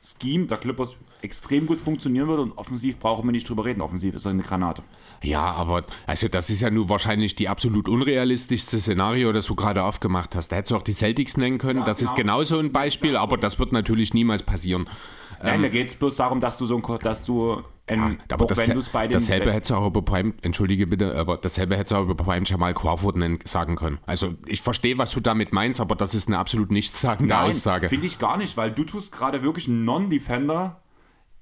Scheme 0.03 0.46
der 0.46 0.57
Clippers 0.57 0.96
extrem 1.20 1.66
gut 1.66 1.78
funktionieren 1.78 2.26
wird 2.26 2.40
und 2.40 2.57
offensiv 2.57 2.98
brauchen 2.98 3.26
wir 3.26 3.32
nicht 3.32 3.46
drüber 3.48 3.66
reden. 3.66 3.82
Offensiv 3.82 4.14
ist 4.14 4.24
er 4.24 4.30
eine 4.30 4.42
Granate. 4.42 4.82
Ja, 5.22 5.42
aber 5.42 5.84
also 6.07 6.28
das 6.28 6.48
ist 6.48 6.62
ja 6.62 6.70
nun 6.70 6.88
wahrscheinlich 6.88 7.34
die 7.34 7.51
absolut 7.51 7.86
unrealistischste 7.86 8.80
Szenario, 8.80 9.32
das 9.32 9.46
du 9.46 9.55
gerade 9.55 9.82
aufgemacht 9.82 10.34
hast. 10.34 10.48
Da 10.48 10.57
hättest 10.57 10.70
du 10.70 10.76
auch 10.76 10.82
die 10.82 10.94
Celtics 10.94 11.36
nennen 11.36 11.59
können. 11.59 11.80
Ja, 11.80 11.84
das 11.84 12.01
ist 12.01 12.14
genau. 12.14 12.34
genauso 12.38 12.59
ein 12.59 12.72
Beispiel, 12.72 13.16
aber 13.16 13.36
das 13.36 13.59
wird 13.59 13.72
natürlich 13.72 14.14
niemals 14.14 14.42
passieren. 14.42 14.88
Nein, 15.43 15.62
da 15.62 15.68
geht 15.68 15.88
es 15.88 15.95
bloß 15.95 16.16
darum, 16.16 16.41
dass 16.41 16.59
du 16.59 16.66
so 16.66 16.76
ein, 16.76 16.99
dass 17.01 17.24
du, 17.24 17.62
ein, 17.86 18.20
Aber 18.28 18.45
auch 18.45 18.49
das, 18.49 18.68
wenn 18.68 18.74
du 18.74 18.80
es 18.80 18.88
bei 18.88 19.07
den 19.07 19.14
dasselbe 19.14 19.53
hättest 19.53 19.70
du 19.70 19.74
auch 19.74 19.86
über 19.86 20.03
Prime, 20.03 20.34
entschuldige 20.43 20.86
bitte, 20.86 21.14
aber 21.16 21.38
dasselbe 21.38 21.76
hättest 21.76 21.93
du 21.93 21.97
auch 21.97 22.03
über 22.03 22.14
Prime 22.14 22.45
Jamal 22.47 22.74
Crawford 22.74 23.16
nennen, 23.16 23.38
sagen 23.45 23.76
können. 23.76 23.99
Also 24.07 24.34
ich 24.47 24.62
verstehe, 24.62 24.99
was 24.99 25.12
du 25.12 25.20
damit 25.20 25.53
meinst, 25.53 25.80
aber 25.80 25.95
das 25.95 26.14
ist 26.14 26.28
eine 26.28 26.38
absolut 26.38 26.70
nichtssagende 26.70 27.34
Nein, 27.34 27.49
Aussage. 27.49 27.88
Finde 27.88 28.07
ich 28.07 28.18
gar 28.18 28.36
nicht, 28.36 28.57
weil 28.57 28.70
du 28.70 28.84
tust 28.84 29.12
gerade 29.12 29.43
wirklich 29.43 29.66
einen 29.66 29.84
Non-Defender 29.84 30.80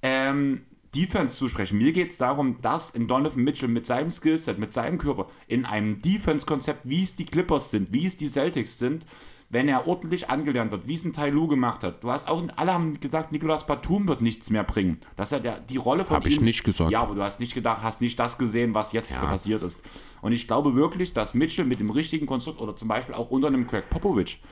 ähm, 0.03 0.63
Defense 0.95 1.37
zusprechen. 1.37 1.79
Mir 1.79 1.93
geht 1.93 2.11
es 2.11 2.19
darum, 2.19 2.61
dass 2.63 2.91
in 2.91 3.09
Donovan 3.09 3.45
Mitchell 3.45 3.69
mit 3.69 3.87
seinem 3.87 4.11
Skillset, 4.11 4.59
mit 4.59 4.73
seinem 4.73 4.99
Körper, 4.99 5.27
in 5.47 5.65
einem 5.65 6.01
Defense-Konzept, 6.01 6.81
wie 6.85 7.03
es 7.03 7.17
die 7.17 7.27
Clippers 7.27 7.71
sind, 7.71 7.93
wie 7.93 8.07
es 8.07 8.17
die 8.17 8.29
Celtics 8.29 8.79
sind, 8.79 9.05
wenn 9.51 9.69
er 9.69 9.87
ordentlich 9.87 10.29
angelernt 10.29 10.71
wird, 10.73 10.87
wie 10.87 10.95
es 10.95 11.05
ein 11.05 11.13
Tai 11.13 11.31
Lu 11.31 11.47
gemacht 11.47 11.83
hat. 11.83 12.05
Du 12.05 12.11
hast 12.11 12.29
auch, 12.29 12.43
alle 12.57 12.73
haben 12.75 13.01
gesagt, 13.01 13.33
Nicolas 13.33 13.67
Batum 13.67 14.07
wird 14.07 14.21
nichts 14.21 14.51
mehr 14.51 14.63
bringen. 14.63 15.01
Dass 15.17 15.33
er 15.33 15.41
der, 15.41 15.61
die 15.61 15.79
Rolle 15.79 16.05
von 16.05 16.17
Hab 16.17 16.27
ich 16.27 16.41
nicht 16.41 16.65
gesagt. 16.65 16.91
Ja, 16.91 17.01
aber 17.01 17.15
du 17.15 17.23
hast 17.23 17.41
nicht 17.41 17.55
gedacht, 17.55 17.83
hast 17.83 18.01
nicht 18.03 18.19
das 18.19 18.37
gesehen, 18.37 18.75
was 18.75 18.93
jetzt 18.93 19.19
passiert 19.19 19.63
ist. 19.63 19.83
Und 20.21 20.33
ich 20.33 20.47
glaube 20.47 20.75
wirklich, 20.75 21.15
dass 21.15 21.33
Mitchell 21.33 21.65
mit 21.65 21.81
dem 21.81 21.91
richtigen 21.91 22.27
Konstrukt 22.27 22.61
oder 22.61 22.77
zum 22.77 22.89
Beispiel 22.89 23.15
auch 23.15 23.31
unter 23.31 23.49
einem 23.49 23.67
Craig 23.67 23.89
Popovich 23.89 24.43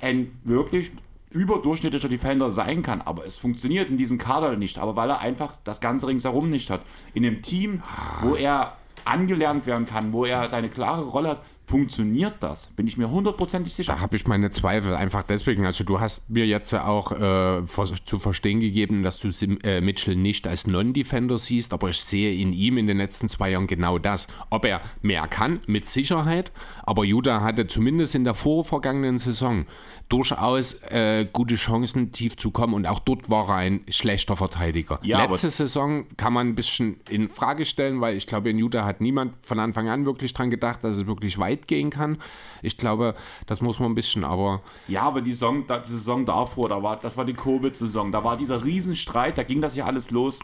ein 0.00 0.38
wirklich 0.44 0.90
überdurchschnittlicher 1.30 2.08
Defender 2.08 2.50
sein 2.50 2.82
kann. 2.82 3.02
Aber 3.02 3.26
es 3.26 3.36
funktioniert 3.36 3.90
in 3.90 3.98
diesem 3.98 4.16
Kader 4.16 4.56
nicht. 4.56 4.78
Aber 4.78 4.96
weil 4.96 5.10
er 5.10 5.20
einfach 5.20 5.54
das 5.64 5.82
Ganze 5.82 6.06
ringsherum 6.06 6.48
nicht 6.48 6.70
hat. 6.70 6.82
In 7.12 7.26
einem 7.26 7.42
Team, 7.42 7.82
wo 8.22 8.34
er 8.34 8.76
angelernt 9.06 9.66
werden 9.66 9.86
kann, 9.86 10.12
wo 10.12 10.24
er 10.24 10.50
seine 10.50 10.68
klare 10.68 11.02
Rolle 11.02 11.30
hat, 11.30 11.42
funktioniert 11.66 12.34
das. 12.40 12.68
Bin 12.68 12.86
ich 12.86 12.96
mir 12.96 13.10
hundertprozentig 13.10 13.74
sicher. 13.74 13.94
Da 13.94 14.00
habe 14.00 14.14
ich 14.16 14.26
meine 14.26 14.50
Zweifel, 14.50 14.94
einfach 14.94 15.24
deswegen. 15.24 15.66
Also 15.66 15.82
du 15.82 15.98
hast 16.00 16.30
mir 16.30 16.46
jetzt 16.46 16.72
auch 16.74 17.12
äh, 17.12 17.64
zu 18.04 18.18
verstehen 18.18 18.60
gegeben, 18.60 19.02
dass 19.02 19.18
du 19.18 19.30
Sim, 19.32 19.58
äh, 19.64 19.80
Mitchell 19.80 20.14
nicht 20.14 20.46
als 20.46 20.66
Non-Defender 20.66 21.38
siehst, 21.38 21.72
aber 21.72 21.90
ich 21.90 22.00
sehe 22.00 22.34
in 22.40 22.52
ihm 22.52 22.78
in 22.78 22.86
den 22.86 22.98
letzten 22.98 23.28
zwei 23.28 23.50
Jahren 23.50 23.66
genau 23.66 23.98
das. 23.98 24.28
Ob 24.48 24.64
er 24.64 24.80
mehr 25.02 25.26
kann, 25.26 25.60
mit 25.66 25.88
Sicherheit, 25.88 26.52
aber 26.84 27.04
Utah 27.04 27.40
hatte 27.42 27.66
zumindest 27.66 28.14
in 28.14 28.24
der 28.24 28.34
vorvergangenen 28.34 29.18
Saison 29.18 29.66
durchaus 30.08 30.74
äh, 30.84 31.26
gute 31.32 31.56
Chancen, 31.56 32.12
tief 32.12 32.36
zu 32.36 32.50
kommen 32.50 32.74
und 32.74 32.86
auch 32.86 33.00
dort 33.00 33.28
war 33.28 33.48
er 33.48 33.56
ein 33.56 33.80
schlechter 33.88 34.36
Verteidiger. 34.36 35.00
Ja, 35.02 35.22
Letzte 35.24 35.50
Saison 35.50 36.06
kann 36.16 36.32
man 36.32 36.48
ein 36.48 36.54
bisschen 36.54 37.00
in 37.10 37.28
Frage 37.28 37.64
stellen, 37.64 38.00
weil 38.00 38.16
ich 38.16 38.26
glaube, 38.26 38.50
in 38.50 38.58
Utah 38.58 38.84
hat 38.84 39.00
niemand 39.00 39.34
von 39.44 39.58
Anfang 39.58 39.88
an 39.88 40.06
wirklich 40.06 40.32
dran 40.32 40.48
gedacht, 40.50 40.84
dass 40.84 40.96
es 40.96 41.06
wirklich 41.06 41.38
weit 41.38 41.66
gehen 41.66 41.90
kann. 41.90 42.18
Ich 42.62 42.76
glaube, 42.76 43.14
das 43.46 43.60
muss 43.60 43.80
man 43.80 43.90
ein 43.90 43.94
bisschen, 43.96 44.22
aber 44.24 44.62
Ja, 44.86 45.02
aber 45.02 45.20
die 45.22 45.32
Saison, 45.32 45.66
da- 45.66 45.78
die 45.80 45.90
Saison 45.90 46.24
davor, 46.24 46.68
da 46.68 46.82
war, 46.82 46.96
das 46.96 47.16
war 47.16 47.24
die 47.24 47.34
Covid-Saison, 47.34 48.12
da 48.12 48.22
war 48.22 48.36
dieser 48.36 48.64
Riesenstreit, 48.64 49.36
da 49.38 49.42
ging 49.42 49.60
das 49.60 49.74
ja 49.76 49.86
alles 49.86 50.10
los 50.10 50.40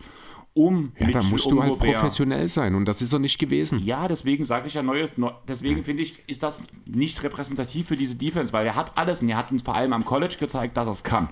um 0.55 0.92
ja, 0.98 1.11
da 1.11 1.22
musst 1.22 1.50
du 1.50 1.62
halt 1.62 1.78
professionell 1.78 2.46
sein 2.48 2.74
und 2.74 2.84
das 2.86 3.00
ist 3.00 3.12
er 3.12 3.18
nicht 3.18 3.38
gewesen. 3.38 3.78
Ja, 3.84 4.07
deswegen 4.09 4.44
sage 4.44 4.66
ich 4.66 4.74
ja 4.74 4.82
Neues. 4.82 5.16
Neu- 5.16 5.32
Deswegen 5.48 5.82
finde 5.84 6.03
ich, 6.03 6.22
ist 6.28 6.42
das 6.42 6.66
nicht 6.84 7.22
repräsentativ 7.22 7.88
für 7.88 7.96
diese 7.96 8.16
Defense, 8.16 8.53
weil 8.53 8.66
er 8.66 8.74
hat 8.76 8.96
alles 8.98 9.22
und 9.22 9.28
er 9.30 9.36
hat 9.38 9.50
uns 9.50 9.62
vor 9.62 9.74
allem 9.74 9.92
am 9.94 10.05
College 10.05 10.36
gezeigt, 10.38 10.76
dass 10.76 10.88
er 10.88 10.92
es 10.92 11.05
kann. 11.05 11.30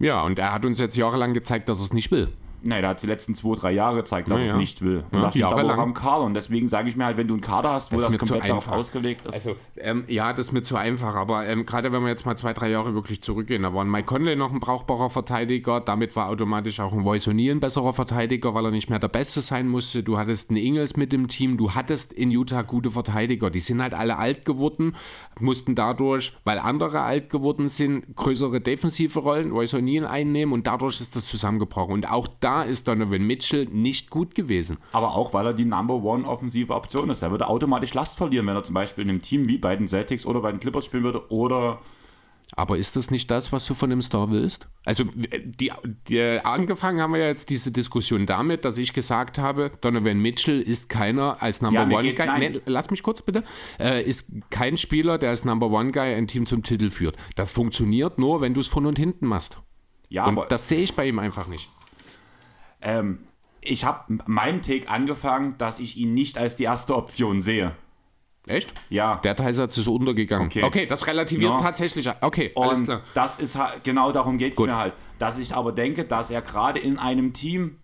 Ja, 0.00 0.22
und 0.22 0.38
er 0.38 0.52
hat 0.52 0.64
uns 0.66 0.78
jetzt 0.78 0.96
jahrelang 0.96 1.32
gezeigt, 1.34 1.68
dass 1.68 1.78
er 1.80 1.84
es 1.84 1.92
nicht 1.92 2.10
will. 2.10 2.28
Nein, 2.62 2.82
der 2.82 2.90
hat 2.90 3.02
die 3.02 3.06
letzten 3.06 3.34
zwei, 3.34 3.54
drei 3.54 3.72
Jahre 3.72 3.96
gezeigt, 3.96 4.30
dass 4.30 4.40
Ja, 4.40 4.46
es 4.48 4.54
nicht 4.54 4.82
will. 4.82 5.04
Und 5.10 5.18
Ja, 5.18 5.26
das 5.26 5.34
liegt 5.34 5.46
aber 5.46 5.78
am 5.78 5.94
Kader. 5.94 6.24
Und 6.24 6.34
deswegen 6.34 6.68
sage 6.68 6.88
ich 6.88 6.96
mir 6.96 7.04
halt, 7.04 7.16
wenn 7.16 7.28
du 7.28 7.34
einen 7.34 7.40
Kader 7.40 7.72
hast, 7.72 7.92
wo 7.92 7.96
Das 7.96 8.06
das, 8.06 8.18
komplett 8.18 8.44
darauf 8.44 8.66
einfach. 8.66 8.78
ausgelegt 8.78 9.26
ist. 9.26 9.34
Also, 9.34 9.56
ähm, 9.76 10.04
ja, 10.08 10.32
das 10.32 10.46
ist 10.46 10.52
mir 10.52 10.62
zu 10.62 10.76
einfach, 10.76 11.14
aber 11.14 11.46
ähm, 11.46 11.66
gerade 11.66 11.92
wenn 11.92 12.02
wir 12.02 12.08
jetzt 12.08 12.26
mal 12.26 12.36
zwei, 12.36 12.52
drei 12.52 12.70
Jahre 12.70 12.94
wirklich 12.94 13.22
zurückgehen, 13.22 13.62
da 13.62 13.72
war 13.74 13.84
ein 13.84 13.90
Mike 13.90 14.06
Conley 14.06 14.36
noch 14.36 14.52
ein 14.52 14.60
brauchbarer 14.60 15.10
Verteidiger, 15.10 15.80
damit 15.80 16.16
war 16.16 16.28
automatisch 16.28 16.80
auch 16.80 16.92
ein 16.92 17.04
O'Neal 17.04 17.52
ein 17.52 17.60
besserer 17.60 17.92
Verteidiger, 17.92 18.54
weil 18.54 18.64
er 18.64 18.70
nicht 18.70 18.90
mehr 18.90 18.98
der 18.98 19.08
Beste 19.08 19.40
sein 19.40 19.68
musste. 19.68 20.02
Du 20.02 20.18
hattest 20.18 20.50
einen 20.50 20.58
Ingles 20.58 20.96
mit 20.96 21.12
dem 21.12 21.28
Team, 21.28 21.56
du 21.56 21.72
hattest 21.74 22.12
in 22.12 22.30
Utah 22.30 22.62
gute 22.62 22.90
Verteidiger, 22.90 23.50
die 23.50 23.60
sind 23.60 23.80
halt 23.80 23.94
alle 23.94 24.18
alt 24.18 24.44
geworden, 24.44 24.96
mussten 25.38 25.74
dadurch, 25.74 26.36
weil 26.44 26.58
andere 26.58 27.02
alt 27.02 27.30
geworden 27.30 27.68
sind, 27.68 28.16
größere 28.16 28.60
defensive 28.60 29.20
Rollen, 29.20 29.52
O'Neal 29.52 30.04
einnehmen 30.04 30.52
und 30.52 30.66
dadurch 30.66 31.00
ist 31.00 31.14
das 31.16 31.26
zusammengebrochen. 31.26 31.92
Und 31.92 32.10
auch 32.10 32.28
da 32.40 32.47
ist 32.62 32.88
Donovan 32.88 33.22
Mitchell 33.22 33.66
nicht 33.70 34.10
gut 34.10 34.34
gewesen. 34.34 34.78
aber 34.92 35.14
auch, 35.14 35.32
weil 35.34 35.46
er 35.46 35.54
die 35.54 35.64
Number 35.64 35.94
One 36.02 36.26
offensive 36.26 36.74
Option 36.74 37.10
ist. 37.10 37.22
Er 37.22 37.30
würde 37.30 37.48
automatisch 37.48 37.94
Last 37.94 38.16
verlieren, 38.18 38.46
wenn 38.46 38.56
er 38.56 38.64
zum 38.64 38.74
Beispiel 38.74 39.04
in 39.04 39.10
einem 39.10 39.22
Team 39.22 39.48
wie 39.48 39.58
bei 39.58 39.76
den 39.76 39.88
Celtics 39.88 40.24
oder 40.26 40.40
bei 40.40 40.50
den 40.50 40.60
Clippers 40.60 40.84
spielen 40.86 41.02
würde 41.04 41.30
oder 41.30 41.80
Aber 42.56 42.78
ist 42.78 42.96
das 42.96 43.10
nicht 43.10 43.30
das, 43.30 43.52
was 43.52 43.66
du 43.66 43.74
von 43.74 43.90
dem 43.90 44.00
Star 44.00 44.30
willst? 44.30 44.68
Also, 44.86 45.04
die, 45.44 45.70
die, 46.08 46.20
angefangen 46.42 47.00
haben 47.02 47.12
wir 47.12 47.20
ja 47.20 47.26
jetzt 47.26 47.50
diese 47.50 47.70
Diskussion 47.70 48.24
damit, 48.24 48.64
dass 48.64 48.78
ich 48.78 48.94
gesagt 48.94 49.38
habe, 49.38 49.70
Donovan 49.82 50.18
Mitchell 50.18 50.60
ist 50.62 50.88
keiner 50.88 51.42
als 51.42 51.60
Number 51.60 51.80
Ja, 51.82 51.86
One 51.98 52.02
geht- 52.02 52.16
Guy. 52.16 52.38
Nee, 52.38 52.60
lass 52.64 52.88
mich 52.90 53.02
kurz 53.02 53.20
bitte. 53.20 53.44
Äh, 53.78 54.02
ist 54.02 54.32
kein 54.50 54.78
Spieler, 54.78 55.18
der 55.18 55.28
als 55.30 55.44
Number 55.44 55.70
One 55.70 55.90
Guy 55.90 56.14
ein 56.14 56.26
Team 56.26 56.46
zum 56.46 56.62
Titel 56.62 56.90
führt. 56.90 57.16
Das 57.36 57.52
funktioniert 57.52 58.18
nur, 58.18 58.40
wenn 58.40 58.54
du 58.54 58.60
es 58.60 58.66
von 58.66 58.86
und 58.86 58.98
hinten 58.98 59.26
machst. 59.26 59.58
ja, 60.08 60.24
Und 60.26 60.38
aber 60.38 60.46
das 60.46 60.68
sehe 60.70 60.80
ich 60.80 60.94
bei 60.96 61.06
ihm 61.06 61.18
einfach 61.18 61.48
nicht. 61.48 61.68
Ähm, 62.82 63.20
ich 63.60 63.84
habe 63.84 64.18
meinen 64.26 64.62
Take 64.62 64.88
angefangen, 64.88 65.56
dass 65.58 65.78
ich 65.80 65.96
ihn 65.96 66.14
nicht 66.14 66.38
als 66.38 66.56
die 66.56 66.64
erste 66.64 66.94
Option 66.96 67.42
sehe. 67.42 67.72
Echt? 68.46 68.72
Ja. 68.88 69.16
Der 69.24 69.36
Teilsatz 69.36 69.76
ist 69.76 69.88
untergegangen. 69.88 70.46
Okay. 70.46 70.62
Okay, 70.62 70.86
das 70.86 71.06
relativiert 71.06 71.50
Ja. 71.50 71.58
tatsächlich. 71.60 72.08
Okay, 72.22 72.50
alles 72.56 72.78
Und 72.80 72.84
klar. 72.86 73.02
das 73.14 73.38
ist 73.38 73.56
halt, 73.56 73.84
genau 73.84 74.10
darum 74.10 74.38
geht 74.38 74.54
es 74.54 74.58
mir 74.58 74.76
halt. 74.76 74.94
Dass 75.18 75.38
ich 75.38 75.54
aber 75.54 75.72
denke, 75.72 76.04
dass 76.04 76.30
er 76.30 76.40
gerade 76.40 76.78
in 76.80 76.98
einem 76.98 77.34
Team 77.34 77.76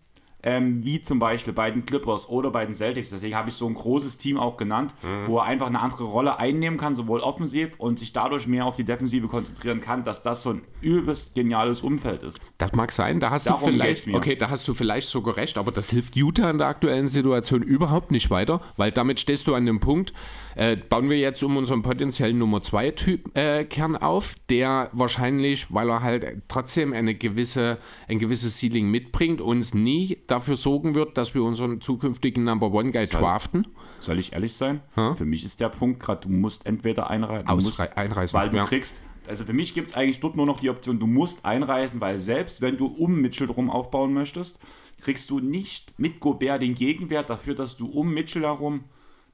ähm, 0.47 0.85
wie 0.85 1.01
zum 1.01 1.19
Beispiel 1.19 1.53
bei 1.55 1.71
den 1.71 1.87
Clippers 1.87 2.29
oder 2.29 2.51
bei 2.51 2.65
den 2.67 2.75
Celtics. 2.75 3.11
Deswegen 3.11 3.35
habe 3.35 3.49
ich 3.49 3.55
so 3.57 3.67
ein 3.67 3.75
großes 3.75 4.19
Team 4.19 4.39
auch 4.39 4.57
genannt, 4.59 4.95
Mhm. 5.03 5.29
wo 5.29 5.39
er 5.39 5.45
einfach 5.45 5.67
eine 5.67 5.81
andere 5.81 6.05
Rolle 6.05 6.39
einnehmen 6.39 6.79
kann, 6.79 6.95
sowohl 6.97 7.21
offensiv 7.21 7.73
und 7.79 7.99
sich 7.99 8.13
dadurch 8.13 8.47
mehr 8.47 8.67
auf 8.67 8.77
die 8.77 8.85
Defensive 8.85 9.27
konzentrieren 9.27 9.81
kann, 9.81 10.05
dass 10.05 10.23
das 10.23 10.43
so 10.43 10.51
ein 10.51 10.63
übelst 10.83 11.35
geniales 11.35 11.81
Umfeld 11.81 12.23
ist. 12.23 12.53
Das 12.59 12.73
mag 12.75 12.93
sein, 12.93 13.19
da 13.21 13.31
hast 13.31 13.47
Darum 13.47 13.65
du 13.65 13.73
vielleicht, 13.73 14.07
okay, 14.15 14.37
da 14.37 14.51
hast 14.51 14.69
du 14.69 14.75
vielleicht 14.75 15.09
sogar 15.09 15.37
recht, 15.39 15.57
aber 15.57 15.73
das 15.73 15.89
hilft 15.91 16.15
Utah 16.15 16.51
in 16.51 16.59
der 16.59 16.67
aktuellen 16.67 17.09
Situation 17.09 17.63
überhaupt 17.63 18.11
nicht 18.11 18.31
weiter, 18.31 18.61
weil 18.77 18.93
damit 18.93 19.21
stehst 19.21 19.47
du 19.47 19.55
an 19.55 19.65
dem 19.65 19.81
Punkt, 19.81 20.13
äh, 20.57 20.77
bauen 20.77 21.09
wir 21.11 21.19
jetzt 21.19 21.43
um 21.43 21.57
unseren 21.57 21.83
potenziellen 21.83 22.39
Nummer 22.39 22.61
2 22.63 22.91
Typ 22.93 23.37
äh, 23.37 23.65
Kern 23.65 23.97
auf, 23.97 24.37
der 24.51 24.91
wahrscheinlich, 24.93 25.73
weil 25.73 25.89
er 25.91 26.03
halt 26.03 26.43
trotzdem 26.49 26.93
eine 26.93 27.15
gewisse, 27.15 27.79
ein 28.09 28.19
gewisses 28.19 28.59
Ceiling 28.61 28.91
mitbringt, 28.91 29.41
uns 29.41 29.75
nie 29.75 30.19
dafür 30.35 30.57
sorgen 30.57 30.95
wird, 30.95 31.17
dass 31.17 31.35
wir 31.35 31.43
unseren 31.43 31.81
zukünftigen 31.81 32.45
Number 32.45 32.73
One 32.73 32.91
Guy 32.91 33.07
Soll- 33.07 33.21
draften. 33.21 33.67
Soll 34.01 34.19
ich 34.19 34.33
ehrlich 34.33 34.55
sein? 34.55 34.83
Für 34.95 35.25
mich 35.25 35.45
ist 35.45 35.61
der 35.61 35.69
Punkt 35.69 36.01
gerade, 36.01 36.23
du 36.23 36.29
musst 36.29 36.67
entweder 36.67 37.09
einreisen, 37.09 37.47
du 37.47 37.55
musst, 37.55 37.97
einreisen, 37.97 38.39
weil 38.39 38.51
du 38.51 38.57
ja. 38.59 38.65
kriegst, 38.65 39.01
also 39.27 39.45
für 39.45 39.53
mich 39.53 39.75
gibt 39.75 39.91
es 39.91 39.97
eigentlich 39.97 40.21
dort 40.21 40.37
nur 40.37 40.47
noch 40.47 40.61
die 40.61 40.71
Option, 40.71 40.99
du 40.99 41.07
musst 41.07 41.45
einreisen, 41.45 42.01
weil 42.01 42.19
selbst 42.19 42.61
wenn 42.61 42.77
du 42.77 42.87
um 42.87 43.21
Mitchell 43.21 43.47
drum 43.47 43.71
aufbauen 43.71 44.13
möchtest, 44.13 44.59
kriegst 45.01 45.31
du 45.31 45.41
nicht 45.41 45.99
mit 45.99 46.21
Gobert 46.21 46.63
den 46.63 46.75
Gegenwert 46.75 47.31
dafür, 47.31 47.55
dass 47.55 47.77
du 47.77 47.87
um 47.87 48.13
Mitchell 48.13 48.43
herum 48.43 48.85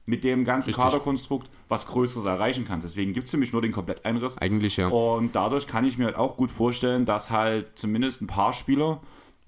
mit 0.05 0.23
dem 0.23 0.45
ganzen 0.45 0.69
Richtig. 0.69 0.83
Kaderkonstrukt 0.83 1.49
was 1.69 1.87
Größeres 1.87 2.25
erreichen 2.25 2.65
kannst. 2.67 2.85
Deswegen 2.85 3.13
gibt 3.13 3.25
es 3.25 3.31
für 3.31 3.37
mich 3.37 3.53
nur 3.53 3.61
den 3.61 3.71
Kompletteinriss. 3.71 4.37
Eigentlich 4.37 4.77
ja. 4.77 4.89
Und 4.89 5.35
dadurch 5.35 5.67
kann 5.67 5.85
ich 5.85 5.97
mir 5.97 6.05
halt 6.05 6.17
auch 6.17 6.37
gut 6.37 6.51
vorstellen, 6.51 7.05
dass 7.05 7.29
halt 7.29 7.67
zumindest 7.75 8.21
ein 8.21 8.27
paar 8.27 8.53
Spieler 8.53 9.01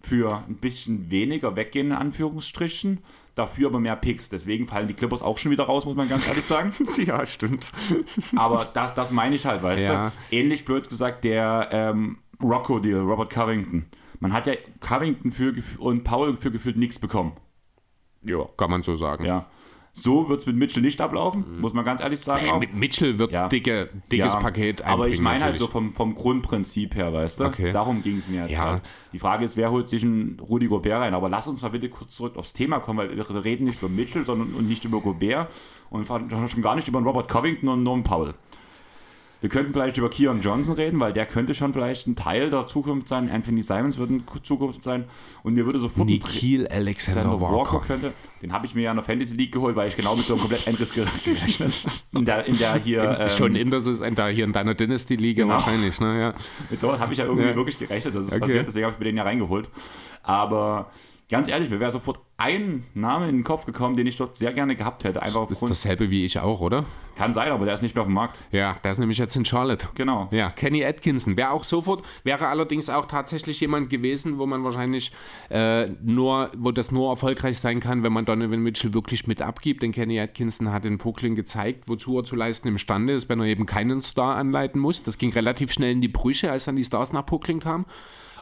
für 0.05 0.43
ein 0.47 0.55
bisschen 0.55 1.09
weniger 1.09 1.55
weggehen, 1.55 1.87
in 1.87 1.93
Anführungsstrichen, 1.93 2.99
dafür 3.35 3.69
aber 3.69 3.79
mehr 3.79 3.95
Picks. 3.95 4.29
Deswegen 4.29 4.67
fallen 4.67 4.87
die 4.87 4.93
Clippers 4.93 5.21
auch 5.21 5.37
schon 5.37 5.51
wieder 5.51 5.63
raus, 5.63 5.85
muss 5.85 5.95
man 5.95 6.09
ganz 6.09 6.27
ehrlich 6.27 6.43
sagen. 6.43 6.73
ja, 6.97 7.25
stimmt. 7.25 7.71
Aber 8.35 8.65
das, 8.73 8.93
das 8.93 9.11
meine 9.11 9.35
ich 9.35 9.45
halt, 9.45 9.63
weißt 9.63 9.83
Ja. 9.83 10.09
du? 10.09 10.35
Ähnlich 10.35 10.65
blöd 10.65 10.89
gesagt, 10.89 11.23
der 11.23 11.69
ähm, 11.71 12.17
Rocco-Deal, 12.41 12.99
Robert 13.01 13.29
Covington. 13.29 13.85
Man 14.19 14.33
hat 14.33 14.47
ja 14.47 14.53
Covington 14.81 15.31
für, 15.31 15.53
und 15.79 16.03
Paul 16.03 16.37
für 16.37 16.51
gefühlt 16.51 16.77
nichts 16.77 16.99
bekommen. 16.99 17.33
Ja, 18.23 18.45
kann 18.57 18.69
man 18.71 18.83
so 18.83 18.95
sagen. 18.95 19.25
Ja. 19.25 19.47
So 19.95 20.27
wird 20.27 20.39
es 20.39 20.47
mit 20.47 20.55
Mitchell 20.55 20.81
nicht 20.81 20.99
ablaufen, 20.99 21.61
muss 21.61 21.73
man 21.75 21.85
ganz 21.85 22.01
ehrlich 22.01 22.19
sagen. 22.19 22.49
auch. 22.49 22.55
Äh, 22.55 22.59
Mit 22.61 22.73
Mitchell 22.75 23.19
wird 23.19 23.31
Ja. 23.31 23.47
dicke, 23.47 23.89
dickes 24.11 24.33
Ja, 24.33 24.39
Paket 24.39 24.81
Aber 24.81 25.07
ich 25.07 25.21
meine 25.21 25.43
halt 25.43 25.57
so 25.59 25.67
vom, 25.67 25.93
vom 25.93 26.15
Grundprinzip 26.15 26.95
her, 26.95 27.13
weißt 27.13 27.39
du? 27.39 27.45
Okay. 27.45 27.71
Darum 27.71 28.01
ging 28.01 28.17
es 28.17 28.27
mir 28.27 28.41
jetzt. 28.41 28.53
Ja. 28.53 28.71
Halt. 28.71 28.81
Die 29.13 29.19
Frage 29.19 29.45
ist, 29.45 29.55
wer 29.55 29.69
holt 29.69 29.87
sich 29.87 30.01
einen 30.01 30.39
Rudi 30.39 30.65
Gobert 30.65 30.99
rein? 30.99 31.13
Aber 31.13 31.29
lass 31.29 31.45
uns 31.47 31.61
mal 31.61 31.69
bitte 31.69 31.89
kurz 31.89 32.15
zurück 32.15 32.37
aufs 32.37 32.53
Thema 32.53 32.79
kommen, 32.79 32.97
weil 32.97 33.15
wir 33.15 33.45
reden 33.45 33.65
nicht 33.65 33.83
über 33.83 33.89
Mitchell 33.89 34.25
sondern, 34.25 34.55
und 34.55 34.67
nicht 34.67 34.83
über 34.83 34.99
Gobert 34.99 35.51
und 35.91 36.07
schon 36.07 36.61
gar 36.63 36.73
nicht 36.75 36.87
über 36.87 36.99
Robert 36.99 37.29
Covington 37.29 37.69
und 37.69 37.83
Norman 37.83 38.03
Powell. 38.03 38.33
Wir 39.43 39.49
könnten 39.49 39.73
vielleicht 39.73 39.97
über 39.97 40.09
Keon 40.09 40.39
Johnson 40.39 40.75
reden, 40.75 40.97
weil 41.01 41.11
der 41.11 41.25
könnte 41.25 41.53
schon 41.53 41.73
vielleicht 41.73 42.07
ein 42.07 42.15
Teil 42.15 42.49
der 42.49 42.65
Zukunft 42.67 43.09
sein. 43.09 43.29
Anthony 43.29 43.61
Simons 43.61 43.97
wird 43.97 44.09
eine 44.09 44.21
Zukunft 44.41 44.81
sein. 44.83 45.03
Und 45.43 45.53
mir 45.55 45.65
würde 45.65 45.79
sofort 45.79 46.07
Nikhil 46.07 46.65
Alexander 46.67 47.23
Alexander 47.29 47.41
Walker 47.41 47.73
Walker. 47.73 47.85
könnte. 47.85 48.13
Den 48.41 48.53
habe 48.53 48.65
ich 48.67 48.73
mir 48.73 48.83
ja 48.83 48.91
in 48.91 48.95
der 48.95 49.03
Fantasy 49.03 49.35
League 49.35 49.51
geholt, 49.51 49.75
weil 49.75 49.89
ich 49.89 49.97
genau 49.97 50.15
mit 50.15 50.25
so 50.25 50.35
einem 50.35 50.39
komplett 50.43 50.65
Endriss 50.65 50.93
gerechnet 50.93 51.73
in 52.13 52.23
der, 52.23 52.45
in 52.45 52.57
der 52.57 52.75
hier. 52.75 53.17
ähm, 53.19 53.29
Schon 53.31 53.55
in, 53.57 53.69
das 53.69 53.85
ist, 53.85 53.99
in 54.01 54.15
der, 54.15 54.27
hier 54.27 54.45
in 54.45 54.53
deiner 54.53 54.75
Dynasty-Liga 54.75 55.43
Genau. 55.43 55.55
wahrscheinlich, 55.55 55.99
ne? 55.99 56.21
Ja. 56.21 56.33
Mit 56.69 56.79
sowas 56.79 57.01
habe 57.01 57.11
ich 57.11 57.19
ja 57.19 57.25
irgendwie 57.25 57.49
Ja. 57.49 57.55
wirklich 57.57 57.77
gerechnet, 57.77 58.15
dass 58.15 58.23
es 58.23 58.31
Okay. 58.31 58.39
passiert, 58.39 58.67
deswegen 58.67 58.85
habe 58.85 58.93
ich 58.93 58.99
mir 58.99 59.05
den 59.07 59.17
ja 59.17 59.23
reingeholt. 59.23 59.69
Aber 60.23 60.89
ganz 61.29 61.47
ehrlich, 61.47 61.69
mir 61.69 61.79
wäre 61.79 61.91
sofort 61.91 62.19
ein 62.37 62.83
Name 62.93 63.29
in 63.29 63.37
den 63.37 63.43
Kopf 63.43 63.65
gekommen, 63.65 63.95
den 63.95 64.07
ich 64.07 64.17
dort 64.17 64.35
sehr 64.35 64.53
gerne 64.53 64.75
gehabt 64.75 65.03
hätte. 65.03 65.21
Einfach 65.21 65.41
Das 65.41 65.51
ist 65.51 65.55
aufgrund, 65.55 65.71
dasselbe 65.71 66.09
wie 66.09 66.25
ich 66.25 66.39
auch, 66.39 66.59
oder? 66.59 66.85
kann 67.15 67.33
sein, 67.33 67.51
aber 67.51 67.65
der 67.65 67.75
ist 67.75 67.81
nicht 67.81 67.95
mehr 67.95 68.01
auf 68.01 68.07
dem 68.07 68.15
Markt. 68.15 68.41
Ja, 68.51 68.75
der 68.83 68.91
ist 68.91 68.99
nämlich 68.99 69.17
jetzt 69.17 69.35
in 69.35 69.45
Charlotte. 69.45 69.87
Genau. 69.95 70.27
Ja, 70.31 70.49
Kenny 70.49 70.83
Atkinson 70.83 71.37
wäre 71.37 71.51
auch 71.51 71.63
sofort, 71.63 72.03
wäre 72.23 72.47
allerdings 72.47 72.89
auch 72.89 73.05
tatsächlich 73.05 73.59
jemand 73.59 73.89
gewesen, 73.89 74.39
wo 74.39 74.45
man 74.45 74.63
wahrscheinlich 74.63 75.11
äh, 75.49 75.87
nur, 76.01 76.51
wo 76.57 76.71
das 76.71 76.91
nur 76.91 77.09
erfolgreich 77.11 77.59
sein 77.59 77.79
kann, 77.79 78.03
wenn 78.03 78.13
man 78.13 78.25
Donovan 78.25 78.61
Mitchell 78.61 78.93
wirklich 78.93 79.27
mit 79.27 79.41
abgibt. 79.41 79.83
Denn 79.83 79.91
Kenny 79.91 80.19
Atkinson 80.19 80.71
hat 80.71 80.85
in 80.85 80.97
Brooklyn 80.97 81.35
gezeigt, 81.35 81.83
wozu 81.87 82.17
er 82.17 82.23
zu 82.23 82.35
leisten 82.35 82.67
imstande 82.67 83.13
ist, 83.13 83.29
wenn 83.29 83.39
er 83.39 83.45
eben 83.45 83.65
keinen 83.65 84.01
Star 84.01 84.35
anleiten 84.35 84.81
muss. 84.81 85.03
Das 85.03 85.17
ging 85.17 85.31
relativ 85.33 85.71
schnell 85.71 85.91
in 85.91 86.01
die 86.01 86.07
Brüche, 86.07 86.51
als 86.51 86.65
dann 86.65 86.75
die 86.75 86.83
Stars 86.83 87.13
nach 87.13 87.25
Brooklyn 87.25 87.59
kamen. 87.59 87.85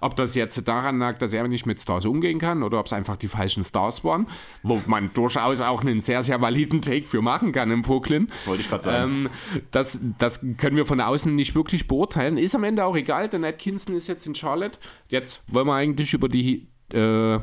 Ob 0.01 0.15
das 0.15 0.35
jetzt 0.35 0.67
daran 0.67 0.99
lag, 0.99 1.17
dass 1.19 1.31
er 1.33 1.47
nicht 1.47 1.65
mit 1.65 1.79
Stars 1.79 2.05
umgehen 2.05 2.39
kann 2.39 2.63
oder 2.63 2.79
ob 2.79 2.87
es 2.87 2.93
einfach 2.93 3.15
die 3.15 3.27
falschen 3.27 3.63
Stars 3.63 4.03
waren, 4.03 4.27
wo 4.63 4.81
man 4.87 5.11
durchaus 5.13 5.61
auch 5.61 5.81
einen 5.81 6.01
sehr, 6.01 6.23
sehr 6.23 6.41
validen 6.41 6.81
Take 6.81 7.05
für 7.05 7.21
machen 7.21 7.51
kann 7.51 7.69
in 7.71 7.83
Brooklyn. 7.83 8.27
Das 8.27 8.47
wollte 8.47 8.61
ich 8.61 8.69
gerade 8.69 8.83
sagen. 8.83 9.11
Ähm, 9.11 9.29
das, 9.71 9.99
das 10.17 10.45
können 10.57 10.75
wir 10.75 10.85
von 10.85 10.99
außen 10.99 11.33
nicht 11.35 11.55
wirklich 11.55 11.87
beurteilen. 11.87 12.37
Ist 12.37 12.55
am 12.55 12.63
Ende 12.63 12.83
auch 12.83 12.95
egal, 12.95 13.29
denn 13.29 13.45
Atkinson 13.45 13.95
ist 13.95 14.07
jetzt 14.07 14.25
in 14.27 14.35
Charlotte. 14.35 14.79
Jetzt 15.09 15.41
wollen 15.47 15.67
wir 15.67 15.75
eigentlich 15.75 16.13
über 16.13 16.27
die, 16.29 16.67
äh, 16.93 17.35
Ich 17.35 17.41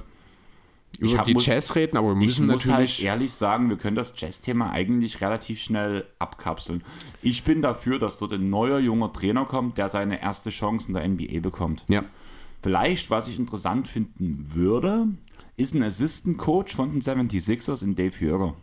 über 1.13 1.19
hab- 1.19 1.27
die 1.27 1.35
muss- 1.35 1.47
Jazz 1.47 1.77
reden, 1.77 1.97
aber 1.97 2.09
wir 2.09 2.21
ich 2.23 2.27
müssen 2.27 2.47
muss 2.47 2.65
halt 2.65 2.73
natürlich. 2.73 3.05
ehrlich 3.05 3.33
sagen, 3.33 3.69
wir 3.69 3.77
können 3.77 3.95
das 3.95 4.15
Jazz-Thema 4.17 4.71
eigentlich 4.73 5.21
relativ 5.21 5.61
schnell 5.61 6.07
abkapseln. 6.19 6.83
Ich 7.23 7.45
bin 7.45 7.63
dafür, 7.63 8.01
dass 8.01 8.19
dort 8.19 8.33
ein 8.33 8.51
neuer 8.51 8.81
junger 8.81 9.13
Trainer 9.13 9.45
kommt, 9.45 9.79
der 9.79 9.89
seine 9.91 10.21
erste 10.21 10.51
Chance 10.51 10.89
in 10.89 10.95
der 10.95 11.05
NBA 11.05 11.39
bekommt. 11.41 11.85
ja. 11.89 12.03
Vielleicht, 12.63 13.11
was 13.11 13.29
ich 13.29 13.39
interessant 13.39 13.89
finden 13.89 14.47
würde, 14.55 15.09
ist 15.57 15.75
ein 15.75 15.83
Assistant 15.83 16.39
Coach 16.39 16.75
von 16.75 16.91
den 16.91 17.01
76ers 17.01 17.83
in 17.83 17.95
Dave 17.95 18.15
Jürger. 18.19 18.55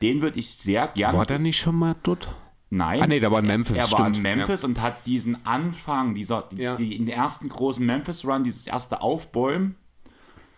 Den 0.00 0.20
würde 0.20 0.38
ich 0.38 0.50
sehr 0.50 0.88
gerne. 0.88 1.18
War 1.18 1.26
der 1.26 1.38
nicht 1.38 1.58
schon 1.58 1.76
mal 1.76 1.94
dort? 2.02 2.28
Nein. 2.70 3.02
Ah, 3.02 3.06
nee, 3.06 3.20
der 3.20 3.30
war 3.30 3.40
in 3.40 3.46
Memphis, 3.46 3.76
Er, 3.76 3.84
er 3.84 3.92
war 3.98 4.06
in 4.14 4.22
Memphis 4.22 4.64
und 4.64 4.80
hat 4.80 5.06
diesen 5.06 5.44
Anfang, 5.44 6.14
dieser, 6.14 6.48
Ja. 6.56 6.74
die, 6.74 6.96
den 6.96 7.08
ersten 7.08 7.48
großen 7.48 7.84
Memphis-Run, 7.84 8.44
dieses 8.44 8.66
erste 8.66 9.02
Aufbäumen, 9.02 9.76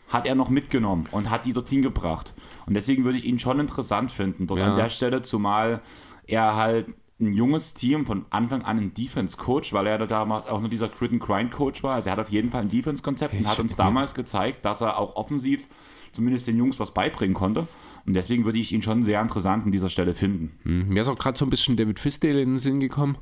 hat 0.08 0.24
er 0.26 0.34
noch 0.34 0.48
mitgenommen 0.48 1.06
und 1.10 1.28
hat 1.30 1.44
die 1.44 1.52
dorthin 1.52 1.82
gebracht. 1.82 2.34
Und 2.66 2.74
deswegen 2.74 3.04
würde 3.04 3.18
ich 3.18 3.24
ihn 3.24 3.38
schon 3.38 3.58
interessant 3.58 4.12
finden, 4.12 4.46
dort 4.46 4.60
Ja. 4.60 4.70
an 4.70 4.76
der 4.76 4.90
Stelle, 4.90 5.22
zumal 5.22 5.80
er 6.26 6.54
halt 6.56 6.94
ein 7.20 7.32
junges 7.32 7.74
Team 7.74 8.06
von 8.06 8.24
Anfang 8.30 8.62
an 8.62 8.78
ein 8.78 8.94
Defense-Coach, 8.94 9.72
weil 9.72 9.86
er 9.86 9.98
da 9.98 10.06
damals 10.06 10.46
auch 10.48 10.60
nur 10.60 10.68
dieser 10.68 10.88
Grit-and-Grind-Coach 10.88 11.82
war. 11.84 11.94
Also 11.94 12.08
er 12.08 12.12
hat 12.16 12.18
auf 12.26 12.30
jeden 12.30 12.50
Fall 12.50 12.62
ein 12.62 12.70
Defense-Konzept 12.70 13.34
und 13.34 13.46
hat 13.48 13.60
uns 13.60 13.76
damals 13.76 14.14
gezeigt, 14.14 14.64
dass 14.64 14.80
er 14.80 14.98
auch 14.98 15.14
offensiv 15.16 15.68
zumindest 16.12 16.46
den 16.48 16.56
Jungs 16.58 16.80
was 16.80 16.92
beibringen 16.92 17.34
konnte. 17.34 17.66
Und 18.06 18.14
deswegen 18.14 18.44
würde 18.44 18.58
ich 18.58 18.72
ihn 18.72 18.82
schon 18.82 19.02
sehr 19.02 19.20
interessant 19.22 19.64
an 19.64 19.72
dieser 19.72 19.88
Stelle 19.88 20.14
finden. 20.14 20.58
Hm, 20.64 20.86
Mir 20.88 21.02
ist 21.02 21.08
auch 21.08 21.18
gerade 21.18 21.38
so 21.38 21.44
ein 21.46 21.50
bisschen 21.50 21.76
David 21.76 21.98
Fisdale 22.00 22.40
in 22.42 22.50
den 22.50 22.58
Sinn 22.58 22.80
gekommen. 22.80 23.16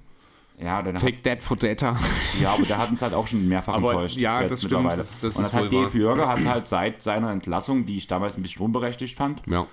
Ja, 0.59 0.83
dann 0.83 0.95
hat, 0.95 1.01
Take 1.03 1.23
that 1.23 1.43
for 1.43 1.57
data. 1.57 1.99
ja, 2.41 2.51
aber 2.53 2.63
der 2.65 2.79
hat 2.79 2.91
uns 2.91 3.03
halt 3.03 3.15
auch 3.15 3.27
schon 3.27 3.49
mehrfach 3.49 3.75
Aber 3.75 3.91
enttäuscht. 3.93 4.17
ja, 4.19 4.45
das 4.45 4.63
stimmt, 4.63 4.93
das- 4.93 5.19
das 5.21 5.37
Und 5.37 5.43
das 5.45 5.55
hat 5.55 5.73
Dave 5.73 5.97
Jürger 5.97 6.29
hat 6.29 6.45
halt 6.47 6.67
seit 6.67 7.03
seiner 7.03 7.31
Entlassung, 7.31 7.85
die 7.87 7.97
ich 7.97 8.07
damals 8.07 8.37
ein 8.37 8.43
bisschen 8.43 8.65
unberechtigt 8.65 9.17
fand, 9.17 9.43
ja. 9.47 9.67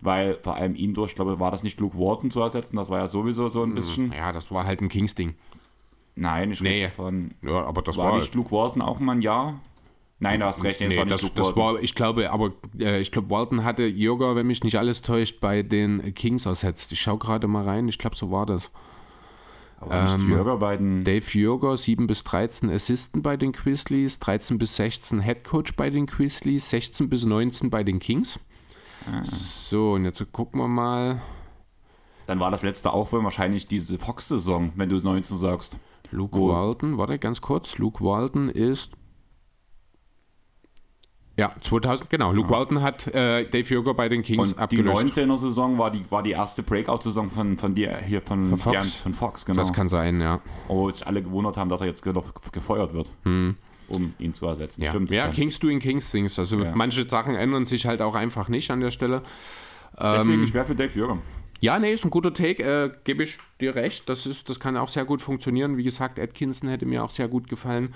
Weil 0.00 0.34
vor 0.42 0.54
allem 0.56 0.74
ihn 0.74 0.94
durch, 0.94 1.10
ich 1.12 1.16
glaube, 1.16 1.38
war 1.40 1.50
das 1.50 1.62
nicht 1.62 1.78
Luke 1.80 1.96
Walton 1.98 2.30
zu 2.30 2.40
ersetzen, 2.40 2.76
das 2.76 2.90
war 2.90 2.98
ja 3.00 3.08
sowieso 3.08 3.48
so 3.48 3.62
ein 3.62 3.74
bisschen. 3.74 4.12
ja, 4.12 4.32
das 4.32 4.50
war 4.50 4.66
halt 4.66 4.80
ein 4.80 4.88
Kings-Ding. 4.88 5.34
Nein, 6.14 6.50
ich 6.52 6.60
Nee. 6.60 6.84
rede 6.84 6.92
von. 6.92 7.32
Ja, 7.42 7.64
aber 7.64 7.82
das 7.82 7.96
War 7.98 8.12
war. 8.12 8.16
nicht 8.18 8.34
Luke 8.34 8.50
Walton 8.50 8.80
auch 8.82 8.98
mal 9.00 9.12
ein 9.12 9.22
Jahr? 9.22 9.60
Nein, 10.18 10.40
du 10.40 10.46
hast 10.46 10.64
recht, 10.64 10.80
nee, 10.80 10.86
das 10.88 10.96
war 10.96 11.04
nicht 11.04 11.14
das, 11.14 11.22
Luke 11.22 11.34
das 11.34 11.46
Walton. 11.48 11.74
war, 11.74 11.82
ich 11.82 11.94
glaube, 11.94 12.30
aber 12.30 12.52
äh, 12.78 13.00
ich 13.02 13.12
glaube, 13.12 13.28
Walton 13.28 13.64
hatte 13.64 13.84
Jürger, 13.84 14.34
wenn 14.34 14.46
mich 14.46 14.64
nicht 14.64 14.78
alles 14.78 15.02
täuscht, 15.02 15.40
bei 15.40 15.62
den 15.62 16.14
Kings 16.14 16.46
ersetzt. 16.46 16.90
Ich 16.92 17.00
schaue 17.02 17.18
gerade 17.18 17.46
mal 17.48 17.64
rein, 17.64 17.86
ich 17.88 17.98
glaube, 17.98 18.16
so 18.16 18.30
war 18.30 18.46
das. 18.46 18.70
aber 19.78 20.04
nicht 20.04 20.14
ähm, 20.14 20.30
Jürger 20.30 20.56
bei 20.56 20.78
den. 20.78 21.04
Dave 21.04 21.26
Jürger, 21.32 21.76
7 21.76 22.06
bis 22.06 22.24
13 22.24 22.70
Assistant 22.70 23.22
bei 23.22 23.36
den 23.36 23.52
Grizzlies, 23.52 24.18
13 24.20 24.56
bis 24.56 24.76
16 24.76 25.20
Head 25.20 25.44
Coach 25.44 25.76
bei 25.76 25.90
den 25.90 26.06
Grizzlies, 26.06 26.70
16 26.70 27.10
bis 27.10 27.26
19 27.26 27.68
bei 27.68 27.84
den 27.84 27.98
Kings. 27.98 28.40
So, 29.22 29.92
und 29.94 30.04
jetzt 30.04 30.24
gucken 30.32 30.60
wir 30.60 30.68
mal. 30.68 31.20
Dann 32.26 32.40
war 32.40 32.50
das 32.50 32.62
letzte 32.62 32.92
Aufbäumen 32.92 33.24
wahrscheinlich 33.24 33.64
diese 33.66 33.98
Fox-Saison, 33.98 34.72
wenn 34.76 34.88
du 34.88 34.96
19 34.96 35.36
sagst. 35.36 35.78
Luke 36.10 36.36
Wo? 36.38 36.48
Walton, 36.52 36.98
warte 36.98 37.18
ganz 37.18 37.40
kurz. 37.40 37.78
Luke 37.78 38.02
Walton 38.04 38.48
ist. 38.48 38.92
Ja, 41.38 41.54
2000, 41.60 42.08
genau. 42.08 42.32
Luke 42.32 42.48
Walton 42.48 42.80
hat 42.80 43.06
äh, 43.08 43.44
Dave 43.48 43.68
Jürger 43.68 43.92
bei 43.92 44.08
den 44.08 44.22
Kings 44.22 44.52
Und 44.52 44.56
die 44.56 44.62
abgelöst. 44.62 45.18
19er 45.18 45.36
Saison 45.36 45.76
war 45.78 45.90
die, 45.90 46.02
war 46.10 46.22
die 46.22 46.30
erste 46.30 46.62
Breakout-Saison 46.62 47.28
von, 47.30 47.56
von 47.58 47.74
dir 47.74 47.98
hier 47.98 48.22
von, 48.22 48.48
Von 48.48 48.58
Fox. 48.58 48.74
Jan- 48.74 49.02
von 49.02 49.12
Fox, 49.14 49.44
genau. 49.44 49.58
Das 49.58 49.72
kann 49.72 49.86
sein, 49.86 50.20
ja. 50.22 50.40
wo 50.68 50.90
sich 50.90 51.06
alle 51.06 51.22
gewundert 51.22 51.58
haben, 51.58 51.68
dass 51.68 51.82
er 51.82 51.88
jetzt 51.88 52.02
ge- 52.02 52.14
gefeuert 52.52 52.94
wird, 52.94 53.10
um 53.88 54.14
ihn 54.18 54.34
zu 54.34 54.46
ersetzen. 54.46 54.82
Ja, 54.82 54.90
Stimmt. 54.90 55.10
ja 55.10 55.28
Kings 55.28 55.58
doing 55.58 55.78
Kings 55.80 56.10
things. 56.10 56.38
Also 56.38 56.58
Ja. 56.62 56.74
manche 56.74 57.08
Sachen 57.08 57.34
ändern 57.34 57.64
sich 57.64 57.86
halt 57.86 58.02
auch 58.02 58.14
einfach 58.14 58.48
nicht 58.48 58.70
an 58.70 58.80
der 58.80 58.90
Stelle. 58.90 59.22
Deswegen 60.00 60.40
ähm, 60.40 60.46
schwer 60.46 60.64
für 60.64 60.74
Dave 60.74 60.92
Jürgen. 60.94 61.22
Ja, 61.60 61.78
nee, 61.78 61.92
ist 61.94 62.04
ein 62.04 62.10
guter 62.10 62.34
Take, 62.34 62.62
äh, 62.62 62.90
gebe 63.04 63.22
ich 63.22 63.38
dir 63.60 63.74
recht. 63.74 64.08
Das, 64.08 64.26
ist, 64.26 64.50
das 64.50 64.60
kann 64.60 64.76
auch 64.76 64.90
sehr 64.90 65.06
gut 65.06 65.22
funktionieren. 65.22 65.78
Wie 65.78 65.84
gesagt, 65.84 66.18
Atkinson 66.18 66.68
hätte 66.68 66.84
mir 66.84 67.02
auch 67.02 67.08
sehr 67.10 67.28
gut 67.28 67.48
gefallen. 67.48 67.94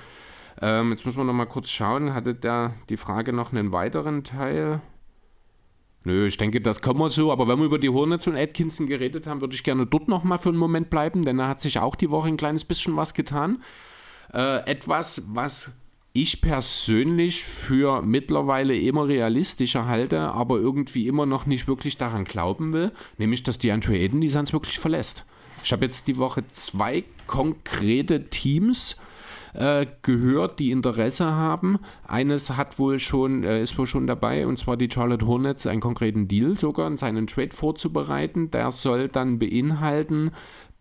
Ähm, 0.63 0.91
jetzt 0.91 1.05
müssen 1.05 1.19
wir 1.19 1.25
noch 1.25 1.35
mal 1.35 1.45
kurz 1.47 1.69
schauen. 1.69 2.15
Hatte 2.15 2.35
da 2.35 2.75
die 2.89 2.97
Frage 2.97 3.33
noch 3.35 3.53
einen 3.53 3.71
weiteren 3.73 4.25
Teil? 4.25 4.81
Nö, 6.05 6.27
ich 6.27 6.39
denke, 6.39 6.63
das 6.63 6.81
kann 6.81 6.97
man 6.97 7.11
so. 7.11 7.31
Aber 7.31 7.47
wenn 7.49 7.59
wir 7.59 7.67
über 7.67 7.79
die 7.79 7.91
Hornets 7.91 8.27
und 8.27 8.35
Atkinson 8.37 8.87
geredet 8.87 9.27
haben, 9.27 9.43
würde 9.43 9.55
ich 9.55 9.63
gerne 9.63 9.87
dort 9.87 10.09
noch 10.09 10.25
mal 10.25 10.39
für 10.39 10.49
einen 10.49 10.57
Moment 10.59 10.89
bleiben, 10.89 11.21
denn 11.23 11.37
da 11.37 11.49
hat 11.49 11.61
sich 11.61 11.79
auch 11.79 11.97
die 11.97 12.09
Woche 12.11 12.29
ein 12.29 12.39
kleines 12.39 12.65
bisschen 12.65 12.97
was 12.97 13.13
getan. 13.13 13.63
Äh, 14.33 14.65
etwas, 14.71 15.25
was 15.35 15.75
ich 16.13 16.41
persönlich 16.41 17.45
für 17.45 18.03
mittlerweile 18.03 18.77
immer 18.77 19.07
realistischer 19.07 19.87
halte, 19.87 20.21
aber 20.21 20.59
irgendwie 20.59 21.07
immer 21.07 21.27
noch 21.27 21.47
nicht 21.47 21.69
wirklich 21.69 21.99
daran 21.99 22.25
glauben 22.25 22.73
will, 22.73 22.93
nämlich, 23.19 23.43
dass 23.43 23.59
die 23.59 23.71
Andre 23.71 23.95
Aiden 23.95 24.21
die 24.21 24.29
Suns 24.29 24.53
wirklich 24.53 24.79
verlässt. 24.79 25.25
Ich 25.63 25.73
habe 25.73 25.85
jetzt 25.85 26.09
die 26.09 26.17
Woche 26.17 26.43
zwei 26.51 27.05
konkrete 27.27 28.29
Teams 28.29 28.97
äh, 29.53 29.87
gehört, 30.03 30.59
die 30.59 30.71
Interesse 30.71 31.33
haben. 31.33 31.79
Eines 32.07 32.51
hat 32.51 32.79
wohl 32.79 32.99
schon, 32.99 33.45
äh, 33.45 33.63
ist 33.63 33.79
wohl 33.79 33.87
schon 33.87 34.07
dabei, 34.07 34.47
und 34.47 34.59
zwar 34.59 34.77
die 34.77 34.89
Charlotte 34.93 35.27
Hornets, 35.27 35.67
einen 35.67 35.81
konkreten 35.81 36.29
Deal 36.29 36.57
sogar, 36.57 36.87
in 36.89 36.97
seinen 36.97 37.27
Trade 37.27 37.55
vorzubereiten. 37.55 38.51
Der 38.51 38.71
soll 38.71 39.09
dann 39.09 39.39
beinhalten 39.39 40.33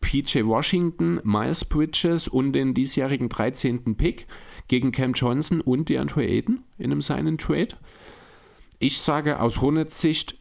PJ 0.01 0.45
Washington, 0.45 1.19
Miles 1.23 1.65
Bridges 1.65 2.27
und 2.27 2.53
den 2.53 2.73
diesjährigen 2.73 3.30
13. 3.30 3.95
Pick 3.95 4.27
gegen 4.70 4.93
Cam 4.93 5.11
Johnson 5.11 5.59
und 5.59 5.89
DeAndre 5.89 6.22
Aiden 6.22 6.63
in 6.78 6.91
einem 6.91 7.01
seinen 7.01 7.38
Trade. 7.38 7.76
Ich 8.80 8.99
sage 8.99 9.41
aus 9.41 9.59
Hornets 9.59 9.99
Sicht, 9.99 10.38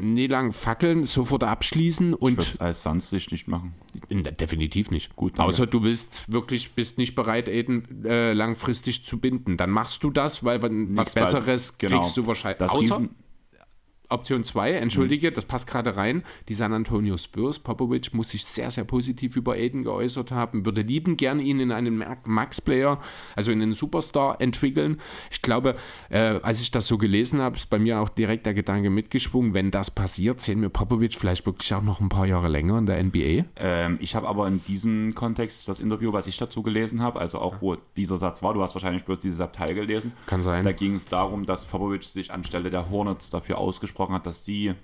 nie 0.00 0.26
lang 0.26 0.52
fackeln, 0.52 1.04
sofort 1.04 1.44
abschließen 1.44 2.14
und. 2.14 2.40
Ich 2.40 2.60
als 2.60 2.82
Suns 2.82 3.10
Sicht 3.10 3.32
nicht 3.32 3.48
machen. 3.48 3.74
Definitiv 4.10 4.90
nicht. 4.90 5.16
Gut, 5.16 5.38
danke. 5.38 5.50
Außer 5.50 5.66
du 5.66 5.82
willst 5.82 6.30
wirklich, 6.32 6.72
bist 6.72 6.98
nicht 6.98 7.14
bereit, 7.14 7.48
Aiden 7.48 8.04
äh, 8.04 8.32
langfristig 8.32 9.04
zu 9.04 9.18
binden. 9.18 9.56
Dann 9.56 9.70
machst 9.70 10.02
du 10.04 10.10
das, 10.10 10.44
weil 10.44 10.62
was 10.62 11.12
Besseres 11.12 11.78
genau. 11.78 12.00
kriegst 12.00 12.16
du 12.16 12.26
wahrscheinlich. 12.26 12.58
Das 12.58 12.72
Außer, 12.72 12.80
Riesen, 12.80 13.10
Option 14.10 14.42
2, 14.42 14.72
entschuldige, 14.72 15.30
das 15.32 15.44
passt 15.44 15.66
gerade 15.66 15.96
rein. 15.96 16.22
Die 16.48 16.54
San 16.54 16.72
Antonio 16.72 17.18
Spurs, 17.18 17.58
Popovic 17.58 18.14
muss 18.14 18.30
sich 18.30 18.44
sehr, 18.44 18.70
sehr 18.70 18.84
positiv 18.84 19.36
über 19.36 19.52
Aiden 19.52 19.82
geäußert 19.82 20.32
haben, 20.32 20.64
würde 20.64 20.80
lieben 20.80 21.18
gern 21.18 21.40
ihn 21.40 21.60
in 21.60 21.72
einen 21.72 22.02
Max-Player, 22.24 23.00
also 23.36 23.52
in 23.52 23.60
einen 23.60 23.74
Superstar 23.74 24.40
entwickeln. 24.40 24.98
Ich 25.30 25.42
glaube, 25.42 25.76
äh, 26.08 26.40
als 26.42 26.62
ich 26.62 26.70
das 26.70 26.86
so 26.86 26.96
gelesen 26.96 27.42
habe, 27.42 27.56
ist 27.56 27.68
bei 27.68 27.78
mir 27.78 28.00
auch 28.00 28.08
direkt 28.08 28.46
der 28.46 28.54
Gedanke 28.54 28.88
mitgeschwungen, 28.88 29.52
wenn 29.52 29.70
das 29.70 29.90
passiert, 29.90 30.40
sehen 30.40 30.62
wir 30.62 30.70
Popovic 30.70 31.14
vielleicht 31.14 31.44
wirklich 31.44 31.74
auch 31.74 31.82
noch 31.82 32.00
ein 32.00 32.08
paar 32.08 32.26
Jahre 32.26 32.48
länger 32.48 32.78
in 32.78 32.86
der 32.86 33.02
NBA. 33.02 33.44
Ähm, 33.56 33.98
ich 34.00 34.14
habe 34.14 34.26
aber 34.26 34.48
in 34.48 34.64
diesem 34.64 35.14
Kontext 35.14 35.68
das 35.68 35.80
Interview, 35.80 36.14
was 36.14 36.26
ich 36.26 36.38
dazu 36.38 36.62
gelesen 36.62 37.02
habe, 37.02 37.20
also 37.20 37.40
auch 37.40 37.56
wo 37.60 37.76
dieser 37.96 38.16
Satz 38.16 38.42
war, 38.42 38.54
du 38.54 38.62
hast 38.62 38.74
wahrscheinlich 38.74 39.04
bloß 39.04 39.18
dieses 39.18 39.40
Abteil 39.40 39.74
gelesen. 39.74 40.12
Kann 40.24 40.42
sein. 40.42 40.64
Da 40.64 40.72
ging 40.72 40.94
es 40.94 41.06
darum, 41.06 41.44
dass 41.44 41.66
Popovic 41.66 42.04
sich 42.04 42.32
anstelle 42.32 42.70
der 42.70 42.88
Hornets 42.88 43.28
dafür 43.28 43.58
ausgesprochen 43.58 43.97
angesprochen 43.98 44.14
hat, 44.14 44.26
dass 44.26 44.44
sie 44.44 44.74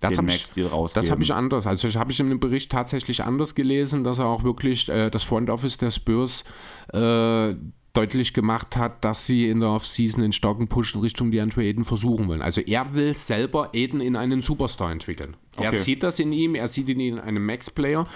das 0.00 0.16
den 0.16 0.24
Max-Deal 0.24 0.68
rausgeben. 0.68 1.02
Das 1.02 1.10
habe 1.10 1.22
ich 1.22 1.32
anders. 1.32 1.66
Also 1.66 1.88
ich 1.88 1.96
habe 1.96 2.10
ich 2.10 2.20
in 2.20 2.30
dem 2.30 2.40
Bericht 2.40 2.72
tatsächlich 2.72 3.22
anders 3.22 3.54
gelesen, 3.54 4.02
dass 4.02 4.18
er 4.18 4.26
auch 4.26 4.44
wirklich 4.44 4.88
äh, 4.88 5.10
das 5.10 5.24
Front 5.24 5.50
Office 5.50 5.76
der 5.76 5.90
Spurs 5.90 6.44
äh, 6.92 7.54
deutlich 7.92 8.32
gemacht 8.32 8.76
hat, 8.76 9.04
dass 9.04 9.26
sie 9.26 9.48
in 9.48 9.60
der 9.60 9.70
Offseason 9.70 10.22
einen 10.22 10.32
starken 10.32 10.68
Push 10.68 10.94
in 10.94 11.00
Richtung 11.00 11.30
DeAndre 11.32 11.62
Aiden 11.62 11.84
versuchen 11.84 12.28
wollen. 12.28 12.40
Also 12.40 12.60
er 12.62 12.94
will 12.94 13.14
selber 13.14 13.70
Aiden 13.74 14.00
in 14.00 14.16
einen 14.16 14.42
Superstar 14.42 14.92
entwickeln. 14.92 15.36
Okay. 15.56 15.66
Er 15.66 15.72
sieht 15.72 16.02
das 16.02 16.18
in 16.18 16.32
ihm, 16.32 16.54
er 16.54 16.68
sieht 16.68 16.88
in 16.88 17.18
einem 17.18 17.44
Max-Player 17.44 18.06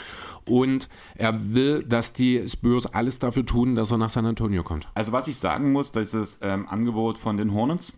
und 0.49 0.89
er 1.17 1.53
will, 1.55 1.83
dass 1.83 2.13
die 2.13 2.49
Spurs 2.49 2.87
alles 2.87 3.19
dafür 3.19 3.45
tun, 3.45 3.75
dass 3.75 3.91
er 3.91 3.99
nach 3.99 4.11
San 4.11 4.25
Antonio 4.25 4.63
kommt. 4.63 4.89
Also 4.95 5.13
was 5.13 5.27
ich 5.29 5.37
sagen 5.37 5.73
muss, 5.73 5.91
dieses 5.91 6.39
ähm, 6.41 6.67
Angebot 6.69 7.19
von 7.19 7.37
den 7.37 7.53
Hornets 7.53 7.93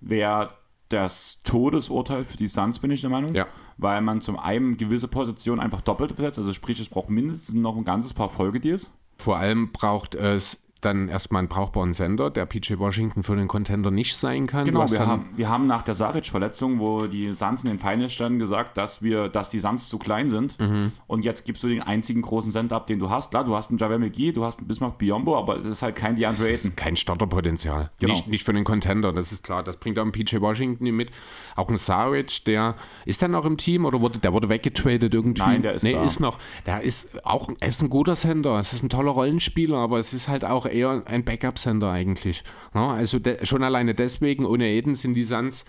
wäre 0.00 0.48
das 0.92 1.40
Todesurteil 1.42 2.24
für 2.24 2.36
die 2.36 2.48
Suns, 2.48 2.78
bin 2.78 2.90
ich 2.90 3.00
der 3.00 3.10
Meinung. 3.10 3.34
Ja. 3.34 3.46
Weil 3.78 4.00
man 4.00 4.20
zum 4.20 4.38
einen 4.38 4.76
gewisse 4.76 5.08
Positionen 5.08 5.60
einfach 5.60 5.80
doppelt 5.80 6.16
besetzt. 6.16 6.38
Also 6.38 6.52
sprich, 6.52 6.78
es 6.78 6.88
braucht 6.88 7.10
mindestens 7.10 7.54
noch 7.54 7.76
ein 7.76 7.84
ganzes 7.84 8.14
paar 8.14 8.28
Folgedeals. 8.28 8.92
Vor 9.16 9.36
allem 9.36 9.72
braucht 9.72 10.14
es 10.14 10.61
dann 10.84 11.08
erstmal 11.08 11.40
einen 11.40 11.48
brauchbaren 11.48 11.92
Sender, 11.92 12.30
der 12.30 12.44
PJ 12.46 12.78
Washington 12.78 13.22
für 13.22 13.36
den 13.36 13.48
Contender 13.48 13.90
nicht 13.90 14.16
sein 14.16 14.46
kann. 14.46 14.64
Genau, 14.64 14.90
wir 14.90 15.06
haben, 15.06 15.26
wir 15.36 15.48
haben 15.48 15.66
nach 15.66 15.82
der 15.82 15.94
Saric-Verletzung, 15.94 16.78
wo 16.78 17.06
die 17.06 17.32
Suns 17.32 17.64
in 17.64 17.70
den 17.70 17.78
Finals 17.78 18.12
standen, 18.12 18.38
gesagt, 18.38 18.76
dass 18.76 19.02
wir, 19.02 19.28
dass 19.28 19.50
die 19.50 19.58
Suns 19.58 19.88
zu 19.88 19.98
klein 19.98 20.28
sind. 20.28 20.58
Mhm. 20.60 20.92
Und 21.06 21.24
jetzt 21.24 21.44
gibst 21.46 21.62
du 21.62 21.68
den 21.68 21.82
einzigen 21.82 22.22
großen 22.22 22.52
Sender 22.52 22.76
ab, 22.76 22.86
den 22.86 22.98
du 22.98 23.10
hast. 23.10 23.30
Klar, 23.30 23.44
du 23.44 23.54
hast 23.54 23.70
einen 23.70 23.78
Javel 23.78 23.98
McGee, 23.98 24.32
du 24.32 24.44
hast 24.44 24.58
einen 24.58 24.68
Bismarck 24.68 24.98
Biombo, 24.98 25.38
aber 25.38 25.56
es 25.58 25.66
ist 25.66 25.82
halt 25.82 25.94
kein 25.94 26.16
DeAndre 26.16 26.48
Ayton. 26.48 26.76
Kein 26.76 26.96
Starterpotenzial. 26.96 27.90
Genau. 27.98 28.12
Nicht, 28.12 28.28
nicht 28.28 28.44
für 28.44 28.52
den 28.52 28.64
Contender, 28.64 29.12
das 29.12 29.32
ist 29.32 29.44
klar. 29.44 29.62
Das 29.62 29.76
bringt 29.76 29.98
auch 29.98 30.04
ein 30.04 30.12
PJ 30.12 30.40
Washington 30.40 30.84
mit. 30.90 31.10
Auch 31.54 31.68
ein 31.68 31.76
Saric, 31.76 32.44
der 32.44 32.74
ist 33.04 33.22
dann 33.22 33.30
noch 33.30 33.44
im 33.44 33.56
Team 33.56 33.84
oder 33.84 34.00
wurde, 34.00 34.18
der 34.18 34.32
wurde 34.32 34.48
weggetradet 34.48 35.14
irgendwie? 35.14 35.42
Nein, 35.42 35.62
der 35.62 35.74
ist 35.74 35.82
nee, 35.82 35.92
da. 35.92 36.02
ist 36.02 36.20
noch. 36.20 36.38
Der 36.66 36.82
ist 36.82 37.24
auch 37.24 37.50
ist 37.60 37.82
ein 37.82 37.90
guter 37.90 38.16
Sender. 38.16 38.58
Es 38.58 38.72
ist 38.72 38.82
ein 38.82 38.88
toller 38.88 39.12
Rollenspieler, 39.12 39.76
aber 39.76 39.98
es 39.98 40.12
ist 40.12 40.28
halt 40.28 40.44
auch 40.44 40.66
eher 40.72 41.02
ein 41.06 41.24
Backup 41.24 41.42
Backup-Sender 41.42 41.90
eigentlich. 41.90 42.42
Ja, 42.74 42.92
also 42.92 43.18
schon 43.42 43.62
alleine 43.62 43.94
deswegen, 43.94 44.44
ohne 44.44 44.68
Eden 44.68 44.94
sind 44.94 45.14
die 45.14 45.22
Suns 45.22 45.64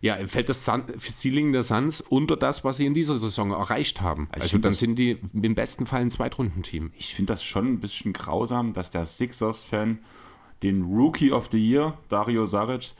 ja, 0.00 0.16
fällt 0.26 0.48
das 0.48 0.64
Ceiling 0.64 1.52
der 1.52 1.62
Suns 1.62 2.00
unter 2.00 2.36
das, 2.36 2.64
was 2.64 2.76
sie 2.76 2.86
in 2.86 2.94
dieser 2.94 3.14
Saison 3.14 3.50
erreicht 3.50 4.00
haben. 4.00 4.28
Also, 4.30 4.44
also 4.44 4.58
dann 4.58 4.72
sind 4.72 4.96
die 4.98 5.18
im 5.32 5.54
besten 5.54 5.86
Fall 5.86 6.02
ein 6.02 6.10
Zweitrundenteam. 6.10 6.92
Ich 6.96 7.14
finde 7.14 7.32
das 7.32 7.42
schon 7.42 7.66
ein 7.66 7.80
bisschen 7.80 8.12
grausam, 8.12 8.72
dass 8.72 8.90
der 8.90 9.06
Sixers-Fan 9.06 9.98
den 10.62 10.82
Rookie 10.82 11.32
of 11.32 11.48
the 11.50 11.58
Year, 11.58 11.96
Dario 12.08 12.46
Saric, 12.46 12.92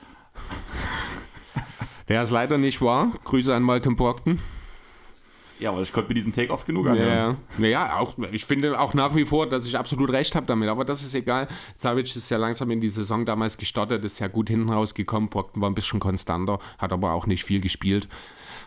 der 2.07 2.21
ist 2.21 2.31
leider 2.31 2.57
nicht 2.57 2.81
wahr. 2.81 3.11
Grüße 3.23 3.53
an 3.53 3.63
Malcolm 3.63 3.95
Brockton. 3.95 4.39
Ja, 5.59 5.71
aber 5.71 5.81
ich 5.81 5.91
konnte 5.91 6.09
mir 6.09 6.15
diesen 6.15 6.33
Take 6.33 6.51
oft 6.51 6.65
genug 6.65 6.87
anhören. 6.87 7.37
Ja, 7.57 7.67
ja 7.67 7.99
auch, 7.99 8.15
ich 8.31 8.45
finde 8.45 8.79
auch 8.79 8.93
nach 8.93 9.15
wie 9.15 9.25
vor, 9.25 9.47
dass 9.47 9.65
ich 9.65 9.77
absolut 9.77 10.11
recht 10.11 10.35
habe 10.35 10.45
damit, 10.45 10.69
aber 10.69 10.85
das 10.85 11.03
ist 11.03 11.15
egal. 11.15 11.47
Savic 11.75 12.15
ist 12.15 12.29
ja 12.29 12.37
langsam 12.37 12.69
in 12.71 12.81
die 12.81 12.89
Saison 12.89 13.25
damals 13.25 13.57
gestartet, 13.57 14.05
ist 14.05 14.19
ja 14.19 14.27
gut 14.27 14.49
hinten 14.49 14.69
rausgekommen. 14.69 15.29
Brockton 15.29 15.61
war 15.61 15.69
ein 15.69 15.75
bisschen 15.75 15.99
konstanter, 15.99 16.59
hat 16.77 16.93
aber 16.93 17.13
auch 17.13 17.25
nicht 17.25 17.43
viel 17.43 17.61
gespielt. 17.61 18.07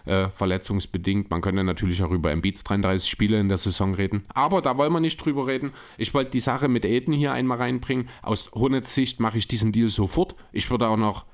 Äh, 0.06 0.30
verletzungsbedingt. 0.30 1.30
Man 1.30 1.42
könnte 1.42 1.62
natürlich 1.62 2.02
auch 2.02 2.10
über 2.10 2.30
Embiids 2.30 2.64
33 2.64 3.10
Spiele 3.10 3.38
in 3.38 3.48
der 3.48 3.58
Saison 3.58 3.92
reden. 3.92 4.24
Aber 4.32 4.62
da 4.62 4.78
wollen 4.78 4.92
wir 4.94 5.00
nicht 5.00 5.18
drüber 5.18 5.46
reden. 5.46 5.72
Ich 5.98 6.14
wollte 6.14 6.30
die 6.30 6.40
Sache 6.40 6.68
mit 6.68 6.86
Aiden 6.86 7.12
hier 7.12 7.32
einmal 7.32 7.58
reinbringen. 7.58 8.08
Aus 8.22 8.50
Hornets 8.52 8.94
Sicht 8.94 9.20
mache 9.20 9.36
ich 9.36 9.46
diesen 9.46 9.72
Deal 9.72 9.90
sofort. 9.90 10.36
Ich 10.52 10.70
würde 10.70 10.88
auch 10.88 10.96
noch 10.96 11.26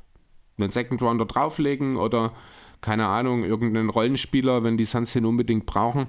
einen 0.58 0.70
Second 0.70 1.00
Rounder 1.00 1.26
drauflegen 1.26 1.96
oder 1.96 2.32
keine 2.80 3.06
Ahnung, 3.06 3.44
irgendeinen 3.44 3.90
Rollenspieler, 3.90 4.62
wenn 4.62 4.76
die 4.76 4.84
Suns 4.84 5.12
den 5.12 5.24
unbedingt 5.24 5.66
brauchen. 5.66 6.06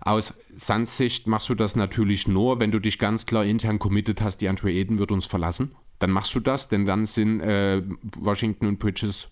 Aus 0.00 0.34
Suns 0.54 0.96
Sicht 0.96 1.26
machst 1.26 1.48
du 1.48 1.54
das 1.54 1.76
natürlich 1.76 2.28
nur, 2.28 2.60
wenn 2.60 2.70
du 2.70 2.78
dich 2.78 2.98
ganz 2.98 3.26
klar 3.26 3.44
intern 3.44 3.78
committed 3.78 4.20
hast, 4.20 4.38
die 4.38 4.48
Andre 4.48 4.72
Eden 4.72 4.98
wird 4.98 5.12
uns 5.12 5.26
verlassen. 5.26 5.72
Dann 5.98 6.10
machst 6.10 6.34
du 6.34 6.40
das, 6.40 6.68
denn 6.68 6.86
dann 6.86 7.04
sind 7.04 7.40
äh, 7.40 7.82
Washington 8.16 8.66
und 8.66 8.78
Bridges 8.78 9.28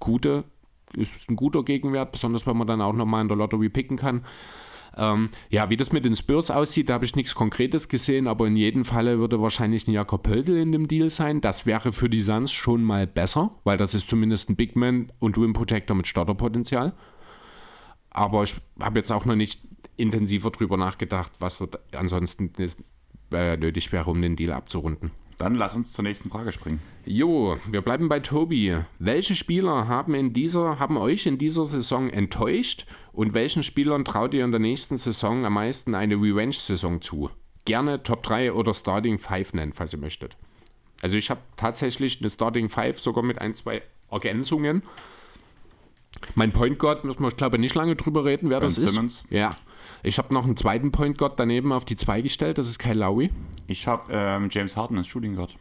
gute, 0.00 0.44
ist 0.96 1.30
ein 1.30 1.36
guter 1.36 1.62
Gegenwert, 1.62 2.12
besonders 2.12 2.46
wenn 2.46 2.56
man 2.56 2.66
dann 2.66 2.80
auch 2.80 2.94
nochmal 2.94 3.22
in 3.22 3.28
der 3.28 3.36
Lottery 3.36 3.68
picken 3.68 3.96
kann. 3.96 4.24
Ähm, 4.96 5.30
ja, 5.48 5.70
wie 5.70 5.76
das 5.76 5.92
mit 5.92 6.04
den 6.04 6.16
Spurs 6.16 6.50
aussieht, 6.50 6.88
da 6.88 6.94
habe 6.94 7.04
ich 7.04 7.16
nichts 7.16 7.34
Konkretes 7.34 7.88
gesehen, 7.88 8.26
aber 8.26 8.46
in 8.46 8.56
jedem 8.56 8.84
Falle 8.84 9.18
würde 9.18 9.40
wahrscheinlich 9.40 9.88
ein 9.88 9.92
Jakob 9.92 10.22
Pöltl 10.22 10.56
in 10.56 10.72
dem 10.72 10.88
Deal 10.88 11.10
sein. 11.10 11.40
Das 11.40 11.66
wäre 11.66 11.92
für 11.92 12.08
die 12.08 12.20
Suns 12.20 12.52
schon 12.52 12.82
mal 12.82 13.06
besser, 13.06 13.52
weil 13.64 13.78
das 13.78 13.94
ist 13.94 14.08
zumindest 14.08 14.50
ein 14.50 14.56
Big 14.56 14.76
Man 14.76 15.10
und 15.18 15.38
Rim 15.38 15.52
Protector 15.52 15.96
mit 15.96 16.06
Starterpotenzial. 16.06 16.92
Aber 18.10 18.42
ich 18.42 18.54
habe 18.80 18.98
jetzt 18.98 19.10
auch 19.10 19.24
noch 19.24 19.36
nicht 19.36 19.60
intensiver 19.96 20.50
drüber 20.50 20.76
nachgedacht, 20.76 21.32
was 21.38 21.62
ansonsten 21.92 22.52
äh, 23.32 23.56
nötig 23.56 23.92
wäre, 23.92 24.10
um 24.10 24.20
den 24.20 24.36
Deal 24.36 24.52
abzurunden. 24.52 25.10
Dann 25.38 25.54
lass 25.54 25.74
uns 25.74 25.92
zur 25.92 26.04
nächsten 26.04 26.30
Frage 26.30 26.52
springen. 26.52 26.80
Jo, 27.04 27.56
wir 27.68 27.80
bleiben 27.80 28.08
bei 28.08 28.20
Tobi. 28.20 28.78
Welche 28.98 29.34
Spieler 29.34 29.88
haben, 29.88 30.14
in 30.14 30.32
dieser, 30.32 30.78
haben 30.78 30.96
euch 30.96 31.26
in 31.26 31.38
dieser 31.38 31.64
Saison 31.64 32.10
enttäuscht 32.10 32.86
und 33.12 33.34
welchen 33.34 33.62
Spielern 33.62 34.04
traut 34.04 34.34
ihr 34.34 34.44
in 34.44 34.50
der 34.50 34.60
nächsten 34.60 34.96
Saison 34.96 35.44
am 35.44 35.54
meisten 35.54 35.94
eine 35.94 36.14
Revenge-Saison 36.14 37.00
zu? 37.02 37.30
Gerne 37.64 38.02
Top 38.02 38.22
3 38.22 38.52
oder 38.52 38.74
Starting 38.74 39.18
5 39.18 39.54
nennen, 39.54 39.72
falls 39.72 39.92
ihr 39.92 39.98
möchtet. 39.98 40.36
Also 41.02 41.16
ich 41.16 41.30
habe 41.30 41.40
tatsächlich 41.56 42.20
eine 42.20 42.30
Starting 42.30 42.68
5 42.68 42.98
sogar 42.98 43.22
mit 43.22 43.38
ein, 43.40 43.54
zwei 43.54 43.82
Ergänzungen. 44.10 44.82
Mein 46.34 46.52
Point 46.52 46.78
Guard, 46.78 47.04
müssen 47.04 47.20
wir, 47.20 47.28
ich 47.28 47.36
glaube, 47.36 47.58
nicht 47.58 47.74
lange 47.74 47.96
drüber 47.96 48.24
reden, 48.24 48.50
wer 48.50 48.60
ben 48.60 48.68
das 48.68 48.76
Simmons. 48.76 49.22
ist. 49.22 49.30
Ja. 49.30 49.56
Ich 50.02 50.18
habe 50.18 50.32
noch 50.32 50.44
einen 50.44 50.56
zweiten 50.56 50.92
Point 50.92 51.18
Guard 51.18 51.38
daneben 51.38 51.72
auf 51.72 51.84
die 51.84 51.96
2 51.96 52.22
gestellt, 52.22 52.58
das 52.58 52.68
ist 52.68 52.78
Kyle 52.78 52.94
Lowry. 52.94 53.30
Ich 53.66 53.86
habe 53.86 54.12
ähm, 54.12 54.48
James 54.50 54.76
Harden 54.76 54.98
als 54.98 55.06
Shooting 55.06 55.36
Guard. 55.36 55.56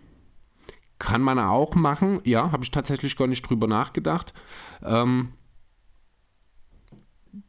Kann 0.99 1.22
man 1.22 1.39
auch 1.39 1.74
machen, 1.76 2.22
ja, 2.24 2.52
habe 2.52 2.64
ich 2.64 2.72
tatsächlich 2.72 3.16
gar 3.16 3.28
nicht 3.28 3.41
drüber 3.41 3.68
nachgedacht. 3.68 4.34
Ähm, 4.84 5.34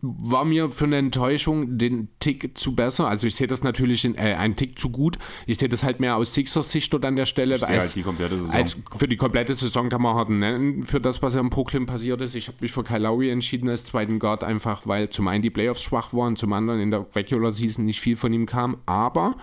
war 0.01 0.45
mir 0.45 0.71
für 0.71 0.85
eine 0.85 0.97
Enttäuschung 0.97 1.79
den 1.79 2.09
Tick 2.21 2.57
zu 2.57 2.77
besser. 2.77 3.09
Also 3.09 3.27
ich 3.27 3.35
sehe 3.35 3.47
das 3.47 3.65
natürlich 3.65 4.05
in, 4.05 4.15
äh, 4.15 4.35
einen 4.35 4.55
Tick 4.55 4.79
zu 4.79 4.91
gut. 4.91 5.19
Ich 5.47 5.59
sehe 5.59 5.69
das 5.69 5.83
halt 5.83 5.99
mehr 5.99 6.17
aus 6.17 6.35
Sixers 6.35 6.71
Sicht 6.71 6.93
dort 6.93 7.05
an 7.05 7.17
der 7.17 7.27
Stelle. 7.27 7.55
Als, 7.55 7.69
halt 7.69 7.97
die 7.97 8.03
komplette 8.03 8.37
Saison. 8.37 8.51
Als 8.53 8.77
für 8.97 9.09
die 9.09 9.17
komplette 9.17 9.55
Saison 9.55 9.89
kann 9.89 10.03
man 10.03 10.15
halt 10.15 10.29
nennen, 10.29 10.85
für 10.85 11.01
das, 11.01 11.23
was 11.23 11.35
ja 11.35 11.41
in 11.41 11.51
Brooklyn 11.51 11.87
passiert 11.87 12.21
ist. 12.21 12.35
Ich 12.35 12.49
habe 12.49 12.59
mich 12.61 12.73
für 12.73 12.85
Kyle 12.85 13.01
Lowry 13.01 13.31
entschieden 13.31 13.69
als 13.69 13.85
zweiten 13.85 14.19
Guard, 14.19 14.45
einfach 14.45 14.87
weil 14.87 15.11
zum 15.11 15.27
einen 15.29 15.43
die 15.43 15.51
Playoffs 15.51 15.83
schwach 15.83 16.13
waren, 16.13 16.37
zum 16.37 16.53
anderen 16.53 16.81
in 16.81 16.91
der 16.91 17.07
Regular 17.15 17.51
Season 17.51 17.85
nicht 17.85 18.01
viel 18.01 18.17
von 18.17 18.33
ihm 18.33 18.47
kam. 18.47 18.79
Aber 18.87 19.37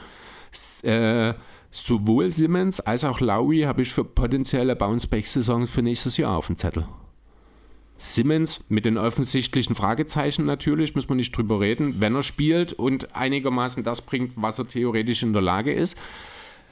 äh, 0.84 1.34
sowohl 1.70 2.32
Simmons 2.32 2.80
als 2.80 3.04
auch 3.04 3.20
Lowry 3.20 3.62
habe 3.62 3.82
ich 3.82 3.92
für 3.92 4.06
potenzielle 4.06 4.76
Bounce-Back-Saisons 4.76 5.70
für 5.70 5.82
nächstes 5.82 6.18
Jahr 6.18 6.38
auf 6.38 6.48
dem 6.48 6.58
Zettel. 6.58 6.88
Simmons 8.00 8.62
mit 8.70 8.86
den 8.86 8.98
offensichtlichen 8.98 9.76
Fragezeichen 9.76 10.46
natürlich, 10.46 10.96
muss 10.96 11.10
man 11.10 11.18
nicht 11.18 11.36
drüber 11.36 11.60
reden, 11.60 12.00
wenn 12.00 12.16
er 12.16 12.24
spielt 12.24 12.74
und 12.74 13.16
einigermaßen 13.16 13.84
das 13.84 14.02
bringt, 14.02 14.34
was 14.36 14.58
er 14.58 14.68
theoretisch 14.68 15.22
in 15.22 15.34
der 15.34 15.42
Lage 15.42 15.72
ist. 15.72 15.98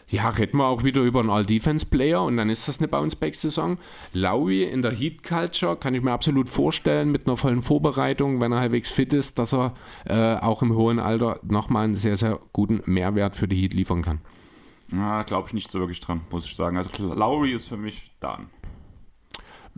Ja, 0.09 0.29
reden 0.29 0.57
wir 0.57 0.67
auch 0.67 0.85
wieder 0.85 1.01
über 1.01 1.19
einen 1.19 1.29
All-Defense-Player 1.29 2.23
und 2.23 2.37
dann 2.37 2.49
ist 2.49 2.69
das 2.69 2.79
eine 2.79 2.87
Bounce-Back-Saison. 2.87 3.77
Lowry 4.13 4.63
in 4.63 4.81
der 4.81 4.91
Heat-Culture 4.91 5.75
kann 5.75 5.93
ich 5.95 6.01
mir 6.01 6.13
absolut 6.13 6.47
vorstellen, 6.47 7.11
mit 7.11 7.27
einer 7.27 7.35
vollen 7.35 7.61
Vorbereitung, 7.61 8.39
wenn 8.39 8.53
er 8.53 8.61
halbwegs 8.61 8.89
fit 8.89 9.11
ist, 9.11 9.37
dass 9.37 9.53
er 9.53 9.73
äh, 10.05 10.37
auch 10.37 10.61
im 10.61 10.73
hohen 10.73 10.99
Alter 10.99 11.41
nochmal 11.43 11.83
einen 11.83 11.95
sehr, 11.95 12.15
sehr 12.15 12.39
guten 12.53 12.81
Mehrwert 12.85 13.35
für 13.35 13.49
die 13.49 13.57
Heat 13.57 13.73
liefern 13.73 14.01
kann. 14.01 14.21
Ja, 14.93 15.23
glaube 15.23 15.49
ich 15.49 15.53
nicht 15.53 15.69
so 15.69 15.79
wirklich 15.79 15.99
dran, 15.99 16.21
muss 16.31 16.45
ich 16.45 16.55
sagen. 16.55 16.77
Also 16.77 17.13
Lowry 17.13 17.51
ist 17.51 17.67
für 17.67 17.75
mich 17.75 18.11
da. 18.21 18.39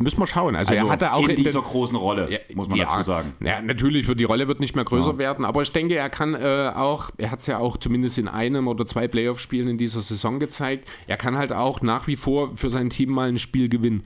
Müssen 0.02 0.18
wir 0.18 0.28
schauen. 0.28 0.56
Also, 0.56 0.72
also 0.72 0.86
er 0.86 0.92
hatte 0.92 1.12
auch 1.14 1.28
in, 1.28 1.36
in 1.36 1.44
dieser 1.44 1.62
großen 1.62 1.98
Rolle, 1.98 2.32
ja, 2.32 2.40
muss 2.56 2.70
man 2.70 2.78
ja, 2.80 2.86
dazu 2.86 3.04
sagen. 3.04 3.34
Ja, 3.42 3.62
natürlich, 3.62 4.08
die 4.08 4.24
Rolle 4.24 4.48
wird 4.48 4.62
nicht 4.62 4.74
mehr 4.74 4.86
größer 4.86 5.12
ja. 5.12 5.18
werden, 5.18 5.44
aber 5.44 5.62
ich 5.62 5.74
denke, 5.74 5.96
er 5.96 6.10
kann 6.10 6.36
äh, 6.36 6.72
auch, 6.74 7.10
er 7.18 7.32
hat 7.32 7.42
es 7.42 7.48
ja 7.48 7.58
auch 7.58 7.76
zumindest 7.76 8.18
in 8.18 8.30
einem 8.30 8.70
oder 8.70 8.86
zwei 8.86 9.10
Playoff-Spielen 9.10 9.68
in 9.68 9.78
dieser 9.78 10.02
Saison 10.02 10.40
gezeigt, 10.40 10.90
er 11.08 11.18
kann 11.18 11.38
halt 11.38 11.52
auch 11.52 11.82
nach 11.82 12.08
wie 12.08 12.16
vor 12.16 12.56
für 12.56 12.70
sein 12.70 12.90
Team 12.90 13.10
mal 13.10 13.28
ein 13.28 13.40
Spiel 13.40 13.68
gewinnen. 13.68 14.04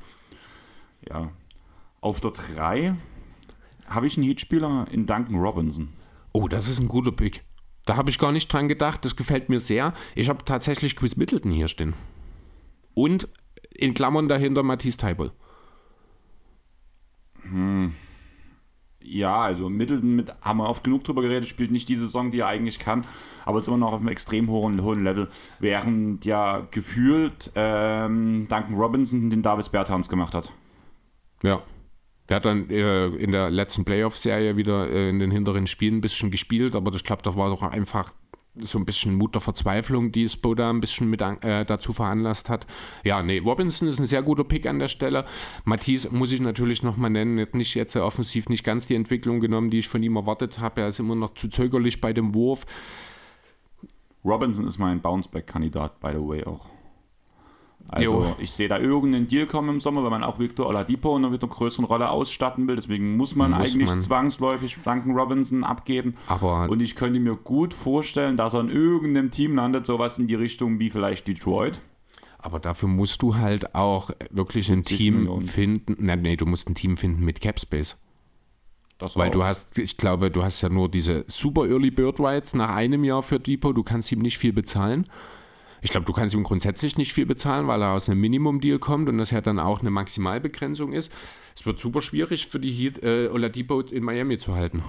Ja. 1.07 1.29
Auf 2.01 2.19
der 2.21 2.31
3 2.31 2.95
habe 3.87 4.07
ich 4.07 4.17
einen 4.17 4.25
Heatspieler 4.25 4.87
in 4.91 5.05
Duncan 5.05 5.39
Robinson. 5.39 5.89
Oh, 6.31 6.47
das 6.47 6.67
ist 6.67 6.79
ein 6.79 6.87
guter 6.87 7.11
Pick. 7.11 7.43
Da 7.85 7.97
habe 7.97 8.09
ich 8.09 8.17
gar 8.17 8.31
nicht 8.31 8.51
dran 8.51 8.67
gedacht, 8.67 9.05
das 9.05 9.15
gefällt 9.15 9.49
mir 9.49 9.59
sehr. 9.59 9.93
Ich 10.15 10.27
habe 10.27 10.43
tatsächlich 10.43 10.95
Chris 10.95 11.17
Middleton 11.17 11.51
hier 11.51 11.67
stehen. 11.67 11.93
Und 12.95 13.27
in 13.75 13.93
Klammern 13.93 14.27
dahinter 14.27 14.63
Matthias 14.63 14.97
Teibel. 14.97 15.31
Hm. 17.53 17.93
Ja, 19.05 19.41
also 19.41 19.69
Middleton 19.69 20.15
mit, 20.15 20.33
haben 20.41 20.57
wir 20.59 20.69
oft 20.69 20.83
genug 20.83 21.03
drüber 21.03 21.21
geredet, 21.21 21.49
spielt 21.49 21.71
nicht 21.71 21.89
die 21.89 21.97
Saison, 21.97 22.31
die 22.31 22.39
er 22.39 22.47
eigentlich 22.47 22.79
kann, 22.79 23.05
aber 23.45 23.59
ist 23.59 23.67
immer 23.67 23.77
noch 23.77 23.91
auf 23.91 23.99
einem 23.99 24.07
extrem 24.07 24.49
hohen, 24.49 24.81
hohen 24.81 25.03
Level, 25.03 25.29
während 25.59 26.23
ja 26.23 26.65
gefühlt 26.71 27.51
ähm, 27.55 28.47
Duncan 28.49 28.75
Robinson 28.75 29.29
den 29.29 29.41
Davis 29.41 29.69
Bertans 29.69 30.07
gemacht 30.09 30.33
hat. 30.33 30.51
Ja. 31.43 31.61
Der 32.29 32.37
hat 32.37 32.45
dann 32.45 32.69
äh, 32.69 33.07
in 33.07 33.33
der 33.33 33.49
letzten 33.49 33.83
Playoff-Serie 33.83 34.55
wieder 34.55 34.89
äh, 34.89 35.09
in 35.09 35.19
den 35.19 35.29
hinteren 35.29 35.67
Spielen 35.67 35.97
ein 35.97 36.01
bisschen 36.01 36.31
gespielt, 36.31 36.73
aber 36.73 36.93
ich 36.95 37.03
glaube, 37.03 37.21
das 37.21 37.35
war 37.35 37.49
doch 37.49 37.61
einfach 37.61 38.13
so 38.59 38.77
ein 38.77 38.85
bisschen 38.85 39.15
Mut 39.15 39.33
der 39.33 39.41
Verzweiflung, 39.41 40.11
die 40.11 40.29
Spoda 40.29 40.69
ein 40.69 40.79
bisschen 40.79 41.09
mit 41.09 41.21
äh, 41.21 41.65
dazu 41.65 41.93
veranlasst 41.93 42.49
hat. 42.49 42.67
Ja, 43.03 43.23
nee, 43.23 43.39
Robinson 43.39 43.87
ist 43.87 43.99
ein 43.99 44.05
sehr 44.05 44.21
guter 44.21 44.43
Pick 44.43 44.67
an 44.67 44.79
der 44.79 44.87
Stelle. 44.87 45.25
Matisse 45.65 46.13
muss 46.15 46.31
ich 46.31 46.39
natürlich 46.39 46.83
nochmal 46.83 47.09
nennen, 47.09 47.39
hat 47.39 47.55
nicht 47.55 47.73
jetzt 47.75 47.95
offensiv 47.95 48.49
nicht 48.49 48.63
ganz 48.63 48.87
die 48.87 48.95
Entwicklung 48.95 49.39
genommen, 49.39 49.69
die 49.69 49.79
ich 49.79 49.87
von 49.87 50.03
ihm 50.03 50.15
erwartet 50.15 50.59
habe. 50.59 50.81
Er 50.81 50.89
ist 50.89 50.99
immer 50.99 51.15
noch 51.15 51.33
zu 51.33 51.47
zögerlich 51.49 51.99
bei 51.99 52.13
dem 52.13 52.35
Wurf. 52.35 52.65
Robinson 54.23 54.67
ist 54.67 54.77
mein 54.77 55.01
Bounceback-Kandidat, 55.01 55.99
by 55.99 56.11
the 56.13 56.21
way, 56.21 56.43
auch. 56.43 56.69
Also 57.89 58.05
jo. 58.23 58.35
ich 58.39 58.49
sehe 58.51 58.67
da 58.67 58.79
irgendeinen 58.79 59.27
Deal 59.27 59.45
kommen 59.45 59.69
im 59.69 59.79
Sommer, 59.79 60.03
wenn 60.03 60.09
man 60.09 60.23
auch 60.23 60.39
Victor 60.39 60.67
Oladipo 60.67 61.19
noch 61.19 61.29
mit 61.29 61.43
einer 61.43 61.51
größeren 61.51 61.85
Rolle 61.85 62.09
ausstatten 62.09 62.67
will. 62.67 62.75
Deswegen 62.75 63.17
muss 63.17 63.35
man 63.35 63.51
muss 63.51 63.59
eigentlich 63.59 63.89
man. 63.89 64.01
zwangsläufig 64.01 64.77
Duncan 64.83 65.11
Robinson 65.11 65.63
abgeben. 65.63 66.15
Aber 66.27 66.69
Und 66.69 66.79
ich 66.79 66.95
könnte 66.95 67.19
mir 67.19 67.35
gut 67.35 67.73
vorstellen, 67.73 68.35
dass 68.37 68.53
er 68.55 68.61
in 68.61 68.69
irgendeinem 68.69 69.29
Team 69.29 69.55
landet, 69.55 69.85
sowas 69.85 70.17
in 70.17 70.27
die 70.27 70.35
Richtung 70.35 70.79
wie 70.79 70.89
vielleicht 70.89 71.27
Detroit. 71.27 71.81
Aber 72.39 72.59
dafür 72.59 72.89
musst 72.89 73.21
du 73.21 73.35
halt 73.35 73.73
auch 73.75 74.09
wirklich 74.31 74.69
ein 74.69 74.83
Team 74.83 75.19
Millionen. 75.19 75.41
finden. 75.41 75.95
Nein, 75.99 76.21
nee, 76.23 76.35
du 76.35 76.45
musst 76.45 76.69
ein 76.69 76.75
Team 76.75 76.97
finden 76.97 77.23
mit 77.23 77.41
Capspace. 77.41 77.95
Das 78.97 79.15
Weil 79.15 79.29
auch. 79.29 79.33
du 79.33 79.43
hast, 79.43 79.77
ich 79.77 79.97
glaube, 79.97 80.31
du 80.31 80.43
hast 80.43 80.61
ja 80.61 80.69
nur 80.69 80.89
diese 80.89 81.25
super 81.27 81.67
Early 81.67 81.91
Bird 81.91 82.19
Rights 82.19 82.53
nach 82.53 82.73
einem 82.73 83.03
Jahr 83.03 83.21
für 83.23 83.39
Depot, 83.39 83.75
du 83.75 83.83
kannst 83.83 84.11
ihm 84.11 84.19
nicht 84.19 84.37
viel 84.37 84.53
bezahlen. 84.53 85.07
Ich 85.83 85.91
glaube, 85.91 86.05
du 86.05 86.13
kannst 86.13 86.33
ihm 86.33 86.43
grundsätzlich 86.43 86.97
nicht 86.97 87.11
viel 87.11 87.25
bezahlen, 87.25 87.67
weil 87.67 87.81
er 87.81 87.91
aus 87.91 88.09
einem 88.09 88.21
Minimum-Deal 88.21 88.79
kommt 88.79 89.09
und 89.09 89.17
das 89.17 89.31
ja 89.31 89.41
dann 89.41 89.59
auch 89.59 89.81
eine 89.81 89.91
Maximalbegrenzung 89.91 90.93
ist. 90.93 91.13
Es 91.55 91.65
wird 91.65 91.77
super 91.77 92.01
schwierig 92.01 92.47
für 92.47 92.59
die 92.59 92.71
Heat, 92.71 93.03
äh, 93.03 93.27
Oladipo 93.27 93.81
in 93.81 94.03
Miami 94.03 94.37
zu 94.37 94.55
halten. 94.55 94.81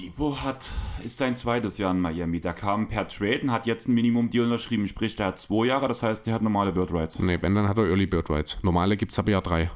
Depot 0.00 0.42
hat, 0.42 0.68
ist 1.04 1.18
sein 1.18 1.36
zweites 1.36 1.78
Jahr 1.78 1.92
in 1.92 2.00
Miami. 2.00 2.40
Der 2.40 2.52
kam 2.52 2.88
per 2.88 3.06
Trade 3.06 3.42
und 3.42 3.52
hat 3.52 3.66
jetzt 3.66 3.86
ein 3.86 3.94
Minimum-Deal 3.94 4.44
unterschrieben. 4.44 4.88
Sprich, 4.88 5.14
der 5.14 5.26
hat 5.26 5.38
zwei 5.38 5.66
Jahre, 5.66 5.86
das 5.86 6.02
heißt, 6.02 6.26
der 6.26 6.34
hat 6.34 6.42
normale 6.42 6.72
Bird 6.72 6.92
Rights. 6.92 7.20
Nee, 7.20 7.38
wenn, 7.40 7.54
dann 7.54 7.68
hat 7.68 7.78
er 7.78 7.84
Early 7.84 8.06
Bird 8.06 8.28
Rights. 8.28 8.58
Normale 8.62 8.96
gibt 8.96 9.12
es 9.12 9.20
aber 9.20 9.30
ja 9.30 9.40
drei. 9.40 9.70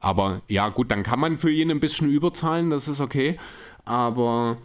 Aber 0.00 0.40
ja, 0.48 0.70
gut, 0.70 0.90
dann 0.90 1.02
kann 1.02 1.20
man 1.20 1.36
für 1.36 1.50
ihn 1.50 1.70
ein 1.70 1.80
bisschen 1.80 2.08
überzahlen, 2.08 2.70
das 2.70 2.88
ist 2.88 3.02
okay. 3.02 3.36
Aber 3.84 4.56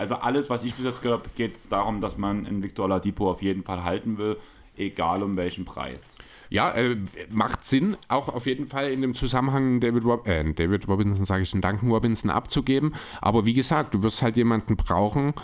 also 0.00 0.14
alles, 0.14 0.48
was 0.48 0.64
ich 0.64 0.74
bis 0.74 0.86
jetzt 0.86 1.02
gehört 1.02 1.24
habe, 1.24 1.30
geht 1.36 1.58
es 1.58 1.68
darum, 1.68 2.00
dass 2.00 2.16
man 2.16 2.46
in 2.46 2.62
Victor 2.62 2.88
Ladipo 2.88 3.30
auf 3.30 3.42
jeden 3.42 3.62
Fall 3.62 3.84
halten 3.84 4.16
will, 4.16 4.38
egal 4.74 5.22
um 5.22 5.36
welchen 5.36 5.66
Preis. 5.66 6.16
Ja, 6.48 6.70
äh, 6.72 6.96
macht 7.28 7.66
Sinn, 7.66 7.98
auch 8.08 8.30
auf 8.30 8.46
jeden 8.46 8.64
Fall 8.64 8.90
in 8.92 9.02
dem 9.02 9.12
Zusammenhang 9.12 9.78
David, 9.78 10.06
Rob 10.06 10.26
äh, 10.26 10.54
David 10.54 10.88
Robinson, 10.88 11.26
sage 11.26 11.42
ich, 11.42 11.50
den 11.50 11.60
Duncan 11.60 11.90
Robinson 11.90 12.30
abzugeben. 12.30 12.94
Aber 13.20 13.44
wie 13.44 13.52
gesagt, 13.52 13.92
du 13.92 14.02
wirst 14.02 14.22
halt 14.22 14.38
jemanden 14.38 14.76
brauchen, 14.76 15.34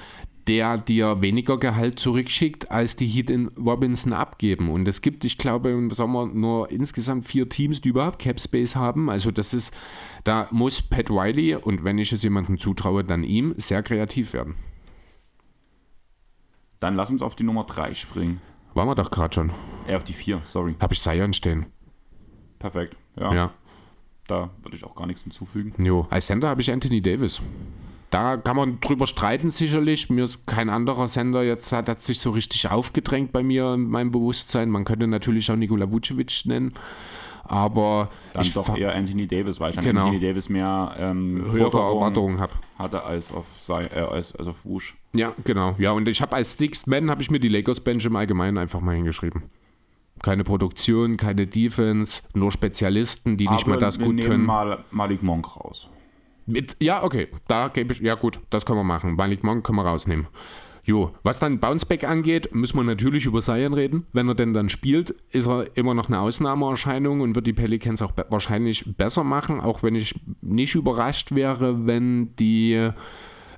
der 0.46 0.78
dir 0.78 1.20
weniger 1.20 1.58
Gehalt 1.58 1.98
zurückschickt, 1.98 2.70
als 2.70 2.96
die 2.96 3.06
Heat 3.06 3.30
in 3.30 3.48
Robinson 3.58 4.12
abgeben. 4.12 4.70
Und 4.70 4.86
es 4.86 5.02
gibt, 5.02 5.24
ich 5.24 5.38
glaube, 5.38 5.70
im 5.70 5.90
Sommer 5.90 6.26
nur 6.26 6.70
insgesamt 6.70 7.26
vier 7.26 7.48
Teams, 7.48 7.80
die 7.80 7.88
überhaupt 7.88 8.20
Cap 8.20 8.40
Space 8.40 8.76
haben. 8.76 9.10
Also 9.10 9.30
das 9.30 9.52
ist, 9.52 9.74
da 10.24 10.48
muss 10.50 10.82
Pat 10.82 11.10
Riley, 11.10 11.56
und 11.56 11.84
wenn 11.84 11.98
ich 11.98 12.12
es 12.12 12.22
jemandem 12.22 12.58
zutraue, 12.58 13.02
dann 13.02 13.24
ihm, 13.24 13.54
sehr 13.56 13.82
kreativ 13.82 14.32
werden. 14.32 14.54
Dann 16.78 16.94
lass 16.94 17.10
uns 17.10 17.22
auf 17.22 17.34
die 17.34 17.44
Nummer 17.44 17.64
3 17.64 17.94
springen. 17.94 18.40
Waren 18.74 18.88
wir 18.88 18.94
doch 18.94 19.10
gerade 19.10 19.34
schon. 19.34 19.50
Ja, 19.88 19.96
auf 19.96 20.04
die 20.04 20.12
4, 20.12 20.42
sorry. 20.44 20.76
Habe 20.80 20.94
ich 20.94 21.00
Sion 21.00 21.32
stehen. 21.32 21.66
Perfekt, 22.58 22.96
ja. 23.18 23.34
Ja. 23.34 23.52
Da 24.28 24.50
würde 24.62 24.76
ich 24.76 24.84
auch 24.84 24.94
gar 24.94 25.06
nichts 25.06 25.22
hinzufügen. 25.22 25.72
Jo, 25.82 26.06
als 26.10 26.26
Center 26.26 26.48
habe 26.48 26.60
ich 26.60 26.70
Anthony 26.70 27.00
Davis. 27.00 27.40
Da 28.10 28.36
kann 28.36 28.56
man 28.56 28.80
drüber 28.80 29.06
streiten 29.06 29.50
sicherlich. 29.50 30.10
Mir 30.10 30.24
ist 30.24 30.46
kein 30.46 30.70
anderer 30.70 31.08
Sender 31.08 31.42
jetzt 31.42 31.72
hat, 31.72 31.88
hat 31.88 32.02
sich 32.02 32.20
so 32.20 32.30
richtig 32.30 32.70
aufgedrängt 32.70 33.32
bei 33.32 33.42
mir 33.42 33.74
in 33.74 33.88
meinem 33.88 34.12
Bewusstsein. 34.12 34.70
Man 34.70 34.84
könnte 34.84 35.06
natürlich 35.06 35.50
auch 35.50 35.56
Nikola 35.56 35.90
Vucevic 35.90 36.42
nennen. 36.46 36.72
Aber 37.48 38.10
dann 38.32 38.42
ich 38.42 38.54
doch 38.54 38.76
eher 38.76 38.94
Anthony 38.94 39.26
Davis, 39.26 39.60
weil 39.60 39.70
ich 39.70 39.80
genau. 39.80 40.06
Anthony 40.06 40.20
Davis 40.20 40.48
mehr 40.48 40.96
ähm, 40.98 41.44
höhere 41.48 41.78
Erwartungen 41.78 42.40
habe. 42.40 42.52
Hatte 42.78 43.04
als 43.04 43.32
auf, 43.32 43.46
sei, 43.60 43.84
äh, 43.84 44.00
als, 44.00 44.34
als 44.34 44.48
auf 44.48 44.64
Wusch. 44.64 44.96
Ja, 45.14 45.32
genau. 45.44 45.74
Ja, 45.78 45.92
und 45.92 46.08
ich 46.08 46.20
habe 46.20 46.34
als 46.34 46.58
Sixth 46.58 46.86
Man 46.88 47.08
habe 47.10 47.22
ich 47.22 47.30
mir 47.30 47.38
die 47.38 47.48
Lakers 47.48 47.80
Bench 47.80 48.04
im 48.04 48.16
Allgemeinen 48.16 48.58
einfach 48.58 48.80
mal 48.80 48.96
hingeschrieben. 48.96 49.44
Keine 50.22 50.44
Produktion, 50.44 51.16
keine 51.16 51.46
Defense, 51.46 52.22
nur 52.34 52.50
Spezialisten, 52.50 53.36
die 53.36 53.46
Aber 53.46 53.54
nicht 53.54 53.66
mehr 53.66 53.76
das 53.76 53.98
gut 53.98 54.20
können. 54.22 54.46
mal 54.46 54.84
Malik 54.90 55.22
Monk 55.22 55.56
raus. 55.56 55.88
Mit, 56.46 56.76
ja, 56.80 57.02
okay, 57.02 57.28
da 57.48 57.68
gebe 57.68 57.92
ich, 57.92 58.00
ja 58.00 58.14
gut, 58.14 58.40
das 58.50 58.64
können 58.64 58.78
wir 58.78 58.84
machen. 58.84 59.16
Malik 59.16 59.42
Monk 59.42 59.66
können 59.66 59.78
wir 59.78 59.84
rausnehmen. 59.84 60.28
Jo, 60.84 61.10
was 61.24 61.40
dann 61.40 61.58
Bounceback 61.58 62.04
angeht, 62.04 62.54
müssen 62.54 62.76
wir 62.76 62.84
natürlich 62.84 63.26
über 63.26 63.42
Zion 63.42 63.74
reden. 63.74 64.06
Wenn 64.12 64.28
er 64.28 64.36
denn 64.36 64.54
dann 64.54 64.68
spielt, 64.68 65.10
ist 65.30 65.48
er 65.48 65.76
immer 65.76 65.94
noch 65.94 66.06
eine 66.06 66.20
Ausnahmeerscheinung 66.20 67.22
und 67.22 67.34
wird 67.34 67.48
die 67.48 67.52
Pelicans 67.52 68.02
auch 68.02 68.12
be 68.12 68.24
wahrscheinlich 68.30 68.96
besser 68.96 69.24
machen, 69.24 69.60
auch 69.60 69.82
wenn 69.82 69.96
ich 69.96 70.14
nicht 70.42 70.76
überrascht 70.76 71.34
wäre, 71.34 71.86
wenn 71.86 72.36
die 72.36 72.74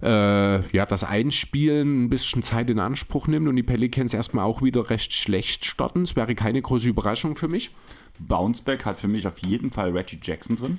äh, 0.02 0.76
ja, 0.76 0.86
das 0.86 1.04
Einspielen 1.04 2.04
ein 2.04 2.08
bisschen 2.08 2.42
Zeit 2.42 2.70
in 2.70 2.78
Anspruch 2.78 3.26
nimmt 3.26 3.46
und 3.46 3.56
die 3.56 3.62
Pelicans 3.62 4.14
erstmal 4.14 4.46
auch 4.46 4.62
wieder 4.62 4.88
recht 4.88 5.12
schlecht 5.12 5.66
starten. 5.66 6.04
Das 6.04 6.16
wäre 6.16 6.34
keine 6.34 6.62
große 6.62 6.88
Überraschung 6.88 7.36
für 7.36 7.48
mich. 7.48 7.72
Bounceback 8.18 8.86
hat 8.86 8.98
für 8.98 9.08
mich 9.08 9.26
auf 9.26 9.38
jeden 9.40 9.70
Fall 9.70 9.90
Reggie 9.90 10.18
Jackson 10.22 10.56
drin. 10.56 10.78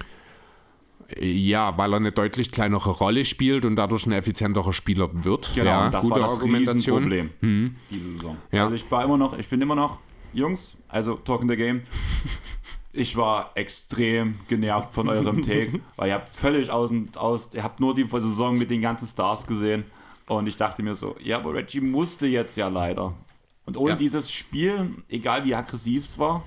Ja, 1.19 1.77
weil 1.77 1.94
er 1.94 1.98
eine 1.98 2.11
deutlich 2.11 2.52
kleinere 2.52 2.90
Rolle 2.91 3.26
spielt 3.26 3.65
und 3.65 3.76
dadurch 3.76 4.06
ein 4.06 4.11
effizienterer 4.11 4.73
Spieler 4.73 5.10
wird. 5.23 5.52
Genau, 5.56 5.69
ja, 5.69 5.90
das 5.90 6.03
gute 6.03 6.15
war 6.15 6.27
das 6.27 6.34
Argumentation. 6.34 7.02
Problem 7.02 7.30
hm. 7.40 7.76
diese 7.90 8.11
Saison. 8.11 8.38
Ja. 8.52 8.64
Also 8.64 8.76
ich 8.76 8.90
war 8.91 9.03
immer 9.03 9.18
noch, 9.18 9.38
ich 9.38 9.48
bin 9.48 9.61
immer 9.61 9.76
noch, 9.76 9.99
Jungs, 10.34 10.77
also 10.88 11.15
Talking 11.15 11.49
the 11.49 11.56
Game, 11.56 11.81
Ich 12.91 13.15
war 13.15 13.52
extrem 13.53 14.36
genervt 14.48 14.94
von 14.94 15.10
eurem 15.10 15.44
Take, 15.44 15.80
weil 15.95 16.10
ihr 16.10 16.15
habt 16.15 16.36
völlig 16.36 16.72
aus, 16.72 16.91
aus 17.15 17.53
ihr 17.53 17.64
habt 17.64 17.80
nur 17.80 17.94
die 17.94 18.03
Saison 18.03 18.57
mit 18.57 18.72
den 18.72 18.81
ganzen 18.81 19.07
Stars 19.07 19.45
gesehen 19.45 19.84
und 20.27 20.48
ich 20.48 20.57
dachte 20.57 20.81
mir 20.81 20.95
so, 20.95 21.15
ja, 21.22 21.38
aber 21.38 21.53
Reggie 21.53 21.81
musste 21.81 22.26
jetzt 22.26 22.57
ja 22.57 22.68
leider. 22.68 23.14
Und 23.65 23.77
ohne 23.77 23.91
Ja. 23.91 23.95
dieses 23.95 24.31
Spiel, 24.31 24.90
egal 25.07 25.45
wie 25.45 25.53
aggressiv 25.53 26.03
es 26.03 26.18
war, 26.18 26.44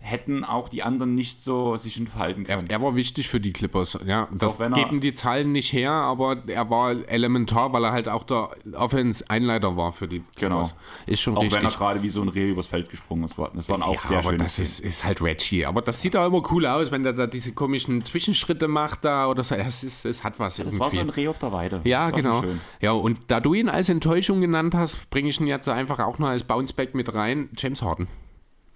hätten 0.00 0.44
auch 0.44 0.68
die 0.68 0.82
anderen 0.82 1.14
nicht 1.14 1.42
so 1.42 1.76
sich 1.76 1.98
entfalten 1.98 2.46
Er, 2.46 2.56
können. 2.56 2.70
er 2.70 2.80
war 2.80 2.96
wichtig 2.96 3.28
für 3.28 3.40
die 3.40 3.52
Clippers. 3.52 3.98
Ja, 4.06 4.28
das 4.32 4.58
er- 4.60 4.70
geben 4.70 5.00
die 5.00 5.12
Zahlen 5.12 5.52
nicht 5.52 5.72
her, 5.72 5.90
aber 5.92 6.42
er 6.46 6.70
war 6.70 6.92
elementar, 7.08 7.72
weil 7.72 7.84
er 7.84 7.92
halt 7.92 8.08
auch 8.08 8.22
der 8.24 8.50
Offense-Einleiter 8.74 9.76
war 9.76 9.92
für 9.92 10.08
die 10.08 10.22
Clippers. 10.36 10.74
Ist 11.06 11.20
schon 11.20 11.34
Genau. 11.34 11.40
auch 11.40 11.44
richtig. 11.44 11.62
wenn 11.62 11.70
er 11.70 11.76
gerade 11.76 12.02
wie 12.02 12.08
so 12.10 12.22
ein 12.22 12.28
Reh 12.28 12.50
übers 12.50 12.66
Feld 12.68 12.88
gesprungen 12.88 13.24
ist. 13.24 13.36
Das 13.54 13.68
waren 13.68 13.82
auch 13.82 13.94
ja, 13.94 14.00
sehr 14.00 14.18
aber 14.18 14.30
schöne 14.30 14.44
das 14.44 14.58
ist, 14.58 14.80
ist 14.80 15.04
halt 15.04 15.20
Reggie. 15.20 15.66
Aber 15.66 15.82
das 15.82 16.00
sieht 16.00 16.16
auch 16.16 16.26
immer 16.26 16.42
cool 16.50 16.66
aus, 16.66 16.90
wenn 16.90 17.02
der 17.02 17.12
da 17.12 17.26
diese 17.26 17.52
komischen 17.52 18.02
Zwischenschritte 18.04 18.68
macht 18.68 19.04
da 19.04 19.28
oder 19.28 19.44
so. 19.44 19.54
Es, 19.54 19.82
ist, 19.84 20.04
es 20.04 20.24
hat 20.24 20.38
was 20.38 20.56
Das 20.56 20.66
irgendwie. 20.66 20.80
war 20.80 20.90
so 20.90 21.00
ein 21.00 21.10
Reh 21.10 21.28
auf 21.28 21.38
der 21.38 21.52
Weide. 21.52 21.80
Ja, 21.84 22.10
Das 22.10 22.16
genau. 22.16 22.44
Ja, 22.80 22.92
und 22.92 23.20
da 23.28 23.40
du 23.40 23.54
ihn 23.54 23.68
als 23.68 23.88
Enttäuschung 23.88 24.40
genannt 24.40 24.74
hast, 24.74 25.10
bringe 25.10 25.28
ich 25.28 25.40
ihn 25.40 25.46
jetzt 25.46 25.68
einfach 25.68 25.98
auch 25.98 26.18
noch 26.18 26.28
als 26.28 26.44
Bounceback 26.44 26.94
mit 26.94 27.14
rein. 27.14 27.50
James 27.56 27.82
Harden. 27.82 28.08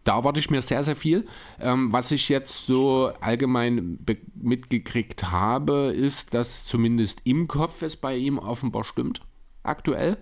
Da 0.05 0.17
erwarte 0.17 0.41
ich 0.41 0.51
mir 0.51 0.63
sehr, 0.63 0.83
sehr 0.85 0.97
viel. 0.97 1.27
Ähm, 1.61 1.93
was 1.93 2.11
ich 2.11 2.29
jetzt 2.29 2.67
so 2.67 3.13
allgemein 3.21 3.99
mitgekriegt 4.35 5.31
habe, 5.31 5.93
ist, 5.95 6.35
dass 6.35 6.65
zumindest 6.65 7.21
im 7.25 7.47
Kopf 7.49 7.83
es 7.83 7.97
bei 7.97 8.17
ihm 8.17 8.39
offenbar 8.39 8.85
stimmt. 8.85 9.23
Aktuell. 9.63 10.17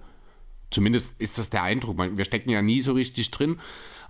Zumindest 0.70 1.20
ist 1.20 1.38
das 1.38 1.50
der 1.50 1.64
Eindruck. 1.64 1.96
Wir 1.98 2.24
stecken 2.24 2.50
ja 2.50 2.62
nie 2.62 2.80
so 2.82 2.92
richtig 2.92 3.30
drin. 3.30 3.58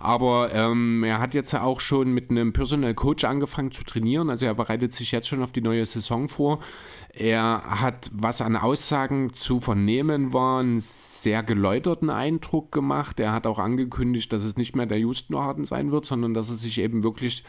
Aber 0.01 0.51
ähm, 0.51 1.03
er 1.03 1.19
hat 1.19 1.35
jetzt 1.35 1.51
ja 1.51 1.61
auch 1.61 1.79
schon 1.79 2.11
mit 2.11 2.31
einem 2.31 2.53
Personal 2.53 2.95
Coach 2.95 3.23
angefangen 3.23 3.71
zu 3.71 3.83
trainieren. 3.83 4.31
Also 4.31 4.47
er 4.47 4.55
bereitet 4.55 4.93
sich 4.93 5.11
jetzt 5.11 5.27
schon 5.27 5.43
auf 5.43 5.51
die 5.51 5.61
neue 5.61 5.85
Saison 5.85 6.27
vor. 6.27 6.59
Er 7.13 7.81
hat, 7.81 8.09
was 8.13 8.41
an 8.41 8.55
Aussagen 8.55 9.33
zu 9.33 9.59
vernehmen 9.59 10.31
war, 10.33 10.61
einen 10.61 10.79
sehr 10.79 11.43
geläuterten 11.43 12.09
Eindruck 12.09 12.71
gemacht. 12.71 13.19
Er 13.19 13.33
hat 13.33 13.45
auch 13.45 13.59
angekündigt, 13.59 14.31
dass 14.31 14.45
es 14.45 14.55
nicht 14.55 14.77
mehr 14.77 14.85
der 14.85 14.99
Houston 14.99 15.37
Harden 15.37 15.65
sein 15.65 15.91
wird, 15.91 16.05
sondern 16.05 16.33
dass 16.33 16.49
er 16.49 16.55
sich 16.55 16.79
eben 16.79 17.03
wirklich 17.03 17.43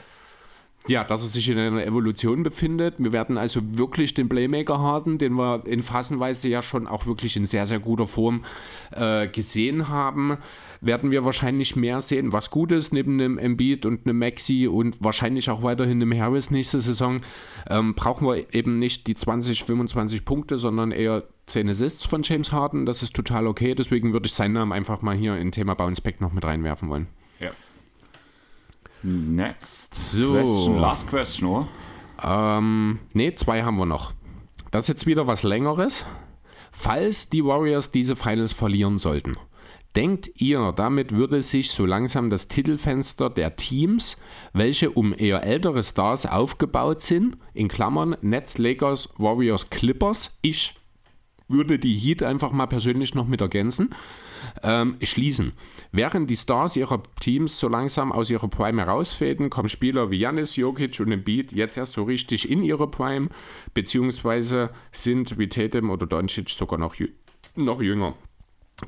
ja, 0.88 1.04
dass 1.04 1.22
er 1.22 1.28
sich 1.28 1.48
in 1.48 1.59
einer 1.59 1.86
Evolution 1.86 2.42
befindet. 2.42 2.94
Wir 2.98 3.12
werden 3.12 3.38
also 3.38 3.60
wirklich 3.78 4.14
den 4.14 4.28
Playmaker 4.28 4.80
haben, 4.80 5.18
den 5.18 5.34
wir 5.34 5.62
in 5.66 5.82
Phasenweise 5.82 6.48
ja 6.48 6.60
schon 6.60 6.88
auch 6.88 7.06
wirklich 7.06 7.36
in 7.36 7.46
sehr, 7.46 7.66
sehr 7.66 7.78
guter 7.78 8.06
Form 8.06 8.44
äh, 8.90 9.28
gesehen 9.28 9.88
haben. 9.88 10.38
Werden 10.80 11.12
wir 11.12 11.24
wahrscheinlich 11.24 11.76
mehr 11.76 12.00
sehen, 12.00 12.32
was 12.32 12.50
gut 12.50 12.72
ist, 12.72 12.92
neben 12.92 13.20
einem 13.20 13.38
Embiid 13.38 13.86
und 13.86 14.06
einem 14.06 14.18
Maxi 14.18 14.66
und 14.66 15.02
wahrscheinlich 15.02 15.50
auch 15.50 15.62
weiterhin 15.62 16.02
einem 16.02 16.18
Harris 16.18 16.50
nächste 16.50 16.80
Saison. 16.80 17.20
Ähm, 17.70 17.94
brauchen 17.94 18.26
wir 18.26 18.52
eben 18.52 18.80
nicht 18.80 19.06
die 19.06 19.14
20, 19.14 19.62
25 19.62 20.24
Punkte, 20.24 20.59
sondern 20.59 20.90
eher 20.90 21.22
10 21.46 21.68
Assists 21.68 22.04
von 22.04 22.22
James 22.24 22.50
Harden. 22.50 22.86
Das 22.86 23.04
ist 23.04 23.14
total 23.14 23.46
okay. 23.46 23.76
Deswegen 23.76 24.12
würde 24.12 24.26
ich 24.26 24.32
seinen 24.32 24.54
Namen 24.54 24.72
einfach 24.72 25.00
mal 25.02 25.16
hier 25.16 25.36
in 25.36 25.52
Thema 25.52 25.74
Bounce 25.74 26.02
Back 26.02 26.20
noch 26.20 26.32
mit 26.32 26.44
reinwerfen 26.44 26.88
wollen. 26.88 27.06
Ja. 27.38 27.50
Next 29.02 29.94
So. 30.02 30.32
question. 30.34 30.78
Last 30.78 31.08
question, 31.08 31.48
oder? 31.48 31.68
Ähm, 32.22 33.00
nee, 33.14 33.34
zwei 33.34 33.62
haben 33.62 33.78
wir 33.78 33.86
noch. 33.86 34.12
Das 34.70 34.84
ist 34.84 34.88
jetzt 34.88 35.06
wieder 35.06 35.26
was 35.26 35.42
Längeres. 35.42 36.04
Falls 36.70 37.28
die 37.28 37.44
Warriors 37.44 37.90
diese 37.90 38.16
Finals 38.16 38.52
verlieren 38.52 38.96
sollten, 38.98 39.34
denkt 39.94 40.30
ihr, 40.36 40.72
damit 40.74 41.12
würde 41.12 41.42
sich 41.42 41.70
so 41.70 41.84
langsam 41.84 42.30
das 42.30 42.48
Titelfenster 42.48 43.28
der 43.28 43.56
Teams, 43.56 44.16
welche 44.54 44.90
um 44.90 45.14
eher 45.16 45.42
ältere 45.44 45.84
Stars 45.84 46.24
aufgebaut 46.24 47.02
sind, 47.02 47.36
in 47.52 47.68
Klammern 47.68 48.16
Nets, 48.22 48.56
Lakers, 48.56 49.10
Warriors, 49.18 49.68
Clippers, 49.68 50.38
ich 50.40 50.74
würde 51.48 51.78
die 51.78 51.94
Heat 51.94 52.23
einfach 52.23 52.52
mal 52.52 52.66
persönlich 52.66 53.14
noch 53.14 53.27
mit 53.27 53.40
ergänzen, 53.40 53.90
ähm, 54.62 54.97
schließen. 55.02 55.52
Während 55.93 56.28
die 56.31 56.36
Stars 56.36 56.77
ihrer 56.77 57.02
Teams 57.20 57.59
so 57.59 57.69
langsam 57.69 58.12
aus 58.12 58.31
ihrer 58.31 58.48
Prime 58.48 58.85
herausfäden, 58.85 59.51
kommen 59.51 59.69
Spieler 59.69 60.10
wie 60.10 60.19
Janis, 60.19 60.56
Jokic 60.56 61.01
und 61.01 61.12
Embiid 61.12 61.52
jetzt 61.52 61.77
erst 61.77 61.94
so 61.94 62.05
richtig 62.05 62.51
in 62.51 62.62
ihre 62.62 62.90
Prime, 62.90 63.28
beziehungsweise 63.74 64.70
sind 64.90 65.39
wie 65.39 65.48
Tatum 65.48 65.90
oder 65.90 66.06
Doncic 66.06 66.51
sogar 66.51 66.78
noch, 66.78 66.97
noch 67.56 67.82
jünger. 67.82 68.14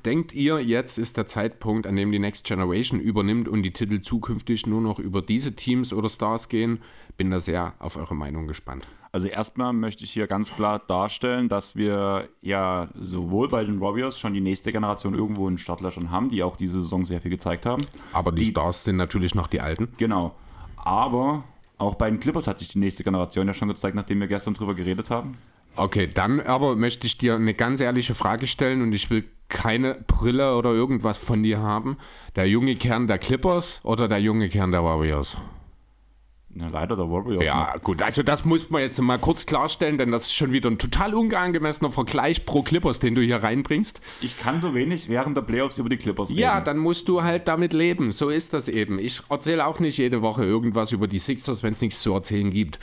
Denkt 0.04 0.34
ihr, 0.34 0.58
jetzt 0.58 0.98
ist 0.98 1.16
der 1.16 1.26
Zeitpunkt, 1.26 1.86
an 1.86 1.96
dem 1.96 2.10
die 2.10 2.18
Next 2.18 2.44
Generation 2.44 2.98
übernimmt 2.98 3.48
und 3.48 3.62
die 3.62 3.72
Titel 3.72 4.00
zukünftig 4.00 4.66
nur 4.66 4.80
noch 4.80 4.98
über 4.98 5.22
diese 5.22 5.54
Teams 5.54 5.92
oder 5.92 6.08
Stars 6.08 6.48
gehen? 6.48 6.80
Bin 7.16 7.30
da 7.30 7.38
sehr 7.38 7.74
auf 7.78 7.96
eure 7.96 8.16
Meinung 8.16 8.48
gespannt. 8.48 8.86
Also 9.14 9.28
erstmal 9.28 9.72
möchte 9.72 10.02
ich 10.02 10.10
hier 10.10 10.26
ganz 10.26 10.52
klar 10.56 10.80
darstellen, 10.88 11.48
dass 11.48 11.76
wir 11.76 12.28
ja 12.42 12.88
sowohl 13.00 13.48
bei 13.48 13.62
den 13.64 13.80
Warriors 13.80 14.18
schon 14.18 14.34
die 14.34 14.40
nächste 14.40 14.72
Generation 14.72 15.14
irgendwo 15.14 15.46
in 15.46 15.56
Startlöchern 15.56 16.10
haben, 16.10 16.30
die 16.30 16.42
auch 16.42 16.56
diese 16.56 16.82
Saison 16.82 17.04
sehr 17.04 17.20
viel 17.20 17.30
gezeigt 17.30 17.64
haben. 17.64 17.86
Aber 18.12 18.32
die, 18.32 18.42
Die- 18.42 18.50
Stars 18.50 18.82
sind 18.82 18.96
natürlich 18.96 19.36
noch 19.36 19.46
die 19.46 19.60
alten. 19.60 19.86
Genau. 19.98 20.34
Aber 20.74 21.44
auch 21.78 21.94
bei 21.94 22.10
den 22.10 22.18
Clippers 22.18 22.48
hat 22.48 22.58
sich 22.58 22.66
die 22.66 22.80
nächste 22.80 23.04
Generation 23.04 23.46
ja 23.46 23.54
schon 23.54 23.68
gezeigt, 23.68 23.94
nachdem 23.94 24.18
wir 24.18 24.26
gestern 24.26 24.54
drüber 24.54 24.74
geredet 24.74 25.10
haben. 25.10 25.38
Okay, 25.76 26.10
dann 26.12 26.40
aber 26.40 26.74
möchte 26.74 27.06
ich 27.06 27.16
dir 27.16 27.36
eine 27.36 27.54
ganz 27.54 27.80
ehrliche 27.80 28.14
Frage 28.14 28.48
stellen 28.48 28.82
und 28.82 28.92
ich 28.92 29.10
will 29.10 29.22
keine 29.48 29.94
Brille 30.08 30.56
oder 30.56 30.72
irgendwas 30.72 31.18
von 31.18 31.40
dir 31.44 31.60
haben. 31.60 31.98
Der 32.34 32.48
junge 32.48 32.74
Kern 32.74 33.06
der 33.06 33.18
Clippers 33.18 33.80
oder 33.84 34.08
der 34.08 34.18
junge 34.18 34.48
Kern 34.48 34.72
der 34.72 34.82
Warriors? 34.82 35.36
Leider 36.56 36.94
der 36.94 37.10
Warriors. 37.10 37.44
Ja, 37.44 37.74
gut, 37.82 38.00
also 38.00 38.22
das 38.22 38.44
muss 38.44 38.70
man 38.70 38.80
jetzt 38.80 39.00
mal 39.00 39.18
kurz 39.18 39.44
klarstellen, 39.44 39.98
denn 39.98 40.12
das 40.12 40.26
ist 40.26 40.34
schon 40.34 40.52
wieder 40.52 40.70
ein 40.70 40.78
total 40.78 41.14
unangemessener 41.14 41.90
Vergleich 41.90 42.46
pro 42.46 42.62
Clippers, 42.62 43.00
den 43.00 43.16
du 43.16 43.22
hier 43.22 43.42
reinbringst. 43.42 44.00
Ich 44.20 44.38
kann 44.38 44.60
so 44.60 44.72
wenig 44.74 45.08
während 45.08 45.36
der 45.36 45.42
Playoffs 45.42 45.78
über 45.78 45.88
die 45.88 45.96
Clippers 45.96 46.30
reden. 46.30 46.38
Ja, 46.40 46.60
dann 46.60 46.78
musst 46.78 47.08
du 47.08 47.22
halt 47.22 47.48
damit 47.48 47.72
leben. 47.72 48.12
So 48.12 48.30
ist 48.30 48.54
das 48.54 48.68
eben. 48.68 48.98
Ich 49.00 49.22
erzähle 49.28 49.66
auch 49.66 49.80
nicht 49.80 49.98
jede 49.98 50.22
Woche 50.22 50.44
irgendwas 50.44 50.92
über 50.92 51.08
die 51.08 51.18
Sixers, 51.18 51.62
wenn 51.64 51.72
es 51.72 51.80
nichts 51.80 52.00
zu 52.02 52.12
erzählen 52.12 52.50
gibt. 52.50 52.78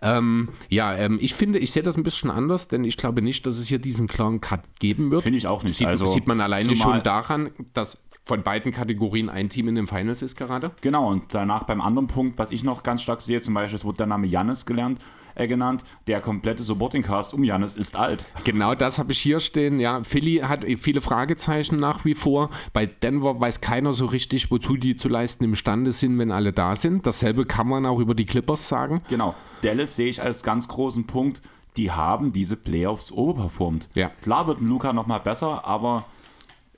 Ähm, 0.00 0.48
ja, 0.70 0.96
ähm, 0.96 1.18
ich 1.20 1.34
finde, 1.34 1.58
ich 1.58 1.72
sehe 1.72 1.82
das 1.82 1.96
ein 1.96 2.02
bisschen 2.02 2.30
anders, 2.30 2.68
denn 2.68 2.84
ich 2.84 2.96
glaube 2.96 3.20
nicht, 3.20 3.46
dass 3.46 3.58
es 3.58 3.68
hier 3.68 3.78
diesen 3.78 4.06
klaren 4.06 4.40
Cut 4.40 4.60
geben 4.78 5.10
wird. 5.10 5.24
Finde 5.24 5.38
ich 5.38 5.46
auch 5.46 5.62
nicht. 5.62 5.76
Sieht, 5.76 5.86
Also, 5.86 6.06
sieht 6.06 6.26
man 6.26 6.40
alleine 6.40 6.74
schon 6.74 7.02
daran, 7.02 7.50
dass 7.74 7.98
von 8.30 8.44
beiden 8.44 8.70
Kategorien 8.70 9.28
ein 9.28 9.48
Team 9.48 9.66
in 9.66 9.74
den 9.74 9.88
Finals 9.88 10.22
ist 10.22 10.36
gerade. 10.36 10.70
Genau, 10.82 11.10
und 11.10 11.34
danach 11.34 11.64
beim 11.64 11.80
anderen 11.80 12.06
Punkt, 12.06 12.38
was 12.38 12.52
ich 12.52 12.62
noch 12.62 12.84
ganz 12.84 13.02
stark 13.02 13.22
sehe, 13.22 13.40
zum 13.40 13.54
Beispiel, 13.54 13.74
es 13.74 13.84
wurde 13.84 13.96
der 13.96 14.06
Name 14.06 14.28
Jannis 14.28 14.66
gelernt, 14.66 15.00
äh, 15.34 15.48
genannt, 15.48 15.82
der 16.06 16.20
komplette 16.20 16.62
Supporting 16.62 17.02
Cast 17.02 17.34
um 17.34 17.42
Jannis 17.42 17.74
ist 17.74 17.96
alt. 17.96 18.24
Genau 18.44 18.76
das 18.76 19.00
habe 19.00 19.10
ich 19.10 19.18
hier 19.18 19.40
stehen. 19.40 19.80
Ja, 19.80 20.04
Philly 20.04 20.42
hat 20.44 20.64
viele 20.78 21.00
Fragezeichen 21.00 21.80
nach 21.80 22.04
wie 22.04 22.14
vor. 22.14 22.50
Bei 22.72 22.86
Denver 22.86 23.40
weiß 23.40 23.60
keiner 23.60 23.92
so 23.92 24.06
richtig, 24.06 24.48
wozu 24.52 24.76
die 24.76 24.94
zu 24.94 25.08
leisten 25.08 25.42
imstande 25.42 25.90
sind, 25.90 26.16
wenn 26.18 26.30
alle 26.30 26.52
da 26.52 26.76
sind. 26.76 27.04
Dasselbe 27.08 27.46
kann 27.46 27.66
man 27.66 27.84
auch 27.84 27.98
über 27.98 28.14
die 28.14 28.26
Clippers 28.26 28.68
sagen. 28.68 29.00
Genau, 29.08 29.34
Dallas 29.62 29.96
sehe 29.96 30.08
ich 30.08 30.22
als 30.22 30.44
ganz 30.44 30.68
großen 30.68 31.04
Punkt, 31.08 31.42
die 31.76 31.90
haben 31.90 32.32
diese 32.32 32.54
Playoffs 32.54 33.10
overperformed. 33.10 33.88
Ja. 33.94 34.12
Klar 34.22 34.46
wird 34.46 34.60
ein 34.60 34.68
Luca 34.68 34.92
nochmal 34.92 35.18
besser, 35.18 35.64
aber 35.64 36.04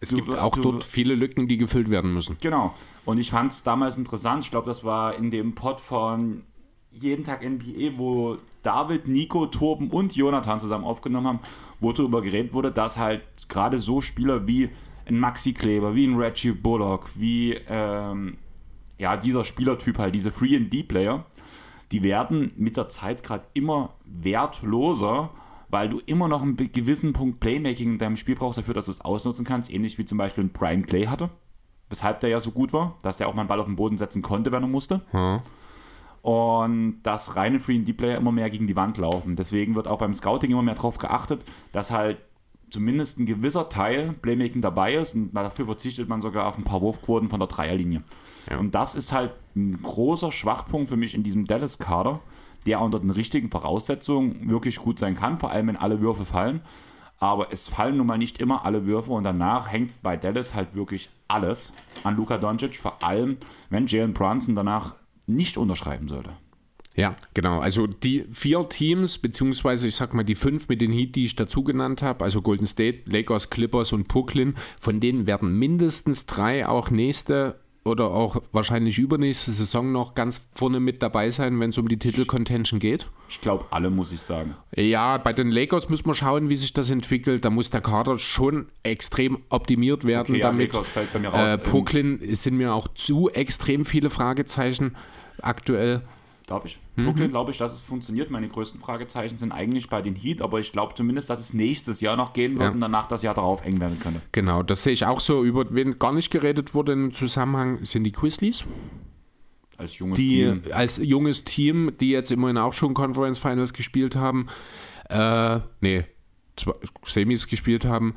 Es 0.02 0.08
Du- 0.10 0.16
gibt 0.16 0.36
auch 0.36 0.54
du- 0.56 0.62
dort 0.62 0.84
viele 0.84 1.14
Lücken, 1.14 1.46
die 1.48 1.56
gefüllt 1.56 1.88
werden 1.88 2.12
müssen. 2.12 2.36
Genau. 2.40 2.74
Und 3.04 3.18
ich 3.18 3.30
fand 3.30 3.52
es 3.52 3.62
damals 3.62 3.96
interessant. 3.96 4.44
Ich 4.44 4.50
glaube, 4.50 4.66
das 4.68 4.82
war 4.84 5.14
in 5.14 5.30
dem 5.30 5.54
Pod 5.54 5.80
von 5.80 6.42
Jeden 6.90 7.24
Tag 7.24 7.42
NBA, 7.42 7.96
wo 7.96 8.36
David, 8.62 9.08
Nico, 9.08 9.46
Torben 9.46 9.88
und 9.90 10.14
Jonathan 10.14 10.60
zusammen 10.60 10.84
aufgenommen 10.84 11.26
haben, 11.26 11.38
wo 11.80 11.92
darüber 11.92 12.20
geredet 12.20 12.52
wurde, 12.52 12.70
dass 12.70 12.98
halt 12.98 13.22
gerade 13.48 13.78
so 13.78 14.00
Spieler 14.02 14.46
wie 14.46 14.68
ein 15.06 15.18
Maxi 15.18 15.52
Kleber, 15.54 15.94
wie 15.94 16.04
ein 16.06 16.16
Reggie 16.16 16.52
Bullock, 16.52 17.08
wie 17.16 17.56
ähm, 17.68 18.36
ja, 18.98 19.16
dieser 19.16 19.44
Spielertyp 19.44 19.98
halt, 19.98 20.14
diese 20.14 20.30
Free 20.30 20.54
and 20.56 20.70
D-Player, 20.72 21.24
die 21.92 22.02
werden 22.02 22.52
mit 22.56 22.76
der 22.76 22.88
Zeit 22.88 23.22
gerade 23.22 23.44
immer 23.54 23.94
wertloser, 24.04 25.30
weil 25.72 25.88
du 25.88 26.00
immer 26.04 26.28
noch 26.28 26.42
einen 26.42 26.56
gewissen 26.56 27.14
Punkt 27.14 27.40
Playmaking 27.40 27.94
in 27.94 27.98
deinem 27.98 28.16
Spiel 28.16 28.36
brauchst 28.36 28.58
dafür, 28.58 28.74
dass 28.74 28.84
du 28.84 28.90
es 28.90 29.00
ausnutzen 29.00 29.46
kannst, 29.46 29.72
ähnlich 29.72 29.96
wie 29.96 30.04
zum 30.04 30.18
Beispiel 30.18 30.44
ein 30.44 30.52
Brian 30.52 30.84
Clay 30.84 31.06
hatte, 31.06 31.30
weshalb 31.88 32.20
der 32.20 32.28
ja 32.28 32.40
so 32.40 32.50
gut 32.50 32.74
war, 32.74 32.98
dass 33.02 33.16
der 33.16 33.26
auch 33.26 33.34
mal 33.34 33.40
einen 33.40 33.48
Ball 33.48 33.58
auf 33.58 33.66
den 33.66 33.76
Boden 33.76 33.96
setzen 33.96 34.20
konnte, 34.20 34.52
wenn 34.52 34.62
er 34.62 34.68
musste. 34.68 35.00
Und 36.20 37.00
dass 37.02 37.36
reine 37.36 37.58
Free 37.58 37.76
and 37.76 37.88
D-Player 37.88 38.18
immer 38.18 38.32
mehr 38.32 38.50
gegen 38.50 38.66
die 38.66 38.76
Wand 38.76 38.98
laufen. 38.98 39.34
Deswegen 39.34 39.74
wird 39.74 39.88
auch 39.88 39.98
beim 39.98 40.14
Scouting 40.14 40.50
immer 40.50 40.62
mehr 40.62 40.74
darauf 40.74 40.98
geachtet, 40.98 41.42
dass 41.72 41.90
halt 41.90 42.18
zumindest 42.68 43.18
ein 43.18 43.24
gewisser 43.24 43.70
Teil 43.70 44.12
Playmaking 44.20 44.60
dabei 44.60 44.92
ist 44.94 45.14
und 45.14 45.32
dafür 45.34 45.64
verzichtet 45.64 46.06
man 46.06 46.20
sogar 46.20 46.48
auf 46.48 46.58
ein 46.58 46.64
paar 46.64 46.82
Wurfquoten 46.82 47.30
von 47.30 47.40
der 47.40 47.48
Dreierlinie. 47.48 48.02
Und 48.58 48.74
das 48.74 48.94
ist 48.94 49.12
halt 49.12 49.32
ein 49.56 49.80
großer 49.80 50.32
Schwachpunkt 50.32 50.90
für 50.90 50.96
mich 50.98 51.14
in 51.14 51.22
diesem 51.22 51.46
Dallas-Kader, 51.46 52.20
der 52.66 52.80
unter 52.80 53.00
den 53.00 53.10
richtigen 53.10 53.50
Voraussetzungen 53.50 54.48
wirklich 54.48 54.76
gut 54.76 54.98
sein 54.98 55.16
kann, 55.16 55.38
vor 55.38 55.50
allem 55.50 55.68
wenn 55.68 55.76
alle 55.76 56.00
Würfe 56.00 56.24
fallen. 56.24 56.60
Aber 57.18 57.52
es 57.52 57.68
fallen 57.68 57.96
nun 57.96 58.06
mal 58.06 58.18
nicht 58.18 58.38
immer 58.38 58.64
alle 58.64 58.84
Würfe 58.84 59.12
und 59.12 59.22
danach 59.22 59.70
hängt 59.70 60.02
bei 60.02 60.16
Dallas 60.16 60.54
halt 60.54 60.74
wirklich 60.74 61.08
alles 61.28 61.72
an 62.02 62.16
Luka 62.16 62.36
Doncic, 62.36 62.76
vor 62.76 63.02
allem 63.02 63.36
wenn 63.70 63.86
Jalen 63.86 64.12
Brunson 64.12 64.56
danach 64.56 64.96
nicht 65.26 65.56
unterschreiben 65.56 66.08
sollte. 66.08 66.30
Ja, 66.94 67.16
genau. 67.32 67.60
Also 67.60 67.86
die 67.86 68.24
vier 68.30 68.68
Teams, 68.68 69.18
beziehungsweise 69.18 69.88
ich 69.88 69.94
sag 69.94 70.12
mal 70.12 70.24
die 70.24 70.34
fünf 70.34 70.68
mit 70.68 70.80
den 70.80 70.92
Heat, 70.92 71.14
die 71.14 71.24
ich 71.24 71.36
dazu 71.36 71.62
genannt 71.62 72.02
habe, 72.02 72.24
also 72.24 72.42
Golden 72.42 72.66
State, 72.66 73.04
Lakers, 73.06 73.50
Clippers 73.50 73.92
und 73.92 74.08
Brooklyn, 74.08 74.54
von 74.78 75.00
denen 75.00 75.26
werden 75.26 75.58
mindestens 75.58 76.26
drei 76.26 76.68
auch 76.68 76.90
nächste 76.90 77.60
oder 77.84 78.10
auch 78.10 78.40
wahrscheinlich 78.52 78.98
übernächste 78.98 79.50
Saison 79.50 79.90
noch 79.90 80.14
ganz 80.14 80.46
vorne 80.50 80.78
mit 80.78 81.02
dabei 81.02 81.30
sein, 81.30 81.58
wenn 81.58 81.70
es 81.70 81.78
um 81.78 81.88
die 81.88 81.98
Titel-Contention 81.98 82.78
geht. 82.78 83.08
Ich 83.28 83.40
glaube, 83.40 83.64
alle, 83.70 83.90
muss 83.90 84.12
ich 84.12 84.20
sagen. 84.20 84.54
Ja, 84.76 85.18
bei 85.18 85.32
den 85.32 85.50
Lakers 85.50 85.88
müssen 85.88 86.06
wir 86.06 86.14
schauen, 86.14 86.48
wie 86.48 86.56
sich 86.56 86.72
das 86.72 86.90
entwickelt. 86.90 87.44
Da 87.44 87.50
muss 87.50 87.70
der 87.70 87.80
Kader 87.80 88.18
schon 88.18 88.66
extrem 88.82 89.38
optimiert 89.48 90.04
werden. 90.04 90.32
Okay, 90.34 90.40
ja, 90.40 90.48
damit. 90.48 90.72
Lakers 90.72 90.88
fällt 90.88 91.12
bei 91.12 91.18
mir 91.18 91.28
raus. 91.28 91.54
Äh, 91.54 91.58
Brooklyn 91.58 92.20
sind 92.34 92.56
mir 92.56 92.72
auch 92.74 92.88
zu 92.88 93.30
extrem 93.30 93.84
viele 93.84 94.10
Fragezeichen 94.10 94.96
aktuell. 95.40 96.02
Darf 96.46 96.64
ich? 96.64 96.78
Mhm. 96.96 97.04
Brooklyn 97.04 97.30
glaube 97.30 97.50
ich, 97.52 97.58
dass 97.58 97.72
es 97.72 97.80
funktioniert. 97.82 98.30
Meine 98.30 98.48
größten 98.48 98.80
Fragezeichen 98.80 99.38
sind 99.38 99.52
eigentlich 99.52 99.88
bei 99.88 100.02
den 100.02 100.14
Heat, 100.16 100.42
aber 100.42 100.58
ich 100.60 100.72
glaube 100.72 100.94
zumindest, 100.94 101.30
dass 101.30 101.38
es 101.40 101.54
nächstes 101.54 102.00
Jahr 102.00 102.16
noch 102.16 102.32
gehen 102.32 102.54
wird 102.54 102.62
Ja. 102.62 102.70
und 102.70 102.80
danach 102.80 103.06
das 103.06 103.22
Jahr 103.22 103.34
darauf 103.34 103.64
eng 103.64 103.80
werden 103.80 103.98
könnte. 104.00 104.20
Genau, 104.32 104.62
das 104.62 104.82
sehe 104.82 104.92
ich 104.92 105.06
auch 105.06 105.20
so. 105.20 105.44
Über 105.44 105.64
wen 105.70 105.98
gar 105.98 106.12
nicht 106.12 106.30
geredet 106.30 106.74
wurde 106.74 106.92
im 106.92 107.12
Zusammenhang 107.12 107.84
sind 107.84 108.04
die 108.04 108.12
Grizzlies. 108.12 108.64
Als 109.78 109.98
junges 109.98 110.16
die 110.18 110.38
Team. 110.44 110.62
als 110.72 110.96
junges 110.98 111.44
Team, 111.44 111.92
die 112.00 112.10
jetzt 112.10 112.30
immerhin 112.30 112.58
auch 112.58 112.72
schon 112.72 112.92
Conference 112.94 113.38
Finals 113.38 113.72
gespielt 113.72 114.16
haben, 114.16 114.46
äh, 115.08 115.60
nee, 115.80 116.04
Semis 117.06 117.46
gespielt 117.48 117.84
haben, 117.84 118.14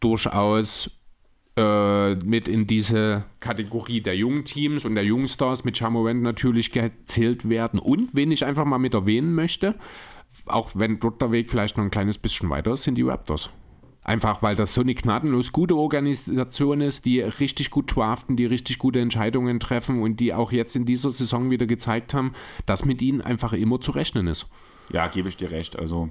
durchaus 0.00 0.90
äh, 1.58 2.14
mit 2.24 2.46
in 2.46 2.68
diese 2.68 3.24
Kategorie 3.40 4.00
der 4.00 4.16
jungen 4.16 4.44
Teams 4.44 4.84
und 4.84 4.94
der 4.94 5.04
jungen 5.04 5.26
Stars 5.26 5.64
mit 5.64 5.78
Jamorant 5.80 6.22
natürlich 6.22 6.70
gezählt 6.70 7.48
werden. 7.48 7.80
Und 7.80 8.10
wen 8.12 8.30
ich 8.30 8.44
einfach 8.44 8.64
mal 8.64 8.78
mit 8.78 8.94
erwähnen 8.94 9.34
möchte, 9.34 9.74
auch 10.46 10.70
wenn 10.74 11.00
dort 11.00 11.20
der 11.20 11.32
Weg 11.32 11.50
vielleicht 11.50 11.76
noch 11.76 11.84
ein 11.84 11.90
kleines 11.90 12.16
bisschen 12.16 12.48
weiter 12.48 12.74
ist, 12.74 12.84
sind 12.84 12.94
die 12.94 13.02
Raptors. 13.02 13.50
Einfach 14.04 14.40
weil 14.40 14.54
das 14.54 14.72
so 14.72 14.82
eine 14.82 14.94
gnadenlos 14.94 15.50
gute 15.50 15.76
Organisation 15.76 16.80
ist, 16.80 17.04
die 17.04 17.20
richtig 17.20 17.70
gut 17.70 17.94
draften, 17.94 18.36
die 18.36 18.46
richtig 18.46 18.78
gute 18.78 19.00
Entscheidungen 19.00 19.58
treffen 19.58 20.00
und 20.00 20.20
die 20.20 20.32
auch 20.32 20.52
jetzt 20.52 20.76
in 20.76 20.86
dieser 20.86 21.10
Saison 21.10 21.50
wieder 21.50 21.66
gezeigt 21.66 22.14
haben, 22.14 22.34
dass 22.66 22.84
mit 22.84 23.02
ihnen 23.02 23.20
einfach 23.20 23.52
immer 23.52 23.80
zu 23.80 23.90
rechnen 23.90 24.28
ist. 24.28 24.46
Ja, 24.92 25.08
gebe 25.08 25.28
ich 25.28 25.36
dir 25.36 25.50
recht. 25.50 25.76
Also 25.76 26.08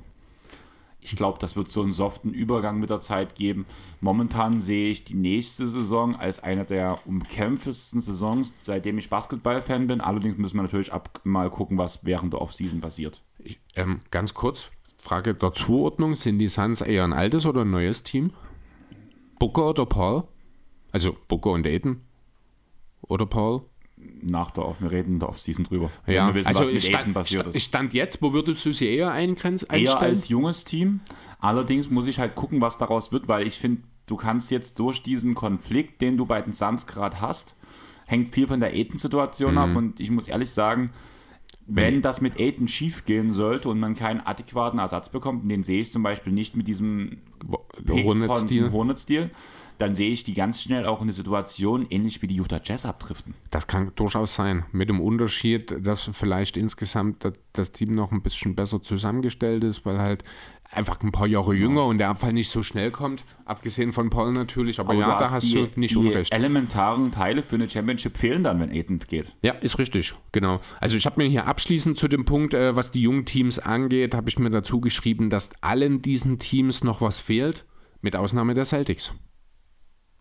ich 1.07 1.15
glaube, 1.15 1.39
das 1.39 1.55
wird 1.55 1.69
so 1.69 1.81
einen 1.81 1.93
soften 1.93 2.31
Übergang 2.31 2.79
mit 2.79 2.89
der 2.89 2.99
Zeit 2.99 3.35
geben. 3.35 3.65
Momentan 4.01 4.59
sehe 4.59 4.89
ich 4.89 5.05
die 5.05 5.15
nächste 5.15 5.67
Saison 5.67 6.15
als 6.15 6.43
eine 6.43 6.65
der 6.65 6.99
umkämpftesten 7.05 8.01
Saisons, 8.01 8.53
seitdem 8.61 8.97
ich 8.97 9.09
Basketball-Fan 9.09 9.87
bin. 9.87 10.01
Allerdings 10.01 10.37
müssen 10.37 10.57
wir 10.57 10.63
natürlich 10.63 10.91
ab 10.91 11.21
mal 11.23 11.49
gucken, 11.49 11.77
was 11.77 12.03
während 12.03 12.33
der 12.33 12.41
Offseason 12.41 12.81
passiert. 12.81 13.21
Ich, 13.39 13.57
ähm, 13.75 14.01
ganz 14.11 14.33
kurz, 14.33 14.69
Frage 14.97 15.33
der 15.33 15.53
Zuordnung, 15.53 16.15
sind 16.15 16.39
die 16.39 16.49
Suns 16.49 16.81
eher 16.81 17.05
ein 17.05 17.13
altes 17.13 17.45
oder 17.45 17.61
ein 17.61 17.71
neues 17.71 18.03
Team? 18.03 18.33
Booker 19.39 19.69
oder 19.69 19.85
Paul? 19.85 20.23
Also 20.91 21.15
Booker 21.29 21.51
und 21.51 21.65
Aiden? 21.65 22.01
Oder 23.01 23.25
Paul? 23.25 23.61
Nach 24.21 24.51
der 24.51 24.65
Off, 24.65 24.81
wir 24.81 24.91
reden 24.91 25.19
der 25.19 25.29
Offseason 25.29 25.65
drüber. 25.65 25.91
Ja, 26.05 26.27
wir 26.27 26.35
wissen, 26.35 26.47
also 26.47 26.63
was 26.73 26.85
stand, 26.85 27.13
passiert 27.13 27.47
ist. 27.47 27.63
stand 27.63 27.93
jetzt, 27.93 28.21
wo 28.21 28.33
würdest 28.33 28.65
du 28.65 28.73
sie 28.73 28.87
eher 28.87 29.11
eingrenzen? 29.11 29.67
Eher 29.71 29.99
als 29.99 30.29
junges 30.29 30.63
Team. 30.63 30.99
Allerdings 31.39 31.89
muss 31.89 32.07
ich 32.07 32.19
halt 32.19 32.35
gucken, 32.35 32.61
was 32.61 32.77
daraus 32.77 33.11
wird, 33.11 33.27
weil 33.27 33.45
ich 33.47 33.57
finde, 33.57 33.81
du 34.07 34.15
kannst 34.15 34.51
jetzt 34.51 34.79
durch 34.79 35.03
diesen 35.03 35.35
Konflikt, 35.35 36.01
den 36.01 36.17
du 36.17 36.25
bei 36.25 36.41
den 36.41 36.53
Suns 36.53 36.87
gerade 36.87 37.21
hast, 37.21 37.55
hängt 38.05 38.33
viel 38.33 38.47
von 38.47 38.59
der 38.59 38.71
Aiden-Situation 38.71 39.51
Mhm. 39.53 39.57
ab 39.57 39.75
und 39.75 39.99
ich 39.99 40.09
muss 40.11 40.27
ehrlich 40.27 40.49
sagen, 40.51 40.91
wenn 41.69 42.01
das 42.01 42.21
mit 42.21 42.39
Aiden 42.39 42.69
schief 42.69 43.03
gehen 43.03 43.33
sollte 43.33 43.67
und 43.67 43.79
man 43.79 43.93
keinen 43.93 44.21
adäquaten 44.21 44.79
Ersatz 44.79 45.09
bekommt, 45.09 45.49
den 45.51 45.63
sehe 45.63 45.81
ich 45.81 45.91
zum 45.91 46.01
Beispiel 46.03 46.31
nicht 46.31 46.55
mit 46.55 46.67
diesem 46.69 47.17
Hornet-Stil, 47.89 49.31
dann 49.77 49.95
sehe 49.95 50.09
ich 50.09 50.23
die 50.23 50.33
ganz 50.33 50.61
schnell 50.61 50.85
auch 50.85 50.97
in 50.97 51.03
eine 51.03 51.13
Situation, 51.13 51.85
ähnlich 51.89 52.21
wie 52.21 52.27
die 52.27 52.35
Utah 52.35 52.61
Jazz 52.63 52.85
abdriften. 52.85 53.35
Das 53.51 53.67
kann 53.67 53.91
durchaus 53.95 54.35
sein. 54.35 54.65
Mit 54.71 54.89
dem 54.89 54.99
Unterschied, 54.99 55.75
dass 55.85 56.09
vielleicht 56.13 56.57
insgesamt 56.57 57.27
das, 57.53 57.71
Team 57.71 57.95
noch 57.95 58.11
ein 58.11 58.21
bisschen 58.21 58.55
besser 58.55 58.81
zusammengestellt 58.81 59.63
ist, 59.63 59.85
weil 59.85 59.99
halt 59.99 60.23
einfach 60.69 61.01
ein 61.01 61.11
paar 61.11 61.27
Jahre 61.27 61.53
jünger 61.53 61.85
und 61.85 61.97
der 61.97 62.09
Abfall 62.09 62.33
nicht 62.33 62.49
so 62.49 62.63
schnell 62.63 62.91
kommt. 62.91 63.23
Abgesehen 63.45 63.93
von 63.93 64.09
Paul 64.09 64.31
natürlich. 64.31 64.79
Aber, 64.79 64.93
ja, 64.93 65.13
du 65.13 65.23
da 65.23 65.31
hast 65.31 65.51
die, 65.51 65.55
du 65.55 65.79
nicht 65.79 65.93
die 65.93 65.97
unrecht. 65.97 66.33
elementaren 66.33 67.11
Teile 67.11 67.43
für 67.43 67.55
eine 67.55 67.69
Championship 67.69 68.17
fehlen 68.17 68.43
dann, 68.43 68.59
wenn 68.59 68.71
Aiden 68.71 68.99
geht. 68.99 69.35
Ja, 69.41 69.53
ist 69.53 69.79
richtig, 69.79 70.13
genau. 70.31 70.59
Also 70.79 70.97
ich 70.97 71.05
habe 71.05 71.21
mir 71.21 71.29
hier 71.29 71.47
abschließend 71.47 71.97
zu 71.97 72.07
dem 72.07 72.25
Punkt, 72.25 72.53
äh, 72.53 72.75
was 72.75 72.91
die 72.91 73.01
jungen 73.01 73.25
Teams 73.25 73.59
angeht, 73.59 74.13
habe 74.13 74.29
ich 74.29 74.39
mir 74.39 74.49
dazu 74.49 74.81
geschrieben, 74.81 75.29
dass 75.29 75.51
allen 75.61 76.01
diesen 76.01 76.39
Teams 76.39 76.83
noch 76.83 77.01
was 77.01 77.19
fehlt, 77.19 77.65
mit 78.01 78.15
Ausnahme 78.15 78.53
der 78.53 78.65
Celtics. 78.65 79.13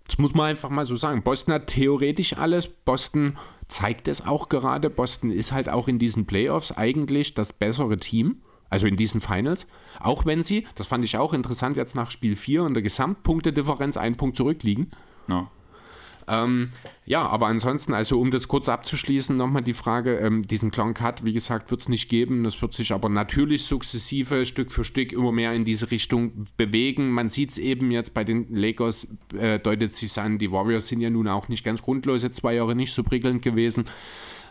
Das 0.07 0.19
muss 0.19 0.35
man 0.35 0.47
einfach 0.47 0.71
mal 0.71 0.87
so 0.87 0.97
sagen. 0.97 1.23
Boston 1.23 1.55
hat 1.55 1.67
theoretisch 1.67 2.37
alles. 2.37 2.67
Boston 2.69 3.37
zeigt 3.69 4.09
es 4.09 4.25
auch 4.25 4.49
gerade. 4.49 4.91
Boston 4.91 5.31
ist 5.31 5.53
halt 5.53 5.69
auch 5.69 5.89
in 5.89 5.99
diesen 5.99 6.27
Playoffs 6.27 6.73
eigentlich 6.73 7.35
das 7.35 7.53
bessere 7.53 7.99
Team. 7.99 8.43
Also 8.69 8.87
in 8.87 8.97
diesen 8.97 9.21
Finals. 9.21 9.67
Auch 10.01 10.27
wenn 10.27 10.43
sie, 10.43 10.67
das 10.75 10.89
fand 10.89 11.05
ich 11.05 11.17
auch 11.17 11.33
interessant, 11.33 11.77
jetzt 11.77 11.95
nach 11.95 12.11
Spiel 12.11 12.35
4 12.35 12.67
in 12.67 12.75
der 12.75 12.83
Gesamtpunktedifferenz 12.83 13.97
einen 13.97 14.17
Punkt 14.17 14.37
zurückliegen. 14.37 14.91
Ja. 15.29 15.51
Ähm, 16.29 16.71
ja, 17.05 17.23
aber 17.27 17.47
ansonsten, 17.47 17.95
also 17.95 18.21
um 18.21 18.31
das 18.31 18.49
kurz 18.49 18.69
abzuschließen, 18.69 19.37
nochmal 19.37 19.63
die 19.63 19.75
Frage, 19.75 20.19
ähm, 20.19 20.43
diesen 20.43 20.71
klaren 20.71 20.95
Cut, 20.95 21.25
wie 21.25 21.33
gesagt, 21.33 21.71
wird 21.71 21.83
es 21.83 21.89
nicht 21.89 22.09
geben. 22.09 22.43
Das 22.43 22.61
wird 22.61 22.75
sich 22.75 22.93
aber 22.93 23.09
natürlich 23.09 23.65
sukzessive, 23.65 24.45
Stück 24.45 24.73
für 24.73 24.85
Stück 24.85 25.13
immer 25.13 25.33
mehr 25.33 25.53
in 25.53 25.65
diese 25.65 25.91
Richtung 25.91 26.47
bewegen. 26.57 27.11
Man 27.11 27.29
sieht 27.29 27.51
es 27.51 27.59
eben 27.59 27.91
jetzt 27.91 28.15
bei 28.15 28.25
den 28.25 28.55
Lakers, 28.55 29.07
äh, 29.39 29.59
deutet 29.59 29.95
sich 29.95 30.19
an, 30.19 30.39
die 30.39 30.51
Warriors 30.51 30.89
sind 30.89 31.01
ja 31.01 31.11
nun 31.11 31.29
auch 31.29 31.49
nicht 31.49 31.65
ganz 31.65 31.83
grundlos, 31.83 32.23
jetzt 32.23 32.37
zwei 32.37 32.55
Jahre 32.55 32.75
nicht 32.75 32.93
so 32.93 33.03
prickelnd 33.03 33.43
gewesen. 33.43 33.85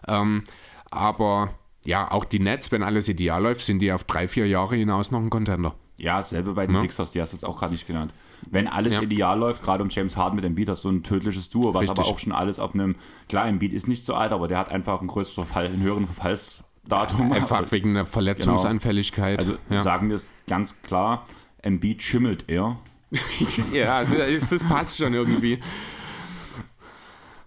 Ähm, 0.07 0.43
aber 0.91 1.53
ja, 1.85 2.09
auch 2.09 2.25
die 2.25 2.39
Nets, 2.39 2.71
wenn 2.71 2.83
alles 2.83 3.09
ideal 3.09 3.43
läuft, 3.43 3.61
sind 3.61 3.79
die 3.79 3.91
auf 3.91 4.03
drei, 4.05 4.27
vier 4.27 4.47
Jahre 4.47 4.75
hinaus 4.75 5.11
noch 5.11 5.21
ein 5.21 5.29
Contender. 5.29 5.75
Ja, 5.97 6.17
dasselbe 6.17 6.53
bei 6.53 6.67
den 6.67 6.75
Sixers, 6.75 7.11
die 7.11 7.21
hast 7.21 7.33
du 7.33 7.37
jetzt 7.37 7.45
auch 7.45 7.57
gerade 7.57 7.71
nicht 7.71 7.87
genannt. 7.87 8.13
Wenn 8.51 8.67
alles 8.67 8.95
Ja. 8.95 9.01
ideal 9.01 9.39
läuft, 9.39 9.63
gerade 9.63 9.83
um 9.83 9.89
James 9.89 10.17
Harden 10.17 10.35
mit 10.35 10.45
Embiid, 10.45 10.69
hast 10.69 10.83
du 10.83 10.89
ein 10.89 11.03
tödliches 11.03 11.49
Duo, 11.49 11.73
was 11.73 11.81
Richtig. 11.81 11.99
aber 11.99 12.07
auch 12.07 12.19
schon 12.19 12.31
alles 12.31 12.59
auf 12.59 12.73
einem, 12.73 12.95
klar, 13.27 13.47
Embiid 13.47 13.73
ist 13.73 13.87
nicht 13.87 14.05
so 14.05 14.13
alt, 14.13 14.31
aber 14.31 14.47
der 14.47 14.57
hat 14.57 14.69
einfach 14.69 14.99
einen 14.99 15.07
größeren 15.07 15.45
Verfall, 15.45 15.65
einen 15.67 15.81
höheren 15.81 16.07
Verfallsdatum. 16.07 17.31
Einfach 17.31 17.71
wegen 17.71 17.93
der 17.93 18.05
Verletzungsanfälligkeit. 18.05 19.39
Also 19.39 19.55
ja. 19.69 19.81
sagen 19.81 20.09
wir 20.09 20.15
es 20.15 20.29
ganz 20.47 20.81
klar, 20.81 21.25
Embiid 21.61 22.03
schimmelt 22.03 22.49
eher. 22.49 22.77
ja, 23.73 24.03
das 24.03 24.63
passt 24.63 24.97
schon 24.97 25.13
irgendwie. 25.13 25.59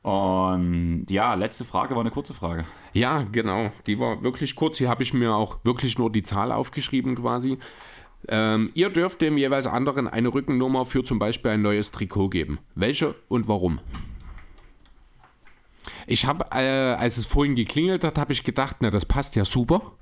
Und 0.02 1.06
ja, 1.10 1.34
letzte 1.34 1.64
Frage 1.64 1.94
war 1.94 2.00
eine 2.00 2.10
kurze 2.10 2.32
Frage. 2.32 2.64
Ja, 2.92 3.26
genau. 3.30 3.70
Die 3.86 3.98
war 3.98 4.22
wirklich 4.22 4.54
kurz. 4.54 4.78
Hier 4.78 4.88
habe 4.88 5.02
ich 5.02 5.12
mir 5.12 5.34
auch 5.34 5.58
wirklich 5.64 5.98
nur 5.98 6.10
die 6.10 6.22
Zahl 6.22 6.52
aufgeschrieben 6.52 7.16
quasi. 7.16 7.58
Ähm, 8.26 8.70
ihr 8.74 8.90
dürft 8.90 9.20
dem 9.20 9.38
jeweils 9.38 9.66
anderen 9.66 10.08
eine 10.08 10.34
Rückennummer 10.34 10.84
für 10.84 11.04
zum 11.04 11.18
Beispiel 11.18 11.52
ein 11.52 11.62
neues 11.62 11.92
Trikot 11.92 12.30
geben. 12.30 12.58
Welche 12.74 13.14
und 13.28 13.48
warum? 13.48 13.80
Ich 16.06 16.26
habe, 16.26 16.46
äh, 16.52 16.94
als 16.94 17.16
es 17.16 17.26
vorhin 17.26 17.54
geklingelt 17.54 18.02
hat, 18.02 18.18
habe 18.18 18.32
ich 18.32 18.42
gedacht, 18.42 18.76
na, 18.80 18.90
das 18.90 19.06
passt 19.06 19.36
ja 19.36 19.44
super. 19.44 19.92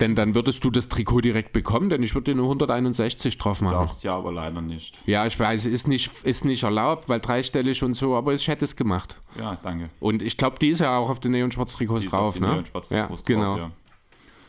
Denn 0.00 0.14
dann 0.14 0.34
würdest 0.34 0.64
du 0.64 0.70
das 0.70 0.88
Trikot 0.88 1.22
direkt 1.22 1.52
bekommen, 1.52 1.88
denn 1.88 2.02
ich 2.02 2.14
würde 2.14 2.34
nur 2.34 2.44
161 2.44 3.38
drauf 3.38 3.62
machen. 3.62 3.74
Darfst 3.74 4.04
ja 4.04 4.16
aber 4.16 4.30
leider 4.30 4.60
nicht. 4.60 4.98
Ja, 5.06 5.26
ich 5.26 5.38
weiß, 5.38 5.66
ist 5.66 5.88
nicht, 5.88 6.24
ist 6.24 6.44
nicht 6.44 6.62
erlaubt, 6.62 7.08
weil 7.08 7.20
dreistellig 7.20 7.82
und 7.82 7.94
so, 7.94 8.14
aber 8.14 8.34
ich 8.34 8.46
hätte 8.46 8.64
es 8.64 8.76
gemacht. 8.76 9.16
Ja, 9.38 9.58
danke. 9.62 9.90
Und 9.98 10.22
ich 10.22 10.36
glaube, 10.36 10.58
die 10.60 10.68
ist 10.68 10.80
ja 10.80 10.96
auch 10.96 11.08
auf 11.08 11.20
den 11.20 11.32
Neon-Schwarz-Trikots 11.32 12.06
drauf, 12.06 12.28
auf 12.28 12.34
die 12.34 12.42
ne? 12.42 12.48
Neon-Schwarz 12.48 12.90
ja, 12.90 13.06
Trikots 13.06 13.24
genau. 13.24 13.56
Drauf, 13.56 13.58
ja. 13.58 13.70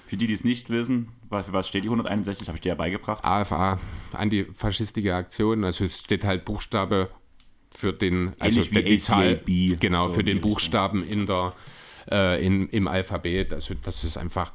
Für 0.07 0.17
die, 0.17 0.27
die 0.27 0.33
es 0.33 0.43
nicht 0.43 0.69
wissen, 0.69 1.07
für 1.29 1.53
was 1.53 1.67
steht 1.67 1.83
die 1.83 1.87
161, 1.87 2.47
habe 2.47 2.57
ich 2.57 2.61
dir 2.61 2.69
ja 2.69 2.75
beigebracht. 2.75 3.23
AFA, 3.23 3.79
antifaschistische 4.13 5.13
Aktion, 5.13 5.63
also 5.63 5.83
es 5.83 5.99
steht 5.99 6.23
halt 6.23 6.45
Buchstabe 6.45 7.09
für 7.71 7.93
den, 7.93 8.33
also 8.39 8.61
Ähnlich 8.61 8.85
die 8.85 8.97
Zahl, 8.97 9.41
genau, 9.79 10.07
so 10.07 10.15
für 10.15 10.23
den. 10.23 10.41
Buchstaben 10.41 11.03
in 11.03 11.25
der, 11.25 11.53
äh, 12.09 12.45
in, 12.45 12.67
im 12.69 12.87
Alphabet, 12.87 13.53
also 13.53 13.75
das 13.83 14.03
ist 14.03 14.17
einfach 14.17 14.51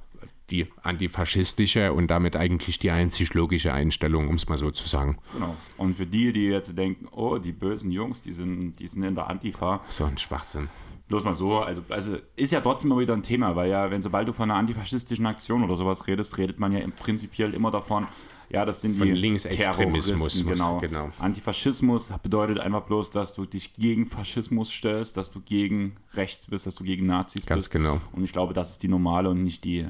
die 0.51 0.67
antifaschistische 0.83 1.93
und 1.93 2.09
damit 2.09 2.37
eigentlich 2.37 2.79
die 2.79 2.91
einzig 2.91 3.33
logische 3.33 3.73
Einstellung, 3.73 4.29
um 4.29 4.35
es 4.35 4.49
mal 4.49 4.59
so 4.59 4.71
zu 4.71 4.87
sagen. 4.87 5.19
Genau. 5.33 5.57
Und 5.79 5.95
für 5.95 6.07
die, 6.07 6.33
die 6.33 6.47
jetzt 6.47 6.77
denken, 6.77 7.09
oh, 7.11 7.39
die 7.39 7.53
bösen 7.53 7.91
Jungs, 7.91 8.21
die 8.21 8.33
sind, 8.33 8.77
die 8.79 8.89
sind 8.89 9.05
in 9.05 9.15
der 9.15 9.29
Antifa. 9.29 9.83
So 9.89 10.05
ein 10.05 10.19
Schwachsinn. 10.19 10.69
Bloß 11.09 11.25
mal 11.25 11.35
so, 11.35 11.59
also, 11.61 11.83
also 11.89 12.17
ist 12.37 12.53
ja 12.53 12.61
trotzdem 12.61 12.91
immer 12.91 13.01
wieder 13.01 13.15
ein 13.15 13.23
Thema, 13.23 13.57
weil 13.57 13.71
ja, 13.71 13.91
wenn 13.91 14.03
sobald 14.03 14.27
du 14.27 14.33
von 14.33 14.51
einer 14.51 14.59
antifaschistischen 14.59 15.27
Aktion 15.27 15.63
oder 15.63 15.77
sowas 15.77 16.07
redest, 16.07 16.39
redet 16.39 16.59
man 16.59 16.73
ja 16.73 16.79
im 16.79 16.93
prinzipiell 16.93 17.53
immer 17.55 17.71
davon, 17.71 18.07
ja, 18.51 18.65
das 18.65 18.83
sind 18.83 18.97
Von 18.97 19.09
die 19.09 19.15
Linksextremismus, 19.15 20.45
genau. 20.45 20.79
genau. 20.79 21.11
Antifaschismus 21.19 22.13
bedeutet 22.23 22.61
einfach 22.61 22.83
bloß, 22.83 23.11
dass 23.11 23.33
du 23.35 23.47
dich 23.47 23.75
gegen 23.75 24.07
Faschismus 24.07 24.71
stellst, 24.71 25.17
dass 25.17 25.31
du 25.31 25.41
gegen 25.41 25.97
rechts 26.13 26.47
bist, 26.47 26.67
dass 26.67 26.75
du 26.75 26.85
gegen 26.85 27.07
Nazis 27.07 27.47
Ganz 27.47 27.65
bist. 27.65 27.73
genau. 27.73 28.01
Und 28.13 28.23
ich 28.23 28.33
glaube, 28.33 28.55
das 28.55 28.73
ist 28.73 28.83
die 28.83 28.89
normale 28.89 29.31
und 29.31 29.43
nicht 29.43 29.65
die. 29.65 29.89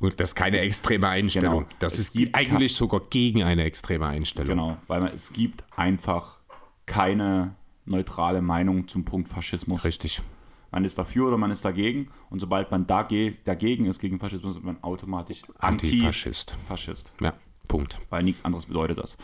Und 0.00 0.20
das 0.20 0.30
ist 0.30 0.34
keine 0.34 0.58
extreme 0.58 1.08
Einstellung. 1.08 1.60
Genau. 1.60 1.68
Das 1.78 1.98
Es 1.98 2.10
ist 2.10 2.34
eigentlich 2.34 2.74
sogar 2.74 3.00
gegen 3.08 3.44
eine 3.44 3.64
extreme 3.64 4.06
Einstellung. 4.06 4.48
Genau, 4.48 4.76
weil 4.88 5.00
man, 5.00 5.14
es 5.14 5.32
gibt 5.32 5.64
einfach 5.76 6.38
keine 6.84 7.54
neutrale 7.86 8.42
Meinung 8.42 8.88
zum 8.88 9.04
Punkt 9.04 9.28
Faschismus. 9.28 9.84
Richtig. 9.84 10.22
Man 10.70 10.84
ist 10.84 10.98
dafür 10.98 11.28
oder 11.28 11.38
man 11.38 11.50
ist 11.50 11.64
dagegen. 11.64 12.08
Und 12.28 12.40
sobald 12.40 12.70
man 12.70 12.86
dage 12.86 13.32
dagegen 13.44 13.86
ist 13.86 14.00
gegen 14.00 14.18
Faschismus, 14.18 14.56
ist 14.56 14.64
man 14.64 14.82
automatisch 14.82 15.42
Antifaschist. 15.58 16.52
Antifaschist. 16.52 17.14
Ja, 17.20 17.34
Punkt. 17.68 17.98
Weil 18.10 18.24
nichts 18.24 18.44
anderes 18.44 18.66
bedeutet 18.66 18.98
das. 18.98 19.16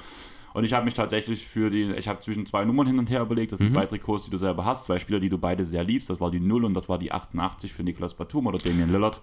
Und 0.55 0.65
ich 0.65 0.73
habe 0.75 0.85
mich 0.85 0.95
tatsächlich 0.95 1.47
für 1.47 1.71
die, 1.71 1.93
ich 1.93 2.09
habe 2.09 2.21
zwischen 2.21 2.45
zwei 2.47 2.65
Nummern 2.65 2.87
hin 2.87 2.99
und 2.99 3.11
her 3.11 3.23
überlegt. 3.23 3.53
Das 3.53 3.59
sind 3.59 3.71
zwei 3.71 3.87
Trikots, 3.87 4.25
die 4.27 4.31
du 4.31 4.37
selber 4.37 4.65
hast, 4.65 4.85
zwei 4.85 4.99
Spieler, 4.99 5.19
die 5.19 5.31
du 5.31 5.39
beide 5.39 5.65
sehr 5.65 5.83
liebst. 5.83 6.11
Das 6.11 6.21
war 6.21 6.31
die 6.31 6.41
0 6.41 6.67
und 6.67 6.75
das 6.75 6.89
war 6.89 6.99
die 6.99 7.11
88 7.11 7.73
für 7.73 7.83
Niklas 7.83 8.15
Batum 8.15 8.47
oder 8.47 8.59
Damian 8.59 8.93
Lillard. 8.93 9.21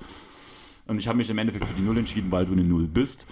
Und 0.90 0.98
ich 0.98 1.08
habe 1.08 1.18
mich 1.20 1.30
im 1.30 1.38
Endeffekt 1.38 1.66
für 1.66 1.74
die 1.76 1.84
0 1.84 2.00
entschieden, 2.00 2.32
weil 2.32 2.48
du 2.48 2.54
eine 2.54 2.64
0 2.64 2.88
bist. 2.88 3.28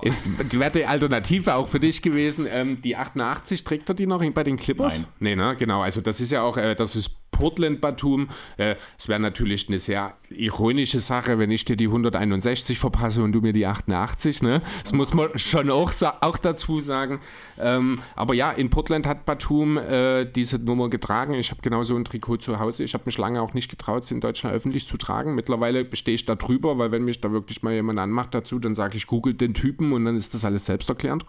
Ist 0.00 0.26
die 0.50 0.58
wäre 0.58 0.70
die 0.70 0.86
Alternative 0.86 1.54
auch 1.54 1.68
für 1.68 1.78
dich 1.78 2.00
gewesen. 2.00 2.46
Ähm, 2.50 2.80
die 2.80 2.96
88 2.96 3.62
trägt 3.62 3.90
er 3.90 3.94
die 3.94 4.06
noch 4.06 4.24
bei 4.32 4.42
den 4.42 4.56
Clippers? 4.56 4.98
Nein. 4.98 5.06
Nee, 5.20 5.36
ne? 5.36 5.54
Genau. 5.58 5.82
Also 5.82 6.00
das 6.00 6.20
ist 6.20 6.32
ja 6.32 6.42
auch, 6.42 6.56
äh, 6.56 6.74
das 6.74 6.96
ist 6.96 7.23
Portland 7.34 7.80
Batum. 7.80 8.28
Äh, 8.56 8.76
es 8.96 9.08
wäre 9.08 9.18
natürlich 9.18 9.68
eine 9.68 9.78
sehr 9.78 10.14
ironische 10.30 11.00
Sache, 11.00 11.38
wenn 11.38 11.50
ich 11.50 11.64
dir 11.64 11.76
die 11.76 11.86
161 11.86 12.78
verpasse 12.78 13.22
und 13.22 13.32
du 13.32 13.40
mir 13.40 13.52
die 13.52 13.66
88. 13.66 14.42
Ne? 14.42 14.62
Das 14.82 14.92
muss 14.92 15.12
man 15.12 15.36
schon 15.38 15.68
auch, 15.70 15.92
auch 16.20 16.38
dazu 16.38 16.78
sagen. 16.78 17.20
Ähm, 17.58 17.98
aber 18.14 18.34
ja, 18.34 18.52
in 18.52 18.70
Portland 18.70 19.06
hat 19.06 19.26
Batum 19.26 19.76
äh, 19.76 20.24
diese 20.24 20.58
Nummer 20.58 20.88
getragen. 20.88 21.34
Ich 21.34 21.50
habe 21.50 21.60
genauso 21.60 21.96
ein 21.96 22.04
Trikot 22.04 22.38
zu 22.38 22.60
Hause. 22.60 22.84
Ich 22.84 22.94
habe 22.94 23.04
mich 23.06 23.18
lange 23.18 23.42
auch 23.42 23.52
nicht 23.52 23.68
getraut, 23.68 24.04
es 24.04 24.12
in 24.12 24.20
Deutschland 24.20 24.54
öffentlich 24.54 24.86
zu 24.86 24.96
tragen. 24.96 25.34
Mittlerweile 25.34 25.84
bestehe 25.84 26.14
ich 26.14 26.24
da 26.24 26.36
drüber, 26.36 26.78
weil 26.78 26.92
wenn 26.92 27.04
mich 27.04 27.20
da 27.20 27.32
wirklich 27.32 27.62
mal 27.62 27.74
jemand 27.74 27.98
anmacht 27.98 28.32
dazu, 28.32 28.60
dann 28.60 28.76
sage 28.76 28.96
ich, 28.96 29.08
googelt 29.08 29.40
den 29.40 29.54
Typen 29.54 29.92
und 29.92 30.04
dann 30.04 30.14
ist 30.14 30.34
das 30.34 30.44
alles 30.44 30.66
selbsterklärend. 30.66 31.26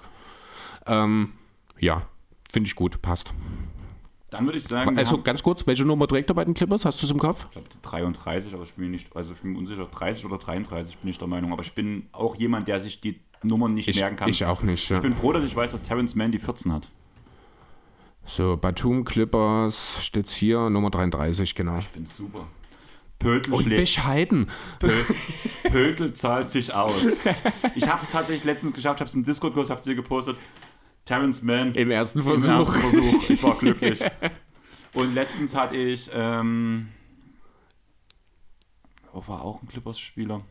Ähm, 0.85 1.31
ja, 1.79 2.03
finde 2.51 2.67
ich 2.67 2.75
gut, 2.75 3.01
passt. 3.01 3.33
Dann 4.31 4.45
würde 4.45 4.57
ich 4.57 4.63
sagen, 4.65 4.97
Also 4.97 5.21
ganz 5.21 5.43
kurz, 5.43 5.65
welche 5.67 5.85
Nummer 5.85 6.07
trägt 6.07 6.29
er 6.29 6.33
bei 6.33 6.43
den 6.43 6.53
Clippers? 6.53 6.83
Hast 6.83 7.01
du 7.01 7.05
es 7.05 7.11
im 7.11 7.19
Kopf? 7.19 7.45
ich 7.45 7.51
glaube 7.51 7.67
33, 7.83 8.53
aber 8.53 8.63
ich 8.63 8.73
bin 8.73 8.85
mir 8.85 8.91
nicht, 8.91 9.15
also 9.15 9.33
ich 9.33 9.39
bin 9.39 9.53
mir 9.53 9.59
unsicher, 9.59 9.85
30 9.85 10.25
oder 10.25 10.37
33 10.37 10.97
bin 10.97 11.09
ich 11.11 11.17
der 11.17 11.27
Meinung. 11.27 11.53
Aber 11.53 11.61
ich 11.61 11.73
bin 11.73 12.07
auch 12.11 12.35
jemand, 12.35 12.67
der 12.67 12.81
sich 12.81 12.99
die 13.01 13.21
Nummern 13.43 13.73
nicht 13.75 13.87
Ich, 13.87 13.97
merken 13.99 14.15
kann. 14.15 14.29
ich 14.29 14.43
auch 14.45 14.63
nicht. 14.63 14.89
Ja. 14.89 14.95
Ich 14.97 15.01
bin 15.03 15.13
froh, 15.13 15.31
dass 15.31 15.45
ich 15.45 15.55
weiß, 15.55 15.71
dass 15.71 15.83
Terrence 15.83 16.15
Mann 16.15 16.31
die 16.31 16.39
14 16.39 16.73
hat. 16.73 16.87
So, 18.25 18.57
Batum 18.57 19.03
Clippers 19.05 20.03
steht's 20.03 20.33
hier, 20.33 20.69
Nummer 20.71 20.89
33, 20.89 21.53
genau. 21.53 21.77
Ich 21.77 21.89
bin 21.89 22.07
super. 22.07 22.47
Pötel 23.19 23.53
Und 23.53 23.63
schlägt. 23.63 23.81
bescheiden. 23.81 24.49
Pö- 24.81 25.69
Pötel 25.69 26.13
zahlt 26.13 26.49
sich 26.51 26.73
aus. 26.73 27.19
Ich 27.75 27.87
habe 27.87 28.01
es 28.03 28.11
tatsächlich 28.11 28.43
letztens 28.43 28.73
geschafft, 28.73 28.97
ich 28.97 29.01
habe 29.01 29.09
es 29.09 29.13
im 29.13 29.23
Discord-Kurs, 29.23 29.69
habt 29.69 29.85
ihr 29.87 29.95
gepostet. 29.95 30.35
Terrence 31.05 31.41
Mann 31.43 31.75
Im 31.75 31.91
ersten 31.91 32.19
im 32.19 32.25
Versuch. 32.25 32.49
ersten 32.51 32.79
Versuch. 32.81 33.29
Ich 33.29 33.43
war 33.43 33.57
glücklich. 33.57 34.03
Und 34.93 35.13
letztens 35.13 35.55
hatte 35.55 35.75
ich, 35.75 36.09
ähm, 36.13 36.87
oh, 39.13 39.21
war 39.27 39.41
auch 39.41 39.61
ein 39.61 39.67
Clippers-Spieler. 39.67 40.41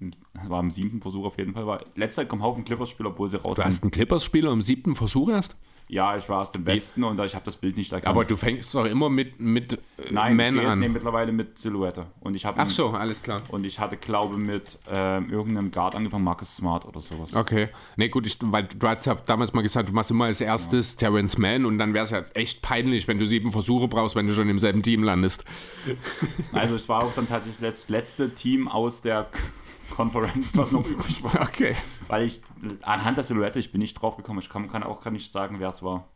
Im- 0.00 0.12
War 0.46 0.60
im 0.60 0.70
siebten 0.70 1.00
Versuch 1.00 1.24
auf 1.24 1.38
jeden 1.38 1.54
Fall. 1.54 1.66
War, 1.66 1.84
letzter 1.94 2.22
Zeit 2.22 2.28
kommen 2.28 2.42
Haufen 2.42 2.64
Clippers-Spieler, 2.64 3.10
obwohl 3.10 3.28
sie 3.28 3.36
raus 3.38 3.56
Du 3.56 3.62
sind. 3.62 3.64
hast 3.72 3.82
einen 3.82 3.90
Clippers-Spieler 3.90 4.52
im 4.52 4.62
siebten 4.62 4.94
Versuch 4.94 5.28
erst? 5.28 5.56
Ja, 5.88 6.16
ich 6.18 6.28
war 6.28 6.42
aus 6.42 6.52
dem 6.52 6.66
Westen 6.66 7.02
und 7.02 7.18
ich 7.20 7.34
habe 7.34 7.44
das 7.46 7.56
Bild 7.56 7.78
nicht 7.78 7.92
erkannt. 7.92 8.08
Aber 8.14 8.24
du 8.24 8.36
fängst 8.36 8.74
doch 8.74 8.84
immer 8.84 9.08
mit, 9.08 9.40
mit 9.40 9.72
äh, 9.72 9.78
Nein, 10.10 10.36
Man 10.36 10.58
ich 10.58 10.66
an. 10.66 10.78
nee, 10.80 10.88
mittlerweile 10.88 11.32
mit 11.32 11.58
Silhouette. 11.58 12.06
Und 12.20 12.34
ich 12.34 12.44
habe 12.44 12.60
Ach 12.60 12.68
so, 12.68 12.90
alles 12.90 13.22
klar. 13.22 13.42
Und 13.48 13.64
ich 13.64 13.80
hatte, 13.80 13.96
glaube 13.96 14.36
mit 14.36 14.78
ähm, 14.92 15.30
irgendeinem 15.30 15.70
Guard 15.70 15.94
angefangen, 15.94 16.24
Marcus 16.24 16.56
Smart 16.56 16.84
oder 16.84 17.00
sowas. 17.00 17.34
Okay. 17.34 17.68
Nee, 17.96 18.10
gut, 18.10 18.26
ich, 18.26 18.36
weil 18.42 18.64
du 18.64 18.86
hast 18.86 19.06
ja 19.06 19.14
damals 19.14 19.54
mal 19.54 19.62
gesagt, 19.62 19.88
du 19.88 19.94
machst 19.94 20.10
immer 20.10 20.26
als 20.26 20.42
erstes 20.42 20.96
Terrence 20.96 21.38
Mann 21.38 21.64
und 21.64 21.78
dann 21.78 21.94
wäre 21.94 22.04
es 22.04 22.10
ja 22.10 22.22
echt 22.34 22.60
peinlich, 22.60 23.08
wenn 23.08 23.18
du 23.18 23.24
sieben 23.24 23.50
Versuche 23.50 23.88
brauchst, 23.88 24.14
wenn 24.14 24.28
du 24.28 24.34
schon 24.34 24.48
im 24.50 24.58
selben 24.58 24.82
Team 24.82 25.02
landest. 25.02 25.46
Also 26.52 26.76
es 26.76 26.88
war 26.90 27.02
auch 27.02 27.14
dann 27.14 27.26
tatsächlich 27.26 27.60
das 27.60 27.88
letzte 27.88 28.34
Team 28.34 28.68
aus 28.68 29.00
der 29.00 29.28
Konferenz, 29.90 30.56
was 30.56 30.72
noch 30.72 30.86
übrig 30.86 31.22
war. 31.22 31.40
Okay. 31.48 31.74
Weil 32.08 32.24
ich 32.26 32.40
anhand 32.82 33.16
der 33.16 33.24
Silhouette, 33.24 33.58
ich 33.58 33.72
bin 33.72 33.80
nicht 33.80 33.94
drauf 33.94 34.16
gekommen. 34.16 34.38
Ich 34.40 34.48
kann, 34.48 34.70
kann 34.70 34.82
auch 34.82 35.02
gar 35.02 35.10
nicht 35.10 35.32
sagen, 35.32 35.56
wer 35.60 35.68
es 35.70 35.82
war. 35.82 36.08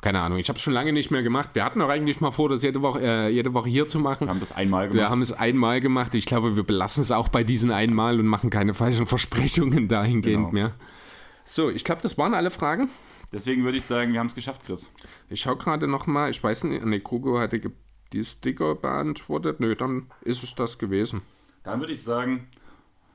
Keine 0.00 0.20
Ahnung, 0.20 0.38
ich 0.38 0.48
habe 0.48 0.56
es 0.56 0.62
schon 0.62 0.72
lange 0.72 0.94
nicht 0.94 1.10
mehr 1.10 1.22
gemacht. 1.22 1.50
Wir 1.52 1.62
hatten 1.62 1.82
auch 1.82 1.90
eigentlich 1.90 2.20
mal 2.22 2.30
vor, 2.30 2.48
das 2.48 2.62
jede 2.62 2.80
Woche, 2.80 3.00
äh, 3.02 3.28
jede 3.28 3.52
Woche 3.52 3.68
hier 3.68 3.86
zu 3.86 3.98
machen. 3.98 4.26
Wir 4.26 4.30
haben 4.30 4.40
das 4.40 4.52
einmal 4.52 4.86
Wir 4.86 4.92
gemacht. 4.92 5.10
haben 5.10 5.20
es 5.20 5.32
einmal 5.32 5.80
gemacht. 5.82 6.14
Ich 6.14 6.24
glaube, 6.24 6.56
wir 6.56 6.62
belassen 6.62 7.02
es 7.02 7.12
auch 7.12 7.28
bei 7.28 7.44
diesen 7.44 7.70
einmal 7.70 8.18
und 8.18 8.26
machen 8.26 8.48
keine 8.48 8.72
falschen 8.72 9.06
Versprechungen 9.06 9.88
dahingehend 9.88 10.44
Genau. 10.50 10.52
mehr. 10.52 10.72
So, 11.44 11.68
ich 11.68 11.84
glaube, 11.84 12.00
das 12.00 12.16
waren 12.16 12.32
alle 12.32 12.50
Fragen. 12.50 12.88
Deswegen 13.32 13.62
würde 13.64 13.76
ich 13.76 13.84
sagen, 13.84 14.12
wir 14.14 14.20
haben 14.20 14.26
es 14.28 14.34
geschafft, 14.34 14.62
Chris. 14.64 14.90
Ich 15.28 15.40
schaue 15.42 15.56
gerade 15.56 15.86
noch 15.86 16.06
mal, 16.06 16.30
ich 16.30 16.42
weiß 16.42 16.64
nicht, 16.64 16.84
ne, 16.84 16.98
Kugo 17.00 17.38
hatte 17.38 17.60
die 18.12 18.24
Sticker 18.24 18.74
beantwortet. 18.76 19.60
Nö, 19.60 19.76
dann 19.76 20.06
ist 20.22 20.42
es 20.42 20.54
das 20.54 20.78
gewesen. 20.78 21.20
Dann 21.62 21.78
würde 21.80 21.92
ich 21.92 22.02
sagen, 22.02 22.48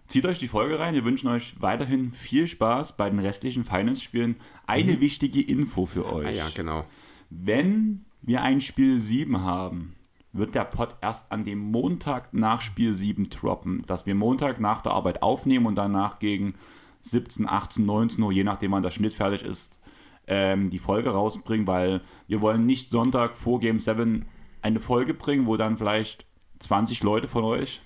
zieht 0.07 0.25
euch 0.25 0.39
die 0.39 0.47
Folge 0.47 0.79
rein. 0.79 0.93
Wir 0.93 1.05
wünschen 1.05 1.27
euch 1.27 1.55
weiterhin 1.59 2.11
viel 2.11 2.47
Spaß 2.47 2.97
bei 2.97 3.09
den 3.09 3.19
restlichen 3.19 3.65
Finance-Spielen. 3.65 4.35
Eine 4.67 4.99
wichtige 4.99 5.41
Info 5.41 5.85
für 5.85 6.11
euch. 6.11 6.27
Ah 6.27 6.31
ja, 6.31 6.47
genau. 6.53 6.85
Wenn 7.29 8.05
wir 8.21 8.41
ein 8.41 8.61
Spiel 8.61 8.99
7 8.99 9.41
haben, 9.41 9.95
wird 10.31 10.53
der 10.53 10.65
Pod 10.65 10.95
erst 11.01 11.31
an 11.31 11.43
dem 11.43 11.59
Montag 11.59 12.33
nach 12.33 12.61
Spiel 12.61 12.93
7 12.93 13.29
droppen. 13.29 13.83
Dass 13.87 14.05
wir 14.05 14.15
Montag 14.15 14.59
nach 14.59 14.81
der 14.81 14.91
Arbeit 14.91 15.23
aufnehmen 15.23 15.65
und 15.65 15.75
danach 15.75 16.19
gegen 16.19 16.55
17, 17.01 17.47
18, 17.47 17.85
19 17.85 18.23
Uhr, 18.23 18.31
je 18.31 18.43
nachdem 18.43 18.71
wann 18.71 18.83
der 18.83 18.91
Schnitt 18.91 19.13
fertig 19.13 19.43
ist, 19.43 19.79
ähm, 20.27 20.69
die 20.69 20.79
Folge 20.79 21.11
rausbringen, 21.11 21.67
weil 21.67 22.01
wir 22.27 22.41
wollen 22.41 22.65
nicht 22.65 22.89
Sonntag 22.89 23.35
vor 23.35 23.59
Game 23.59 23.79
7 23.79 24.25
eine 24.61 24.79
Folge 24.79 25.13
bringen, 25.13 25.45
wo 25.45 25.57
dann 25.57 25.77
vielleicht 25.77 26.25
20 26.59 27.03
Leute 27.03 27.27
von 27.27 27.43
euch 27.43 27.81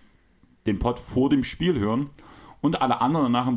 den 0.69 0.79
Pod 0.79 0.99
vor 0.99 1.29
dem 1.29 1.43
Spiel 1.43 1.77
hören 1.77 2.09
und 2.61 2.81
alle 2.81 3.01
anderen 3.01 3.33
danach 3.33 3.51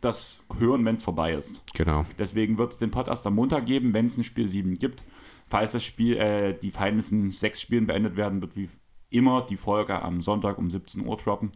das 0.00 0.42
hören, 0.58 0.84
wenn 0.84 0.96
es 0.96 1.02
vorbei 1.02 1.32
ist. 1.32 1.64
Genau. 1.74 2.06
Deswegen 2.18 2.58
wird 2.58 2.72
es 2.72 2.78
den 2.78 2.90
Pod 2.90 3.08
erst 3.08 3.26
am 3.26 3.34
Montag 3.34 3.66
geben, 3.66 3.92
wenn 3.92 4.06
es 4.06 4.16
ein 4.16 4.24
Spiel 4.24 4.46
7 4.46 4.74
gibt. 4.74 5.04
Falls 5.48 5.72
das 5.72 5.84
Spiel, 5.84 6.16
äh, 6.16 6.54
die 6.58 6.70
Finals 6.70 7.12
in 7.12 7.30
sechs 7.30 7.60
Spielen 7.60 7.86
beendet 7.86 8.16
werden, 8.16 8.40
wird 8.40 8.56
wie 8.56 8.68
immer 9.10 9.42
die 9.42 9.56
Folge 9.56 10.00
am 10.02 10.20
Sonntag 10.20 10.58
um 10.58 10.70
17 10.70 11.06
Uhr 11.06 11.16
droppen. 11.16 11.52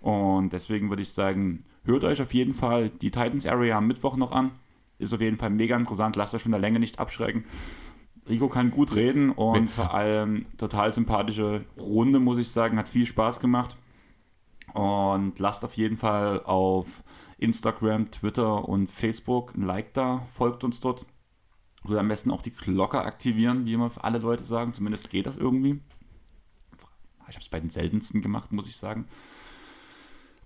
Und 0.00 0.52
deswegen 0.52 0.88
würde 0.88 1.02
ich 1.02 1.10
sagen, 1.10 1.64
hört 1.84 2.04
euch 2.04 2.22
auf 2.22 2.32
jeden 2.32 2.54
Fall 2.54 2.88
die 2.88 3.10
Titans 3.10 3.46
Area 3.46 3.76
am 3.76 3.86
Mittwoch 3.86 4.16
noch 4.16 4.32
an. 4.32 4.52
Ist 4.98 5.12
auf 5.12 5.20
jeden 5.20 5.38
Fall 5.38 5.50
mega 5.50 5.76
interessant. 5.76 6.16
Lasst 6.16 6.34
euch 6.34 6.42
von 6.42 6.52
der 6.52 6.60
Länge 6.60 6.78
nicht 6.78 6.98
abschrecken. 6.98 7.44
Rico 8.28 8.48
kann 8.48 8.70
gut 8.70 8.94
reden 8.94 9.30
und 9.30 9.70
vor 9.70 9.94
allem 9.94 10.46
total 10.58 10.92
sympathische 10.92 11.64
Runde, 11.78 12.20
muss 12.20 12.38
ich 12.38 12.48
sagen. 12.48 12.78
Hat 12.78 12.88
viel 12.88 13.06
Spaß 13.06 13.40
gemacht. 13.40 13.76
Und 14.74 15.38
lasst 15.38 15.64
auf 15.64 15.76
jeden 15.76 15.96
Fall 15.96 16.42
auf 16.44 17.02
Instagram, 17.38 18.10
Twitter 18.10 18.68
und 18.68 18.90
Facebook 18.90 19.54
ein 19.54 19.62
Like 19.62 19.94
da. 19.94 20.26
Folgt 20.32 20.64
uns 20.64 20.80
dort. 20.80 21.06
Oder 21.84 22.00
am 22.00 22.08
besten 22.08 22.30
auch 22.30 22.42
die 22.42 22.50
Glocke 22.54 23.00
aktivieren, 23.00 23.64
wie 23.64 23.72
immer 23.72 23.90
alle 24.02 24.18
Leute 24.18 24.42
sagen. 24.42 24.74
Zumindest 24.74 25.10
geht 25.10 25.26
das 25.26 25.36
irgendwie. 25.38 25.80
Ich 27.28 27.36
habe 27.36 27.44
es 27.44 27.48
bei 27.48 27.60
den 27.60 27.70
seltensten 27.70 28.22
gemacht, 28.22 28.52
muss 28.52 28.66
ich 28.68 28.76
sagen. 28.76 29.06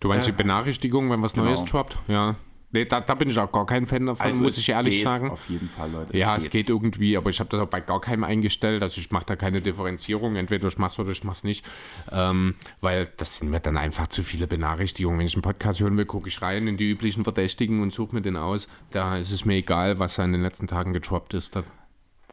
Du 0.01 0.09
meinst 0.09 0.29
Äh, 0.29 0.33
die 0.33 0.37
Benachrichtigung, 0.37 1.11
wenn 1.11 1.23
was 1.23 1.33
genau. 1.33 1.47
Neues 1.47 1.65
droppt? 1.65 1.99
Ja. 2.09 2.37
Nee, 2.75 2.87
da, 2.87 3.01
da 3.01 3.15
bin 3.15 3.31
ich 3.31 3.39
auch 3.39 3.53
gar 3.53 3.67
kein 3.67 3.87
Fan 3.87 4.05
davon, 4.05 4.27
muss 4.31 4.37
Also 4.37 4.49
es 4.49 4.59
ich 4.59 4.69
ehrlich 4.71 4.97
geht 4.97 5.05
sagen. 5.05 5.31
Auf 5.31 5.49
jeden 5.49 5.69
Fall, 5.69 5.93
Leute. 5.93 6.19
Ja, 6.19 6.35
es 6.35 6.51
geht 6.51 6.69
irgendwie, 6.69 7.17
aber 7.17 7.31
ich 7.31 7.39
habe 7.39 7.49
das 7.49 7.61
auch 7.61 7.69
bei 7.69 7.81
gar 7.81 8.01
keinem 8.01 8.25
eingestellt. 8.25 8.83
Also 8.83 9.01
ich 9.01 9.13
mache 9.13 9.27
da 9.27 9.37
keine 9.37 9.61
Differenzierung. 9.61 10.35
Entweder 10.35 10.67
ich 10.67 10.77
mach's 10.77 10.99
oder 10.99 11.11
ich 11.11 11.23
mach's 11.23 11.45
nicht. 11.45 11.65
Ähm, 12.11 12.57
weil 12.81 13.07
das 13.17 13.39
sind 13.39 13.51
mir 13.51 13.61
dann 13.61 13.77
einfach 13.77 14.09
zu 14.09 14.25
viele 14.25 14.49
Benachrichtigungen. 14.49 15.21
Wenn 15.21 15.27
ich 15.29 15.35
einen 15.35 15.43
Podcast 15.43 15.79
hören 15.79 15.97
will, 15.97 16.05
gucke 16.05 16.29
ich 16.29 16.43
rein 16.43 16.67
in 16.67 16.77
die 16.77 16.91
üblichen 16.91 17.23
Verdächtigen 17.23 17.81
und 17.81 17.93
suche 17.93 18.17
mir 18.17 18.23
den 18.23 18.37
aus. 18.37 18.67
Da 18.91 19.19
ist 19.19 19.31
es 19.31 19.45
mir 19.45 19.55
egal, 19.55 20.01
was 20.01 20.19
in 20.19 20.33
den 20.33 20.43
letzten 20.43 20.67
Tagen 20.67 20.93
getroppt 20.93 21.33
ist. 21.33 21.55
Da 21.55 21.63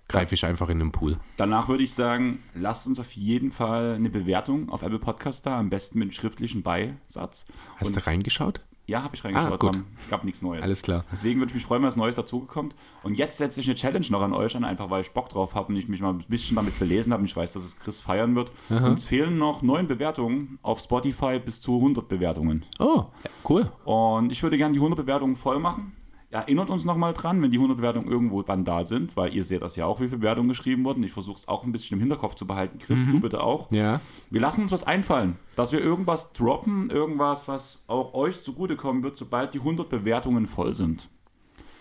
greife 0.07 0.33
ich 0.33 0.43
einfach 0.43 0.69
in 0.69 0.79
den 0.79 0.91
Pool. 0.91 1.19
Danach 1.37 1.67
würde 1.67 1.83
ich 1.83 1.93
sagen, 1.93 2.39
lasst 2.55 2.87
uns 2.87 2.99
auf 2.99 3.11
jeden 3.11 3.51
Fall 3.51 3.93
eine 3.93 4.09
Bewertung 4.09 4.69
auf 4.69 4.81
Apple 4.81 4.97
Podcast 4.97 5.45
da, 5.45 5.59
am 5.59 5.69
besten 5.69 5.99
mit 5.99 6.07
einem 6.07 6.13
schriftlichen 6.13 6.63
Beisatz. 6.63 7.45
Hast 7.77 7.89
Und 7.89 7.95
du 7.97 8.07
reingeschaut? 8.07 8.61
Ja, 8.87 9.03
habe 9.03 9.15
ich 9.15 9.23
reingeschaut. 9.23 9.53
Ah, 9.53 9.57
gut. 9.57 9.79
Gab 10.09 10.23
nichts 10.23 10.41
Neues. 10.41 10.63
Alles 10.63 10.81
klar. 10.81 11.05
Deswegen 11.11 11.39
würde 11.39 11.51
ich 11.51 11.55
mich 11.55 11.65
freuen, 11.65 11.81
wenn 11.81 11.87
was 11.87 11.95
Neues 11.95 12.15
dazugekommt. 12.15 12.75
Und 13.03 13.15
jetzt 13.15 13.37
setze 13.37 13.61
ich 13.61 13.67
eine 13.67 13.75
Challenge 13.75 14.05
noch 14.09 14.21
an 14.21 14.33
euch 14.33 14.55
an, 14.55 14.65
einfach 14.65 14.89
weil 14.89 15.01
ich 15.01 15.11
Bock 15.11 15.29
drauf 15.29 15.55
habe 15.55 15.69
und 15.69 15.77
ich 15.77 15.87
mich 15.87 16.01
mal 16.01 16.09
ein 16.09 16.25
bisschen 16.27 16.55
damit 16.55 16.77
belesen 16.77 17.13
habe 17.13 17.21
und 17.21 17.25
ich 17.25 17.35
weiß, 17.35 17.53
dass 17.53 17.63
es 17.63 17.77
Chris 17.77 18.01
feiern 18.01 18.35
wird. 18.35 18.51
Uns 18.69 19.05
fehlen 19.05 19.37
noch 19.37 19.61
neun 19.61 19.87
Bewertungen 19.87 20.59
auf 20.61 20.79
Spotify 20.79 21.39
bis 21.39 21.61
zu 21.61 21.75
100 21.75 22.07
Bewertungen. 22.09 22.65
Oh, 22.79 23.05
cool. 23.47 23.71
Und 23.85 24.31
ich 24.31 24.43
würde 24.43 24.57
gerne 24.57 24.73
die 24.73 24.79
100 24.79 24.97
Bewertungen 24.97 25.35
voll 25.35 25.59
machen. 25.59 25.95
Erinnert 26.31 26.69
uns 26.69 26.85
nochmal 26.85 27.13
dran, 27.13 27.41
wenn 27.41 27.51
die 27.51 27.57
100 27.57 27.77
Bewertungen 27.77 28.09
irgendwo 28.09 28.41
dann 28.41 28.63
da 28.63 28.85
sind, 28.85 29.17
weil 29.17 29.35
ihr 29.35 29.43
seht 29.43 29.61
das 29.61 29.75
ja 29.75 29.85
auch, 29.85 29.99
wie 29.99 30.05
viele 30.05 30.19
Bewertungen 30.19 30.47
geschrieben 30.47 30.85
wurden. 30.85 31.03
Ich 31.03 31.11
versuche 31.11 31.37
es 31.37 31.47
auch 31.49 31.65
ein 31.65 31.73
bisschen 31.73 31.95
im 31.95 31.99
Hinterkopf 31.99 32.35
zu 32.35 32.47
behalten. 32.47 32.79
Chris, 32.79 33.05
du 33.05 33.19
bitte 33.19 33.43
auch. 33.43 33.69
Ja. 33.71 33.99
Wir 34.29 34.39
lassen 34.39 34.61
uns 34.61 34.71
was 34.71 34.85
einfallen, 34.85 35.35
dass 35.57 35.73
wir 35.73 35.81
irgendwas 35.81 36.31
droppen, 36.31 36.89
irgendwas, 36.89 37.49
was 37.49 37.83
auch 37.87 38.13
euch 38.13 38.43
zugutekommen 38.43 39.03
wird, 39.03 39.17
sobald 39.17 39.53
die 39.53 39.59
100 39.59 39.89
Bewertungen 39.89 40.47
voll 40.47 40.73
sind. 40.73 41.09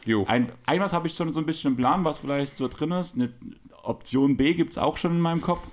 Jo. 0.04 0.24
Ein, 0.26 0.50
ein 0.66 0.80
was 0.80 0.92
habe 0.92 1.06
ich 1.06 1.14
schon 1.14 1.32
so 1.32 1.38
ein 1.38 1.46
bisschen 1.46 1.72
im 1.72 1.76
Plan, 1.76 2.04
was 2.04 2.18
vielleicht 2.18 2.56
so 2.56 2.66
drin 2.66 2.90
ist. 2.92 3.14
Eine 3.14 3.30
Option 3.84 4.36
B 4.36 4.54
gibt 4.54 4.72
es 4.72 4.78
auch 4.78 4.96
schon 4.96 5.12
in 5.12 5.20
meinem 5.20 5.40
Kopf. 5.42 5.68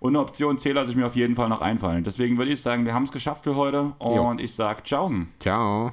Und 0.00 0.10
eine 0.10 0.20
Option 0.20 0.58
C 0.58 0.72
lasse 0.72 0.90
ich 0.90 0.96
mir 0.96 1.06
auf 1.06 1.16
jeden 1.16 1.34
Fall 1.34 1.48
noch 1.48 1.62
einfallen. 1.62 2.04
Deswegen 2.04 2.36
würde 2.36 2.52
ich 2.52 2.60
sagen, 2.60 2.84
wir 2.84 2.94
haben 2.94 3.04
es 3.04 3.12
geschafft 3.12 3.44
für 3.44 3.56
heute. 3.56 3.94
Und 3.98 4.40
ich 4.40 4.54
sage 4.54 4.82
Tschaußen. 4.82 5.28
Ciao. 5.40 5.92